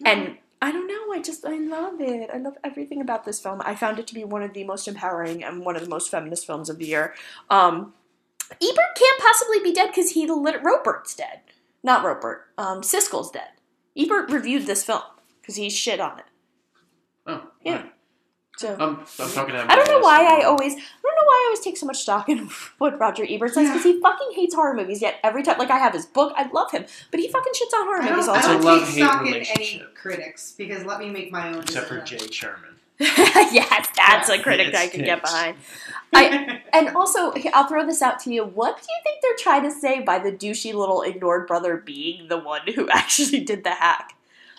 And 0.05 0.37
I 0.61 0.73
don't 0.73 0.89
know, 0.89 1.13
I 1.13 1.23
just 1.23 1.45
I 1.47 1.57
love 1.57 2.01
it. 2.01 2.31
I 2.33 2.39
love 2.39 2.57
everything 2.65 3.01
about 3.01 3.25
this 3.25 3.41
film. 3.41 3.63
I 3.65 3.75
found 3.77 3.99
it 3.99 4.07
to 4.09 4.15
be 4.15 4.25
one 4.25 4.43
of 4.43 4.55
the 4.55 4.65
most 4.65 4.89
empowering 4.89 5.45
and 5.45 5.65
one 5.65 5.77
of 5.77 5.83
the 5.83 5.89
most 5.89 6.11
feminist 6.11 6.47
films 6.47 6.69
of 6.69 6.79
the 6.79 6.87
year. 6.87 7.15
Um, 7.49 7.95
Ebert 8.63 8.97
can't 8.97 9.21
possibly 9.21 9.61
be 9.61 9.73
dead 9.73 9.89
because 9.89 10.11
he 10.11 10.27
lit 10.31 10.63
Ropert's 10.63 11.15
dead. 11.15 11.41
Not 11.83 12.05
Ropert. 12.05 12.41
Um, 12.57 12.81
Siskel's 12.83 13.31
dead. 13.31 13.49
Ebert 13.97 14.31
reviewed 14.31 14.67
this 14.67 14.85
film 14.85 15.03
because 15.41 15.57
he 15.57 15.71
shit 15.71 16.01
on 16.01 16.19
it. 16.19 16.25
Oh, 17.27 17.43
Yeah. 17.63 17.73
alright. 17.73 17.93
So 18.57 18.75
I'm, 18.75 18.99
I'm 19.21 19.31
talking. 19.31 19.55
I 19.55 19.77
don't 19.77 19.89
know 19.89 20.01
why 20.01 20.25
I 20.41 20.43
always 20.45 20.73
I 20.73 20.77
don't 20.77 21.15
know 21.15 21.25
why 21.27 21.45
I 21.45 21.45
always 21.47 21.61
take 21.61 21.77
so 21.77 21.87
much 21.87 21.99
stock 21.99 22.29
in 22.29 22.49
what 22.79 22.99
Roger 22.99 23.25
Ebert 23.29 23.55
says 23.55 23.69
because 23.69 23.85
he 23.85 24.01
fucking 24.01 24.33
hates 24.35 24.53
horror 24.53 24.75
movies. 24.75 25.01
Yet 25.01 25.21
every 25.23 25.45
time, 25.45 25.59
like 25.59 25.71
I 25.71 25.79
have 25.79 25.93
his 25.93 26.07
book, 26.07 26.33
I 26.37 26.49
love 26.51 26.73
him, 26.73 26.85
but 27.13 27.21
he 27.21 27.29
fucking 27.29 27.53
shits 27.53 27.73
on 27.79 27.87
horror 27.87 28.03
I 28.03 28.11
movies 28.11 28.27
don't, 28.27 28.37
all 28.37 28.43
I 28.43 28.43
don't 28.55 28.63
time. 28.63 28.83
It's 28.83 28.91
a 28.91 28.95
take 28.97 29.05
stock 29.05 29.27
in 29.27 29.35
any 29.63 29.83
critics 29.95 30.55
because 30.59 30.85
let 30.85 30.99
me 30.99 31.09
make 31.09 31.31
my 31.31 31.51
own. 31.53 31.61
except 31.61 31.87
for. 31.87 32.01
Jay 32.01 32.19
Sherman. 32.33 32.78
yes, 33.53 33.89
that's 33.97 34.29
a 34.29 34.39
critic 34.43 34.69
it 34.69 34.75
I 34.75 34.89
can 34.89 35.05
get 35.05 35.23
behind. 35.23 35.57
I 36.13 36.63
and 36.73 36.89
also 36.97 37.33
I'll 37.53 37.69
throw 37.69 37.87
this 37.87 38.03
out 38.03 38.19
to 38.21 38.33
you. 38.33 38.45
What 38.45 38.77
do 38.77 38.83
you 38.89 38.99
think 39.05 39.21
they're 39.23 39.37
trying 39.39 39.63
to 39.63 39.71
say 39.71 40.01
by 40.01 40.19
the 40.19 40.33
douchey 40.33 40.75
little 40.75 41.03
ignored 41.03 41.47
brother 41.47 41.77
being 41.77 42.29
the 42.29 42.39
one 42.39 42.63
who 42.75 42.89
actually 42.93 43.41
did 43.41 43.63
the 43.65 43.71
hack? 43.71 44.15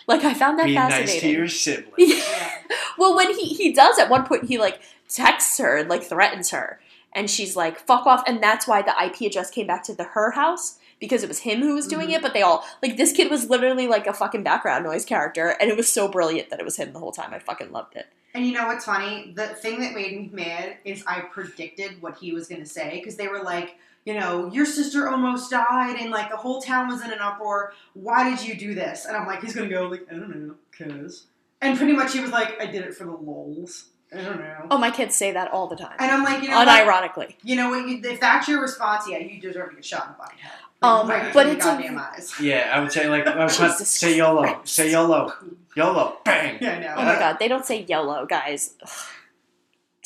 Like 0.06 0.24
I 0.24 0.32
found 0.34 0.58
that 0.58 0.66
Be 0.66 0.74
nice 0.74 0.90
fascinating. 0.92 1.20
to 1.20 1.36
your 1.36 1.48
sibling. 1.48 1.92
Yeah. 1.98 2.50
well, 2.98 3.14
when 3.14 3.34
he 3.34 3.46
he 3.54 3.72
does 3.72 3.98
at 3.98 4.08
one 4.10 4.24
point, 4.24 4.44
he 4.44 4.58
like 4.58 4.80
texts 5.08 5.58
her 5.58 5.76
and 5.76 5.88
like 5.88 6.02
threatens 6.02 6.50
her, 6.50 6.80
and 7.12 7.30
she's 7.30 7.54
like, 7.56 7.78
"Fuck 7.78 8.06
off!" 8.06 8.22
And 8.26 8.42
that's 8.42 8.66
why 8.66 8.80
the 8.82 8.94
IP 9.04 9.20
address 9.30 9.50
came 9.50 9.66
back 9.66 9.82
to 9.84 9.94
the 9.94 10.04
her 10.04 10.30
house 10.32 10.78
because 10.98 11.22
it 11.22 11.28
was 11.28 11.40
him 11.40 11.60
who 11.60 11.74
was 11.74 11.86
doing 11.86 12.08
Mhm. 12.08 12.14
it. 12.16 12.22
But 12.22 12.32
they 12.32 12.42
all 12.42 12.64
like 12.82 12.96
this 12.96 13.12
kid 13.12 13.30
was 13.30 13.50
literally 13.50 13.86
like 13.86 14.06
a 14.06 14.12
fucking 14.14 14.42
background 14.42 14.84
noise 14.84 15.04
character, 15.04 15.48
and 15.60 15.70
it 15.70 15.76
was 15.76 15.92
so 15.92 16.08
brilliant 16.08 16.50
that 16.50 16.58
it 16.58 16.64
was 16.64 16.76
him 16.76 16.92
the 16.92 16.98
whole 16.98 17.12
time. 17.12 17.32
I 17.34 17.38
fucking 17.38 17.70
loved 17.70 17.94
it. 17.96 18.06
And 18.34 18.46
you 18.46 18.52
know 18.52 18.66
what's 18.66 18.84
funny? 18.84 19.32
The 19.34 19.48
thing 19.48 19.80
that 19.80 19.94
made 19.94 20.12
me 20.16 20.30
mad 20.32 20.76
is 20.84 21.02
I 21.06 21.20
predicted 21.20 22.00
what 22.00 22.18
he 22.18 22.32
was 22.32 22.46
going 22.48 22.62
to 22.62 22.68
say 22.68 22.98
because 22.98 23.16
they 23.16 23.28
were 23.28 23.42
like, 23.42 23.76
you 24.04 24.14
know, 24.14 24.46
your 24.52 24.64
sister 24.66 25.08
almost 25.08 25.50
died 25.50 25.96
and 25.98 26.10
like 26.10 26.30
the 26.30 26.36
whole 26.36 26.60
town 26.62 26.88
was 26.88 27.04
in 27.04 27.12
an 27.12 27.18
uproar. 27.20 27.72
Why 27.94 28.30
did 28.30 28.46
you 28.46 28.56
do 28.56 28.74
this? 28.74 29.04
And 29.04 29.16
I'm 29.16 29.26
like, 29.26 29.42
he's 29.42 29.54
going 29.54 29.68
to 29.68 29.74
go 29.74 29.88
like, 29.88 30.06
I 30.10 30.14
don't 30.14 30.48
know, 30.48 30.54
cause. 30.76 31.26
And 31.60 31.76
pretty 31.76 31.92
much 31.92 32.12
he 32.12 32.20
was 32.20 32.30
like, 32.30 32.60
I 32.60 32.66
did 32.66 32.82
it 32.84 32.94
for 32.94 33.04
the 33.04 33.10
lols. 33.12 33.86
I 34.12 34.22
don't 34.22 34.38
know. 34.40 34.66
Oh, 34.70 34.78
my 34.78 34.90
kids 34.90 35.14
say 35.14 35.32
that 35.32 35.52
all 35.52 35.66
the 35.68 35.76
time. 35.76 35.94
And 35.98 36.10
I'm 36.10 36.24
like, 36.24 36.42
you 36.42 36.48
know, 36.48 36.56
what? 36.56 36.66
Unironically. 36.68 37.34
you 37.44 37.54
know 37.56 37.70
what? 37.70 37.86
You, 37.86 38.00
if 38.02 38.20
that's 38.20 38.48
your 38.48 38.60
response, 38.62 39.04
yeah, 39.08 39.18
you 39.18 39.40
deserve 39.40 39.70
to 39.70 39.74
get 39.76 39.84
shot 39.84 40.06
in 40.06 40.12
the 40.12 40.18
fucking 40.18 40.38
head. 40.38 40.52
Um, 40.82 41.08
right 41.10 41.32
but 41.34 41.46
it's 41.46 41.64
your 41.64 41.74
a- 41.74 41.76
goddamn 41.76 41.98
eyes. 41.98 42.32
Yeah, 42.40 42.72
I 42.74 42.80
would 42.80 42.90
say 42.90 43.08
like 43.08 43.26
I 43.26 43.44
would 43.44 43.50
say 43.76 44.16
YOLO, 44.16 44.60
say 44.64 44.90
YOLO, 44.90 45.32
YOLO, 45.76 46.18
bang. 46.24 46.58
Yeah, 46.60 46.72
I 46.72 46.78
know. 46.80 46.94
Oh 46.98 47.04
my 47.04 47.18
god, 47.18 47.36
they 47.38 47.48
don't 47.48 47.64
say 47.64 47.84
YOLO, 47.88 48.26
guys. 48.26 48.74
Ugh. 48.82 48.88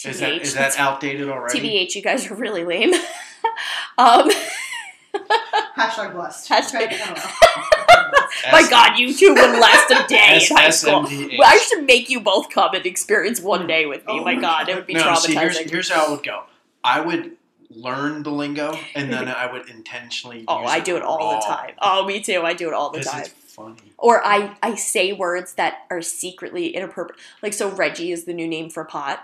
Is 0.05 0.21
that 0.21 0.33
TBH. 0.35 0.41
is 0.43 0.55
that 0.55 0.79
outdated 0.79 1.29
already? 1.31 1.59
TBH, 1.87 1.95
you 1.95 2.03
guys 2.03 2.31
are 2.31 2.35
really 2.35 2.65
lame. 2.65 2.93
um, 3.99 4.31
Hashtag 5.77 6.13
blessed. 6.13 6.49
Hashtag- 6.51 6.83
Okay, 6.87 7.01
I 7.03 7.07
don't 7.07 7.17
know. 7.17 8.27
my 8.53 8.61
S- 8.61 8.69
god, 8.71 8.99
you 8.99 9.15
two 9.15 9.33
wouldn't 9.33 9.61
last 9.61 9.91
a 9.91 10.07
day 10.09 10.17
S- 10.37 10.51
in 10.51 10.57
high 10.57 10.71
school. 10.71 11.05
SMDH. 11.05 11.39
I 11.45 11.57
should 11.59 11.85
make 11.87 12.11
you 12.11 12.21
both 12.21 12.51
come 12.51 12.75
and 12.75 12.85
experience 12.85 13.41
one 13.41 13.67
day 13.67 13.87
with 13.87 14.01
me. 14.07 14.13
Oh 14.19 14.25
my 14.25 14.35
my 14.35 14.41
god, 14.41 14.69
it 14.69 14.75
would 14.75 14.87
be 14.87 14.95
no, 14.95 15.03
traumatizing. 15.05 15.17
see, 15.27 15.35
here's, 15.35 15.59
here's 15.59 15.91
how 15.91 16.07
it 16.07 16.11
would 16.11 16.23
go. 16.25 16.43
I 16.83 17.01
would 17.01 17.33
learn 17.71 18.23
the 18.25 18.31
lingo, 18.31 18.77
and 18.95 19.11
then 19.13 19.29
I 19.29 19.51
would 19.51 19.69
intentionally. 19.71 20.45
oh, 20.49 20.63
use 20.63 20.71
I 20.71 20.81
do 20.81 20.97
it 20.97 21.03
all 21.03 21.41
the 21.41 21.47
time. 21.47 21.75
Oh, 21.81 22.05
me 22.05 22.21
too. 22.21 22.43
I 22.43 22.53
do 22.55 22.69
it 22.69 22.75
all 22.75 22.91
the 22.91 22.99
'cause 22.99 23.07
time. 23.11 23.25
Funny. 23.55 23.93
Or 23.99 24.25
I, 24.27 24.57
I 24.63 24.75
say 24.75 25.13
words 25.13 25.55
that 25.55 25.87
are 25.89 26.03
secretly 26.03 26.75
inappropriate. 26.75 27.21
Like, 27.41 27.53
so 27.53 27.71
Reggie 27.71 28.11
is 28.11 28.25
the 28.25 28.35
new 28.35 28.49
name 28.49 28.69
for 28.69 28.85
pot. 28.85 29.21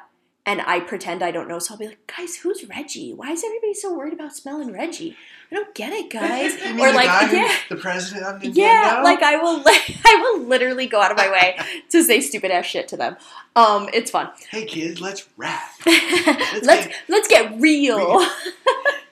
And 0.46 0.60
I 0.62 0.80
pretend 0.80 1.22
I 1.22 1.32
don't 1.32 1.48
know. 1.48 1.58
So 1.58 1.74
I'll 1.74 1.78
be 1.78 1.88
like, 1.88 2.12
guys, 2.16 2.36
who's 2.36 2.64
Reggie? 2.64 3.12
Why 3.12 3.32
is 3.32 3.44
everybody 3.44 3.74
so 3.74 3.92
worried 3.92 4.12
about 4.12 4.34
smelling 4.34 4.72
Reggie? 4.72 5.16
I 5.50 5.56
don't 5.56 5.74
get 5.74 5.92
it, 5.92 6.10
guys. 6.10 6.54
You 6.64 6.74
mean 6.74 6.80
or 6.84 6.88
the 6.90 6.94
like, 6.94 7.06
guy 7.06 7.26
who- 7.26 7.36
yeah. 7.36 7.54
the 7.68 7.76
president 7.76 8.24
of 8.26 8.40
Nintendo? 8.40 8.56
Yeah, 8.56 9.00
like 9.02 9.22
I 9.22 9.36
will, 9.36 9.58
li- 9.58 9.96
I 10.04 10.16
will 10.22 10.42
literally 10.46 10.86
go 10.86 11.00
out 11.00 11.10
of 11.10 11.16
my 11.16 11.30
way 11.30 11.58
to 11.90 12.02
say 12.04 12.20
stupid 12.20 12.50
ass 12.50 12.66
shit 12.66 12.86
to 12.88 12.96
them. 12.96 13.16
Um, 13.56 13.88
it's 13.92 14.10
fun. 14.12 14.30
hey 14.50 14.64
kids, 14.64 15.00
let's 15.00 15.26
rap. 15.36 15.60
let's 15.86 16.66
get- 16.86 16.92
let's 17.08 17.28
get 17.28 17.60
real. 17.60 18.24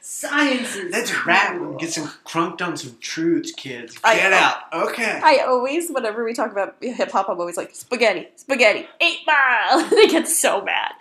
Science 0.01 0.77
Let's 0.91 1.27
rap 1.27 1.55
and 1.57 1.79
get 1.79 1.93
some 1.93 2.11
crunked 2.25 2.63
on 2.63 2.77
some 2.77 2.97
truths, 3.01 3.53
kids. 3.53 3.97
I- 4.03 4.17
Get 4.17 4.33
out. 4.33 4.57
Okay. 4.73 5.21
I 5.23 5.45
always, 5.47 5.91
whenever 5.91 6.25
we 6.25 6.33
talk 6.33 6.51
about 6.51 6.77
hip 6.81 7.11
hop, 7.11 7.29
I'm 7.29 7.39
always 7.39 7.57
like 7.57 7.75
spaghetti, 7.75 8.27
spaghetti, 8.37 8.89
eight 9.01 9.19
mile. 9.27 9.89
they 9.91 10.09
get 10.09 10.27
so 10.27 10.65
mad. 10.65 10.93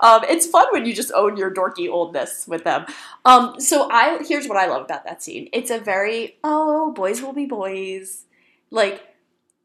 Um, 0.00 0.22
it's 0.28 0.46
fun 0.46 0.66
when 0.72 0.86
you 0.86 0.94
just 0.94 1.12
own 1.14 1.36
your 1.36 1.52
dorky 1.52 1.88
oldness 1.90 2.48
with 2.48 2.64
them. 2.64 2.86
Um, 3.24 3.60
so 3.60 3.88
I 3.92 4.24
here's 4.26 4.48
what 4.48 4.56
I 4.56 4.66
love 4.66 4.83
about 4.84 5.04
that 5.04 5.22
scene. 5.22 5.48
It's 5.52 5.70
a 5.70 5.78
very 5.78 6.36
oh 6.44 6.92
boys 6.92 7.22
will 7.22 7.32
be 7.32 7.46
boys, 7.46 8.24
like 8.70 9.02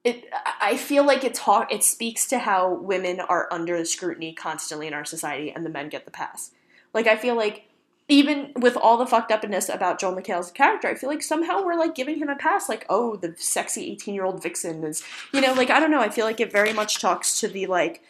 it. 0.03 0.25
I- 0.61 0.77
feel 0.77 1.05
like 1.05 1.23
it 1.23 1.33
talk. 1.33 1.71
It 1.71 1.83
speaks 1.83 2.27
to 2.29 2.39
how 2.39 2.73
women 2.73 3.19
are 3.19 3.47
under 3.51 3.83
scrutiny 3.85 4.33
constantly 4.33 4.87
in 4.87 4.93
our 4.93 5.05
society, 5.05 5.51
and 5.51 5.65
the 5.65 5.69
men 5.69 5.89
get 5.89 6.05
the 6.05 6.11
pass. 6.11 6.51
Like 6.93 7.07
I 7.07 7.15
feel 7.15 7.35
like 7.35 7.65
even 8.09 8.51
with 8.55 8.75
all 8.75 8.97
the 8.97 9.05
fucked 9.05 9.31
upness 9.31 9.69
about 9.69 9.99
Joel 9.99 10.15
McHale's 10.15 10.51
character, 10.51 10.87
I 10.87 10.95
feel 10.95 11.09
like 11.09 11.21
somehow 11.21 11.63
we're 11.63 11.77
like 11.77 11.93
giving 11.93 12.17
him 12.17 12.27
a 12.27 12.35
pass. 12.35 12.67
Like, 12.67 12.85
oh, 12.89 13.15
the 13.15 13.35
sexy 13.37 13.91
eighteen 13.91 14.15
year 14.15 14.25
old 14.25 14.41
vixen 14.41 14.83
is, 14.83 15.03
you 15.31 15.41
know, 15.41 15.53
like 15.53 15.69
I 15.69 15.79
don't 15.79 15.91
know. 15.91 16.01
I 16.01 16.09
feel 16.09 16.25
like 16.25 16.39
it 16.39 16.51
very 16.51 16.73
much 16.73 16.99
talks 16.99 17.39
to 17.41 17.47
the 17.47 17.67
like, 17.67 18.01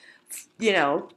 you 0.57 0.72
know, 0.72 1.10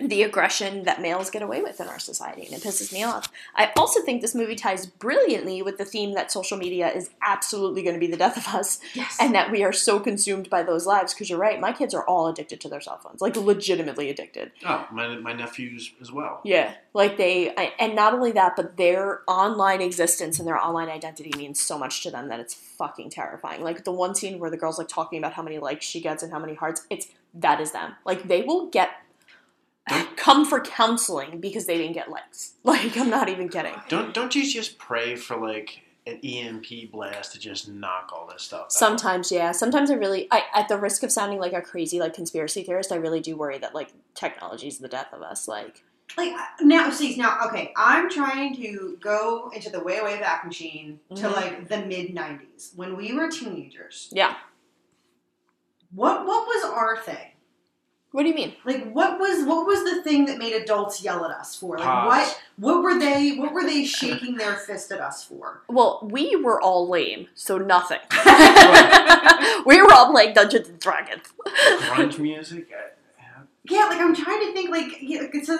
the 0.00 0.22
aggression 0.24 0.82
that 0.84 1.00
males 1.00 1.30
get 1.30 1.42
away 1.42 1.62
with 1.62 1.80
in 1.80 1.86
our 1.88 1.98
society, 1.98 2.44
and 2.46 2.52
it 2.54 2.62
pisses 2.62 2.92
me 2.92 3.04
off. 3.04 3.30
I 3.54 3.70
also 3.76 4.02
think 4.02 4.22
this 4.22 4.34
movie 4.34 4.56
ties 4.56 4.86
brilliantly 4.86 5.62
with 5.62 5.78
the 5.78 5.84
theme 5.84 6.14
that 6.14 6.32
social 6.32 6.58
media 6.58 6.90
is 6.92 7.10
absolutely 7.22 7.82
going 7.82 7.94
to 7.94 8.00
be 8.00 8.08
the 8.08 8.16
death 8.16 8.36
of 8.36 8.54
us, 8.54 8.80
Yes. 8.94 9.16
and 9.20 9.34
that 9.34 9.50
we 9.52 9.62
are 9.62 9.72
so 9.72 10.00
consumed 10.00 10.50
by 10.50 10.62
those 10.62 10.84
lives. 10.86 11.14
Because 11.14 11.30
you're 11.30 11.38
right, 11.38 11.60
my 11.60 11.72
kids 11.72 11.94
are 11.94 12.04
all 12.06 12.26
addicted 12.26 12.60
to 12.62 12.68
their 12.68 12.80
cell 12.80 12.98
phones, 12.98 13.20
like 13.20 13.36
legitimately 13.36 14.10
addicted. 14.10 14.50
Oh, 14.66 14.86
my, 14.92 15.16
my 15.16 15.32
nephews 15.32 15.92
as 16.00 16.10
well. 16.10 16.40
Yeah, 16.44 16.74
like 16.92 17.16
they, 17.16 17.50
I, 17.56 17.72
and 17.78 17.94
not 17.94 18.14
only 18.14 18.32
that, 18.32 18.54
but 18.56 18.76
their 18.76 19.22
online 19.28 19.80
existence 19.80 20.38
and 20.38 20.48
their 20.48 20.58
online 20.58 20.88
identity 20.88 21.32
means 21.36 21.60
so 21.60 21.78
much 21.78 22.02
to 22.02 22.10
them 22.10 22.28
that 22.28 22.40
it's 22.40 22.54
fucking 22.54 23.10
terrifying. 23.10 23.62
Like 23.62 23.84
the 23.84 23.92
one 23.92 24.14
scene 24.14 24.38
where 24.40 24.50
the 24.50 24.56
girl's 24.56 24.78
like 24.78 24.88
talking 24.88 25.18
about 25.18 25.34
how 25.34 25.42
many 25.42 25.58
likes 25.58 25.86
she 25.86 26.00
gets 26.00 26.22
and 26.22 26.32
how 26.32 26.38
many 26.40 26.54
hearts, 26.54 26.86
it's 26.90 27.08
that 27.34 27.60
is 27.60 27.72
them. 27.72 27.94
Like 28.04 28.24
they 28.28 28.42
will 28.42 28.66
get 28.70 28.90
come 30.16 30.46
for 30.46 30.60
counseling 30.60 31.40
because 31.40 31.66
they 31.66 31.76
didn't 31.76 31.92
get 31.94 32.10
likes. 32.10 32.52
Like 32.64 32.96
I'm 32.96 33.10
not 33.10 33.28
even 33.28 33.48
kidding. 33.48 33.74
Don't 33.88 34.14
don't 34.14 34.34
you 34.34 34.50
just 34.50 34.78
pray 34.78 35.16
for 35.16 35.36
like 35.36 35.82
an 36.06 36.18
EMP 36.24 36.90
blast 36.92 37.32
to 37.32 37.38
just 37.38 37.68
knock 37.68 38.10
all 38.12 38.26
this 38.30 38.42
stuff 38.42 38.60
out? 38.62 38.72
Sometimes, 38.72 39.30
yeah. 39.32 39.52
Sometimes 39.52 39.90
I 39.90 39.94
really, 39.94 40.28
I, 40.30 40.42
at 40.54 40.68
the 40.68 40.76
risk 40.78 41.02
of 41.02 41.10
sounding 41.10 41.38
like 41.38 41.52
a 41.54 41.62
crazy 41.62 41.98
like 42.00 42.12
conspiracy 42.14 42.62
theorist, 42.62 42.92
I 42.92 42.96
really 42.96 43.20
do 43.20 43.36
worry 43.36 43.58
that 43.58 43.74
like 43.74 43.90
technology 44.14 44.68
is 44.68 44.78
the 44.78 44.88
death 44.88 45.12
of 45.12 45.22
us. 45.22 45.46
Like, 45.48 45.82
Like 46.18 46.34
now, 46.60 46.90
see 46.90 47.16
now. 47.16 47.38
Okay, 47.46 47.72
I'm 47.76 48.08
trying 48.10 48.54
to 48.56 48.96
go 49.00 49.50
into 49.54 49.70
the 49.70 49.80
way 49.80 50.00
way 50.02 50.18
back 50.20 50.44
machine 50.46 51.00
to 51.16 51.22
Mhm. 51.22 51.32
like 51.34 51.68
the 51.68 51.78
mid 51.78 52.14
'90s 52.14 52.72
when 52.76 52.96
we 52.96 53.12
were 53.14 53.30
teenagers. 53.30 54.08
yeah. 54.12 54.36
What 55.90 56.26
what 56.26 56.46
was 56.46 56.64
our 56.64 56.96
thing? 57.02 57.32
What 58.14 58.22
do 58.22 58.28
you 58.28 58.34
mean? 58.36 58.52
Like 58.64 58.92
what 58.92 59.18
was 59.18 59.44
what 59.44 59.66
was 59.66 59.82
the 59.82 60.00
thing 60.04 60.26
that 60.26 60.38
made 60.38 60.52
adults 60.52 61.02
yell 61.02 61.24
at 61.24 61.32
us 61.32 61.56
for? 61.56 61.76
Like 61.76 61.84
Pause. 61.84 62.06
what 62.06 62.42
what 62.58 62.82
were 62.84 62.96
they 62.96 63.32
what 63.36 63.52
were 63.52 63.64
they 63.64 63.84
shaking 63.84 64.36
their 64.36 64.54
fist 64.54 64.92
at 64.92 65.00
us 65.00 65.24
for? 65.24 65.62
Well, 65.68 66.06
we 66.08 66.36
were 66.36 66.60
all 66.60 66.88
lame, 66.88 67.26
so 67.34 67.58
nothing. 67.58 67.98
we 69.66 69.82
were 69.82 69.92
all 69.92 70.12
playing 70.12 70.32
Dungeons 70.34 70.68
and 70.68 70.78
Dragons. 70.78 71.22
grunge 71.88 72.20
music. 72.20 72.70
Yeah, 73.68 73.86
like 73.86 73.98
I'm 74.00 74.14
trying 74.14 74.40
to 74.46 74.52
think 74.52 74.70
like 74.70 74.98
yeah, 75.00 75.22
like, 75.22 75.34
it's 75.34 75.48
a, 75.48 75.58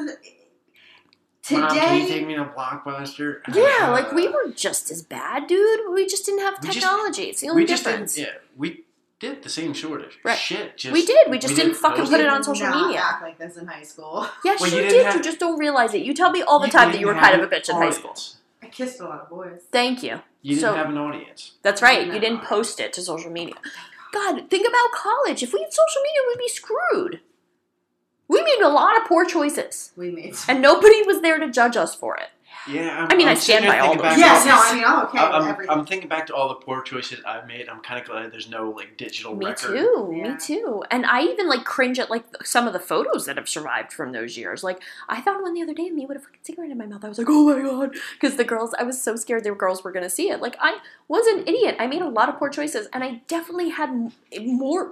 Mom, 1.58 1.68
can 1.76 2.00
you 2.00 2.06
take 2.06 2.08
today. 2.20 2.24
me 2.24 2.34
to 2.36 2.44
Blockbuster? 2.44 3.40
Yeah, 3.52 3.88
Uh, 3.88 3.90
like 3.90 4.12
we 4.12 4.28
were 4.28 4.50
just 4.54 4.92
as 4.92 5.02
bad, 5.02 5.48
dude. 5.48 5.92
We 5.92 6.06
just 6.06 6.24
didn't 6.24 6.40
have 6.42 6.54
We 6.62 6.68
just- 6.68 6.78
technology. 6.80 7.24
it's 7.24 7.40
the 7.40 7.48
only 7.48 7.62
we 7.62 7.66
just 7.66 7.84
difference. 7.84 8.14
didn't. 8.14 8.28
Yeah, 8.28 8.34
we 8.56 8.83
did 9.28 9.42
the 9.42 9.48
same 9.48 9.74
sort 9.74 10.00
of 10.02 10.12
Right. 10.22 10.38
shit. 10.38 10.76
Just 10.76 10.92
We 10.92 11.04
did, 11.06 11.30
we 11.30 11.38
just 11.38 11.56
didn't 11.56 11.74
fucking 11.74 12.04
put 12.06 12.20
it 12.20 12.26
it. 12.26 12.28
on 12.28 12.42
social 12.44 12.66
Not 12.68 12.86
media. 12.86 13.00
Act 13.02 13.22
like 13.22 13.38
this 13.38 13.56
in 13.56 13.66
high 13.66 13.82
school. 13.82 14.26
Yes, 14.44 14.60
Well, 14.60 14.70
you, 14.70 14.82
you 14.82 14.88
did. 14.88 15.06
have- 15.06 15.14
You 15.16 15.22
just 15.22 15.38
don't 15.38 15.58
realize 15.58 15.94
it. 15.94 16.02
You 16.02 16.14
tell 16.14 16.30
me 16.30 16.42
all 16.42 16.58
the 16.58 16.68
time 16.68 16.92
that 16.92 17.00
you 17.00 17.06
were 17.06 17.14
kind 17.14 17.40
of 17.40 17.50
a 17.50 17.54
bitch 17.54 17.68
in 17.68 17.76
high 17.76 17.90
school. 17.90 18.14
I 18.62 18.66
kissed 18.66 19.00
a 19.00 19.04
lot 19.04 19.20
of 19.22 19.28
boys. 19.30 19.60
Thank 19.70 20.02
you. 20.02 20.20
You 20.42 20.56
didn't 20.56 20.60
So- 20.70 20.74
have 20.74 20.88
an 20.88 20.98
audience. 20.98 21.52
That's 21.62 21.80
right. 21.82 22.06
You 22.06 22.18
didn't 22.18 22.42
post 22.44 22.80
it 22.80 22.92
to 22.94 23.02
social 23.02 23.30
media. 23.30 23.54
Oh, 23.56 23.70
God, 24.12 24.48
think 24.50 24.66
about 24.68 24.92
college. 24.92 25.42
If 25.42 25.52
we 25.52 25.60
had 25.60 25.72
social 25.72 26.02
media, 26.02 26.20
we'd 26.28 26.38
be 26.38 26.48
screwed. 26.48 27.20
We 28.28 28.42
made 28.42 28.60
a 28.62 28.68
lot 28.68 28.96
of 28.96 29.04
poor 29.06 29.24
choices, 29.26 29.92
We 29.96 30.10
made. 30.10 30.34
and 30.48 30.62
nobody 30.62 31.02
was 31.02 31.20
there 31.20 31.38
to 31.38 31.50
judge 31.50 31.76
us 31.76 31.94
for 31.94 32.16
it. 32.16 32.28
Yeah, 32.66 33.04
I'm, 33.04 33.10
I 33.10 33.16
mean, 33.16 33.28
I'm 33.28 33.36
I 33.36 33.40
stand 33.40 33.64
sitting 33.64 33.68
by 33.68 33.78
all 33.78 33.90
thinking 33.90 34.02
those 34.08 34.16
back 34.16 34.44
Yeah, 34.46 34.50
no, 34.50 34.60
I 34.62 34.74
mean 34.74 34.84
I'm 34.84 35.06
okay 35.06 35.18
I'm, 35.18 35.32
with 35.32 35.34
I'm, 35.34 35.48
everything. 35.48 35.78
I'm 35.78 35.86
thinking 35.86 36.08
back 36.08 36.26
to 36.28 36.34
all 36.34 36.48
the 36.48 36.54
poor 36.54 36.82
choices 36.82 37.20
I've 37.26 37.46
made. 37.46 37.68
I'm 37.68 37.80
kind 37.80 38.00
of 38.00 38.06
glad 38.06 38.32
there's 38.32 38.48
no 38.48 38.70
like 38.70 38.96
digital 38.96 39.34
Me 39.34 39.46
record. 39.46 39.76
too. 39.76 40.14
Yeah. 40.16 40.32
Me 40.32 40.38
too. 40.38 40.82
And 40.90 41.04
I 41.04 41.22
even 41.22 41.48
like 41.48 41.64
cringe 41.64 41.98
at 41.98 42.10
like 42.10 42.24
some 42.42 42.66
of 42.66 42.72
the 42.72 42.78
photos 42.78 43.26
that 43.26 43.36
have 43.36 43.48
survived 43.48 43.92
from 43.92 44.12
those 44.12 44.38
years. 44.38 44.64
Like 44.64 44.80
I 45.08 45.20
found 45.20 45.42
one 45.42 45.54
the 45.54 45.62
other 45.62 45.74
day 45.74 45.88
of 45.88 45.94
me 45.94 46.06
with 46.06 46.16
a 46.16 46.20
fucking 46.20 46.40
cigarette 46.42 46.70
in 46.70 46.78
my 46.78 46.86
mouth. 46.86 47.04
I 47.04 47.08
was 47.08 47.18
like, 47.18 47.26
oh 47.30 47.54
my 47.54 47.62
god, 47.62 47.96
because 48.18 48.36
the 48.36 48.44
girls. 48.44 48.74
I 48.78 48.82
was 48.82 49.00
so 49.00 49.16
scared 49.16 49.44
the 49.44 49.52
girls 49.52 49.84
were 49.84 49.92
gonna 49.92 50.10
see 50.10 50.30
it. 50.30 50.40
Like 50.40 50.56
I 50.60 50.78
was 51.08 51.26
an 51.26 51.40
idiot. 51.46 51.76
I 51.78 51.86
made 51.86 52.02
a 52.02 52.08
lot 52.08 52.28
of 52.28 52.38
poor 52.38 52.48
choices, 52.48 52.88
and 52.92 53.04
I 53.04 53.20
definitely 53.28 53.70
had 53.70 54.12
more. 54.40 54.90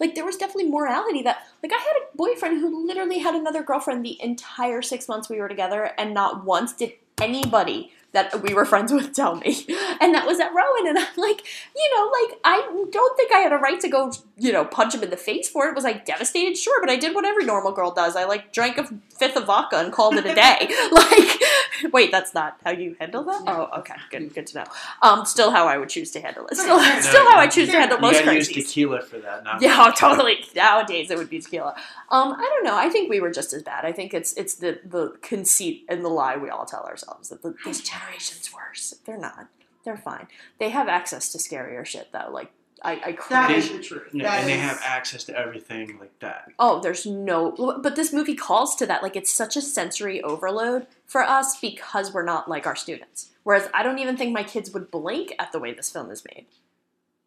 Like 0.00 0.14
there 0.14 0.24
was 0.24 0.36
definitely 0.36 0.70
morality 0.70 1.22
that. 1.22 1.46
Like 1.62 1.72
I 1.72 1.78
had 1.78 1.94
a 2.02 2.16
boyfriend 2.16 2.60
who 2.60 2.86
literally 2.86 3.18
had 3.18 3.34
another 3.36 3.62
girlfriend 3.62 4.04
the 4.04 4.20
entire 4.20 4.82
six 4.82 5.08
months 5.08 5.28
we 5.28 5.38
were 5.38 5.48
together, 5.48 5.92
and 5.96 6.12
not 6.12 6.44
once 6.44 6.72
did 6.72 6.94
anybody 7.20 7.92
that 8.12 8.42
we 8.42 8.54
were 8.54 8.64
friends 8.64 8.92
with 8.92 9.14
tell 9.14 9.36
me. 9.36 9.66
And 10.00 10.14
that 10.14 10.26
was 10.26 10.40
at 10.40 10.52
Rowan. 10.52 10.88
And 10.88 10.98
I'm 10.98 11.16
like, 11.16 11.44
you 11.76 11.90
know, 11.94 12.10
like, 12.20 12.40
I 12.44 12.86
don't 12.90 13.16
think 13.16 13.32
I 13.32 13.38
had 13.38 13.52
a 13.52 13.56
right 13.56 13.80
to 13.80 13.88
go, 13.88 14.12
you 14.38 14.52
know, 14.52 14.64
punch 14.64 14.94
him 14.94 15.02
in 15.02 15.10
the 15.10 15.16
face 15.16 15.48
for 15.48 15.66
it. 15.68 15.74
Was 15.74 15.84
I 15.84 15.92
devastated? 15.92 16.56
Sure, 16.56 16.80
but 16.80 16.88
I 16.88 16.96
did 16.96 17.14
what 17.14 17.24
every 17.24 17.44
normal 17.44 17.72
girl 17.72 17.90
does. 17.90 18.16
I, 18.16 18.24
like, 18.24 18.52
drank 18.52 18.78
a 18.78 18.88
fifth 19.18 19.36
of 19.36 19.44
vodka 19.44 19.76
and 19.76 19.92
called 19.92 20.14
it 20.14 20.24
a 20.24 20.34
day. 20.34 20.70
like, 20.92 21.92
wait, 21.92 22.10
that's 22.10 22.32
not 22.32 22.58
how 22.64 22.70
you 22.70 22.96
handle 22.98 23.24
that? 23.24 23.42
Oh, 23.46 23.68
okay. 23.80 23.94
Good, 24.10 24.34
good 24.34 24.46
to 24.48 24.58
know. 24.58 24.64
Um, 25.02 25.24
still 25.26 25.50
how 25.50 25.66
I 25.66 25.76
would 25.76 25.90
choose 25.90 26.10
to 26.12 26.20
handle 26.20 26.46
it. 26.46 26.56
Still, 26.56 26.78
No, 26.78 27.00
still 27.00 27.24
how 27.30 27.38
I 27.38 27.46
choose 27.46 27.68
to 27.70 27.78
handle 27.78 27.98
most 27.98 28.24
gotta 28.24 28.34
use 28.36 28.48
tequila 28.48 29.02
for 29.02 29.18
that. 29.18 29.44
Not 29.44 29.60
Yeah, 29.60 29.92
totally. 29.96 30.44
Nowadays 30.56 31.10
it 31.10 31.18
would 31.18 31.30
be 31.30 31.40
tequila. 31.40 31.74
Um, 32.10 32.32
I 32.32 32.40
don't 32.40 32.64
know. 32.64 32.76
I 32.76 32.88
think 32.88 33.10
we 33.10 33.20
were 33.20 33.30
just 33.30 33.52
as 33.52 33.62
bad. 33.62 33.84
I 33.84 33.92
think 33.92 34.14
it's 34.14 34.32
it's 34.34 34.54
the 34.54 34.80
the 34.84 35.16
conceit 35.22 35.84
and 35.88 36.04
the 36.04 36.08
lie 36.08 36.36
we 36.36 36.50
all 36.50 36.64
tell 36.64 36.84
ourselves 36.84 37.28
that 37.28 37.42
the, 37.42 37.54
this 37.64 37.80
generation's 37.80 38.52
worse. 38.52 38.94
They're 39.04 39.18
not. 39.18 39.48
They're 39.84 39.96
fine. 39.96 40.28
They 40.58 40.70
have 40.70 40.88
access 40.88 41.30
to 41.32 41.38
scarier 41.38 41.84
shit 41.84 42.08
though. 42.12 42.30
Like 42.30 42.52
I, 42.84 42.92
I 42.92 43.16
that 43.30 43.46
cringe. 43.46 43.64
is 43.64 43.72
the 43.72 43.82
truth. 43.82 44.08
Yeah, 44.12 44.24
That 44.24 44.40
and 44.40 44.48
they 44.48 44.58
have 44.58 44.80
access 44.84 45.24
to 45.24 45.38
everything 45.38 45.98
like 45.98 46.18
that. 46.20 46.48
Oh, 46.58 46.80
there's 46.80 47.06
no. 47.06 47.52
But 47.82 47.96
this 47.96 48.12
movie 48.12 48.34
calls 48.34 48.74
to 48.76 48.86
that. 48.86 49.02
Like 49.02 49.16
it's 49.16 49.30
such 49.32 49.56
a 49.56 49.62
sensory 49.62 50.20
overload 50.22 50.86
for 51.06 51.22
us 51.22 51.60
because 51.60 52.12
we're 52.12 52.24
not 52.24 52.48
like 52.48 52.66
our 52.66 52.76
students. 52.76 53.30
Whereas 53.44 53.68
I 53.74 53.82
don't 53.82 53.98
even 53.98 54.16
think 54.16 54.32
my 54.32 54.42
kids 54.42 54.70
would 54.72 54.90
blink 54.90 55.34
at 55.38 55.52
the 55.52 55.58
way 55.58 55.72
this 55.72 55.90
film 55.90 56.10
is 56.10 56.24
made. 56.24 56.46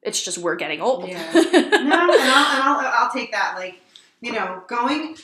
It's 0.01 0.23
just 0.23 0.37
we're 0.37 0.55
getting 0.55 0.81
old. 0.81 1.07
Yeah. 1.07 1.31
no, 1.33 1.41
and 1.41 1.93
I'll, 1.93 2.11
and 2.13 2.63
I'll, 2.63 3.05
I'll 3.05 3.11
take 3.11 3.31
that. 3.31 3.55
Like, 3.57 3.79
you 4.21 4.31
know, 4.33 4.63
going 4.67 5.17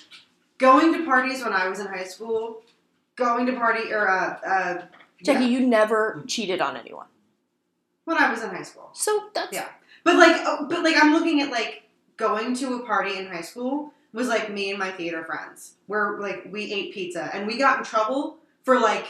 going 0.58 0.94
to 0.94 1.06
parties 1.06 1.44
when 1.44 1.54
I 1.54 1.68
was 1.68 1.80
in 1.80 1.88
high 1.88 2.06
school, 2.06 2.62
going 3.16 3.46
to 3.46 3.54
party 3.54 3.92
or 3.94 4.10
uh, 4.10 4.40
uh 4.46 4.82
Jackie, 5.24 5.46
yeah, 5.46 5.60
you 5.60 5.68
never 5.68 6.24
cheated 6.28 6.62
on 6.62 6.76
anyone. 6.78 7.06
when 8.06 8.18
I 8.18 8.32
was 8.32 8.42
in 8.42 8.50
high 8.50 8.64
school. 8.64 8.90
So 8.94 9.30
that's 9.34 9.54
Yeah. 9.54 9.68
But 10.04 10.16
like, 10.16 10.42
oh, 10.46 10.68
but 10.70 10.84
like, 10.84 10.96
I'm 11.02 11.14
looking 11.14 11.42
at 11.42 11.52
like 11.52 11.84
going 12.18 12.56
to 12.56 12.76
a 12.76 12.86
party 12.86 13.18
in 13.18 13.28
high 13.28 13.42
school 13.42 13.94
was 14.14 14.28
like 14.28 14.52
me 14.52 14.70
and 14.70 14.78
my 14.80 14.92
theater 14.92 15.24
friends, 15.24 15.76
where 15.88 16.20
like 16.20 16.48
we 16.52 16.72
ate 16.74 16.94
pizza 16.94 17.30
and 17.34 17.48
we 17.48 17.58
got 17.58 17.80
in 17.80 17.84
trouble 17.84 18.38
for 18.64 18.80
like 18.80 19.06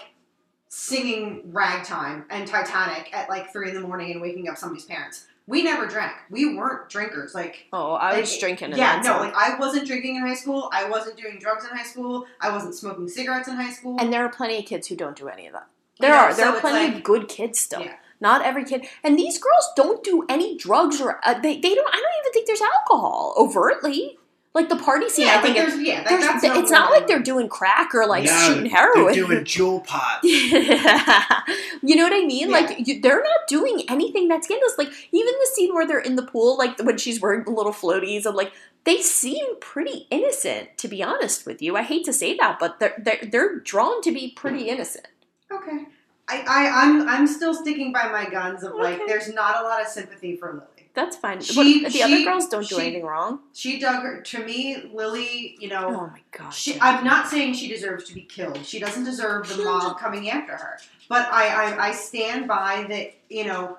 singing 0.69 1.41
ragtime 1.51 2.25
and 2.29 2.47
Titanic 2.47 3.09
at 3.13 3.29
like 3.29 3.51
three 3.51 3.69
in 3.69 3.75
the 3.75 3.81
morning 3.81 4.11
and 4.11 4.21
waking 4.21 4.47
up 4.49 4.57
somebody's 4.57 4.85
parents. 4.85 5.25
We 5.47 5.63
never 5.63 5.85
drank. 5.87 6.13
We 6.29 6.55
weren't 6.55 6.87
drinkers. 6.87 7.33
Like, 7.33 7.65
Oh, 7.73 7.93
I 7.93 8.19
was 8.19 8.31
like, 8.31 8.39
drinking. 8.39 8.73
Yeah, 8.77 9.01
no, 9.03 9.17
like 9.17 9.33
I 9.35 9.57
wasn't 9.59 9.87
drinking 9.87 10.15
in 10.17 10.21
high 10.25 10.35
school. 10.35 10.69
I 10.71 10.87
wasn't 10.89 11.17
doing 11.17 11.39
drugs 11.39 11.65
in 11.69 11.75
high 11.75 11.83
school. 11.83 12.25
I 12.39 12.51
wasn't 12.51 12.75
smoking 12.75 13.09
cigarettes 13.09 13.47
in 13.47 13.55
high 13.55 13.71
school. 13.71 13.97
and 13.99 14.13
there 14.13 14.23
are 14.23 14.29
plenty 14.29 14.59
of 14.59 14.65
kids 14.65 14.87
who 14.87 14.95
don't 14.95 15.15
do 15.15 15.27
any 15.27 15.47
of 15.47 15.53
that. 15.53 15.67
There 15.99 16.11
know, 16.11 16.17
are. 16.17 16.33
There 16.33 16.45
so 16.45 16.55
are 16.55 16.59
plenty 16.61 16.87
like- 16.87 16.97
of 16.97 17.03
good 17.03 17.27
kids 17.27 17.59
still. 17.59 17.81
Yeah. 17.81 17.95
Not 18.21 18.43
every 18.45 18.63
kid. 18.63 18.85
And 19.03 19.17
these 19.19 19.37
girls 19.39 19.67
don't 19.75 20.03
do 20.03 20.23
any 20.29 20.55
drugs 20.57 21.01
or 21.01 21.19
uh, 21.25 21.33
they, 21.39 21.59
they 21.59 21.73
don't. 21.75 21.87
I 21.93 21.97
don't 21.97 22.13
even 22.21 22.31
think 22.33 22.47
there's 22.47 22.61
alcohol 22.61 23.33
overtly. 23.37 24.17
Like 24.53 24.67
the 24.67 24.75
party 24.75 25.07
scene, 25.07 25.27
yeah, 25.27 25.39
I 25.39 25.41
think 25.41 25.57
like, 25.57 25.69
it- 25.69 25.87
yeah, 25.87 26.03
that, 26.03 26.09
there's- 26.09 26.25
that's 26.25 26.43
no 26.43 26.59
it's 26.59 26.71
not 26.71 26.91
like 26.91 27.07
they're 27.07 27.21
doing 27.21 27.47
crack 27.47 27.95
or 27.95 28.05
like 28.05 28.25
No, 28.25 28.31
shooting 28.47 28.69
heroin. 28.69 29.05
They're 29.13 29.25
doing 29.25 29.45
jewel 29.55 29.79
pot. 29.79 30.19
you 30.23 31.95
know 31.95 32.03
what 32.03 32.13
I 32.13 32.25
mean? 32.25 32.49
Yeah. 32.49 32.57
Like 32.59 32.87
you, 32.87 33.01
they're 33.01 33.23
not 33.23 33.47
doing 33.47 33.83
anything 33.89 34.27
that's 34.27 34.47
scandalous. 34.47 34.77
Like 34.77 34.89
even 35.11 35.33
the 35.39 35.49
scene 35.53 35.73
where 35.73 35.87
they're 35.87 35.99
in 35.99 36.15
the 36.17 36.23
pool, 36.23 36.57
like 36.57 36.77
when 36.79 36.97
she's 36.97 37.21
wearing 37.21 37.43
the 37.45 37.51
little 37.51 37.71
floaties, 37.71 38.25
and 38.25 38.35
like 38.35 38.51
they 38.83 38.97
seem 39.01 39.45
pretty 39.59 40.05
innocent. 40.11 40.77
To 40.79 40.87
be 40.87 41.01
honest 41.01 41.45
with 41.45 41.61
you, 41.61 41.77
I 41.77 41.83
hate 41.83 42.03
to 42.05 42.13
say 42.13 42.35
that, 42.37 42.57
but 42.59 42.79
they're 42.79 42.95
they're, 42.97 43.19
they're 43.31 43.59
drawn 43.59 44.01
to 44.01 44.11
be 44.11 44.31
pretty 44.35 44.67
innocent. 44.69 45.07
Okay. 45.51 45.85
I, 46.27 46.37
I, 46.47 46.83
I'm 46.83 47.07
I'm 47.09 47.27
still 47.27 47.53
sticking 47.53 47.91
by 47.91 48.07
my 48.11 48.29
guns 48.29 48.63
of 48.63 48.75
like 48.75 48.95
Okay. 48.95 49.03
there's 49.07 49.33
not 49.33 49.59
a 49.61 49.63
lot 49.63 49.81
of 49.81 49.87
sympathy 49.87 50.35
for 50.37 50.53
Lily. 50.53 50.89
That's 50.93 51.15
fine. 51.15 51.39
She- 51.41 51.83
But 51.83 51.93
the 51.93 52.03
other 52.03 52.23
girls 52.23 52.47
don't 52.49 52.67
do 52.67 52.75
she- 52.75 52.81
anything 52.81 53.05
wrong. 53.05 53.39
She 53.53 53.79
dug 53.79 54.03
her 54.03 54.21
to 54.21 54.45
me, 54.45 54.89
Lily, 54.93 55.55
you 55.59 55.69
know, 55.69 55.87
Oh 55.87 56.07
my 56.07 56.21
god. 56.37 56.53
she, 56.53 56.77
I'm 56.81 57.03
not 57.05 57.27
saying 57.29 57.53
she 57.53 57.67
deserves 57.69 58.03
to 58.05 58.13
be 58.13 58.21
killed. 58.21 58.65
She 58.65 58.79
doesn't 58.79 59.05
deserve 59.05 59.47
the 59.47 59.63
mob 59.63 59.99
coming 60.03 60.29
after 60.29 60.53
her. 60.57 60.79
But 61.07 61.27
I, 61.31 61.47
I, 61.75 61.87
I 61.87 61.91
stand 61.93 62.47
by 62.47 62.85
that, 62.89 63.13
you 63.29 63.45
know, 63.45 63.77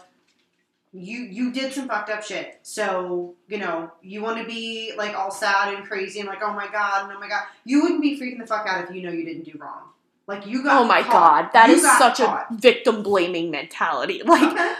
you 0.95 1.21
you 1.21 1.53
did 1.53 1.73
some 1.73 1.89
fucked 1.89 2.11
up 2.11 2.23
shit. 2.23 2.59
So, 2.63 3.35
you 3.49 3.57
know, 3.59 3.91
you 4.03 4.23
want 4.23 4.39
to 4.39 4.45
be 4.45 4.93
like 4.97 5.15
all 5.17 5.31
sad 5.31 5.73
and 5.75 5.87
crazy 5.87 6.21
and 6.21 6.29
like, 6.29 6.43
oh 6.43 6.53
my 6.53 6.69
god, 6.71 7.05
and 7.09 7.17
oh 7.17 7.21
my 7.21 7.29
god. 7.29 7.45
You 7.65 7.83
wouldn't 7.83 8.03
be 8.03 8.19
freaking 8.21 8.39
the 8.39 8.47
fuck 8.47 8.67
out 8.67 8.85
if 8.89 8.95
you 8.95 9.01
know 9.03 9.11
you 9.11 9.25
didn't 9.25 9.45
do 9.45 9.57
wrong. 9.59 9.85
Like 10.33 10.47
you 10.47 10.63
got 10.63 10.83
Oh 10.83 10.85
my 10.85 11.03
caught. 11.03 11.45
god, 11.45 11.51
that 11.53 11.69
You 11.69 11.77
is 11.77 11.83
such 11.99 12.19
caught. 12.19 12.47
a 12.51 12.55
victim 12.55 13.03
blaming 13.03 13.51
mentality. 13.51 14.23
Like 14.27 14.43
Okay. 14.53 14.75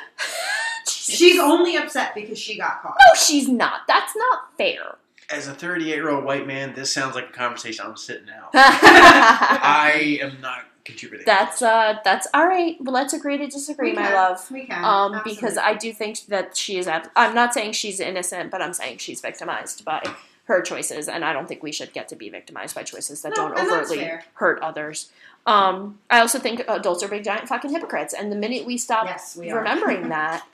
She's 0.87 1.39
only 1.39 1.77
upset 1.77 2.15
because 2.15 2.39
she 2.39 2.57
got 2.57 2.81
caught. 2.83 2.97
No, 2.99 3.21
she's 3.21 3.49
not. 3.49 3.83
That's 3.87 4.15
not 4.17 4.57
fair. 4.57 4.97
As 5.31 5.47
a 5.49 5.55
38 5.55 5.87
year 5.89 6.11
old 6.11 6.25
white 6.25 6.47
man, 6.47 6.75
this 6.75 6.93
sounds 6.93 7.15
like 7.15 7.29
a 7.29 7.33
conversation 7.33 7.85
I'm 7.87 7.97
sitting 7.97 8.29
out. 8.31 8.51
I 8.55 10.19
am 10.23 10.41
not 10.41 10.65
contributing. 10.85 11.25
that's 11.27 11.63
uh 11.63 11.99
that's 12.05 12.27
all 12.35 12.47
right. 12.47 12.77
Well, 12.81 12.93
let's 12.95 13.13
agree 13.13 13.39
to 13.39 13.47
disagree, 13.47 13.91
We 13.91 13.97
my 13.97 14.03
can. 14.03 14.15
love. 14.15 14.51
We 14.51 14.65
can. 14.67 14.85
Um, 14.85 15.21
because. 15.25 15.57
I 15.59 15.75
do 15.75 15.93
think 15.93 16.27
that 16.27 16.57
she 16.57 16.79
is. 16.79 16.87
ab- 16.89 17.11
I'm 17.17 17.35
not 17.35 17.55
saying 17.55 17.73
she's 17.73 18.01
innocent, 18.01 18.51
but 18.51 18.61
I'm 18.63 18.73
saying 18.75 18.99
she's 18.99 19.21
victimized 19.21 19.85
by 19.85 20.03
her 20.47 20.61
choices, 20.61 21.09
and 21.09 21.25
I 21.25 21.33
don't 21.33 21.47
think 21.47 21.63
we 21.63 21.73
should 21.73 21.93
get 21.93 22.09
to 22.09 22.17
be 22.17 22.29
victimized 22.29 22.75
by 22.75 22.83
choices 22.83 23.23
that 23.23 23.31
No, 23.37 23.49
don't 23.49 23.59
overtly 23.59 24.11
hurt 24.35 24.61
others. 24.61 25.11
Um, 25.47 25.99
I 26.11 26.21
also 26.21 26.39
think 26.39 26.63
adults 26.69 27.03
are 27.03 27.09
big 27.09 27.25
giant 27.25 27.49
fucking 27.49 27.71
hypocrites, 27.71 28.15
and 28.15 28.31
the 28.31 28.37
minute 28.37 28.65
we 28.65 28.79
stop 28.79 29.07
Yes, 29.07 29.37
we 29.37 29.51
remembering 29.51 30.09
that, 30.11 30.45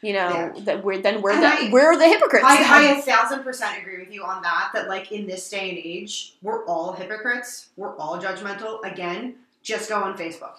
you 0.00 0.12
know, 0.14 0.52
Yeah. 0.56 0.64
that 0.64 0.84
we're 0.84 0.98
then 1.00 1.22
we're 1.22 1.30
And 1.32 1.42
the 1.42 1.46
I- 1.46 1.70
we're 1.72 1.96
the 1.96 2.08
hypocrites. 2.08 2.44
I. 2.44 2.56
I 2.64 2.82
a 2.98 3.02
thousand 3.02 3.44
percent 3.44 3.78
agree 3.80 3.98
with 4.00 4.12
you 4.12 4.24
on 4.24 4.42
that. 4.42 4.70
That 4.74 4.88
like 4.88 5.12
in 5.12 5.26
this 5.26 5.48
day 5.48 5.68
and 5.70 5.78
age, 5.78 6.34
we're 6.42 6.64
all 6.66 6.92
hypocrites. 6.92 7.68
We're 7.76 7.96
all 7.96 8.20
judgmental. 8.20 8.82
Again, 8.84 9.36
just 9.62 9.88
go 9.88 10.02
on 10.02 10.16
Facebook. 10.18 10.54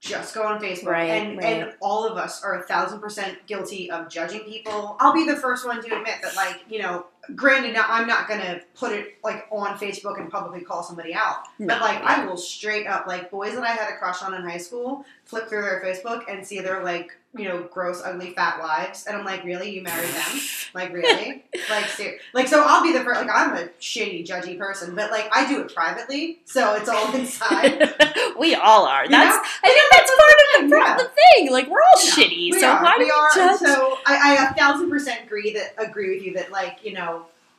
Just 0.00 0.34
go 0.34 0.42
on 0.44 0.60
Facebook, 0.60 0.86
Right, 0.86 1.04
and 1.10 1.38
right. 1.38 1.46
and 1.62 1.72
all 1.80 2.06
of 2.06 2.16
us 2.18 2.44
are 2.44 2.60
a 2.60 2.62
thousand 2.62 3.00
percent 3.00 3.38
guilty 3.46 3.90
of 3.90 4.08
judging 4.08 4.40
people. 4.40 4.96
I'll 5.00 5.12
be 5.14 5.24
the 5.26 5.36
first 5.36 5.66
one 5.66 5.82
to 5.82 5.96
admit 5.96 6.16
that, 6.22 6.36
like 6.36 6.60
you 6.68 6.80
know, 6.80 7.06
granted, 7.34 7.72
now 7.74 7.84
I'm 7.88 8.06
not 8.06 8.28
gonna 8.28 8.60
put 8.74 8.92
it 8.92 9.16
like 9.24 9.46
on 9.50 9.78
Facebook 9.78 10.20
and 10.20 10.30
publicly 10.30 10.60
call 10.62 10.82
somebody 10.82 11.14
out, 11.14 11.44
No, 11.58 11.66
but 11.68 11.80
like 11.80 11.98
yeah. 12.00 12.22
I 12.22 12.24
will 12.26 12.36
straight 12.36 12.86
up 12.86 13.06
like 13.06 13.30
boys 13.30 13.54
that 13.54 13.62
I 13.64 13.72
had 13.72 13.90
a 13.92 13.96
crush 13.96 14.22
on 14.22 14.34
in 14.34 14.42
high 14.42 14.58
school 14.58 15.04
flip 15.24 15.48
through 15.48 15.62
their 15.62 15.82
Facebook 15.84 16.22
and 16.28 16.46
see 16.46 16.60
their 16.60 16.82
like 16.84 17.10
you 17.34 17.44
know 17.48 17.64
gross, 17.70 18.00
ugly, 18.04 18.30
fat 18.30 18.58
wives, 18.60 19.06
and 19.06 19.16
I'm 19.16 19.24
like, 19.24 19.44
really, 19.44 19.70
you 19.70 19.82
married 19.82 20.10
them? 20.10 20.40
Like 20.74 20.92
really? 20.92 21.42
like 21.70 21.86
ser- 21.86 22.18
like 22.34 22.48
so 22.48 22.62
I'll 22.62 22.82
be 22.82 22.92
the 22.92 23.02
first 23.02 23.18
like 23.22 23.30
I'm 23.32 23.54
a 23.56 23.68
shady 23.78 24.22
judgy 24.24 24.58
person, 24.58 24.94
but 24.94 25.10
like 25.10 25.26
I 25.34 25.48
do 25.48 25.62
it 25.62 25.74
privately, 25.74 26.40
so 26.44 26.74
it's 26.74 26.86
all 26.88 27.14
inside. 27.14 27.94
we 28.38 28.54
all 28.54 28.84
are. 28.84 29.04
You 29.04 29.10
That's 29.10 29.34
know? 29.36 29.42
I 29.64 29.68
think 29.72 29.92
that's 29.92 30.10
part 30.10 30.64
of 30.64 30.70
the, 30.70 30.76
Yeah. 30.76 30.96
the 30.98 31.10
thing. 31.34 31.50
Like 31.50 31.68
we're 31.70 31.80
all 31.80 32.02
You 32.02 32.10
know, 32.10 32.16
shitty. 32.16 32.52
we 32.52 32.60
so 32.60 32.68
are, 32.68 32.82
why 32.82 32.92
do 32.94 32.98
we 32.98 33.04
we 33.06 33.10
are, 33.10 33.28
judge? 33.34 33.60
So 33.60 33.96
I, 34.04 34.36
I 34.38 34.50
a 34.50 34.54
thousand 34.54 34.90
percent 34.90 35.24
agree 35.24 35.54
that 35.54 35.74
agree 35.78 36.14
with 36.14 36.22
you 36.26 36.34
that 36.34 36.50
like 36.52 36.80
you 36.82 36.92
know 36.92 37.15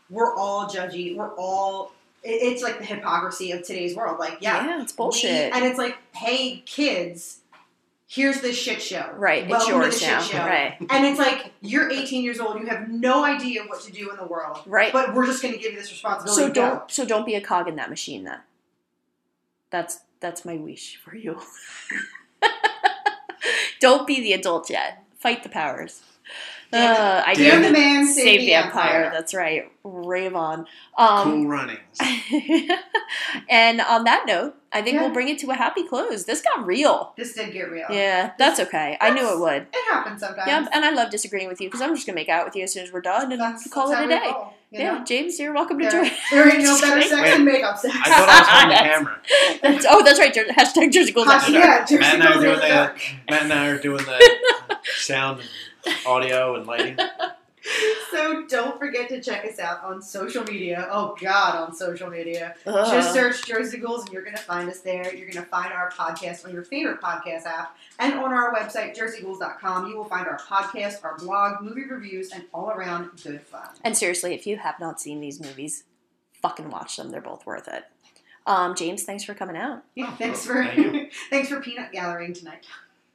we're 0.09 0.35
all 0.35 0.67
judgy. 0.67 1.15
We're 1.15 1.33
all 1.35 1.91
it- 2.23 2.29
it's 2.41 2.63
like 2.63 2.79
the 2.79 2.85
hypocrisy 2.85 3.51
of 3.51 3.63
today's 3.63 3.95
world. 3.95 4.19
Like 4.19 4.37
yeah, 4.41 4.65
yeah, 4.65 4.81
it's 4.81 4.93
we- 4.93 4.97
bullshit. 4.97 5.53
and 5.53 5.65
it's 5.65 5.77
like 5.77 5.97
hey 6.15 6.63
kids, 6.65 7.39
here's 8.07 8.41
this 8.41 8.57
shit 8.57 8.81
show. 8.81 9.11
right, 9.17 9.43
it's 9.43 9.51
Welcome 9.51 9.75
yours 9.81 9.99
to 9.99 10.05
the 10.05 10.11
now. 10.11 10.21
shit 10.21 10.31
show. 10.31 10.37
Right, 10.45 10.77
And 10.89 11.05
it's 11.05 11.19
like 11.19 11.51
you're 11.61 11.89
18 11.91 12.23
years 12.23 12.39
old. 12.39 12.59
You 12.59 12.65
have 12.67 12.89
no 12.89 13.23
idea 13.23 13.63
what 13.65 13.81
to 13.81 13.91
do 13.91 14.09
in 14.09 14.17
the 14.17 14.25
world. 14.25 14.59
right. 14.65 14.91
But 14.93 15.13
we're 15.13 15.25
just 15.25 15.41
going 15.41 15.53
to 15.53 15.59
give 15.59 15.73
you 15.73 15.79
this 15.79 15.91
responsibility. 15.91 16.41
So 16.43 16.49
don't 16.53 16.89
so 16.91 17.05
don't 17.05 17.25
be 17.25 17.35
a 17.35 17.41
cog 17.41 17.67
in 17.67 17.75
that 17.75 17.89
machine 17.89 18.23
then. 18.23 18.39
That's 19.69 19.99
that's 20.19 20.43
my 20.45 20.55
wish 20.55 20.95
for 20.97 21.15
you. 21.15 21.39
don't 23.79 24.07
be 24.07 24.19
the 24.19 24.33
adult 24.33 24.69
yet. 24.69 25.03
Fight 25.19 25.43
the 25.43 25.49
powers. 25.49 26.01
Damn. 26.71 26.95
Uh, 26.95 27.23
I 27.25 27.33
Damn 27.33 27.61
do 27.61 27.67
the 27.67 27.73
man, 27.73 28.05
save 28.05 28.15
save 28.23 28.39
the 28.41 28.45
the 28.47 28.53
empire. 28.55 29.03
empire. 29.05 29.11
That's 29.13 29.33
right. 29.33 29.71
Rave 29.83 30.35
on. 30.35 30.65
Um, 30.97 31.23
cool 31.23 31.47
runnings. 31.47 31.79
and 33.49 33.81
on 33.81 34.03
that 34.03 34.25
note, 34.27 34.55
I 34.73 34.81
think 34.81 34.95
Yeah. 34.95 35.03
we'll 35.03 35.13
bring 35.13 35.29
it 35.29 35.39
to 35.39 35.51
a 35.51 35.55
happy 35.55 35.83
close. 35.87 36.25
This 36.25 36.41
got 36.41 36.65
real. 36.65 37.13
This 37.17 37.33
did 37.33 37.53
get 37.53 37.71
real. 37.71 37.85
Yeah, 37.89 38.31
that's 38.37 38.59
okay. 38.59 38.97
I 38.99 39.11
knew 39.11 39.31
it 39.33 39.39
would. 39.39 39.67
It 39.73 39.89
happens 39.91 40.19
sometimes. 40.19 40.47
Yeah, 40.47 40.67
and 40.73 40.83
I 40.83 40.91
love 40.91 41.09
disagreeing 41.09 41.47
with 41.47 41.61
you 41.61 41.67
because 41.67 41.81
I'm 41.81 41.95
just 41.95 42.05
gonna 42.05 42.15
make 42.17 42.29
out 42.29 42.45
with 42.45 42.55
you 42.55 42.63
as 42.63 42.73
soon 42.73 42.83
as 42.83 42.91
we're 42.91 43.01
done 43.01 43.31
and 43.31 43.39
That's, 43.39 43.69
call 43.69 43.89
that's 43.89 44.01
it 44.01 44.05
a 44.05 44.19
day. 44.19 44.29
roll, 44.31 44.53
Yeah, 44.71 44.97
know? 44.97 45.05
James, 45.05 45.39
you're 45.39 45.53
welcome 45.53 45.79
to 45.79 45.89
join. 45.89 46.09
there 46.31 46.47
ain't 46.49 46.57
no 46.63 46.77
Just 46.77 46.81
better 46.83 47.01
sex 47.01 47.29
than 47.31 47.45
makeup 47.45 47.77
sex. 47.77 47.95
I 47.95 48.09
thought 48.09 48.29
I 48.29 48.39
was 48.39 48.47
holding 48.49 48.69
the 48.69 48.83
camera. 48.83 49.19
That's, 49.61 49.85
oh, 49.89 50.03
that's 50.03 50.19
right. 50.19 50.33
Jer- 50.33 50.45
Hashtag 50.47 50.91
Jersey 50.91 51.11
Ghouls 51.13 51.27
Hot- 51.27 51.35
After 51.35 51.51
yeah, 51.53 51.79
Jersey 51.81 51.97
Matt 51.99 52.13
and 52.15 52.23
I 52.23 52.31
are 52.35 52.41
doing 52.41 52.59
After 52.59 52.67
the 53.27 53.31
Matt 53.31 53.43
and 53.43 53.53
I 53.53 53.67
are 53.69 53.77
doing 53.79 54.03
the 54.05 54.77
sound 54.97 55.39
and 55.39 55.49
audio 56.05 56.55
and 56.55 56.65
lighting. 56.67 56.97
So 58.11 58.45
don't 58.47 58.79
forget 58.79 59.09
to 59.09 59.21
check 59.21 59.43
us 59.43 59.59
out 59.59 59.83
on 59.83 60.01
social 60.01 60.43
media. 60.45 60.87
Oh 60.89 61.17
God, 61.19 61.55
on 61.55 61.75
social 61.75 62.09
media. 62.09 62.55
Ugh. 62.65 62.91
Just 62.93 63.13
search 63.13 63.45
Jersey 63.45 63.77
Ghouls 63.79 64.05
and 64.05 64.13
you're 64.13 64.23
gonna 64.23 64.37
find 64.37 64.69
us 64.69 64.79
there. 64.79 65.13
You're 65.13 65.29
gonna 65.29 65.45
find 65.45 65.73
our 65.73 65.91
podcast 65.91 66.45
on 66.45 66.53
your 66.53 66.63
favorite 66.63 67.01
podcast 67.01 67.45
app 67.45 67.75
and 67.99 68.13
on 68.13 68.31
our 68.33 68.53
website, 68.53 68.95
jerseyghouls.com. 68.97 69.87
You 69.89 69.97
will 69.97 70.05
find 70.05 70.27
our 70.27 70.37
podcast, 70.39 71.03
our 71.03 71.17
blog, 71.17 71.61
movie 71.61 71.83
reviews, 71.83 72.31
and 72.31 72.45
all 72.53 72.69
around 72.69 73.09
good 73.21 73.41
fun. 73.41 73.67
And 73.83 73.97
seriously, 73.97 74.33
if 74.33 74.47
you 74.47 74.55
have 74.57 74.79
not 74.79 75.01
seen 75.01 75.19
these 75.19 75.41
movies, 75.41 75.83
fucking 76.41 76.69
watch 76.69 76.95
them. 76.95 77.09
They're 77.09 77.19
both 77.21 77.45
worth 77.45 77.67
it. 77.67 77.83
Um, 78.45 78.75
James, 78.75 79.03
thanks 79.03 79.25
for 79.25 79.33
coming 79.33 79.57
out. 79.57 79.83
Yeah, 79.93 80.09
Oh, 80.11 80.15
thanks 80.17 80.45
for 80.45 80.63
thank 80.63 81.11
thanks 81.29 81.49
for 81.49 81.59
peanut 81.59 81.91
gathering 81.91 82.33
tonight. 82.33 82.65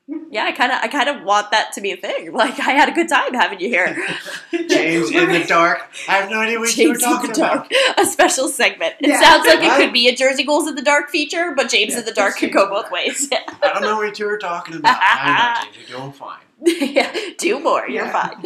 Yeah, 0.08 0.44
I 0.44 0.52
kind 0.52 0.72
of, 0.72 0.78
I 0.82 0.88
kind 0.88 1.08
of 1.08 1.22
want 1.24 1.50
that 1.52 1.72
to 1.74 1.80
be 1.80 1.92
a 1.92 1.96
thing. 1.96 2.32
Like, 2.42 2.58
I 2.58 2.72
had 2.72 2.88
a 2.88 2.92
good 2.92 3.08
time 3.08 3.32
having 3.34 3.60
you 3.60 3.68
here. 3.68 3.96
James 4.50 5.10
in 5.10 5.30
the 5.30 5.44
dark. 5.48 5.80
I 6.08 6.12
have 6.16 6.28
no 6.30 6.40
idea 6.40 6.58
what 6.58 6.76
you 6.76 6.88
were 6.88 6.94
James 6.96 7.04
in 7.04 7.28
the 7.28 7.34
talking 7.34 7.70
about. 7.70 7.72
a 7.98 8.04
special 8.06 8.48
segment. 8.48 8.94
It 9.00 9.08
Yeah. 9.10 9.20
sounds 9.20 9.46
like 9.46 9.60
it 9.62 9.72
could 9.76 9.92
be 9.92 10.08
a 10.08 10.14
Jersey 10.16 10.42
Ghouls 10.44 10.66
in 10.68 10.74
the 10.74 10.82
Dark 10.82 11.08
feature, 11.10 11.52
but 11.56 11.68
James 11.70 11.92
Yeah, 11.92 12.00
in 12.00 12.04
the 12.04 12.12
Dark 12.12 12.36
could 12.36 12.52
go 12.52 12.68
both 12.68 12.82
Dark. 12.90 12.92
ways. 12.92 13.28
I 13.62 13.72
don't 13.72 13.82
know 13.82 13.96
what 13.96 14.18
you 14.18 14.26
were 14.26 14.38
talking 14.38 14.76
about. 14.76 14.98
I 15.00 15.64
know, 15.64 15.70
James. 15.72 15.88
You're 15.88 15.98
doing 15.98 16.12
fine. 16.12 16.40
yeah, 16.64 17.12
do 17.38 17.58
more. 17.60 17.88
You're 17.88 18.04
Yeah. 18.06 18.12
fine. 18.28 18.36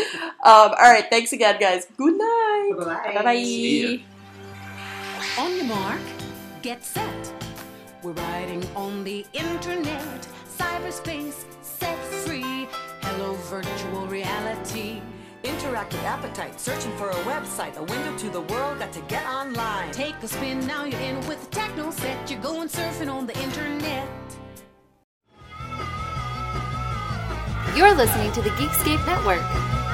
Um, 0.45 0.75
all 0.79 0.91
right, 0.93 1.07
thanks 1.11 1.33
again, 1.33 1.59
guys. 1.61 1.87
Good 1.97 2.15
night. 2.17 2.73
Bye 2.79 3.13
Bye 3.15 3.23
bye. 3.23 3.35
See 3.43 3.97
ya. 3.97 5.43
On 5.43 5.55
your 5.57 5.65
mark, 5.65 6.01
get 6.63 6.85
set. 6.85 7.33
We're 8.03 8.13
riding 8.13 8.65
on 8.77 9.05
the 9.05 9.25
internet, 9.33 10.26
cyberspace, 10.87 11.45
set 11.63 11.99
free. 11.99 12.69
Hello, 13.03 13.35
virtual 13.35 14.07
reality. 14.07 15.01
Interactive 15.43 16.03
appetite, 16.03 16.61
searching 16.61 16.91
for 16.97 17.11
a 17.11 17.15
website, 17.25 17.77
a 17.77 17.85
window 17.85 18.17
to 18.19 18.31
the 18.31 18.41
world, 18.41 18.79
got 18.79 18.93
to 18.93 19.01
get 19.03 19.25
online. 19.27 19.93
Take 19.93 20.15
a 20.23 20.29
spin, 20.29 20.67
now 20.67 20.85
you're 20.85 21.01
in 21.01 21.17
with 21.27 21.41
the 21.41 21.51
techno 21.51 21.91
set. 21.91 22.31
You're 22.31 22.41
going 22.41 22.69
surfing 22.69 23.13
on 23.13 23.27
the 23.27 23.39
internet. 23.41 24.09
You're 27.77 27.95
listening 27.95 28.33
to 28.33 28.43
the 28.43 28.51
Geekscape 28.51 29.05
Network. 29.07 29.86